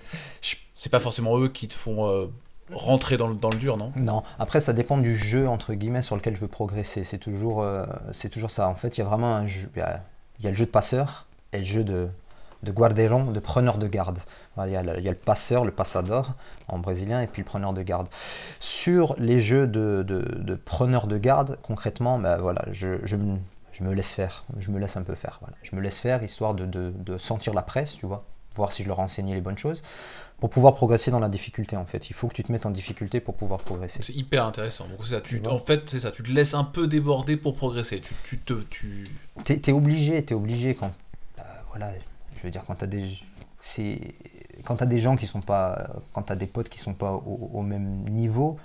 c'est 0.73 0.89
pas 0.89 1.01
forcément 1.01 1.37
eux 1.37 1.49
qui 1.49 1.67
te 1.67 1.73
font 1.73 2.09
euh, 2.09 2.27
rentrer 2.71 3.17
dans 3.17 3.27
le, 3.27 3.35
dans 3.35 3.49
le 3.49 3.57
dur, 3.57 3.75
non? 3.75 3.91
Non, 3.97 4.23
après 4.39 4.61
ça 4.61 4.71
dépend 4.71 4.97
du 4.97 5.17
jeu 5.17 5.49
entre 5.49 5.73
guillemets 5.73 6.01
sur 6.01 6.15
lequel 6.15 6.33
je 6.33 6.39
veux 6.39 6.47
progresser. 6.47 7.03
C'est 7.03 7.17
toujours, 7.17 7.61
euh, 7.61 7.83
c'est 8.13 8.29
toujours 8.29 8.51
ça. 8.51 8.69
En 8.69 8.73
fait, 8.73 8.97
il 8.97 9.01
y 9.01 9.03
a 9.03 9.05
vraiment 9.05 9.35
un 9.35 9.47
jeu. 9.47 9.69
Il 9.75 9.79
y 9.79 9.81
a, 9.81 10.01
il 10.39 10.45
y 10.45 10.47
a 10.47 10.51
le 10.51 10.55
jeu 10.55 10.65
de 10.65 10.71
passeur 10.71 11.25
et 11.51 11.57
le 11.57 11.65
jeu 11.65 11.83
de, 11.83 12.07
de 12.63 12.71
guarderon, 12.71 13.25
de 13.31 13.39
preneur 13.41 13.77
de 13.77 13.87
garde. 13.89 14.19
Il, 14.65 14.71
y 14.71 14.77
a 14.77 14.81
le, 14.81 14.99
il 14.99 15.03
y 15.03 15.09
a 15.09 15.11
le 15.11 15.17
passeur, 15.17 15.65
le 15.65 15.71
passador 15.71 16.35
en 16.69 16.79
brésilien, 16.79 17.19
et 17.19 17.27
puis 17.27 17.41
le 17.41 17.47
preneur 17.47 17.73
de 17.73 17.81
garde. 17.81 18.07
Sur 18.61 19.15
les 19.19 19.41
jeux 19.41 19.67
de, 19.67 20.05
de, 20.07 20.19
de 20.19 20.55
preneur 20.55 21.07
de 21.07 21.17
garde, 21.17 21.57
concrètement, 21.63 22.17
ben 22.17 22.37
voilà, 22.37 22.63
je, 22.71 23.05
je 23.05 23.17
me, 23.17 23.39
je 23.73 23.83
me 23.83 23.93
laisse 23.93 24.11
faire. 24.11 24.45
Je 24.57 24.71
me 24.71 24.79
laisse 24.79 24.95
un 24.95 25.03
peu 25.03 25.15
faire. 25.15 25.39
Voilà. 25.41 25.57
Je 25.63 25.75
me 25.75 25.81
laisse 25.81 25.99
faire 25.99 26.23
histoire 26.23 26.53
de, 26.53 26.65
de, 26.65 26.93
de 26.95 27.17
sentir 27.17 27.53
la 27.53 27.61
presse, 27.61 27.95
tu 27.95 28.05
vois, 28.05 28.23
voir 28.55 28.71
si 28.71 28.83
je 28.83 28.87
leur 28.87 28.99
ai 28.99 29.03
enseigné 29.03 29.33
les 29.33 29.41
bonnes 29.41 29.57
choses. 29.57 29.83
Pour 30.39 30.49
pouvoir 30.49 30.75
progresser 30.75 31.09
dans 31.09 31.19
la 31.19 31.29
difficulté, 31.29 31.77
en 31.77 31.85
fait. 31.85 32.09
Il 32.09 32.13
faut 32.13 32.27
que 32.27 32.33
tu 32.33 32.43
te 32.43 32.51
mettes 32.51 32.65
en 32.65 32.71
difficulté 32.71 33.21
pour 33.21 33.35
pouvoir 33.35 33.61
progresser. 33.61 33.99
C'est 34.03 34.15
hyper 34.15 34.45
intéressant. 34.45 34.87
Donc, 34.87 35.05
ça, 35.05 35.21
tu, 35.21 35.41
en 35.47 35.57
fait, 35.57 35.89
c'est 35.89 36.01
ça. 36.01 36.11
Tu 36.11 36.21
te 36.21 36.31
laisses 36.31 36.53
un 36.53 36.65
peu 36.65 36.87
déborder 36.87 37.37
pour 37.37 37.55
progresser. 37.55 38.01
Tu, 38.01 38.13
tu 38.25 38.37
te, 38.39 38.53
tu... 38.69 39.07
T'es 39.45 39.61
es 39.65 39.71
obligé, 39.71 40.23
t'es 40.25 40.33
obligé 40.33 40.75
quand, 40.75 40.91
bah, 41.37 41.45
voilà, 41.69 41.91
je 42.35 42.43
veux 42.43 42.51
dire 42.51 42.63
quand 42.67 42.75
t'as 42.75 42.87
des, 42.87 43.17
c'est, 43.61 44.15
quand 44.65 44.75
t'as 44.75 44.85
des 44.85 44.99
gens 44.99 45.15
qui 45.15 45.27
sont 45.27 45.39
pas, 45.39 45.91
quand 46.11 46.23
t'as 46.23 46.35
des 46.35 46.47
potes 46.47 46.67
qui 46.67 46.79
sont 46.79 46.93
pas 46.93 47.13
au, 47.13 47.49
au 47.53 47.61
même 47.61 48.03
niveau, 48.09 48.57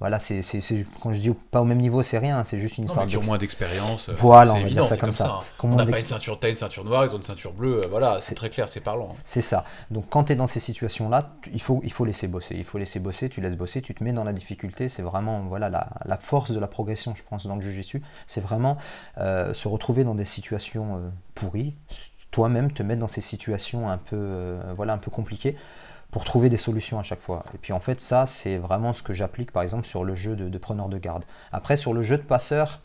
voilà, 0.00 0.18
c'est, 0.18 0.40
quand 1.02 1.12
je 1.12 1.20
dis 1.20 1.30
pas 1.50 1.60
au 1.60 1.64
même 1.64 1.78
niveau, 1.78 2.02
c'est 2.02 2.16
rien, 2.18 2.42
c'est 2.42 2.58
juste 2.58 2.78
une 2.78 2.84
Non, 2.84 2.88
histoire 2.88 3.04
mais 3.04 3.10
qui 3.10 3.18
ont 3.18 3.22
moins 3.22 3.36
d'expérience. 3.38 4.08
euh, 4.08 4.14
Voilà, 4.16 4.52
c'est 4.54 4.60
évident, 4.62 4.86
c'est 4.86 4.98
comme 4.98 5.10
comme 5.10 5.12
ça. 5.12 5.26
hein. 5.28 5.40
Comme 5.58 5.74
On 5.74 5.76
n'a 5.76 5.84
pas 5.84 6.00
une 6.00 6.06
ceinture, 6.06 6.40
t'as 6.40 6.48
une 6.48 6.56
ceinture 6.56 6.84
noire, 6.84 7.04
ils 7.04 7.14
ont 7.14 7.18
une 7.18 7.22
ceinture 7.22 7.52
bleue. 7.52 7.82
euh, 7.82 7.86
voilà, 7.86 8.18
c'est 8.20 8.34
très 8.34 8.48
clair, 8.48 8.68
c'est 8.70 8.80
parlant. 8.80 9.14
C'est 9.26 9.42
ça. 9.42 9.64
Donc 9.90 10.06
quand 10.08 10.24
tu 10.24 10.32
es 10.32 10.36
dans 10.36 10.46
ces 10.46 10.58
situations-là, 10.60 11.32
tu- 11.42 11.50
il 11.52 11.60
faut, 11.60 11.80
il 11.84 11.92
faut 11.92 12.06
laisser 12.06 12.28
bosser. 12.28 12.56
Il 12.56 12.64
faut 12.64 12.78
laisser 12.78 12.98
bosser, 12.98 13.28
tu 13.28 13.42
laisses 13.42 13.56
bosser, 13.56 13.82
tu 13.82 13.94
te 13.94 14.02
mets 14.02 14.14
dans 14.14 14.24
la 14.24 14.32
difficulté. 14.32 14.88
C'est 14.88 15.02
vraiment 15.02 15.40
voilà, 15.42 15.68
la, 15.68 15.88
la 16.06 16.16
force 16.16 16.50
de 16.50 16.58
la 16.58 16.66
progression, 16.66 17.14
je 17.14 17.22
pense, 17.28 17.46
dans 17.46 17.56
le 17.56 17.60
Jiu-Jitsu. 17.60 18.02
C'est 18.26 18.40
vraiment 18.40 18.78
euh, 19.18 19.52
se 19.52 19.68
retrouver 19.68 20.04
dans 20.04 20.14
des 20.14 20.24
situations 20.24 20.96
euh, 20.96 21.10
pourries, 21.34 21.74
toi-même 22.30 22.70
te 22.72 22.82
mettre 22.82 23.00
dans 23.00 23.08
ces 23.08 23.20
situations 23.20 23.90
un 23.90 23.98
peu, 23.98 24.16
euh, 24.16 24.60
voilà, 24.74 24.92
un 24.94 24.98
peu 24.98 25.10
compliquées 25.10 25.56
pour 26.10 26.24
trouver 26.24 26.48
des 26.50 26.56
solutions 26.56 26.98
à 26.98 27.02
chaque 27.02 27.20
fois. 27.20 27.44
Et 27.54 27.58
puis 27.58 27.72
en 27.72 27.80
fait, 27.80 28.00
ça, 28.00 28.26
c'est 28.26 28.56
vraiment 28.56 28.92
ce 28.92 29.02
que 29.02 29.12
j'applique 29.12 29.52
par 29.52 29.62
exemple 29.62 29.86
sur 29.86 30.04
le 30.04 30.14
jeu 30.16 30.34
de, 30.36 30.48
de 30.48 30.58
preneur 30.58 30.88
de 30.88 30.98
garde. 30.98 31.24
Après, 31.52 31.76
sur 31.76 31.92
le 31.92 32.02
jeu 32.02 32.16
de 32.16 32.22
passeur, 32.22 32.80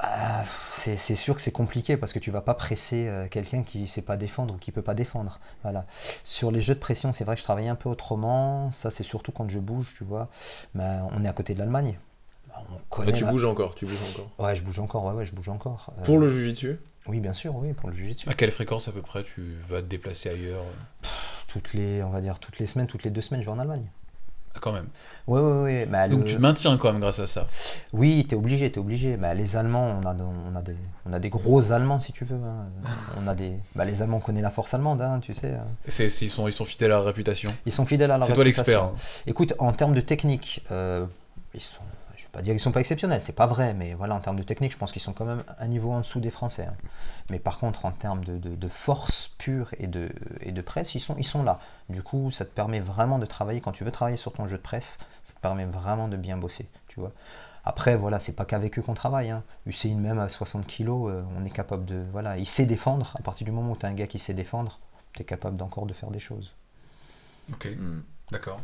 bah, 0.00 0.44
c'est 0.76 1.14
sûr 1.14 1.36
que 1.36 1.40
c'est 1.40 1.52
compliqué 1.52 1.96
parce 1.96 2.12
que 2.12 2.18
tu 2.18 2.30
vas 2.32 2.40
pas 2.40 2.54
presser 2.54 3.06
euh, 3.06 3.28
quelqu'un 3.28 3.62
qui 3.62 3.78
ne 3.82 3.86
sait 3.86 4.02
pas 4.02 4.16
défendre 4.16 4.54
ou 4.54 4.56
qui 4.58 4.72
peut 4.72 4.82
pas 4.82 4.94
défendre. 4.94 5.38
Voilà. 5.62 5.86
Sur 6.24 6.50
les 6.50 6.60
jeux 6.60 6.74
de 6.74 6.80
pression, 6.80 7.12
c'est 7.12 7.24
vrai 7.24 7.36
que 7.36 7.40
je 7.40 7.44
travaille 7.44 7.68
un 7.68 7.76
peu 7.76 7.88
autrement. 7.88 8.72
Ça, 8.72 8.90
c'est 8.90 9.04
surtout 9.04 9.30
quand 9.30 9.48
je 9.48 9.60
bouge, 9.60 9.94
tu 9.96 10.02
vois. 10.04 10.28
Bah, 10.74 11.06
on 11.12 11.24
est 11.24 11.28
à 11.28 11.32
côté 11.32 11.54
de 11.54 11.60
l'Allemagne. 11.60 11.96
Bah, 12.48 13.04
Mais 13.06 13.12
tu 13.12 13.24
la- 13.24 13.30
bouges 13.30 13.44
encore, 13.44 13.74
tu 13.76 13.86
bouges 13.86 14.02
encore. 14.12 14.30
Ouais, 14.44 14.56
je 14.56 14.62
bouge 14.62 14.78
encore. 14.80 15.04
Ouais, 15.04 15.12
ouais, 15.14 15.26
je 15.26 15.32
bouge 15.32 15.48
encore. 15.48 15.92
Euh, 15.98 16.02
Pour 16.04 16.18
le 16.18 16.28
Jiu-Jitsu 16.28 16.78
Oui, 17.06 17.20
bien 17.20 17.32
sûr, 17.34 17.54
oui, 17.56 17.72
pour 17.72 17.88
le 17.88 17.94
jiu-jitsu. 17.96 18.28
À 18.28 18.34
quelle 18.34 18.50
fréquence 18.50 18.88
à 18.88 18.92
peu 18.92 19.02
près 19.02 19.22
tu 19.22 19.42
vas 19.68 19.80
te 19.80 19.86
déplacer 19.86 20.28
ailleurs? 20.30 20.62
Toutes 21.54 21.72
les, 21.72 22.02
on 22.02 22.10
va 22.10 22.20
dire, 22.20 22.40
toutes 22.40 22.58
les 22.58 22.66
semaines, 22.66 22.88
toutes 22.88 23.04
les 23.04 23.10
deux 23.10 23.20
semaines, 23.20 23.40
je 23.40 23.46
vais 23.46 23.52
en 23.52 23.60
Allemagne. 23.60 23.84
Ah, 24.56 24.58
Quand 24.60 24.72
même. 24.72 24.88
Ouais, 25.28 25.40
ouais, 25.40 25.62
ouais. 25.62 25.86
Bah, 25.86 26.08
Donc 26.08 26.20
le- 26.20 26.24
tu 26.26 26.34
te 26.34 26.40
maintiens 26.40 26.76
quand 26.76 26.90
même 26.92 27.00
grâce 27.00 27.20
à 27.20 27.28
ça. 27.28 27.46
Oui, 27.92 28.26
t'es 28.28 28.34
obligé, 28.34 28.70
t'es 28.72 28.78
obligé. 28.80 29.16
Bah, 29.16 29.34
les 29.34 29.54
Allemands, 29.56 30.00
on 30.02 30.06
a, 30.06 30.14
on, 30.14 30.56
a 30.56 30.62
des, 30.62 30.76
on 31.06 31.12
a 31.12 31.20
des 31.20 31.30
gros 31.30 31.70
Allemands, 31.72 32.00
si 32.00 32.12
tu 32.12 32.24
veux. 32.24 32.34
hein. 32.36 32.66
On 33.18 33.28
a 33.28 33.34
des, 33.36 33.52
bah, 33.76 33.84
les 33.84 34.02
Allemands 34.02 34.18
connaissent 34.18 34.42
la 34.42 34.50
force 34.50 34.74
allemande, 34.74 35.00
hein, 35.00 35.20
tu 35.22 35.32
sais. 35.32 35.52
hein. 35.54 35.64
C'est, 35.86 36.06
ils, 36.22 36.28
sont, 36.28 36.48
ils 36.48 36.52
sont 36.52 36.64
fidèles 36.64 36.90
à 36.90 36.96
leur 36.96 37.04
réputation. 37.04 37.54
Ils 37.66 37.72
sont 37.72 37.86
fidèles 37.86 38.10
à 38.10 38.18
leur 38.18 38.26
C'est 38.26 38.34
toi 38.34 38.42
réputation. 38.42 38.72
l'expert. 38.72 38.84
hein. 38.96 39.22
Écoute, 39.28 39.54
en 39.60 39.72
termes 39.72 39.94
de 39.94 40.00
technique, 40.00 40.64
euh, 40.72 41.06
ils 41.54 41.60
sont, 41.60 41.82
pas 42.34 42.42
dire 42.42 42.52
qu'ils 42.52 42.60
sont 42.60 42.72
pas 42.72 42.80
exceptionnels, 42.80 43.22
c'est 43.22 43.34
pas 43.34 43.46
vrai, 43.46 43.72
mais 43.74 43.94
voilà, 43.94 44.14
en 44.14 44.20
termes 44.20 44.36
de 44.38 44.42
technique, 44.42 44.72
je 44.72 44.78
pense 44.78 44.92
qu'ils 44.92 45.00
sont 45.02 45.12
quand 45.14 45.24
même 45.24 45.44
un 45.58 45.66
niveau 45.68 45.90
en 45.92 46.00
dessous 46.00 46.20
des 46.20 46.30
Français. 46.30 46.66
hein. 46.66 46.74
Mais 47.30 47.38
par 47.38 47.58
contre, 47.58 47.84
en 47.86 47.92
termes 47.92 48.24
de, 48.24 48.36
de- 48.38 48.54
de 48.56 48.68
force 48.68 49.28
pure 49.38 49.70
et 49.78 49.86
de, 49.86 50.10
et 50.40 50.52
de 50.52 50.60
presse, 50.60 50.94
ils 50.94 51.00
sont, 51.00 51.16
ils 51.18 51.24
sont 51.24 51.42
là. 51.42 51.60
Du 51.88 52.02
coup, 52.02 52.30
ça 52.30 52.44
te 52.44 52.50
permet 52.50 52.80
vraiment 52.80 53.18
de 53.18 53.26
travailler, 53.26 53.60
quand 53.60 53.72
tu 53.72 53.84
veux 53.84 53.90
travailler 53.92 54.16
sur 54.18 54.32
ton 54.32 54.46
jeu 54.46 54.56
de 54.58 54.62
presse, 54.62 54.98
ça 55.24 55.32
te 55.32 55.40
permet 55.40 55.64
vraiment 55.64 56.08
de 56.08 56.16
bien 56.16 56.36
bosser, 56.36 56.68
tu 56.88 57.00
vois. 57.00 57.12
Après, 57.64 57.96
voilà, 57.96 58.20
c'est 58.20 58.34
pas 58.34 58.44
qu'avec 58.44 58.78
eux 58.78 58.82
qu'on 58.82 58.92
travaille. 58.94 59.30
Hein. 59.30 59.42
Hussein, 59.66 59.94
même 59.94 60.18
à 60.18 60.28
60 60.28 60.66
kg, 60.66 60.88
on 60.90 61.44
est 61.46 61.50
capable 61.50 61.86
de. 61.86 62.04
Voilà, 62.12 62.36
il 62.36 62.46
sait 62.46 62.66
défendre. 62.66 63.14
À 63.18 63.22
partir 63.22 63.46
du 63.46 63.52
moment 63.52 63.72
où 63.72 63.76
tu 63.76 63.86
as 63.86 63.88
un 63.88 63.94
gars 63.94 64.06
qui 64.06 64.18
sait 64.18 64.34
défendre, 64.34 64.80
tu 65.14 65.22
es 65.22 65.24
capable 65.24 65.56
d'encore 65.56 65.86
de 65.86 65.94
faire 65.94 66.10
des 66.10 66.20
choses. 66.20 66.52
Ok, 67.52 67.66
Hmm. 67.74 68.00
d'accord. 68.30 68.60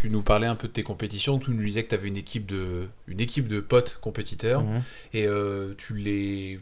Tu 0.00 0.10
nous 0.10 0.22
parlais 0.22 0.46
un 0.46 0.56
peu 0.56 0.68
de 0.68 0.72
tes 0.72 0.82
compétitions. 0.82 1.38
Tu 1.38 1.50
nous 1.50 1.64
disais 1.64 1.82
que 1.84 1.88
tu 1.88 1.94
avais 1.94 2.08
une 2.08 2.16
équipe 2.16 2.46
de, 2.46 2.88
une 3.06 3.20
équipe 3.20 3.48
de 3.48 3.60
potes 3.60 3.98
compétiteurs. 4.00 4.62
Mhm. 4.62 4.82
Et 5.12 5.26
euh, 5.26 5.74
tu 5.76 5.94
les. 5.94 6.60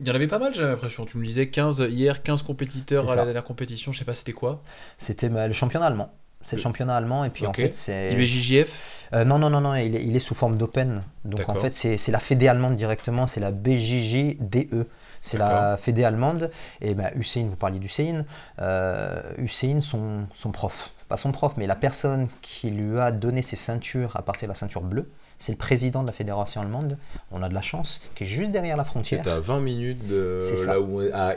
Il 0.00 0.08
y 0.08 0.10
en 0.10 0.14
avait 0.14 0.26
pas 0.26 0.38
mal, 0.38 0.52
j'ai 0.54 0.62
l'impression. 0.62 1.06
Tu 1.06 1.18
me 1.18 1.24
disais 1.24 1.48
15 1.48 1.86
hier, 1.88 2.22
15 2.22 2.42
compétiteurs 2.42 3.10
à 3.10 3.14
la 3.14 3.24
dernière 3.24 3.44
compétition. 3.44 3.92
Je 3.92 3.98
sais 3.98 4.04
pas, 4.04 4.14
c'était 4.14 4.32
quoi? 4.32 4.62
C'était 4.98 5.28
bah, 5.28 5.46
le 5.46 5.54
championnat 5.54 5.86
allemand. 5.86 6.12
C'est 6.44 6.56
le 6.56 6.62
championnat 6.62 6.96
allemand 6.96 7.24
et 7.24 7.30
puis 7.30 7.44
Ok. 7.46 7.50
en 7.50 7.52
fait 7.54 7.74
c'est 7.74 8.12
IBJJF 8.12 8.90
Euh, 9.12 9.24
non 9.24 9.38
non 9.38 9.50
non 9.50 9.60
non 9.60 9.74
il 9.74 9.94
est, 9.96 10.04
il 10.04 10.14
est 10.16 10.20
sous 10.20 10.34
forme 10.34 10.56
d'open. 10.56 11.02
Donc 11.24 11.48
en 11.48 11.54
fait 11.54 11.72
c'est 11.74 12.10
la 12.12 12.18
fédé 12.20 12.48
allemande 12.48 12.76
directement 12.76 13.26
c'est 13.26 13.40
la 13.40 13.50
BJJDE 13.50 14.86
c'est 15.22 15.38
la 15.38 15.78
fédé 15.78 16.04
allemande. 16.04 16.50
Et 16.80 16.94
ben 16.94 17.10
Hussein 17.16 17.46
vous 17.48 17.56
parliez 17.56 17.78
d'Hussein. 17.78 18.24
Euh, 18.60 19.22
Hussein 19.38 19.80
son, 19.80 20.26
son 20.34 20.50
prof. 20.52 20.90
Pas 21.08 21.16
son 21.16 21.32
prof 21.32 21.54
mais 21.56 21.66
la 21.66 21.76
personne 21.76 22.28
qui 22.42 22.70
lui 22.70 22.98
a 22.98 23.10
donné 23.10 23.42
ses 23.42 23.56
ceintures 23.56 24.16
à 24.16 24.22
partir 24.22 24.46
de 24.48 24.52
la 24.52 24.54
ceinture 24.58 24.82
bleue 24.82 25.10
c'est 25.38 25.52
le 25.52 25.58
président 25.58 26.02
de 26.02 26.06
la 26.06 26.12
fédération 26.12 26.60
allemande 26.60 26.96
on 27.32 27.42
a 27.42 27.48
de 27.48 27.54
la 27.54 27.60
chance 27.62 28.02
qui 28.14 28.24
est 28.24 28.26
juste 28.26 28.50
derrière 28.52 28.76
la 28.76 28.84
frontière. 28.84 29.22
T'es 29.22 29.30
à 29.30 29.40
20 29.40 29.60
minutes 29.60 30.06
de 30.06 30.40
C'est 30.56 30.66
là 30.66 30.80
où 30.80 31.00
on 31.00 31.02
est 31.02 31.12
à 31.12 31.34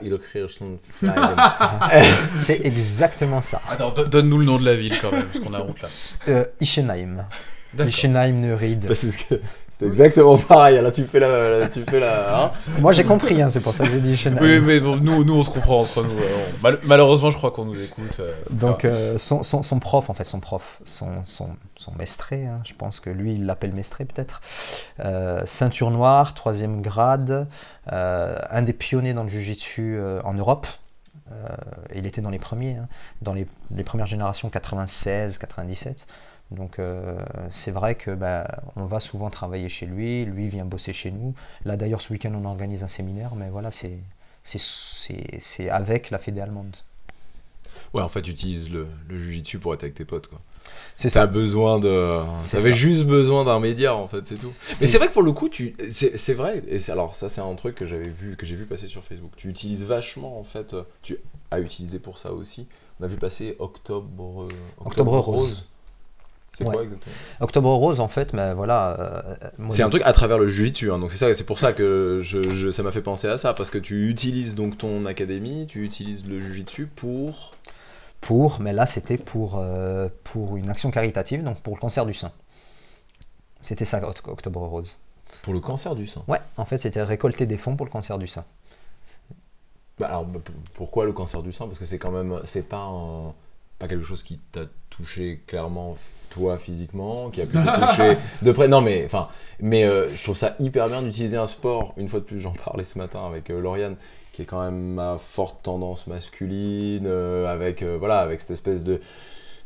c'est 2.35 2.65
exactement 2.65 3.41
ça. 3.41 3.61
Attends, 3.69 3.91
do- 3.91 4.05
donne-nous 4.05 4.37
le 4.39 4.45
nom 4.45 4.57
de 4.59 4.65
la 4.65 4.75
ville 4.75 4.93
quand 5.01 5.11
même, 5.11 5.25
parce 5.25 5.39
qu'on 5.43 5.53
a 5.53 5.61
honte 5.61 5.81
là. 5.81 5.89
euh, 6.29 6.45
Ischenheim. 6.61 7.25
D'accord. 7.73 7.89
Ischenheim 7.89 8.33
Neuried 8.39 8.85
Bah, 8.87 8.95
c'est 8.95 9.11
ce 9.11 9.17
que 9.23 9.41
C'était 9.79 9.89
exactement 9.89 10.37
pareil. 10.39 10.81
Là, 10.81 10.89
tu 10.89 11.03
fais 11.05 11.19
la. 11.19 11.59
là, 11.59 11.67
tu 11.67 11.83
fais 11.83 11.99
la 11.99 12.45
hein. 12.45 12.51
Moi 12.79 12.93
j'ai 12.93 13.03
compris, 13.03 13.39
hein, 13.41 13.51
c'est 13.51 13.59
pour 13.59 13.73
ça 13.75 13.83
que 13.85 13.91
j'ai 13.91 13.99
dit 13.99 14.17
Chanel. 14.17 14.41
Oui, 14.41 14.59
mais 14.59 14.79
bon, 14.79 14.95
nous, 14.97 15.23
nous, 15.23 15.35
on 15.37 15.43
se 15.43 15.51
comprend 15.51 15.81
entre 15.81 16.01
nous. 16.01 16.09
euh, 16.17 16.45
on- 16.57 16.63
mal- 16.63 16.79
malheureusement, 16.83 17.29
je 17.29 17.37
crois 17.37 17.51
qu'on 17.51 17.65
nous 17.65 17.79
écoute. 17.83 18.17
euh, 18.19 18.33
Donc 18.49 18.77
enfin, 18.85 18.87
euh, 18.87 19.17
son, 19.19 19.43
son- 19.43 19.61
son 19.61 19.79
prof, 19.79 20.09
en 20.09 20.15
fait, 20.15 20.23
son 20.23 20.39
prof, 20.39 20.79
son, 20.85 21.23
son, 21.25 21.49
son 21.75 21.91
maestré, 21.91 22.45
hein, 22.47 22.59
je 22.65 22.73
pense 22.73 22.99
que 22.99 23.11
lui, 23.11 23.35
il 23.35 23.45
l'appelle 23.45 23.71
maestré 23.73 24.05
peut-être, 24.05 24.41
euh, 25.05 25.41
ceinture 25.45 25.91
noire, 25.91 26.33
troisième 26.33 26.81
grade, 26.81 27.45
euh, 27.93 28.35
un 28.49 28.63
des 28.63 28.73
pionniers 28.73 29.13
dans 29.13 29.23
le 29.23 29.29
jiu-jitsu 29.29 29.95
euh, 29.99 30.19
en 30.23 30.33
Europe. 30.33 30.65
Euh, 31.31 31.49
il 31.93 32.07
était 32.07 32.21
dans 32.21 32.29
les 32.31 32.39
premiers, 32.39 32.77
hein, 32.77 32.87
dans 33.21 33.33
les, 33.33 33.45
les 33.75 33.83
premières 33.83 34.05
générations 34.07 34.49
96, 34.49 35.37
97. 35.37 36.07
Donc 36.51 36.79
euh, 36.79 37.17
c'est 37.51 37.71
vrai 37.71 37.95
que 37.95 38.11
bah, 38.11 38.47
on 38.75 38.85
va 38.85 38.99
souvent 38.99 39.29
travailler 39.29 39.67
chez 39.69 39.85
lui, 39.85 40.23
lui 40.25 40.47
vient 40.47 40.65
bosser 40.65 40.93
chez 40.93 41.11
nous. 41.11 41.33
Là 41.65 41.75
d'ailleurs 41.77 42.01
ce 42.01 42.13
week-end 42.13 42.31
on 42.35 42.45
organise 42.45 42.83
un 42.83 42.87
séminaire, 42.87 43.35
mais 43.35 43.49
voilà 43.49 43.69
c'est 43.71 43.99
avec 45.69 46.09
la 46.09 46.17
fédé 46.19 46.41
allemande. 46.41 46.75
Ouais, 47.93 48.01
en 48.01 48.09
fait, 48.09 48.21
tu 48.21 48.31
utilises 48.31 48.69
le, 48.71 48.87
le 49.07 49.17
jujitsu 49.17 49.59
pour 49.59 49.73
être 49.73 49.83
avec 49.83 49.95
tes 49.95 50.03
potes, 50.05 50.27
quoi. 50.27 50.41
C'est 50.97 51.11
T'as 51.11 51.27
besoin 51.27 51.79
de. 51.79 52.21
T'avais 52.51 52.71
ça. 52.71 52.77
juste 52.77 53.03
besoin 53.05 53.45
d'un 53.45 53.59
média, 53.59 53.95
en 53.95 54.07
fait, 54.07 54.25
c'est 54.25 54.35
tout. 54.35 54.51
Mais 54.81 54.85
C'est- 54.87 54.97
vrai 54.97 55.07
que 55.07 55.13
pour 55.13 55.21
le 55.23 55.31
coup, 55.31 55.47
tu. 55.47 55.73
C'est 55.91 56.33
vrai. 56.33 56.63
Et 56.67 56.79
alors, 56.91 57.13
ça, 57.15 57.29
c'est 57.29 57.39
un 57.39 57.53
truc 57.55 57.75
que 57.75 57.85
j'avais 57.85 58.09
vu, 58.09 58.35
que 58.35 58.45
j'ai 58.45 58.55
vu 58.55 58.65
passer 58.65 58.87
sur 58.87 59.03
Facebook. 59.03 59.31
Tu 59.37 59.47
utilises 59.49 59.83
vachement, 59.83 60.37
en 60.39 60.43
fait. 60.43 60.73
euh, 60.73 60.83
Tu 61.01 61.17
as 61.51 61.59
utilisé 61.61 61.99
pour 61.99 62.17
ça 62.17 62.33
aussi. 62.33 62.67
On 62.99 63.05
a 63.05 63.07
vu 63.07 63.15
passer 63.17 63.55
Octobre. 63.59 64.43
euh, 64.43 64.49
Octobre 64.83 65.17
Rose. 65.19 65.67
C'est 66.57 66.65
Ouais. 66.65 66.73
quoi 66.73 66.81
exactement 66.81 67.13
Octobre 67.39 67.69
Rose, 67.75 67.99
en 67.99 68.07
fait, 68.07 68.33
mais 68.33 68.51
voilà. 68.55 68.97
euh, 68.99 69.69
C'est 69.69 69.83
un 69.83 69.89
truc 69.91 70.01
à 70.05 70.11
travers 70.11 70.39
le 70.39 70.47
jiu-jitsu, 70.47 70.91
hein, 70.91 70.97
donc 70.97 71.11
c'est 71.11 71.17
ça, 71.17 71.31
c'est 71.35 71.43
pour 71.43 71.59
ça 71.59 71.71
que 71.71 72.19
je, 72.23 72.51
je- 72.51 72.71
ça 72.71 72.81
m'a 72.81 72.91
fait 72.91 73.03
penser 73.03 73.27
à 73.27 73.37
ça, 73.37 73.53
parce 73.53 73.69
que 73.69 73.77
tu 73.77 74.09
utilises 74.09 74.55
donc 74.55 74.75
ton 74.75 75.05
académie, 75.05 75.67
tu 75.67 75.83
utilises 75.85 76.25
le 76.25 76.41
jiu-jitsu 76.41 76.87
pour. 76.87 77.53
Pour, 78.21 78.59
mais 78.59 78.73
là, 78.73 78.87
c'était 78.87 79.19
pour, 79.19 79.59
euh, 79.59 80.09
pour 80.23 80.57
une 80.57 80.71
action 80.71 80.89
caritative, 80.89 81.43
donc 81.43 81.61
pour 81.61 81.75
le 81.75 81.79
cancer 81.79 82.07
du 82.07 82.15
sein. 82.15 82.31
C'était 83.61 83.85
ça, 83.85 83.99
Oct- 84.01 84.27
Octobre 84.27 84.61
Rose. 84.61 84.97
Pour 85.43 85.53
le 85.53 85.59
cancer 85.59 85.93
du 85.95 86.07
sein. 86.07 86.23
Ouais, 86.27 86.39
en 86.57 86.65
fait, 86.65 86.79
c'était 86.79 87.03
récolter 87.03 87.45
des 87.45 87.57
fonds 87.57 87.75
pour 87.75 87.85
le 87.85 87.91
cancer 87.91 88.17
du 88.17 88.25
sein. 88.25 88.45
Bah 89.99 90.07
alors 90.07 90.25
bah, 90.25 90.39
pourquoi 90.73 91.05
le 91.05 91.13
cancer 91.13 91.43
du 91.43 91.51
sein? 91.51 91.65
Parce 91.67 91.77
que 91.77 91.85
c'est 91.85 91.99
quand 91.99 92.11
même 92.11 92.39
c'est 92.45 92.67
pas 92.67 92.77
un- 92.83 93.33
pas 93.79 93.87
quelque 93.87 94.03
chose 94.05 94.23
qui 94.23 94.39
t'a 94.51 94.61
touché 94.89 95.41
clairement 95.47 95.95
toi 96.29 96.57
physiquement, 96.57 97.29
qui 97.29 97.41
a 97.41 97.45
pu 97.45 97.53
te 97.53 97.85
toucher 97.85 98.17
de 98.41 98.51
près. 98.51 98.67
Non 98.67 98.81
mais 98.81 99.03
enfin 99.05 99.29
mais 99.59 99.85
euh, 99.85 100.09
je 100.15 100.23
trouve 100.23 100.37
ça 100.37 100.55
hyper 100.59 100.87
bien 100.87 101.01
d'utiliser 101.01 101.37
un 101.37 101.45
sport. 101.45 101.93
Une 101.97 102.07
fois 102.07 102.19
de 102.19 102.25
plus, 102.25 102.39
j'en 102.39 102.53
parlais 102.53 102.83
ce 102.83 102.97
matin 102.97 103.25
avec 103.25 103.49
euh, 103.49 103.59
Lauriane, 103.59 103.95
qui 104.33 104.43
est 104.43 104.45
quand 104.45 104.63
même 104.63 104.99
à 104.99 105.17
forte 105.17 105.63
tendance 105.63 106.07
masculine, 106.07 107.05
euh, 107.07 107.51
avec 107.51 107.83
voilà 107.83 108.19
avec 108.19 108.41
cette 108.41 108.51
espèce 108.51 108.83
de 108.83 109.01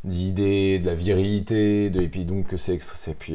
d'idée 0.03 0.79
de 0.79 0.87
la 0.87 0.95
virilité 0.95 1.91
de, 1.91 2.01
et 2.01 2.07
puis 2.07 2.25
donc 2.25 2.47
que 2.47 2.57
c'est 2.57 2.79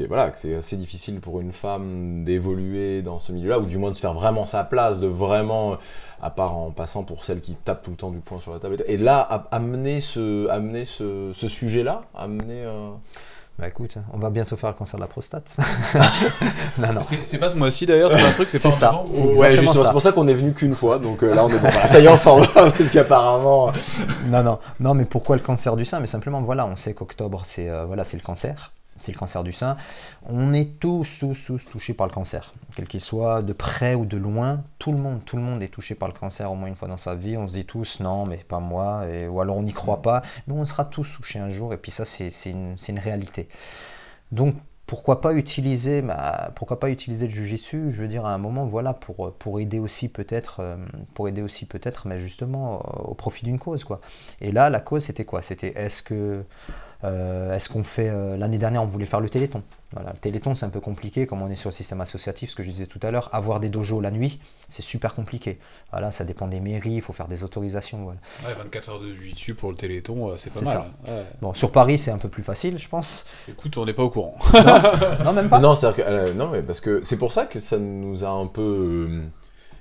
voilà 0.09 0.33
c'est 0.35 0.55
assez 0.55 0.77
difficile 0.77 1.21
pour 1.21 1.41
une 1.41 1.53
femme 1.53 2.25
d'évoluer 2.25 3.03
dans 3.03 3.21
ce 3.21 3.31
milieu-là 3.33 3.61
ou 3.61 3.67
du 3.67 3.79
moins 3.79 3.91
de 3.91 3.95
se 3.95 4.01
faire 4.01 4.15
vraiment 4.15 4.47
sa 4.47 4.65
place 4.65 4.99
de 4.99 5.07
vraiment 5.07 5.77
à 6.21 6.31
part 6.31 6.57
en 6.57 6.73
passant 6.73 7.05
pour 7.05 7.23
celle 7.23 7.41
qui 7.41 7.55
tape 7.55 7.85
tout 7.85 7.91
le 7.91 7.97
temps 7.97 8.11
du 8.11 8.19
poing 8.19 8.41
sur 8.41 8.53
la 8.53 8.59
table 8.59 8.83
et, 8.87 8.97
là 8.97 9.21
amener 9.53 10.01
ce 10.01 10.49
amener 10.49 10.85
ce 10.85 11.33
sujet-là 11.33 12.03
amener 12.17 12.65
euh, 12.65 12.91
Bah 13.59 13.69
écoute, 13.69 13.97
on 14.13 14.19
va 14.19 14.29
bientôt 14.29 14.55
faire 14.57 14.69
le 14.69 14.75
cancer 14.75 14.97
de 14.97 15.01
la 15.01 15.07
prostate. 15.07 15.57
non, 16.79 16.93
non. 16.93 17.01
C'est 17.03 17.25
c'est 17.25 17.39
pas 17.39 17.49
ce 17.49 17.57
mois-ci 17.57 17.87
d'ailleurs, 17.87 18.11
c'est 18.11 18.19
pas 18.19 18.29
un 18.29 18.33
truc, 18.33 18.51
c'est 18.51 18.63
pas 18.63 18.71
ça. 18.71 18.91
en 18.93 19.05
novembre 19.05 19.15
C'est 19.15 19.39
ouais 19.39 19.57
justement 19.57 19.85
c'est 19.85 19.93
pour 19.93 20.03
ça 20.03 20.13
qu'on 20.13 20.29
est 20.29 20.35
venu 20.35 20.53
qu'une 20.53 20.75
fois 20.75 20.99
donc 20.99 21.23
euh, 21.23 21.35
là 21.35 21.43
on 21.43 21.49
est 21.49 21.59
bon 21.59 21.61
voilà, 21.71 21.87
ça 21.87 21.99
y 21.99 22.05
est 22.05 22.09
ensemble 22.09 22.47
parce 22.55 22.91
qu'apparemment 22.91 23.73
non, 24.27 24.43
non, 24.43 24.59
non, 24.79 24.93
mais 24.93 25.07
pourquoi 25.07 25.37
le 25.37 25.43
cancer 25.43 25.75
du 25.75 25.87
sein 25.87 26.01
Mais 26.01 26.07
simplement, 26.07 26.43
voilà, 26.43 26.67
on 26.67 26.77
sait 26.77 26.93
qu'octobre, 26.93 27.45
c'est 27.47 27.71
euh, 27.71 27.87
voilà, 27.87 28.05
c'est 28.05 28.19
le 28.19 28.23
cancer. 28.23 28.73
C'est 28.99 29.13
le 29.13 29.19
cancer 29.19 29.45
du 29.45 29.53
sein. 29.53 29.77
On 30.25 30.53
est 30.53 30.79
tous, 30.81 31.19
tous, 31.21 31.47
tous 31.47 31.65
touchés 31.71 31.95
par 31.95 32.07
le 32.07 32.13
cancer, 32.13 32.55
quel 32.75 32.87
qu'il 32.87 33.01
soit, 33.01 33.43
de 33.43 33.53
près 33.53 33.95
ou 33.95 34.07
de 34.07 34.17
loin. 34.17 34.63
Tout 34.79 34.93
le 34.93 34.99
monde, 34.99 35.63
est 35.63 35.69
touché 35.69 35.95
par 35.95 36.09
le 36.09 36.15
cancer 36.15 36.51
au 36.51 36.55
moins 36.55 36.69
une 36.69 36.77
fois 36.77 36.89
dans 36.89 36.97
sa 36.97 37.15
vie. 37.15 37.37
On 37.37 37.49
se 37.49 37.55
dit 37.55 37.65
tous, 37.65 38.01
non, 38.01 38.27
mais 38.27 38.39
pas 38.39 38.61
moi, 38.61 39.07
et, 39.07 39.29
ou 39.29 39.41
alors 39.41 39.57
on 39.57 39.63
n'y 39.63 39.73
croit 39.73 40.03
pas. 40.03 40.23
Mais 40.47 40.55
on 40.55 40.65
sera 40.65 40.85
tous 40.85 41.11
touchés 41.17 41.39
un 41.39 41.51
jour, 41.51 41.73
et 41.73 41.77
puis 41.77 41.91
ça, 41.91 42.05
c'est 42.05 42.31
une, 42.47 42.99
réalité. 42.99 43.49
Donc, 44.33 44.55
pourquoi 44.87 45.21
pas 45.21 45.35
utiliser, 45.35 46.01
bah, 46.01 46.53
pourquoi 46.55 46.79
pas 46.79 46.91
utiliser 46.91 47.27
le 47.27 47.33
jujitsu 47.33 47.91
Je 47.91 48.01
veux 48.01 48.09
dire, 48.09 48.25
à 48.25 48.33
un 48.33 48.39
moment, 48.39 48.67
voilà, 48.67 48.95
pour, 48.95 49.61
aider 49.61 49.79
aussi 49.79 50.09
peut-être, 50.09 50.61
euh, 50.61 51.43
aussi 51.45 51.67
peut-être, 51.67 52.07
mais 52.07 52.19
justement 52.19 52.79
au 53.05 53.15
profit 53.15 53.45
d'une 53.45 53.59
cause, 53.59 53.85
quoi. 53.85 54.01
Et 54.41 54.53
là, 54.53 54.71
la 54.71 54.81
cause, 54.81 55.05
c'était 55.05 55.25
quoi? 55.25 55.43
C'était 55.43 55.73
est-ce 55.77 56.03
que 56.03 56.45
euh, 57.05 57.55
est-ce 57.55 57.69
qu'on 57.69 57.85
fait 57.85 58.09
euh, 58.09 58.37
l'année 58.37 58.59
dernière, 58.59 58.83
on 58.83 58.87
voulait 58.87 59.07
faire 59.07 59.21
le 59.21 59.29
Téléthon. 59.29 59.63
Voilà, 59.93 60.13
le 60.13 60.19
Téléthon, 60.19 60.55
c'est 60.55 60.67
un 60.67 60.71
peu 60.71 60.81
compliqué, 60.81 61.27
comme 61.27 61.43
on 61.43 61.51
est 61.51 61.55
sur 61.57 61.71
le 61.71 61.75
système 61.75 62.01
associatif, 62.01 62.51
ce 62.51 62.57
que 62.57 62.63
je 62.63 62.71
disais 62.71 62.87
tout 62.87 62.99
à 63.03 63.11
l'heure. 63.11 63.29
Avoir 63.33 63.61
des 63.61 63.69
dojos 63.69 64.01
la 64.01 64.11
nuit, 64.11 64.41
c'est 64.69 64.83
super 64.83 65.15
compliqué. 65.15 65.59
Voilà, 65.93 66.11
ça 66.11 66.25
dépend 66.25 66.49
des 66.49 66.59
mairies, 66.59 66.95
il 66.95 67.03
faut 67.03 67.13
faire 67.13 67.29
des 67.29 67.45
autorisations. 67.45 67.99
Voilà. 68.05 68.19
Ouais, 68.45 68.55
24 68.63 68.89
heures 68.89 69.01
de 69.01 69.13
jiu 69.13 69.55
pour 69.55 69.71
le 69.71 69.77
Téléthon, 69.77 70.31
euh, 70.31 70.37
c'est 70.37 70.51
pas 70.53 70.63
mal. 70.63 70.75
ça. 70.75 70.87
hein. 71.07 71.13
Ouais. 71.13 71.25
Bon, 71.41 71.55
sur 71.55 71.71
Paris, 71.71 71.99
c'est 71.99 72.11
un 72.11 72.19
peu 72.19 72.29
plus 72.29 72.43
facile, 72.43 72.79
je 72.79 72.89
pense. 72.89 73.27
Écoute, 73.49 73.77
on 73.77 73.85
n'est 73.87 73.93
pas 73.95 74.03
au 74.03 74.11
courant. 74.11 74.37
Non, 75.25 75.33
même 75.33 75.49
pas. 75.49 75.61
Non, 75.61 75.75
c'est-à-dire 75.75 76.05
que, 76.05 76.11
euh, 76.11 76.35
non, 76.35 76.49
mais 76.49 76.63
parce 76.63 76.81
que 76.81 77.03
c'est 77.05 77.19
pour 77.19 77.33
ça 77.33 77.47
que 77.47 77.61
ça 77.61 77.79
nous 77.79 78.25
a 78.25 78.29
un 78.31 78.47
peu. 78.47 79.07
euh, 79.09 79.23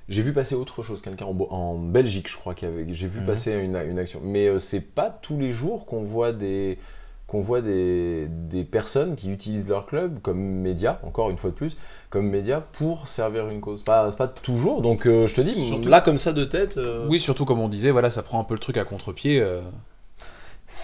j'ai 0.07 0.21
vu 0.21 0.33
passer 0.33 0.53
autre 0.53 0.83
chose, 0.83 1.01
quelqu'un 1.01 1.25
en, 1.25 1.35
en 1.49 1.75
Belgique, 1.79 2.29
je 2.29 2.37
crois, 2.37 2.53
qui 2.53 2.65
avait. 2.67 2.85
J'ai 2.93 3.07
vu 3.07 3.21
Mhm. 3.21 3.25
passer 3.25 3.53
une, 3.53 3.75
une 3.75 3.97
action. 3.97 4.19
Mais 4.23 4.45
euh, 4.45 4.59
c'est 4.59 4.81
pas 4.81 5.09
tous 5.09 5.39
les 5.39 5.51
jours 5.51 5.87
qu'on 5.87 6.03
voit 6.03 6.31
des 6.31 6.77
qu'on 7.27 7.41
voit 7.41 7.61
des, 7.61 8.27
des 8.29 8.63
personnes 8.63 9.15
qui 9.15 9.31
utilisent 9.31 9.67
leur 9.67 9.85
club 9.87 10.21
comme 10.21 10.37
média, 10.39 10.99
encore 11.03 11.29
une 11.31 11.37
fois 11.37 11.49
de 11.49 11.55
plus, 11.55 11.75
comme 12.11 12.29
média 12.29 12.61
pour 12.61 13.07
servir 13.07 13.49
une 13.49 13.61
cause. 13.61 13.83
Pas, 13.83 14.09
c'est 14.11 14.17
pas 14.17 14.27
toujours, 14.27 14.81
donc 14.83 15.07
euh, 15.07 15.25
je 15.27 15.33
te 15.35 15.41
dis, 15.41 15.53
Surtout- 15.67 15.89
là 15.89 16.01
comme 16.01 16.17
ça 16.19 16.33
de 16.33 16.45
tête. 16.45 16.77
euh, 16.77 17.05
Oui, 17.09 17.19
surtout 17.19 17.45
comme 17.45 17.59
on 17.59 17.67
disait, 17.67 17.89
voilà, 17.91 18.11
ça 18.11 18.21
prend 18.21 18.39
un 18.39 18.43
peu 18.43 18.53
le 18.53 18.59
truc 18.59 18.77
à 18.77 18.83
contre-pied. 18.85 19.41
euh. 19.41 19.61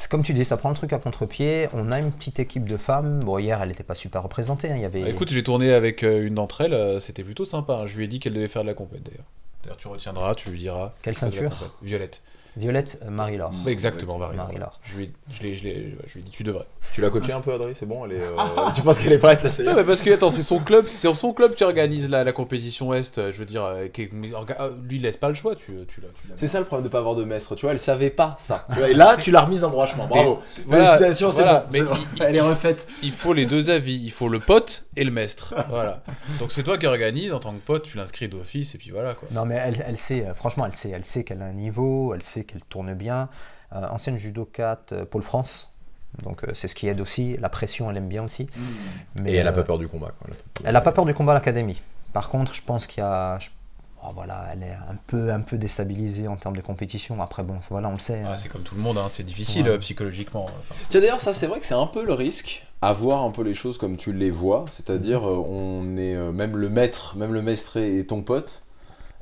Comme 0.10 0.24
tu 0.24 0.34
dis, 0.34 0.46
ça 0.46 0.58
prend 0.58 0.70
le 0.70 0.76
truc 0.76 0.94
à 0.94 1.00
contre-pied. 1.00 1.68
On 1.74 1.92
a 1.92 2.00
une 2.00 2.12
petite 2.12 2.40
équipe 2.40 2.68
de 2.68 2.78
femmes. 2.78 3.20
Bon, 3.20 3.38
hier, 3.40 3.62
elle 3.62 3.70
n'était 3.70 3.84
pas 3.84 3.96
super 3.96 4.24
représentée. 4.24 4.72
hein. 4.72 4.76
Il 4.78 4.82
y 4.82 4.86
avait. 4.86 5.02
Bah, 5.02 5.10
écoute, 5.10 5.30
j'ai 5.30 5.44
tourné 5.44 5.74
avec 5.74 6.02
une 6.04 6.36
d'entre 6.36 6.62
elles, 6.62 7.02
c'était 7.02 7.24
plutôt 7.24 7.44
sympa. 7.46 7.74
hein. 7.84 7.86
Je 7.88 7.98
lui 7.98 8.06
ai 8.06 8.08
dit 8.08 8.20
qu'elle 8.20 8.34
devait 8.34 8.48
faire 8.48 8.62
de 8.62 8.68
la 8.68 8.74
compète 8.74 9.04
d'ailleurs. 9.04 9.26
D'ailleurs, 9.64 9.78
tu 9.78 9.88
retiendras, 9.90 10.34
tu 10.36 10.50
lui 10.50 10.60
diras. 10.60 10.94
Quelle 11.02 11.16
ceinture. 11.18 11.52
Violette. 11.82 12.22
Violette 12.58 13.00
euh, 13.06 13.10
Marie-Laure. 13.10 13.54
Exactement, 13.66 14.18
Marie. 14.18 14.36
Marie-Laure. 14.36 14.80
Je 14.84 14.98
lui 14.98 15.04
ai, 15.06 15.12
je 15.32 15.42
l'ai- 15.44 15.56
je 15.58 15.64
l'ai- 15.64 15.96
je 16.08 16.14
lui 16.16 16.20
ai 16.20 16.24
dit, 16.24 16.32
tu 16.32 16.44
devrais. 16.44 16.66
Tu 16.92 17.00
l'as 17.00 17.10
coaché 17.10 17.32
un 17.32 17.40
peu, 17.42 17.54
Adri, 17.54 17.74
c'est 17.74 17.86
bon 17.86 18.06
elle 18.06 18.12
est, 18.14 18.22
euh, 18.22 18.36
Tu 18.76 18.82
penses 18.82 19.00
qu'elle 19.00 19.14
est 19.14 19.18
prête 19.20 19.42
là 19.44 19.52
ça 19.52 19.64
y 19.64 19.66
est 19.66 19.70
Non, 19.70 19.76
mais 19.76 19.84
parce 19.86 20.02
que, 20.02 20.10
attends, 20.12 20.32
c'est 20.32 20.44
son 20.44 20.60
club, 20.60 20.86
c'est 20.90 21.14
son 21.14 21.32
club 21.34 21.54
qui 21.56 21.64
organise 21.64 22.10
la, 22.10 22.24
la 22.26 22.32
compétition 22.34 22.94
Est. 22.94 23.18
euh, 23.18 23.32
Je 23.32 23.38
veux 23.40 23.46
dire, 23.46 23.66
qui 23.94 24.10
lui, 24.12 24.34
il 24.98 25.02
laisse 25.02 25.16
pas 25.18 25.30
le 25.30 25.36
choix. 25.36 25.56
Tu, 25.56 25.72
tu 25.88 26.02
l'as. 26.02 26.08
tu 26.10 26.14
C'est 26.36 26.48
ça 26.48 26.60
le 26.60 26.66
problème 26.66 26.84
de 26.84 26.90
pas 26.92 26.98
avoir 27.00 27.16
de 27.16 27.24
maître, 27.24 27.56
tu 27.56 27.62
vois, 27.66 27.72
elle 27.74 27.80
savait 27.80 28.10
pas 28.10 28.36
ça. 28.40 28.66
Tu 28.74 28.80
vois, 28.80 28.90
et 28.90 28.94
là, 28.94 29.16
tu 29.18 29.32
l'as 29.32 29.42
remise 29.42 29.64
en 29.64 29.70
brochement, 29.70 30.08
bravo. 30.08 30.40
Voilà, 30.66 30.86
Félicitations, 30.98 31.32
c'est 31.32 31.44
voilà, 31.44 31.60
bon, 31.62 31.68
mais 31.72 31.80
c'est 31.80 31.86
bon. 31.86 31.96
il- 32.18 32.24
Elle 32.24 32.36
est 32.36 32.42
refaite. 32.42 32.88
Il 33.04 33.12
faut 33.12 33.34
les 33.34 33.46
deux 33.46 33.70
avis, 33.70 33.96
il 34.04 34.12
faut 34.12 34.28
le 34.30 34.40
pote 34.40 34.86
et 34.98 35.04
le 35.06 35.12
maître. 35.12 35.54
Voilà. 35.70 36.04
Donc 36.40 36.52
c'est 36.52 36.64
toi 36.64 36.78
qui 36.78 36.86
organise 36.88 37.32
en 37.34 37.40
tant 37.40 37.54
que 37.54 37.60
pote, 37.60 37.84
tu 37.84 37.98
l'inscris 37.98 38.28
d'office 38.28 38.76
et 38.76 38.78
puis 38.78 38.92
voilà 38.92 39.14
quoi. 39.14 39.28
Non, 39.32 39.46
mais 39.46 39.56
elle, 39.56 39.84
elle 39.88 39.98
sait, 39.98 40.26
franchement, 40.36 40.66
elle 40.66 40.76
sait, 40.76 40.90
elle 40.90 41.06
sait 41.06 41.24
qu'elle 41.24 41.42
a 41.42 41.46
un 41.46 41.54
niveau, 41.54 42.14
elle 42.14 42.24
sait 42.24 42.41
qu'elle 42.44 42.62
tourne 42.62 42.94
bien. 42.94 43.30
Euh, 43.74 43.88
ancienne 43.88 44.18
judokate, 44.18 44.92
euh, 44.92 45.06
Pôle 45.06 45.22
France. 45.24 45.74
Donc, 46.24 46.44
euh, 46.44 46.48
c'est 46.54 46.68
ce 46.68 46.76
qui 46.76 46.88
aide 46.90 47.00
aussi. 47.00 47.38
La 47.38 47.48
pression, 47.48 47.90
elle 47.90 47.96
aime 47.98 48.10
bien 48.10 48.24
aussi. 48.24 48.48
Mais, 49.22 49.32
Et 49.32 49.36
elle 49.38 49.48
a 49.48 49.52
euh, 49.52 49.54
pas 49.54 49.64
peur 49.64 49.78
du 49.80 49.88
combat. 49.88 50.12
Quoi. 50.20 50.28
Elle 50.66 50.74
n'a 50.74 50.82
pas 50.82 50.92
peur 50.92 51.06
du 51.06 51.14
combat 51.14 51.32
à 51.32 51.36
l'académie. 51.36 51.82
Par 52.12 52.28
contre, 52.30 52.54
je 52.54 52.62
pense 52.64 52.86
qu'il 52.86 53.00
y 53.00 53.06
a. 53.06 53.40
je- 53.40 53.48
oh, 54.04 54.10
voilà, 54.14 54.48
elle 54.52 54.64
est 54.64 54.74
un 54.74 54.96
peu, 55.08 55.32
un 55.32 55.40
peu 55.40 55.58
déstabilisée 55.58 56.28
en 56.28 56.36
termes 56.36 56.58
de 56.58 56.62
compétition. 56.62 57.22
Après, 57.22 57.44
bon, 57.44 57.60
voilà, 57.70 57.88
on 57.88 57.94
le 57.94 58.00
sait. 58.00 58.22
Ah, 58.26 58.34
hein. 58.34 58.38
c'est 58.38 58.50
comme 58.50 58.64
tout 58.64 58.76
le 58.76 58.82
monde, 58.82 58.98
hein, 58.98 59.08
c'est 59.08 59.24
difficile 59.24 59.70
Ouais. 59.70 59.78
psychologiquement. 59.80 60.44
Enfin, 60.44 60.76
Tiens, 60.90 61.00
d'ailleurs, 61.00 61.22
ça, 61.22 61.34
c'est 61.34 61.48
vrai 61.48 61.62
que 61.62 61.66
c'est 61.66 61.74
un 61.74 61.88
peu 61.88 62.06
le 62.06 62.14
risque 62.14 62.68
à 62.82 62.92
voir 62.92 63.24
un 63.24 63.32
peu 63.32 63.44
les 63.44 63.54
choses 63.54 63.78
comme 63.78 63.96
tu 63.96 64.12
les 64.12 64.32
vois. 64.32 64.66
C'est-à-dire, 64.70 65.26
euh, 65.26 65.38
on 65.38 65.96
est 65.96 66.16
même 66.34 66.58
le 66.58 66.68
maître, 66.68 67.16
même 67.16 67.32
le 67.34 67.42
maître 67.42 67.78
est 67.78 68.10
ton 68.10 68.22
pote. 68.22 68.64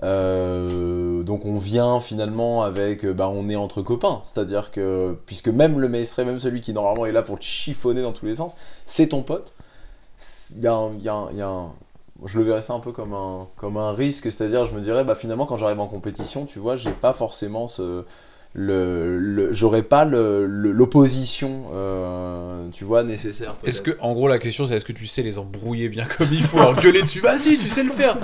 Euh, 0.03 1.23
donc 1.23 1.45
on 1.45 1.57
vient 1.57 1.99
finalement 1.99 2.63
avec, 2.63 3.05
euh, 3.05 3.13
bah, 3.13 3.29
on 3.29 3.49
est 3.49 3.55
entre 3.57 3.81
copains, 3.81 4.21
c'est-à-dire 4.23 4.71
que 4.71 5.17
puisque 5.25 5.49
même 5.49 5.79
le 5.79 5.89
maître, 5.89 6.21
même 6.23 6.39
celui 6.39 6.61
qui 6.61 6.73
normalement 6.73 7.05
est 7.05 7.11
là 7.11 7.21
pour 7.21 7.37
te 7.39 7.43
chiffonner 7.43 8.01
dans 8.01 8.13
tous 8.13 8.25
les 8.25 8.35
sens, 8.35 8.55
c'est 8.85 9.09
ton 9.09 9.23
pote. 9.23 9.53
Il 10.55 10.61
y 10.63 10.67
a, 10.67 10.73
un- 10.73 10.95
y 10.99 11.07
a 11.09 11.27
y 11.33 11.41
a 11.41 11.65
je 12.25 12.37
le 12.37 12.43
verrais 12.43 12.61
ça 12.61 12.73
un 12.73 12.79
peu 12.81 12.91
comme 12.91 13.13
un, 13.13 13.47
comme 13.55 13.77
un 13.77 13.93
risque, 13.93 14.25
c'est-à-dire 14.31 14.65
je 14.65 14.73
me 14.73 14.81
dirais 14.81 15.05
bah 15.05 15.15
finalement 15.15 15.45
quand 15.45 15.55
j'arrive 15.57 15.79
en 15.79 15.87
compétition, 15.87 16.45
tu 16.45 16.59
vois, 16.59 16.75
j'ai 16.75 16.91
pas 16.91 17.13
forcément 17.13 17.67
ce, 17.69 18.03
le, 18.53 19.49
j'aurais 19.51 19.83
pas 19.83 20.05
l'opposition, 20.05 21.65
euh, 21.73 22.67
tu 22.71 22.83
vois, 22.83 23.03
nécessaire. 23.03 23.55
Est-ce 23.63 23.81
que, 23.81 23.91
en 23.99 24.13
gros, 24.13 24.27
la 24.27 24.39
question 24.39 24.65
c'est 24.65 24.75
est-ce 24.75 24.85
que 24.85 24.93
tu 24.93 25.05
sais 25.05 25.21
les 25.21 25.37
embrouiller 25.37 25.89
bien 25.89 26.05
comme 26.05 26.29
il 26.31 26.41
faut, 26.41 26.57
leur 26.59 26.75
gueuler 26.79 27.01
dessus, 27.01 27.19
vas-y, 27.19 27.57
tu 27.57 27.67
sais 27.67 27.83
le 27.83 27.91
faire! 27.91 28.17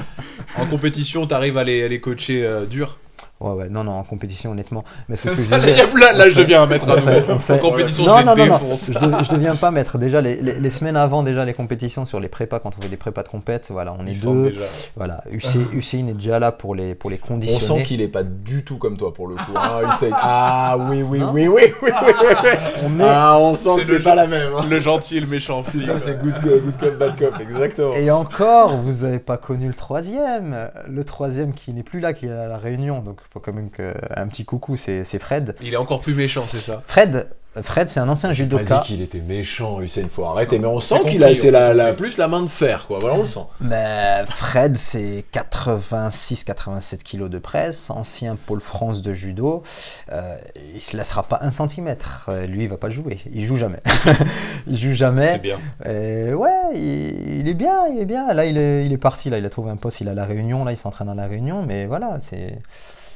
En 0.58 0.66
compétition, 0.66 1.26
t'arrives 1.28 1.58
à 1.58 1.64
les, 1.64 1.88
les 1.88 2.00
coacher 2.00 2.46
euh, 2.46 2.66
dur 2.66 2.98
Ouais, 3.42 3.52
ouais, 3.52 3.70
non, 3.70 3.84
non, 3.84 3.92
en 4.00 4.04
compétition, 4.04 4.52
honnêtement. 4.52 4.86
Mais 5.10 5.18
c'est 5.18 5.30
ce 5.32 5.36
que 5.36 5.42
je 5.42 5.50
Ça, 5.50 5.60
disais. 5.60 5.76
là, 6.00 6.14
là, 6.14 6.30
je 6.30 6.38
deviens 6.40 6.64
un 6.64 6.68
maître 6.68 6.90
à 6.90 6.94
On 6.96 7.02
fait- 7.02 7.20
nouveau. 7.20 7.34
on 7.34 7.40
fait- 7.40 7.54
En 7.54 7.58
compétition, 7.58 8.06
non, 8.06 8.20
je 8.20 8.26
non, 8.26 8.34
les 8.34 8.48
non, 8.48 8.54
défonce. 8.60 8.86
je, 8.94 8.94
je 9.26 9.32
deviens 9.32 9.56
pas 9.58 9.72
maître. 9.72 9.98
Déjà, 9.98 10.22
les, 10.22 10.36
les- 10.38 10.54
les 10.54 10.70
semaines 10.72 10.96
avant, 10.96 11.22
déjà, 11.22 11.44
les 11.44 11.54
compétitions 11.54 12.06
sur 12.06 12.22
les 12.22 12.30
prépas, 12.30 12.60
quand 12.60 12.72
on 12.78 12.82
fait 12.82 12.88
des 12.88 12.96
prépas 12.96 13.24
de 13.24 13.28
compète, 13.28 13.68
voilà, 13.72 13.94
on 14.00 14.06
est 14.08 14.12
Ils 14.12 14.22
deux. 14.24 14.52
déjà. 14.52 14.62
Voilà, 14.96 15.22
Hussein, 15.30 15.60
Hussein 15.74 16.08
est 16.10 16.14
déjà 16.14 16.40
là 16.40 16.54
pour 16.54 16.76
les, 16.76 16.96
pour 16.96 17.10
les 17.10 17.20
On 17.26 17.28
conditionner. 17.28 17.80
sent 17.82 17.84
qu'il 17.84 18.00
est 18.02 18.08
pas 18.08 18.24
du 18.24 18.64
tout 18.64 18.78
comme 18.78 18.96
toi 18.96 19.14
pour 19.14 19.28
le 19.28 19.36
coup. 19.36 19.52
hein, 19.54 19.82
Hussein. 19.92 20.12
Ah 20.14 20.78
oui, 20.90 21.04
oui, 21.04 21.22
oui, 21.34 21.48
oui, 21.50 21.72
oui, 21.84 21.90
oui. 22.04 22.10
On 22.86 22.90
met- 22.90 23.04
Ah, 23.06 23.38
on 23.38 23.54
sent 23.54 23.76
que 23.80 23.84
C'est 23.84 24.00
pas 24.02 24.16
la 24.16 24.28
même. 24.28 24.54
hein. 24.58 24.66
Le 24.70 24.80
gentil 24.80 25.18
et 25.18 25.20
le 25.20 25.28
méchant. 25.28 25.62
C'est 25.68 25.82
ça, 25.82 26.00
c'est 26.00 26.18
good, 26.22 26.36
good 26.42 26.78
cop, 26.80 26.98
bad 26.98 27.20
cop, 27.20 27.38
exactement. 27.42 27.94
Et 27.96 28.10
encore, 28.12 28.78
vous 28.78 29.04
n'avez 29.06 29.20
pas 29.20 29.36
connu 29.36 29.68
le 29.68 29.74
troisième. 29.74 30.70
Le 30.88 31.04
troisième 31.04 31.54
qui 31.54 31.74
n'est 31.74 31.84
plus 31.84 32.00
là, 32.00 32.14
qui 32.14 32.28
est 32.28 32.32
à 32.32 32.48
la 32.48 32.58
Réunion. 32.58 33.02
Donc, 33.02 33.18
faut 33.34 33.40
quand 33.40 33.54
même 33.54 33.70
que 33.70 33.94
un 34.16 34.28
petit 34.28 34.46
coucou, 34.46 34.78
c'est 34.78 35.04
c'est 35.04 35.20
Fred. 35.20 35.56
Il 35.62 35.74
est 35.74 35.78
encore 35.78 36.02
plus 36.02 36.14
méchant, 36.16 36.46
c'est 36.48 36.62
ça. 36.62 36.84
Fred, 36.88 37.28
Fred 37.64 37.88
c'est 37.88 38.02
un 38.02 38.10
ancien 38.10 38.30
On 38.30 38.32
a 38.32 38.34
judoka. 38.34 38.80
dit 38.80 38.88
qu'il 38.88 39.02
était 39.02 39.22
méchant, 39.22 39.80
Hussein, 39.82 40.08
faut 40.12 40.26
arrêter. 40.26 40.60
Mais 40.60 40.68
on 40.68 40.80
C'est 40.82 40.96
sent 40.98 41.06
qu'il 41.08 41.24
a, 41.24 41.34
c'est 41.34 41.50
on 41.56 41.74
la, 41.74 41.94
plus 41.94 42.18
la 42.18 42.28
main 42.28 42.42
de 42.42 42.48
fer, 42.50 42.86
quoi. 42.88 43.00
Voilà, 43.00 43.16
on 43.16 43.22
le 43.22 43.26
sent. 43.28 43.40
Mais 43.62 44.24
Fred, 44.28 44.76
c'est 44.76 45.24
86-87 45.34 46.98
kilos 47.04 47.30
de 47.30 47.40
presse, 47.40 47.90
ancien 47.90 48.36
pôle 48.36 48.60
France 48.62 49.02
de 49.02 49.14
judo. 49.14 49.64
Euh, 50.12 50.36
il 50.74 50.82
se 50.82 50.98
laissera 50.98 51.24
pas 51.24 51.40
un 51.42 51.50
centimètre. 51.52 52.28
Euh, 52.30 52.46
Lui, 52.46 52.64
il 52.64 52.70
va 52.70 52.78
pas 52.78 52.90
jouer. 52.90 53.20
Il 53.34 53.46
joue 53.46 53.56
jamais. 53.58 53.80
il 54.68 54.78
joue 54.78 54.90
C'est 54.90 54.96
jamais. 54.96 55.40
bien. 55.40 55.60
Et 55.86 56.34
ouais, 56.34 56.50
il, 56.74 57.40
il 57.40 57.48
est 57.48 57.54
bien, 57.54 57.88
il 57.88 58.00
est 58.02 58.06
bien. 58.06 58.34
Là, 58.34 58.46
il 58.46 58.58
est, 58.58 58.86
il 58.86 58.92
est 58.92 58.98
parti. 58.98 59.30
Là, 59.30 59.38
il 59.38 59.46
a 59.46 59.50
trouvé 59.50 59.72
un 59.72 59.78
poste. 59.78 60.02
Il 60.02 60.08
est 60.08 60.12
à 60.12 60.14
la 60.14 60.26
Réunion. 60.26 60.66
Là, 60.66 60.72
il 60.72 60.78
s'entraîne 60.78 61.08
à 61.10 61.16
la 61.16 61.28
Réunion. 61.28 61.64
Mais 61.64 61.86
voilà, 61.86 62.18
c'est. 62.22 62.60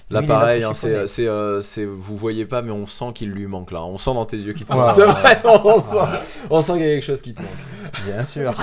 Là, 0.10 0.24
pareil, 0.24 0.64
hein, 0.64 0.74
c'est, 0.74 1.08
c'est, 1.08 1.28
euh, 1.28 1.62
c'est- 1.62 1.86
vous 1.86 2.18
voyez 2.18 2.46
pas, 2.46 2.62
mais 2.62 2.72
on 2.72 2.88
sent 2.88 3.12
qu'il 3.14 3.30
lui 3.30 3.46
manque 3.46 3.72
là. 3.72 3.84
On 3.84 3.98
sent 3.98 4.14
dans 4.14 4.26
tes 4.26 4.38
yeux 4.38 4.54
qu'il 4.54 4.66
te 4.66 4.74
manque. 4.74 4.94
C'est 4.94 5.06
vrai, 5.06 5.40
on 5.44 5.80
sent, 5.80 5.86
on 6.50 6.62
sent 6.62 6.74
qu'il 6.74 6.82
y 6.82 6.86
a 6.86 6.94
quelque 6.96 7.04
chose 7.06 7.22
qui 7.22 7.34
te 7.34 7.42
manque. 7.42 8.06
Bien 8.06 8.24
sûr. 8.26 8.56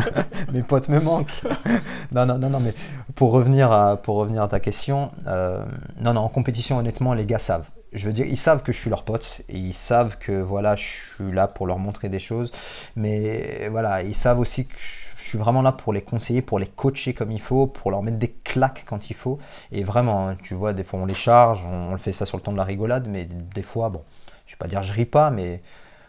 Mes 0.52 0.62
potes 0.62 0.88
me 0.88 1.00
manquent. 1.00 1.42
non, 2.12 2.26
non, 2.26 2.38
non, 2.38 2.50
non, 2.50 2.60
mais 2.60 2.74
pour 3.14 3.32
revenir 3.32 3.72
à, 3.72 3.96
pour 3.96 4.16
revenir 4.16 4.42
à 4.42 4.48
ta 4.48 4.60
question, 4.60 5.10
euh, 5.26 5.64
non, 6.00 6.14
non, 6.14 6.20
en 6.22 6.28
compétition, 6.28 6.78
honnêtement, 6.78 7.14
les 7.14 7.26
gars 7.26 7.38
savent. 7.38 7.66
Je 7.92 8.06
veux 8.06 8.12
dire, 8.12 8.26
ils 8.26 8.38
savent 8.38 8.62
que 8.62 8.72
je 8.72 8.78
suis 8.80 8.88
leur 8.88 9.02
pote, 9.02 9.42
et 9.48 9.58
ils 9.58 9.74
savent 9.74 10.16
que 10.18 10.40
voilà, 10.40 10.76
je 10.76 10.84
suis 10.84 11.32
là 11.32 11.46
pour 11.46 11.66
leur 11.66 11.78
montrer 11.78 12.08
des 12.08 12.18
choses, 12.20 12.50
mais 12.96 13.68
voilà, 13.70 14.02
ils 14.02 14.14
savent 14.14 14.38
aussi 14.38 14.64
que 14.66 14.74
je 14.76 15.11
suis 15.28 15.38
vraiment 15.38 15.62
là 15.62 15.72
pour 15.72 15.92
les 15.92 16.02
conseiller, 16.02 16.42
pour 16.42 16.58
les 16.58 16.66
coacher 16.66 17.14
comme 17.14 17.30
il 17.32 17.40
faut, 17.40 17.66
pour 17.66 17.90
leur 17.90 18.02
mettre 18.02 18.18
des 18.18 18.30
claques 18.30 18.84
quand 18.86 19.10
il 19.10 19.14
faut. 19.14 19.38
Et 19.70 19.84
vraiment, 19.84 20.28
hein, 20.28 20.36
tu 20.42 20.54
vois, 20.54 20.72
des 20.72 20.84
fois 20.84 21.00
on 21.00 21.06
les 21.06 21.14
charge, 21.14 21.64
on, 21.64 21.88
on 21.88 21.92
le 21.92 21.98
fait 21.98 22.12
ça 22.12 22.26
sur 22.26 22.36
le 22.36 22.42
temps 22.42 22.52
de 22.52 22.56
la 22.56 22.64
rigolade, 22.64 23.08
mais 23.08 23.24
des 23.26 23.62
fois, 23.62 23.88
bon, 23.88 24.02
je 24.46 24.52
vais 24.54 24.58
pas 24.58 24.68
dire 24.68 24.82
je 24.82 24.92
ris 24.92 25.06
pas, 25.06 25.30
mais 25.30 25.62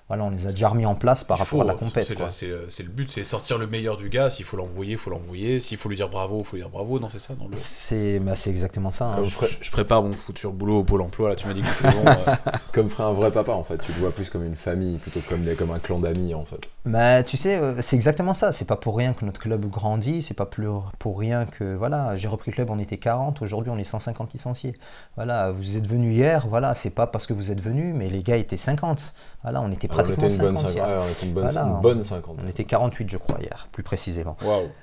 voilà, 0.09 0.25
on 0.25 0.29
les 0.29 0.47
a 0.47 0.49
déjà 0.49 0.67
remis 0.67 0.85
en 0.85 0.95
place 0.95 1.23
par 1.23 1.37
Il 1.37 1.39
rapport 1.39 1.59
faut, 1.59 1.61
à 1.61 1.65
la 1.67 1.75
compète. 1.75 2.03
C'est 2.03 2.83
le, 2.83 2.89
but, 2.89 3.09
c'est 3.09 3.23
sortir 3.23 3.57
le 3.57 3.67
meilleur 3.67 3.95
du 3.95 4.09
gars. 4.09 4.29
S'il 4.29 4.45
faut 4.45 4.57
l'embrouiller, 4.57 4.91
il 4.93 4.97
faut 4.97 5.09
l'embrouiller. 5.09 5.59
S'il 5.59 5.77
faut 5.77 5.87
lui 5.89 5.95
dire 5.95 6.09
bravo, 6.09 6.39
il 6.39 6.43
faut 6.45 6.55
lui 6.57 6.61
dire 6.63 6.69
bravo. 6.69 6.99
Non, 6.99 7.07
c'est 7.09 7.19
ça. 7.19 7.33
Dans 7.35 7.47
le... 7.47 7.55
C'est 7.57 8.19
bah, 8.19 8.35
c'est 8.35 8.49
exactement 8.49 8.91
ça. 8.91 9.05
hein. 9.05 9.23
Je, 9.23 9.71
prépare 9.71 10.03
mon 10.03 10.11
futur 10.11 10.51
boulot 10.51 10.79
au 10.79 10.83
Pôle 10.83 11.01
emploi. 11.01 11.29
Là, 11.29 11.35
tu 11.35 11.47
m'as 11.47 11.53
dit 11.53 11.61
que 11.61 11.83
bon. 11.83 12.05
euh, 12.07 12.35
comme 12.73 12.89
ferait 12.89 13.05
un 13.05 13.13
vrai 13.13 13.31
papa 13.31 13.53
en 13.53 13.63
fait. 13.63 13.77
Tu 13.77 13.93
le 13.93 13.99
vois 13.99 14.11
plus 14.11 14.29
comme 14.29 14.45
une 14.45 14.55
famille 14.55 14.97
plutôt 14.97 15.21
que 15.21 15.29
comme, 15.29 15.43
des- 15.43 15.55
comme 15.55 15.71
un 15.71 15.79
clan 15.79 15.99
d'amis 15.99 16.33
en 16.33 16.43
fait. 16.45 16.59
Bah, 16.85 17.23
tu 17.23 17.37
sais, 17.37 17.55
euh, 17.57 17.81
c'est 17.81 17.95
exactement 17.95 18.33
ça. 18.33 18.51
C'est 18.51 18.65
pas 18.67 18.75
pour 18.75 18.97
rien 18.97 19.13
que 19.13 19.23
notre 19.23 19.39
club 19.39 19.65
grandit. 19.67 20.21
C'est 20.21 20.33
pas 20.33 20.45
plus 20.45 20.67
pour 20.99 21.17
rien 21.17 21.45
que 21.45 21.75
voilà. 21.75 22.17
J'ai 22.17 22.27
repris 22.27 22.51
le 22.51 22.55
club, 22.55 22.69
on 22.69 22.77
était 22.79 22.97
40. 22.97 23.41
Aujourd'hui, 23.41 23.71
on 23.71 23.77
est 23.77 23.83
150 23.83 24.33
licenciés. 24.33 24.75
Voilà, 25.15 25.51
vous 25.51 25.77
êtes 25.77 25.87
venus 25.87 26.13
hier. 26.15 26.45
Voilà, 26.47 26.75
c'est 26.75 26.89
pas 26.89 27.07
parce 27.07 27.25
que 27.25 27.33
vous 27.33 27.51
êtes 27.51 27.61
venus, 27.61 27.95
mais 27.95 28.09
les 28.09 28.21
gars 28.21 28.35
étaient 28.37 28.57
50. 28.57 29.13
Voilà, 29.43 29.61
on 29.61 29.71
était 29.71 29.87
Ah, 29.91 29.93
on 29.93 29.95
pratiquement 29.95 30.23
était 30.25 30.33
une 30.35 30.41
bonne 30.41 30.57
50 30.57 30.69
cinq- 30.71 30.75
hier. 30.75 30.87
ouais, 30.87 31.03
on 31.05 31.11
était 31.11 31.25
une 31.25 31.33
bonne, 31.33 31.43
Voilà, 31.45 31.61
une 31.67 31.73
on- 31.73 31.79
bonne 31.81 32.03
50. 32.03 32.37
On 32.43 32.47
était 32.47 32.63
48, 32.63 33.09
je 33.09 33.17
crois, 33.17 33.37
hier, 33.41 33.67
plus 33.73 33.83
précisément. 33.83 34.37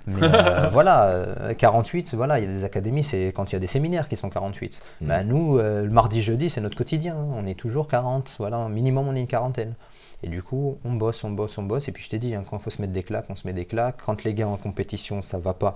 Mais 0.06 0.14
euh, 0.22 0.68
voilà, 0.72 1.04
euh, 1.06 1.54
48, 1.54 2.14
voilà, 2.14 2.38
il 2.38 2.44
y 2.44 2.48
a 2.48 2.54
des 2.54 2.64
académies, 2.64 3.02
c'est 3.02 3.32
quand 3.34 3.50
il 3.50 3.54
y 3.54 3.56
a 3.56 3.58
des 3.58 3.66
séminaires 3.66 4.06
qui 4.08 4.16
sont 4.16 4.28
48. 4.28 4.82
Mm. 5.00 5.06
Bah, 5.06 5.24
nous, 5.24 5.58
euh, 5.58 5.82
le 5.84 5.90
mardi, 5.90 6.20
jeudi, 6.20 6.50
c'est 6.50 6.61
notre 6.61 6.76
quotidien. 6.76 7.14
hein. 7.16 7.26
On 7.34 7.46
est 7.46 7.54
toujours 7.54 7.88
40, 7.88 8.30
voilà, 8.38 8.68
minimum, 8.68 9.08
on 9.08 9.14
est 9.16 9.20
une 9.20 9.26
quarantaine. 9.26 9.74
Et 10.22 10.28
du 10.28 10.42
coup, 10.42 10.76
on 10.84 10.92
bosse, 10.92 11.24
on 11.24 11.30
bosse, 11.30 11.56
on 11.56 11.62
bosse. 11.62 11.88
Et 11.88 11.92
puis 11.92 12.04
je 12.04 12.11
t'ai 12.11 12.18
dit, 12.18 12.34
hein, 12.34 12.42
quand 12.48 12.58
il 12.58 12.62
faut 12.62 12.68
se 12.68 12.82
mettre 12.82 12.92
des 12.92 13.02
claques, 13.02 13.24
on 13.30 13.36
se 13.36 13.46
met 13.46 13.54
des 13.54 13.64
claques. 13.64 13.96
Quand 14.04 14.22
les 14.24 14.34
gars 14.34 14.48
en 14.48 14.58
compétition, 14.58 15.22
ça 15.22 15.38
va 15.38 15.54
pas. 15.54 15.74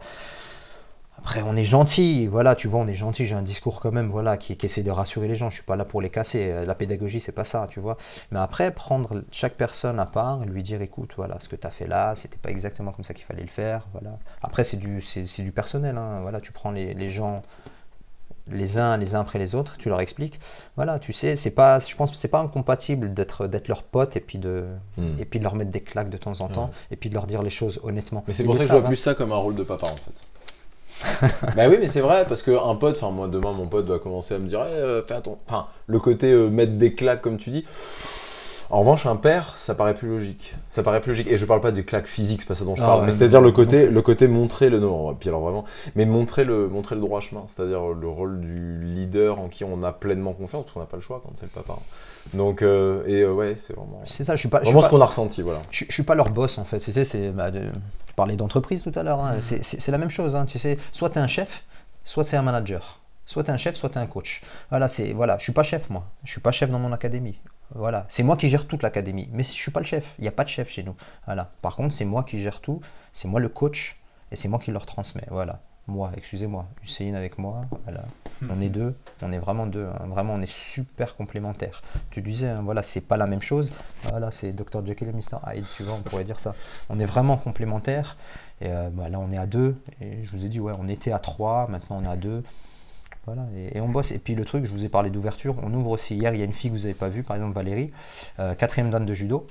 Après, 1.17 1.43
on 1.43 1.57
est 1.57 1.65
gentil, 1.65 2.27
voilà, 2.27 2.55
tu 2.55 2.69
vois, 2.69 2.81
on 2.81 2.87
est 2.87 2.95
gentil. 2.95 3.25
J'ai 3.27 3.35
un 3.35 3.43
discours 3.43 3.81
quand 3.81 3.93
même, 3.93 4.09
voilà, 4.11 4.37
qui, 4.37 4.57
qui 4.57 4.67
essaie 4.67 4.83
de 4.83 4.91
rassurer 4.91 5.27
les 5.29 5.37
gens. 5.37 5.49
Je 5.49 5.55
suis 5.55 5.65
pas 5.65 5.77
là 5.77 5.85
pour 5.85 6.03
les 6.03 6.11
casser. 6.11 6.51
Euh, 6.51 6.65
La 6.67 6.75
pédagogie, 6.75 7.21
c'est 7.21 7.33
pas 7.33 7.45
ça, 7.45 7.67
tu 7.71 7.81
vois. 7.81 7.97
Mais 8.31 8.39
après, 8.41 8.71
prendre 8.73 9.23
chaque 9.31 9.55
personne 9.55 9.99
à 10.01 10.07
part 10.07 10.45
lui 10.45 10.63
dire, 10.63 10.83
écoute, 10.83 11.13
voilà, 11.17 11.39
ce 11.41 11.49
que 11.49 11.57
tu 11.57 11.67
as 11.67 11.71
fait 11.71 11.87
là, 11.87 12.15
c'était 12.17 12.37
pas 12.37 12.51
exactement 12.51 12.93
comme 12.93 13.05
ça 13.05 13.15
qu'il 13.15 13.25
fallait 13.25 13.43
le 13.43 13.49
faire, 13.49 13.87
voilà. 13.93 14.19
Après, 14.43 14.65
c'est 14.65 14.77
du, 14.77 15.01
c'est, 15.01 15.27
c'est 15.27 15.43
du 15.43 15.53
personnel, 15.53 15.97
hein, 15.97 16.21
voilà, 16.21 16.41
tu 16.41 16.53
prends 16.53 16.71
les, 16.73 16.93
les 16.95 17.11
gens 17.11 17.43
les 18.51 18.77
uns 18.77 18.99
les 18.99 19.15
uns 19.15 19.21
après 19.21 19.39
les 19.39 19.55
autres, 19.55 19.79
tu 19.79 19.89
leur 19.89 20.01
expliques. 20.03 20.39
Voilà, 20.77 20.99
tu 20.99 21.15
sais, 21.15 21.35
c'est 21.35 21.51
pas, 21.51 21.79
je 21.79 21.97
pense 21.97 22.11
que 22.11 22.17
c'est 22.19 22.29
pas 22.29 22.41
incompatible 22.41 23.15
d'être 23.15 23.47
d'être 23.47 23.69
leur 23.69 23.83
pote 23.83 24.17
et 24.17 24.21
puis 24.21 24.37
de 24.39 24.67
Hmm. 24.99 25.17
et 25.19 25.25
puis 25.25 25.39
de 25.39 25.45
leur 25.45 25.55
mettre 25.55 25.71
des 25.71 25.81
claques 25.81 26.11
de 26.11 26.19
temps 26.19 26.39
en 26.43 26.49
temps 26.49 26.71
et 26.91 26.97
puis 26.97 27.09
de 27.09 27.15
leur 27.15 27.27
dire 27.27 27.43
les 27.43 27.49
choses 27.51 27.81
honnêtement. 27.85 28.23
Mais 28.27 28.35
c'est 28.35 28.45
pour 28.45 28.55
ça 28.57 28.61
que 28.61 28.67
je 28.67 28.73
vois 28.73 28.81
savent, 28.83 28.89
plus 28.89 28.97
ça 28.97 29.15
comme 29.15 29.33
un 29.33 29.37
rôle 29.37 29.55
de 29.55 29.63
papa 29.63 29.87
en 29.87 29.97
fait. 29.97 30.23
bah 31.57 31.69
oui, 31.69 31.77
mais 31.81 31.89
c'est 31.89 32.01
vrai, 32.01 32.25
parce 32.27 32.43
qu'un 32.43 32.75
pote, 32.77 32.97
enfin 32.97 33.11
moi 33.11 33.29
demain 33.29 33.53
mon 33.53 33.67
pote 33.67 33.87
va 33.87 33.99
commencer 33.99 34.35
à 34.35 34.39
me 34.39 34.47
dire 34.47 34.65
Eh, 34.69 34.73
euh, 34.73 35.03
fais 35.03 35.15
attention. 35.15 35.41
Enfin, 35.47 35.67
le 35.87 35.99
côté 35.99 36.33
euh, 36.33 36.49
mettre 36.49 36.73
des 36.73 36.95
claques 36.95 37.23
comme 37.23 37.37
tu 37.37 37.51
dis. 37.51 37.65
En 38.75 38.81
revanche, 38.81 39.07
un 39.07 39.15
père, 39.15 39.57
ça 39.57 39.77
paraît 39.77 39.95
plus 39.95 40.09
logique. 40.09 40.57
Ça 40.69 40.83
paraît 40.83 41.01
plus 41.01 41.11
logique. 41.13 41.29
Et 41.29 41.37
je 41.37 41.47
parle 41.47 41.61
pas 41.61 41.71
du 41.71 41.85
claque 41.85 42.07
physique, 42.07 42.41
c'est 42.43 42.49
pas 42.49 42.57
ça 42.57 42.65
dont 42.65 42.75
je 42.75 42.83
Ah 42.83 42.87
parle. 42.87 42.99
ouais, 43.01 43.05
mais 43.07 43.11
c'est-à-dire 43.13 43.41
le 43.41 43.53
côté, 43.53 43.87
non. 43.87 43.93
le 43.93 44.03
côté 44.03 44.27
montrer 44.27 44.69
le 44.69 44.81
non, 44.81 45.15
puis 45.15 45.29
alors 45.29 45.43
vraiment, 45.43 45.65
mais 45.95 46.07
montrer 46.07 46.43
le, 46.45 46.67
montrer 46.69 46.97
le 46.97 47.01
droit 47.01 47.21
chemin. 47.21 47.45
C'est-à-dire 47.47 47.81
le 47.91 48.09
rôle 48.09 48.41
du 48.41 48.81
leader 48.83 49.39
en 49.39 49.49
qui 49.49 49.63
on 49.63 49.85
a 49.85 49.93
pleinement 49.93 50.33
confiance, 50.33 50.65
parce 50.65 50.75
qu'on 50.75 50.81
n'a 50.81 50.87
pas 50.87 50.97
le 50.97 51.03
choix 51.03 51.23
quand 51.25 51.31
c'est 51.37 51.45
le 51.47 51.51
papa. 51.51 51.79
Donc, 52.35 52.63
euh, 52.63 53.05
et 53.07 53.21
euh, 53.23 53.33
ouais, 53.33 53.55
c'est 53.55 53.75
vraiment, 53.77 54.03
C'est 54.07 54.25
ça, 54.25 54.35
je 54.35 54.41
suis 54.41 54.49
pas, 54.49 54.59
je 54.59 54.65
suis 54.65 54.73
vraiment 54.73 54.85
ce 54.85 54.91
qu'on 54.91 55.01
a 55.01 55.05
ressenti, 55.07 55.43
voilà. 55.43 55.61
je, 55.71 55.85
je 55.89 55.93
suis 55.93 56.03
pas 56.03 56.17
leur 56.17 56.31
boss 56.31 56.59
en 56.59 56.65
fait. 56.65 56.81
C'est, 56.81 57.31
bah, 57.31 57.53
de- 57.53 57.69
je 58.09 58.15
parlais 58.17 58.35
d'entreprise 58.35 58.83
tout 58.83 58.93
à 58.97 59.05
l'heure. 59.05 59.21
hein. 59.21 59.37
C'est, 59.41 59.63
c'est- 59.65 59.79
c'est 59.81 59.93
la 59.93 59.99
même 59.99 60.11
chose. 60.11 60.35
hein, 60.35 60.47
tu 60.47 60.59
sais, 60.59 60.79
soit 60.91 61.11
tu 61.11 61.19
es 61.21 61.23
un 61.23 61.29
chef, 61.29 61.63
soit 62.05 62.25
c'est 62.25 62.37
un 62.37 62.43
manager. 62.43 62.99
Soit 63.27 63.45
tu 63.45 63.51
es 63.51 63.53
un 63.55 63.57
chef, 63.57 63.77
soit 63.77 63.89
tu 63.91 63.99
es 63.99 64.01
un 64.01 64.07
coach. 64.07 64.43
Voilà, 64.71 64.89
c'est 64.89 65.13
voilà, 65.13 65.39
je 65.39 65.45
suis 65.45 65.53
pas 65.53 65.63
chef 65.63 65.89
moi. 65.91 66.03
Je 66.25 66.33
suis 66.33 66.41
pas 66.41 66.51
chef 66.51 66.71
dans 66.73 66.81
mon 66.81 66.93
académie. 66.93 67.39
Voilà, 67.75 68.07
c'est 68.09 68.23
moi 68.23 68.37
qui 68.37 68.49
gère 68.49 68.67
toute 68.67 68.83
l'académie, 68.83 69.29
mais 69.33 69.43
je 69.43 69.49
suis 69.51 69.71
pas 69.71 69.81
le 69.81 69.87
chef. 69.87 70.15
Il 70.19 70.23
n'y 70.23 70.29
a 70.29 70.33
pas 70.33 70.45
de 70.45 70.49
chef 70.49 70.69
chez 70.71 70.83
nous. 70.83 70.95
Voilà. 71.27 71.51
Par 71.63 71.77
contre, 71.77 71.95
c'est 71.95 72.05
moi 72.05 72.23
qui 72.23 72.41
gère 72.41 72.61
tout. 72.61 72.81
C'est 73.13 73.29
moi 73.29 73.41
le 73.41 73.49
coach 73.49 73.97
et 74.31 74.37
c'est 74.37 74.49
moi 74.49 74.59
qui 74.59 74.71
leur 74.71 74.87
transmets. 74.87 75.27
Voilà. 75.31 75.61
Moi, 75.87 76.13
excusez-moi, 76.17 76.67
Hussein 76.83 77.13
avec 77.15 77.37
moi. 77.37 77.67
Voilà. 77.85 78.05
On 78.49 78.61
est 78.61 78.71
deux. 78.71 78.97
On 79.23 79.33
est 79.33 79.39
vraiment 79.39 79.67
deux. 79.67 79.87
hein. 79.87 80.07
Vraiment, 80.07 80.35
on 80.35 80.41
est 80.41 80.51
super 80.51 81.15
complémentaires. 81.15 81.83
Tu 82.11 82.23
disais, 82.23 82.49
hein, 82.49 82.63
voilà, 82.65 82.83
c'est 82.83 83.03
pas 83.03 83.17
la 83.19 83.27
même 83.27 83.43
chose. 83.43 83.75
Voilà, 84.05 84.31
c'est 84.31 84.53
Dr 84.53 84.85
Jekyll 84.87 85.09
et 85.09 85.13
Mr 85.13 85.39
Hyde, 85.47 85.67
tu 85.77 85.83
vois, 85.83 85.95
on 85.95 86.01
pourrait 86.01 86.25
dire 86.25 86.41
ça. 86.41 86.55
On 86.89 86.99
est 87.01 87.05
vraiment 87.05 87.37
complémentaires. 87.37 88.17
Et 88.63 88.69
euh, 88.69 88.89
bah, 88.91 89.09
là, 89.11 89.19
on 89.19 89.31
est 89.31 89.37
à 89.39 89.47
deux. 89.47 89.77
Et 90.01 90.25
je 90.25 90.31
vous 90.31 90.47
ai 90.47 90.49
dit, 90.49 90.59
ouais, 90.61 90.73
on 90.79 90.89
était 90.89 91.13
à 91.13 91.19
trois, 91.19 91.67
maintenant 91.69 91.99
on 92.01 92.05
est 92.05 92.13
à 92.13 92.17
deux. 92.17 92.43
Voilà, 93.27 93.43
et, 93.57 93.79
et 93.79 93.81
on 93.81 93.89
bosse. 93.89 94.11
Et 94.13 94.19
puis 94.19 94.35
le 94.35 94.45
truc, 94.45 94.65
je 94.65 94.71
vous 94.73 94.85
ai 94.85 94.89
parlé 94.89 95.11
d'ouverture, 95.11 95.57
on 95.63 95.73
ouvre 95.73 95.91
aussi. 95.91 96.15
Hier, 96.17 96.35
il 96.35 96.39
y 96.39 96.43
a 96.43 96.45
une 96.45 96.53
fille 96.53 96.71
que 96.71 96.77
vous 96.77 96.83
n'avez 96.83 96.95
pas 96.95 97.09
vue, 97.09 97.23
par 97.23 97.37
exemple 97.37 97.55
Valérie, 97.55 97.91
euh, 98.39 98.55
quatrième 98.55 98.91
dan 98.91 99.05
de 99.05 99.15
judo. 99.15 99.47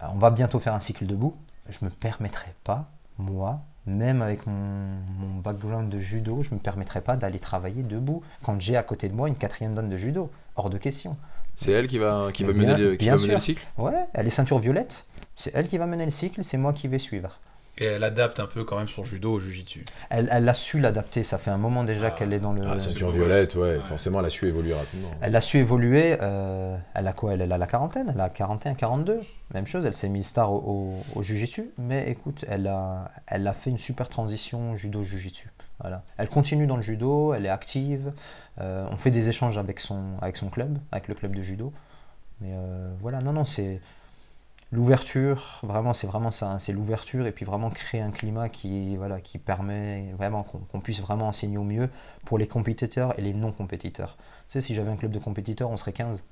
Bah, 0.00 0.10
on 0.14 0.18
va 0.18 0.30
bientôt 0.30 0.58
faire 0.58 0.74
un 0.74 0.80
cycle 0.80 1.06
debout. 1.06 1.34
Je 1.68 1.78
ne 1.82 1.86
me 1.86 1.90
permettrai 1.94 2.52
pas, 2.64 2.90
moi, 3.18 3.60
même 3.86 4.20
avec 4.22 4.46
mon, 4.46 4.52
mon 4.52 5.40
background 5.42 5.88
de 5.88 5.98
judo, 5.98 6.42
je 6.42 6.50
ne 6.50 6.54
me 6.56 6.60
permettrai 6.60 7.00
pas 7.00 7.16
d'aller 7.16 7.38
travailler 7.38 7.82
debout 7.82 8.22
quand 8.42 8.60
j'ai 8.60 8.76
à 8.76 8.82
côté 8.82 9.08
de 9.08 9.14
moi 9.14 9.28
une 9.28 9.36
quatrième 9.36 9.74
dan 9.74 9.88
de 9.88 9.96
judo. 9.96 10.30
Hors 10.56 10.70
de 10.70 10.78
question. 10.78 11.16
C'est 11.56 11.70
elle 11.72 11.86
qui 11.86 11.98
va, 11.98 12.30
qui 12.32 12.44
va 12.44 12.52
Bien- 12.52 12.62
mener, 12.74 12.76
le, 12.76 12.96
qui 12.96 13.08
va 13.08 13.16
mener 13.16 13.34
le 13.34 13.38
cycle? 13.38 13.64
Ouais, 13.78 14.04
elle 14.12 14.26
est 14.26 14.30
ceinture 14.30 14.58
violette. 14.58 15.06
C'est 15.36 15.52
elle 15.54 15.68
qui 15.68 15.78
va 15.78 15.86
mener 15.86 16.04
le 16.04 16.10
cycle, 16.10 16.42
c'est 16.44 16.58
moi 16.58 16.72
qui 16.72 16.86
vais 16.88 16.98
suivre. 16.98 17.38
Et 17.78 17.86
elle 17.86 18.04
adapte 18.04 18.38
un 18.38 18.46
peu 18.46 18.62
quand 18.62 18.78
même 18.78 18.86
son 18.88 19.02
judo 19.02 19.32
au 19.32 19.38
jujitsu. 19.40 19.84
Elle, 20.08 20.28
elle 20.30 20.48
a 20.48 20.54
su 20.54 20.78
l'adapter, 20.78 21.24
ça 21.24 21.38
fait 21.38 21.50
un 21.50 21.58
moment 21.58 21.82
déjà 21.82 22.06
Ah. 22.06 22.10
qu'elle 22.12 22.32
est 22.32 22.38
dans 22.38 22.52
le... 22.52 22.62
Ah, 22.64 22.78
ceinture 22.78 23.10
violette, 23.10 23.56
ouais, 23.56 23.76
Ouais. 23.76 23.80
forcément, 23.80 24.20
elle 24.20 24.26
a 24.26 24.30
su 24.30 24.46
évoluer 24.46 24.74
rapidement. 24.74 25.10
Elle 25.20 25.34
a 25.34 25.40
su 25.40 25.58
évoluer, 25.58 26.16
euh, 26.22 26.76
elle 26.94 27.06
a 27.08 27.12
quoi? 27.12 27.32
Elle, 27.34 27.40
elle 27.40 27.52
a 27.52 27.58
la 27.58 27.66
quarantaine, 27.66 28.12
elle 28.14 28.20
a 28.20 28.28
41, 28.28 28.74
42, 28.74 29.20
même 29.52 29.66
chose, 29.66 29.84
elle 29.86 29.94
s'est 29.94 30.08
mise 30.08 30.26
star 30.26 30.52
au, 30.52 30.58
au, 31.14 31.18
au 31.18 31.22
Jiu-Jitsu, 31.24 31.70
mais 31.78 32.08
écoute, 32.08 32.44
elle 32.48 32.68
a, 32.68 33.10
elle 33.26 33.46
a 33.48 33.52
fait 33.52 33.70
une 33.70 33.78
super 33.78 34.08
transition 34.08 34.76
judo-Jiu-Jitsu. 34.76 35.50
Voilà. 35.80 36.04
Elle 36.16 36.28
continue 36.28 36.68
dans 36.68 36.76
le 36.76 36.82
judo, 36.82 37.34
elle 37.34 37.44
est 37.44 37.48
active. 37.50 38.12
euh, 38.60 38.86
on 38.92 38.96
fait 38.96 39.10
des 39.10 39.28
échanges 39.28 39.58
avec 39.58 39.80
son, 39.80 40.16
avec 40.22 40.36
son 40.36 40.48
club, 40.48 40.78
avec 40.92 41.08
le 41.08 41.14
club 41.16 41.34
de 41.34 41.42
judo. 41.42 41.72
Mais 42.40 42.50
euh, 42.52 42.92
voilà, 43.00 43.20
non, 43.20 43.32
non, 43.32 43.44
c'est 43.44 43.80
l'ouverture, 44.74 45.60
vraiment, 45.62 45.94
c'est 45.94 46.06
vraiment 46.06 46.30
ça. 46.30 46.50
hein, 46.52 46.58
c'est 46.58 46.72
l'ouverture 46.72 47.26
et 47.26 47.32
puis 47.32 47.44
vraiment 47.44 47.70
créer 47.70 48.00
un 48.00 48.10
climat 48.10 48.48
qui, 48.48 48.96
voilà, 48.96 49.20
qui 49.20 49.38
permet 49.38 50.12
vraiment 50.18 50.42
qu'on 50.44 50.80
puisse 50.80 51.00
vraiment 51.00 51.28
enseigner 51.28 51.58
au 51.58 51.64
mieux 51.64 51.88
pour 52.26 52.38
les 52.38 52.46
compétiteurs 52.46 53.18
et 53.18 53.22
les 53.22 53.32
non-compétiteurs. 53.34 54.16
Tu 54.48 54.54
sais, 54.54 54.60
si 54.60 54.74
j'avais 54.74 54.90
un 54.90 54.96
club 54.96 55.12
de 55.12 55.18
compétiteurs, 55.18 55.70
on 55.70 55.76
serait 55.76 55.92
15. 55.92 56.24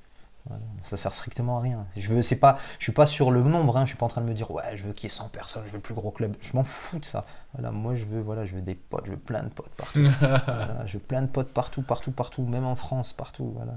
Voilà, 0.46 0.62
ça 0.82 0.96
sert 0.96 1.14
strictement 1.14 1.58
à 1.58 1.60
rien. 1.60 1.86
Je 1.96 2.12
veux, 2.12 2.20
c'est 2.22 2.40
pas, 2.40 2.58
je 2.80 2.84
suis 2.84 2.92
pas 2.92 3.06
sur 3.06 3.30
le 3.30 3.42
nombre, 3.44 3.76
hein, 3.76 3.84
je 3.86 3.90
suis 3.90 3.96
pas 3.98 4.06
en 4.06 4.08
train 4.08 4.20
de 4.22 4.26
me 4.26 4.34
dire 4.34 4.50
ouais, 4.50 4.76
je 4.76 4.84
veux 4.84 4.92
qu'il 4.92 5.04
y 5.04 5.06
ait 5.06 5.16
100 5.16 5.28
personnes, 5.28 5.62
je 5.66 5.70
veux 5.70 5.76
le 5.76 5.82
plus 5.82 5.94
gros 5.94 6.10
club. 6.10 6.34
Je 6.40 6.54
m'en 6.56 6.64
fous 6.64 6.98
de 6.98 7.04
ça. 7.04 7.24
Voilà, 7.54 7.70
moi 7.70 7.94
je 7.94 8.04
veux, 8.04 8.20
voilà, 8.20 8.44
je 8.44 8.54
veux 8.54 8.60
des 8.60 8.74
potes, 8.74 9.06
je 9.06 9.12
veux 9.12 9.16
plein 9.18 9.44
de 9.44 9.50
potes 9.50 9.70
partout. 9.76 10.00
Voilà, 10.20 10.84
je 10.86 10.94
veux 10.94 10.98
plein 11.04 11.22
de 11.22 11.28
potes 11.28 11.52
partout, 11.52 11.82
partout, 11.82 12.10
partout, 12.10 12.42
même 12.42 12.64
en 12.64 12.74
France, 12.74 13.12
partout. 13.12 13.52
Voilà. 13.56 13.74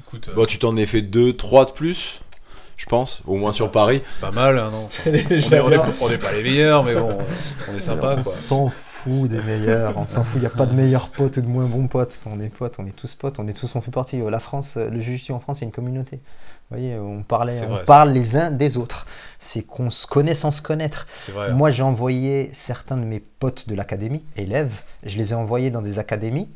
Écoute, 0.00 0.28
euh, 0.30 0.34
Bon, 0.34 0.46
tu 0.46 0.58
t'en 0.58 0.74
es 0.76 0.86
fait 0.86 1.02
2, 1.02 1.36
3 1.36 1.66
de 1.66 1.70
plus, 1.72 2.22
je 2.76 2.86
pense, 2.86 3.22
au 3.26 3.36
moins 3.36 3.52
sur 3.52 3.70
Paris. 3.70 4.02
pas 4.20 4.30
mal, 4.32 4.58
hein, 4.58 4.70
non 4.70 4.84
Enfin, 4.86 5.10
on, 5.10 5.14
est, 5.14 5.28
Déjà 5.28 5.64
on 5.64 5.70
est- 5.70 5.78
bien. 5.78 5.84
on 6.00 6.10
est 6.10 6.18
pas 6.18 6.32
les 6.32 6.42
meilleurs, 6.42 6.84
mais 6.84 6.94
bon, 6.94 7.16
on 7.70 7.74
est 7.74 7.80
sympa 7.80 8.16
on 8.18 8.22
s'en 8.22 8.68
fout 8.68 9.28
des 9.30 9.40
meilleurs, 9.40 9.96
on 9.96 10.06
s'en 10.06 10.24
fout. 10.24 10.36
Il 10.36 10.40
n'y 10.40 10.46
a 10.46 10.50
pas 10.50 10.66
de 10.66 10.74
meilleurs 10.74 11.08
potes 11.08 11.36
ou 11.36 11.40
de 11.40 11.46
moins 11.46 11.66
bons 11.66 11.86
potes. 11.86 12.18
On 12.26 12.40
est 12.40 12.48
potes, 12.48 12.74
on 12.78 12.86
est 12.86 12.94
tous 12.96 13.14
potes, 13.14 13.38
on 13.38 13.46
est 13.48 13.52
tous, 13.52 13.74
on 13.76 13.80
fait 13.80 13.90
partie. 13.90 14.20
La 14.20 14.40
France, 14.40 14.76
le 14.76 15.00
jiu 15.00 15.20
en 15.32 15.38
France, 15.40 15.60
c'est 15.60 15.64
une 15.64 15.70
communauté. 15.72 16.16
Vous 16.68 16.76
voyez, 16.76 16.98
on 16.98 17.22
parlait, 17.22 17.60
on 17.62 17.68
vrai, 17.68 17.84
parle 17.84 18.10
les 18.10 18.36
uns 18.36 18.50
des 18.50 18.76
autres. 18.76 19.06
C'est 19.38 19.62
qu'on 19.62 19.88
se 19.90 20.04
connaît 20.08 20.34
sans 20.34 20.50
se 20.50 20.60
connaître. 20.60 21.06
C'est 21.14 21.30
vrai. 21.30 21.50
hein. 21.50 21.52
Moi, 21.54 21.70
j'ai 21.70 21.84
envoyé 21.84 22.50
certains 22.54 22.96
de 22.96 23.04
mes 23.04 23.20
potes 23.20 23.68
de 23.68 23.76
l'académie, 23.76 24.24
élèves, 24.36 24.72
je 25.04 25.16
les 25.16 25.30
ai 25.30 25.34
envoyés 25.34 25.70
dans 25.70 25.82
des 25.82 26.00
académies. 26.00 26.48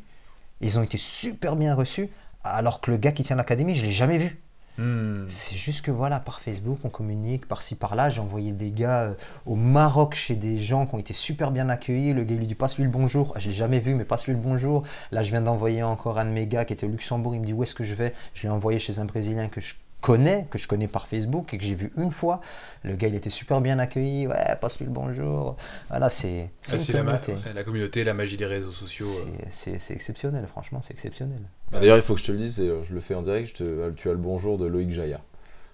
Ils 0.59 0.77
ont 0.77 0.83
été 0.83 0.97
super 0.97 1.55
bien 1.55 1.73
reçus, 1.73 2.09
alors 2.43 2.81
que 2.81 2.91
le 2.91 2.97
gars 2.97 3.13
qui 3.13 3.23
tient 3.23 3.37
l'académie, 3.37 3.73
je 3.75 3.85
l'ai 3.85 3.93
jamais 3.93 4.17
vu. 4.17 4.37
Hmm. 4.77 5.25
C'est 5.29 5.55
juste 5.57 5.81
que 5.81 5.91
voilà, 5.91 6.19
par 6.19 6.41
Facebook, 6.41 6.79
on 6.83 6.89
communique, 6.89 7.47
par-ci, 7.47 7.75
par-là. 7.75 8.09
J'ai 8.09 8.21
envoyé 8.21 8.51
des 8.51 8.71
gars 8.71 9.01
euh, 9.01 9.13
au 9.45 9.55
Maroc 9.55 10.15
chez 10.15 10.35
des 10.35 10.59
gens 10.59 10.85
qui 10.85 10.95
ont 10.95 10.99
été 10.99 11.13
super 11.13 11.51
bien 11.51 11.69
accueillis. 11.69 12.13
Le 12.13 12.23
gars, 12.23 12.35
lui 12.35 12.47
dit 12.47 12.55
passe-lui 12.55 12.85
le 12.85 12.89
bonjour. 12.89 13.33
Ah, 13.35 13.39
J'ai 13.39 13.51
jamais 13.51 13.79
vu, 13.79 13.95
mais 13.95 14.05
passe-lui 14.05 14.33
le 14.33 14.39
bonjour. 14.39 14.83
Là, 15.11 15.23
je 15.23 15.29
viens 15.31 15.41
d'envoyer 15.41 15.83
encore 15.83 16.17
un 16.19 16.25
de 16.25 16.31
mes 16.31 16.47
gars 16.47 16.65
qui 16.65 16.73
était 16.73 16.85
au 16.87 16.89
Luxembourg. 16.89 17.35
Il 17.35 17.41
me 17.41 17.45
dit 17.45 17.53
où 17.53 17.63
est-ce 17.63 17.75
que 17.75 17.83
je 17.83 17.93
vais? 17.93 18.13
Je 18.33 18.43
l'ai 18.43 18.49
envoyé 18.49 18.79
chez 18.79 18.99
un 18.99 19.05
Brésilien 19.05 19.49
que 19.49 19.61
je 19.61 19.73
connais, 20.01 20.47
que 20.49 20.57
je 20.57 20.67
connais 20.67 20.87
par 20.87 21.07
Facebook 21.07 21.53
et 21.53 21.57
que 21.57 21.63
j'ai 21.63 21.75
vu 21.75 21.93
une 21.95 22.11
fois. 22.11 22.41
Le 22.83 22.95
gars, 22.95 23.07
il 23.07 23.15
était 23.15 23.29
super 23.29 23.61
bien 23.61 23.79
accueilli. 23.79 24.27
Ouais, 24.27 24.55
passe-lui 24.59 24.85
le 24.85 24.91
bonjour. 24.91 25.55
Voilà, 25.89 26.09
c'est 26.09 26.49
c'est 26.63 26.95
Ah, 26.95 27.03
la, 27.45 27.53
la 27.53 27.63
communauté, 27.63 28.03
la 28.03 28.13
magie 28.13 28.37
des 28.37 28.45
réseaux 28.45 28.71
sociaux. 28.71 29.07
euh. 29.07 29.25
C'est- 29.51 29.71
C'est 29.71 29.79
c'est 29.79 29.93
exceptionnel, 29.93 30.45
franchement, 30.47 30.81
c'est 30.85 30.93
exceptionnel. 30.93 31.39
Bah, 31.71 31.79
D'ailleurs, 31.79 31.97
il 31.97 32.01
faut 32.03 32.15
que 32.15 32.19
je 32.19 32.25
te 32.25 32.31
le 32.31 32.39
dise, 32.39 32.59
et 32.59 32.67
euh, 32.67 32.83
je 32.83 32.93
le 32.93 32.99
fais 32.99 33.15
en 33.15 33.21
direct, 33.21 33.47
je 33.49 33.53
te- 33.63 33.91
tu 33.91 34.09
as 34.09 34.13
le 34.13 34.17
bonjour 34.17 34.57
de 34.57 34.65
Loïc 34.67 34.89
Jaya. 34.91 35.21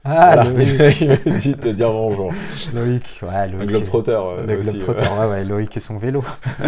Ah, 0.07 0.35
Voilà. 0.35 0.43
Loïc, 0.45 1.01
il 1.25 1.33
me 1.33 1.39
dit 1.39 1.51
de 1.51 1.59
te 1.59 1.67
dire 1.69 1.91
bonjour. 1.91 2.31
Loïc, 2.73 3.03
ouais, 3.21 3.47
Loïc. 3.49 3.61
Un 3.63 3.65
globetrotter 3.65 4.11
euh, 4.11 4.45
Le 4.45 4.55
globetrotter, 4.57 5.01
ouais. 5.01 5.19
ouais, 5.19 5.27
ouais, 5.27 5.43
Loïc 5.43 5.75
et 5.75 5.79
son 5.79 5.97
vélo. 5.97 6.23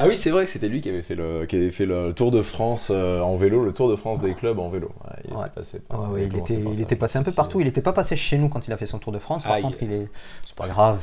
Ah 0.00 0.06
oui, 0.06 0.16
c'est 0.16 0.30
vrai 0.30 0.44
que 0.44 0.50
c'était 0.52 0.68
lui 0.68 0.80
qui 0.80 0.88
avait 0.88 1.02
fait 1.02 1.16
le, 1.16 1.44
qui 1.46 1.56
avait 1.56 1.72
fait 1.72 1.84
le 1.84 2.12
Tour 2.12 2.30
de 2.30 2.40
France 2.40 2.92
euh, 2.94 3.20
en 3.20 3.34
vélo, 3.34 3.64
le 3.64 3.72
Tour 3.72 3.90
de 3.90 3.96
France 3.96 4.20
des 4.20 4.32
clubs 4.34 4.56
en 4.60 4.68
vélo. 4.68 4.92
Ouais, 5.04 5.16
il 5.24 5.30
était 5.32 5.50
passé. 5.52 5.80
Ouais, 5.90 5.96
ouais, 5.98 6.04
avait 6.20 6.22
il, 6.26 6.30
commencé 6.30 6.52
était, 6.52 6.62
par 6.62 6.72
il 6.72 6.76
ça. 6.76 6.82
était 6.84 6.94
passé 6.96 7.18
un 7.18 7.22
peu 7.24 7.32
partout. 7.32 7.58
Il 7.60 7.64
n'était 7.64 7.80
pas 7.80 7.92
passé 7.92 8.14
chez 8.14 8.38
nous 8.38 8.48
quand 8.48 8.68
il 8.68 8.72
a 8.72 8.76
fait 8.76 8.86
son 8.86 9.00
Tour 9.00 9.12
de 9.12 9.18
France. 9.18 9.42
Par 9.42 9.54
Aïe. 9.54 9.62
contre, 9.62 9.78
il 9.82 9.92
est. 9.92 10.08
C'est 10.46 10.54
pas 10.54 10.68
grave. 10.68 10.98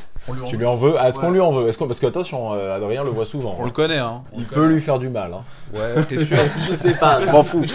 Tu 0.47 0.55
lui 0.55 0.65
en 0.65 0.75
veux? 0.75 0.95
Ah, 0.97 1.09
Est-ce 1.09 1.19
qu'on 1.19 1.31
lui 1.31 1.41
en 1.41 1.51
veut? 1.51 1.67
Est-ce 1.67 1.77
qu'on 1.77 1.87
parce 1.87 1.99
que 1.99 2.05
attention, 2.05 2.53
euh, 2.53 2.73
Adrien 2.73 3.03
le 3.03 3.09
voit 3.09 3.25
souvent. 3.25 3.57
On 3.59 3.63
hein. 3.63 3.65
le 3.65 3.71
connaît, 3.71 3.97
hein. 3.97 4.21
On 4.31 4.39
Il 4.39 4.45
peut 4.45 4.55
connaît. 4.55 4.75
lui 4.75 4.81
faire 4.81 4.97
du 4.97 5.09
mal. 5.09 5.33
Hein. 5.33 5.43
Ouais, 5.73 6.01
t'es 6.05 6.23
sûr? 6.23 6.37
Je 6.69 6.75
sais 6.75 6.93
pas, 6.93 7.19
je 7.19 7.29
m'en 7.29 7.43
fous. 7.43 7.65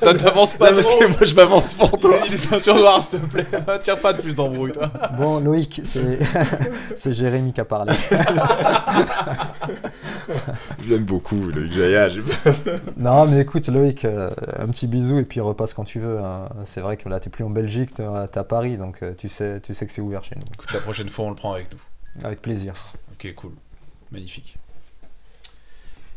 T'as- 0.00 0.14
T'avances 0.14 0.54
pas 0.54 0.72
parce 0.72 0.92
que 0.92 1.06
moi 1.06 1.18
je 1.22 1.34
m'avance 1.36 1.74
pour 1.74 1.96
toi. 1.96 2.10
Il 2.26 2.34
est 2.34 2.38
ceinture 2.38 2.74
noire, 2.74 3.04
te 3.20 3.26
plaît. 3.26 3.46
Tire 3.80 3.98
pas 4.00 4.12
de 4.12 4.20
plus 4.22 4.34
d'embrouille, 4.34 4.72
toi. 4.72 4.90
Bon, 5.18 5.40
Loïc, 5.40 5.80
c'est 5.84 6.18
c'est 6.96 7.12
Jérémy 7.12 7.52
qui 7.52 7.60
a 7.60 7.64
parlé. 7.64 7.92
Je 10.82 10.88
l'aime 10.90 11.04
beaucoup, 11.04 11.48
Loïc 11.50 11.72
Jaya. 11.72 12.08
non, 12.96 13.26
mais 13.26 13.40
écoute, 13.40 13.68
Loïc, 13.68 14.04
euh, 14.04 14.30
un 14.58 14.68
petit 14.68 14.86
bisou 14.86 15.18
et 15.18 15.24
puis 15.24 15.40
repasse 15.40 15.74
quand 15.74 15.84
tu 15.84 16.00
veux. 16.00 16.18
hein. 16.18 16.48
C'est 16.64 16.80
vrai 16.80 16.96
que 16.96 17.08
là, 17.08 17.20
t'es 17.20 17.30
plus 17.30 17.44
en 17.44 17.50
Belgique, 17.50 17.94
t'es 17.94 18.04
à 18.04 18.44
Paris, 18.44 18.76
donc 18.76 19.02
euh, 19.02 19.12
tu 19.16 19.28
sais, 19.28 19.60
tu 19.60 19.74
sais 19.74 19.86
que 19.86 19.92
c'est 19.92 20.00
ouvert 20.00 20.24
chez 20.24 20.36
nous. 20.36 20.44
Écoute, 20.54 20.72
la 20.72 20.80
prochaine 20.80 21.08
fois, 21.08 21.26
on 21.26 21.30
le 21.30 21.36
prend 21.36 21.52
avec 21.52 21.68
nous. 21.72 22.24
Avec 22.24 22.40
plaisir. 22.42 22.74
Ok, 23.12 23.32
cool. 23.34 23.52
Magnifique. 24.12 24.56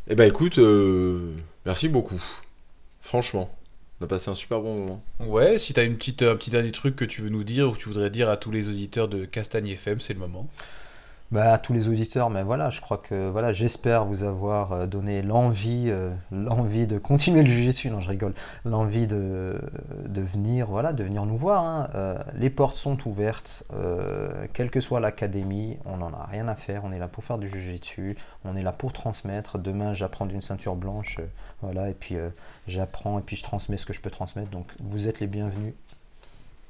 Eh 0.08 0.16
ben 0.16 0.28
écoute, 0.28 0.58
euh, 0.58 1.34
merci 1.66 1.88
beaucoup. 1.88 2.20
Franchement, 3.02 3.50
on 4.00 4.06
a 4.06 4.08
passé 4.08 4.30
un 4.30 4.36
super 4.36 4.62
bon 4.62 4.76
moment. 4.76 5.04
Ouais, 5.20 5.58
si 5.58 5.74
petite, 5.74 6.24
un 6.24 6.36
petit 6.36 6.50
dernier 6.50 6.72
truc 6.72 6.96
que 6.96 7.06
tu 7.06 7.22
veux 7.22 7.30
nous 7.30 7.44
dire 7.44 7.70
ou 7.70 7.72
que 7.74 7.78
tu 7.78 7.90
voudrais 7.90 8.10
dire 8.10 8.30
à 8.30 8.38
tous 8.38 8.52
les 8.52 8.70
auditeurs 8.70 9.08
de 9.08 9.26
Castagne 9.26 9.68
FM, 9.70 10.00
c'est 10.00 10.14
le 10.14 10.20
moment. 10.20 10.48
Bah, 11.32 11.54
à 11.54 11.58
tous 11.60 11.74
les 11.74 11.88
auditeurs, 11.88 12.32
mais 12.32 12.42
voilà, 12.42 12.72
je 12.72 12.82
crois 12.82 12.98
que 12.98 13.30
voilà, 13.30 13.52
j'espère 13.52 14.04
vous 14.04 14.24
avoir 14.24 14.72
euh, 14.72 14.88
donné 14.88 15.22
l'envie, 15.22 15.86
euh, 15.90 16.10
l'envie 16.32 16.88
de 16.88 16.98
continuer 16.98 17.44
le 17.44 17.48
jiu-jitsu. 17.48 17.92
Non, 17.92 18.00
je 18.02 18.10
rigole. 18.10 18.34
L'envie 18.66 19.06
de, 19.06 19.62
de 20.08 20.22
venir, 20.22 20.66
voilà, 20.66 20.92
de 20.92 21.04
venir 21.04 21.28
nous 21.28 21.38
voir. 21.38 21.64
hein. 21.64 21.90
Euh, 21.94 22.18
les 22.34 22.50
portes 22.50 22.78
sont 22.78 22.98
ouvertes, 23.08 23.64
quelle 24.54 24.72
que 24.72 24.82
soit 24.82 25.00
l'académie, 25.00 25.78
on 25.86 25.98
n'en 25.98 26.12
a 26.14 26.26
rien 26.32 26.48
à 26.48 26.56
faire. 26.56 26.82
On 26.84 26.92
est 26.92 26.98
là 27.00 27.08
pour 27.08 27.24
faire 27.24 27.38
du 27.38 27.48
jiu-jitsu, 27.48 28.18
on 28.44 28.56
est 28.56 28.64
là 28.64 28.72
pour 28.72 28.92
transmettre. 28.92 29.60
Demain, 29.60 29.94
j'apprends 29.94 30.26
d'une 30.26 30.42
ceinture 30.42 30.76
blanche, 30.76 31.20
voilà, 31.62 31.90
et 31.92 31.94
puis 31.94 32.16
j'apprends 32.68 33.20
et 33.20 33.22
puis 33.22 33.36
je 33.36 33.44
transmets 33.44 33.78
ce 33.78 33.86
que 33.86 33.94
je 33.94 34.02
peux 34.02 34.10
transmettre. 34.10 34.50
Donc, 34.50 34.66
vous 34.80 35.08
êtes 35.08 35.20
les 35.20 35.28
bienvenus. 35.28 35.74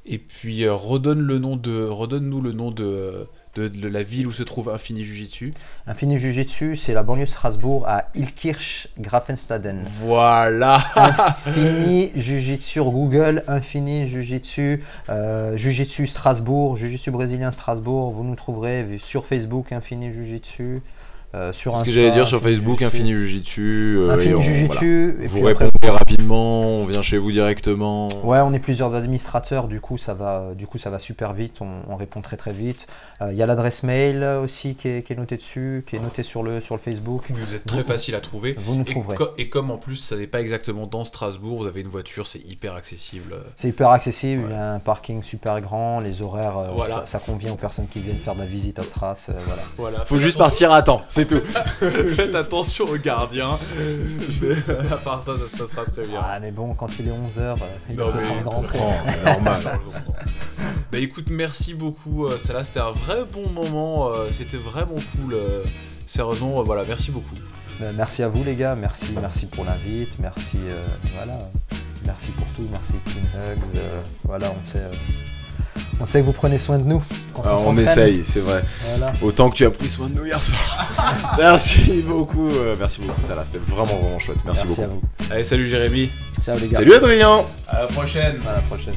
Et 0.05 0.17
puis 0.17 0.67
redonne 0.67 1.21
le 1.21 1.39
nom 1.39 1.55
de, 1.55 1.85
redonne-nous 1.85 2.41
le 2.41 2.51
nom 2.51 2.71
de, 2.71 3.27
de, 3.55 3.67
de 3.67 3.87
la 3.87 4.03
ville 4.03 4.27
où 4.27 4.31
se 4.31 4.43
trouve 4.43 4.69
Infini 4.69 5.03
Jujitsu. 5.03 5.53
Infini 5.87 6.17
Jiu-Jitsu, 6.19 6.75
c'est 6.75 6.93
la 6.93 7.01
banlieue 7.03 7.25
de 7.25 7.29
Strasbourg 7.29 7.85
à 7.87 8.05
Ilkirch, 8.15 8.87
Grafenstaden. 8.99 9.81
Voilà. 10.03 10.79
Infini 11.47 12.11
Jiu-Jitsu 12.15 12.61
sur 12.69 12.91
Google, 12.91 13.43
Infini 13.47 14.07
Jiu-Jitsu, 14.07 14.83
euh, 15.09 15.57
Jiu-Jitsu 15.57 16.05
Strasbourg, 16.07 16.77
Jiu-Jitsu 16.77 17.11
brésilien 17.11 17.51
Strasbourg, 17.51 18.11
vous 18.11 18.23
nous 18.23 18.35
trouverez 18.35 18.85
sur 19.03 19.25
Facebook 19.25 19.71
Infini 19.71 20.13
Jiu-Jitsu, 20.13 20.81
euh, 21.35 21.53
sur 21.53 21.77
Ce 21.77 21.83
que 21.83 21.91
j'allais 21.91 22.11
dire 22.11 22.27
sur 22.27 22.37
Infini 22.37 22.55
Facebook. 22.55 22.81
Infini 22.81 23.13
Jujitsu. 23.13 23.97
euh, 23.99 24.11
et 24.11 24.19
Infini 24.19 24.33
on- 24.35 24.41
Jiu-Jitsu, 24.41 25.05
voilà. 25.11 25.23
et 25.23 25.27
Vous 25.27 25.33
puis 25.35 25.41
rapidement, 25.87 26.61
on 26.81 26.85
vient 26.85 27.01
chez 27.01 27.17
vous 27.17 27.31
directement. 27.31 28.07
Ouais, 28.23 28.39
on 28.39 28.53
est 28.53 28.59
plusieurs 28.59 28.93
administrateurs, 28.95 29.67
du 29.67 29.79
coup 29.79 29.97
ça 29.97 30.13
va, 30.13 30.49
du 30.55 30.67
coup 30.67 30.77
ça 30.77 30.89
va 30.89 30.99
super 30.99 31.33
vite, 31.33 31.61
on, 31.61 31.67
on 31.89 31.95
répond 31.95 32.21
très 32.21 32.37
très 32.37 32.51
vite. 32.51 32.85
Euh, 33.21 33.29
Il 33.31 33.37
y 33.37 33.41
a 33.41 33.45
l'adresse 33.45 33.83
mail 33.83 34.21
euh, 34.23 34.41
aussi 34.41 34.75
qui 34.75 34.87
est, 34.87 35.03
qui 35.03 35.13
est 35.13 35.15
notée 35.15 35.37
dessus, 35.37 35.83
qui 35.87 35.95
est 35.95 35.99
notée 35.99 36.23
sur 36.23 36.43
le, 36.43 36.61
sur 36.61 36.75
le 36.75 36.81
Facebook. 36.81 37.23
Vous 37.29 37.55
êtes 37.55 37.65
très 37.65 37.83
facile 37.83 38.15
à 38.15 38.19
trouver. 38.21 38.55
Vous 38.59 38.75
nous 38.75 38.81
Et, 38.83 38.91
trouverez. 38.91 39.15
co- 39.15 39.29
et 39.37 39.49
comme 39.49 39.71
en 39.71 39.77
plus 39.77 39.95
ça 39.95 40.15
n'est 40.17 40.27
pas 40.27 40.41
exactement 40.41 40.85
dans 40.87 41.05
Strasbourg, 41.05 41.59
vous 41.59 41.67
avez 41.67 41.81
une 41.81 41.87
voiture, 41.87 42.27
c'est 42.27 42.39
hyper 42.47 42.75
accessible. 42.75 43.35
C'est 43.55 43.69
hyper 43.69 43.89
accessible, 43.89 44.43
il 44.47 44.51
y 44.51 44.55
a 44.55 44.73
un 44.73 44.79
parking 44.79 45.23
super 45.23 45.59
grand, 45.61 45.99
les 45.99 46.21
horaires, 46.21 46.57
euh, 46.57 46.67
Voilà. 46.75 47.03
ça, 47.05 47.05
ça 47.05 47.19
convient 47.19 47.53
aux 47.53 47.57
personnes 47.57 47.87
qui 47.87 47.99
viennent 48.01 48.17
faire 48.19 48.35
de 48.35 48.39
la 48.41 48.45
visite 48.45 48.79
à 48.79 48.83
Stras. 48.83 49.27
euh, 49.29 49.33
voilà. 49.45 49.61
Voilà. 49.77 50.05
Faut 50.05 50.17
juste 50.17 50.37
partir 50.37 50.71
à 50.73 50.81
temps, 50.81 51.01
c'est 51.07 51.25
tout. 51.25 51.41
Faites 51.79 52.35
attention 52.35 52.85
aux 52.85 52.97
gardiens. 52.97 53.57
Mais 54.41 54.73
à 54.91 54.97
part 54.97 55.23
ça, 55.23 55.33
ça 55.57 55.67
se 55.67 55.68
très 55.69 56.05
bien. 56.05 56.21
Ah 56.23 56.39
mais 56.39 56.51
bon, 56.51 56.73
quand 56.73 56.99
il 56.99 57.07
est 57.07 57.11
11h, 57.11 57.55
il 57.89 57.95
Non, 57.95 58.09
est 58.09 58.43
temps 58.43 58.49
de 58.49 58.55
rentrer. 58.55 58.79
c'est 59.05 59.23
normal. 59.23 59.61
bah 60.91 60.97
écoute, 60.97 61.27
merci 61.29 61.73
beaucoup. 61.73 62.25
euh, 62.27 62.37
Celle-là, 62.37 62.63
c'était 62.63 62.79
un 62.79 62.91
vrai 62.91 63.23
bon 63.31 63.49
moment. 63.49 64.09
euh, 64.09 64.29
C'était 64.31 64.57
vraiment 64.57 64.95
cool. 65.15 65.33
euh, 65.33 65.63
Sérieusement, 66.05 66.59
euh, 66.59 66.63
voilà, 66.63 66.83
merci 66.87 67.11
beaucoup. 67.11 67.35
Euh, 67.81 67.91
Merci 67.95 68.23
à 68.23 68.27
vous 68.27 68.43
les 68.43 68.55
gars, 68.55 68.75
merci, 68.75 69.15
merci 69.21 69.45
pour 69.45 69.63
l'invite, 69.63 70.09
merci, 70.19 70.57
euh, 70.57 70.85
voilà, 71.15 71.37
merci 72.05 72.29
pour 72.31 72.45
tout, 72.47 72.67
merci 72.69 72.91
Clean 73.05 73.23
Hugs, 73.41 73.77
euh, 73.77 74.01
voilà, 74.25 74.51
on 74.51 74.65
sait, 74.65 74.79
euh, 74.79 74.91
on 75.99 76.05
sait 76.05 76.21
que 76.21 76.25
vous 76.25 76.31
prenez 76.33 76.57
soin 76.57 76.77
de 76.79 76.85
nous. 76.85 77.03
quand 77.33 77.41
Alors, 77.43 77.67
on 77.67 77.77
essaye, 77.77 78.23
c'est 78.25 78.39
vrai. 78.39 78.63
Voilà. 78.97 79.13
Autant 79.21 79.49
que 79.49 79.55
tu 79.55 79.65
as 79.65 79.71
pris 79.71 79.89
soin 79.89 80.07
de 80.07 80.15
nous 80.15 80.25
hier 80.25 80.41
soir. 80.43 80.87
merci 81.37 82.01
beaucoup, 82.05 82.49
euh, 82.49 82.75
merci 82.79 83.01
beaucoup. 83.01 83.21
Ça 83.23 83.35
là, 83.35 83.43
c'était 83.45 83.59
vraiment 83.67 83.97
vraiment 83.99 84.19
chouette. 84.19 84.37
Merci, 84.45 84.63
Merci 84.65 84.81
beaucoup. 84.81 84.91
à 84.91 84.93
vous. 84.93 85.33
Allez, 85.33 85.43
salut 85.43 85.67
Jérémy. 85.67 86.09
Ciao 86.45 86.57
les 86.57 86.67
gars. 86.69 86.77
Salut 86.77 86.93
Adrien. 86.93 87.43
À 87.67 87.81
la 87.81 87.87
prochaine. 87.87 88.37
À 88.47 88.53
la 88.53 88.61
prochaine. 88.61 88.95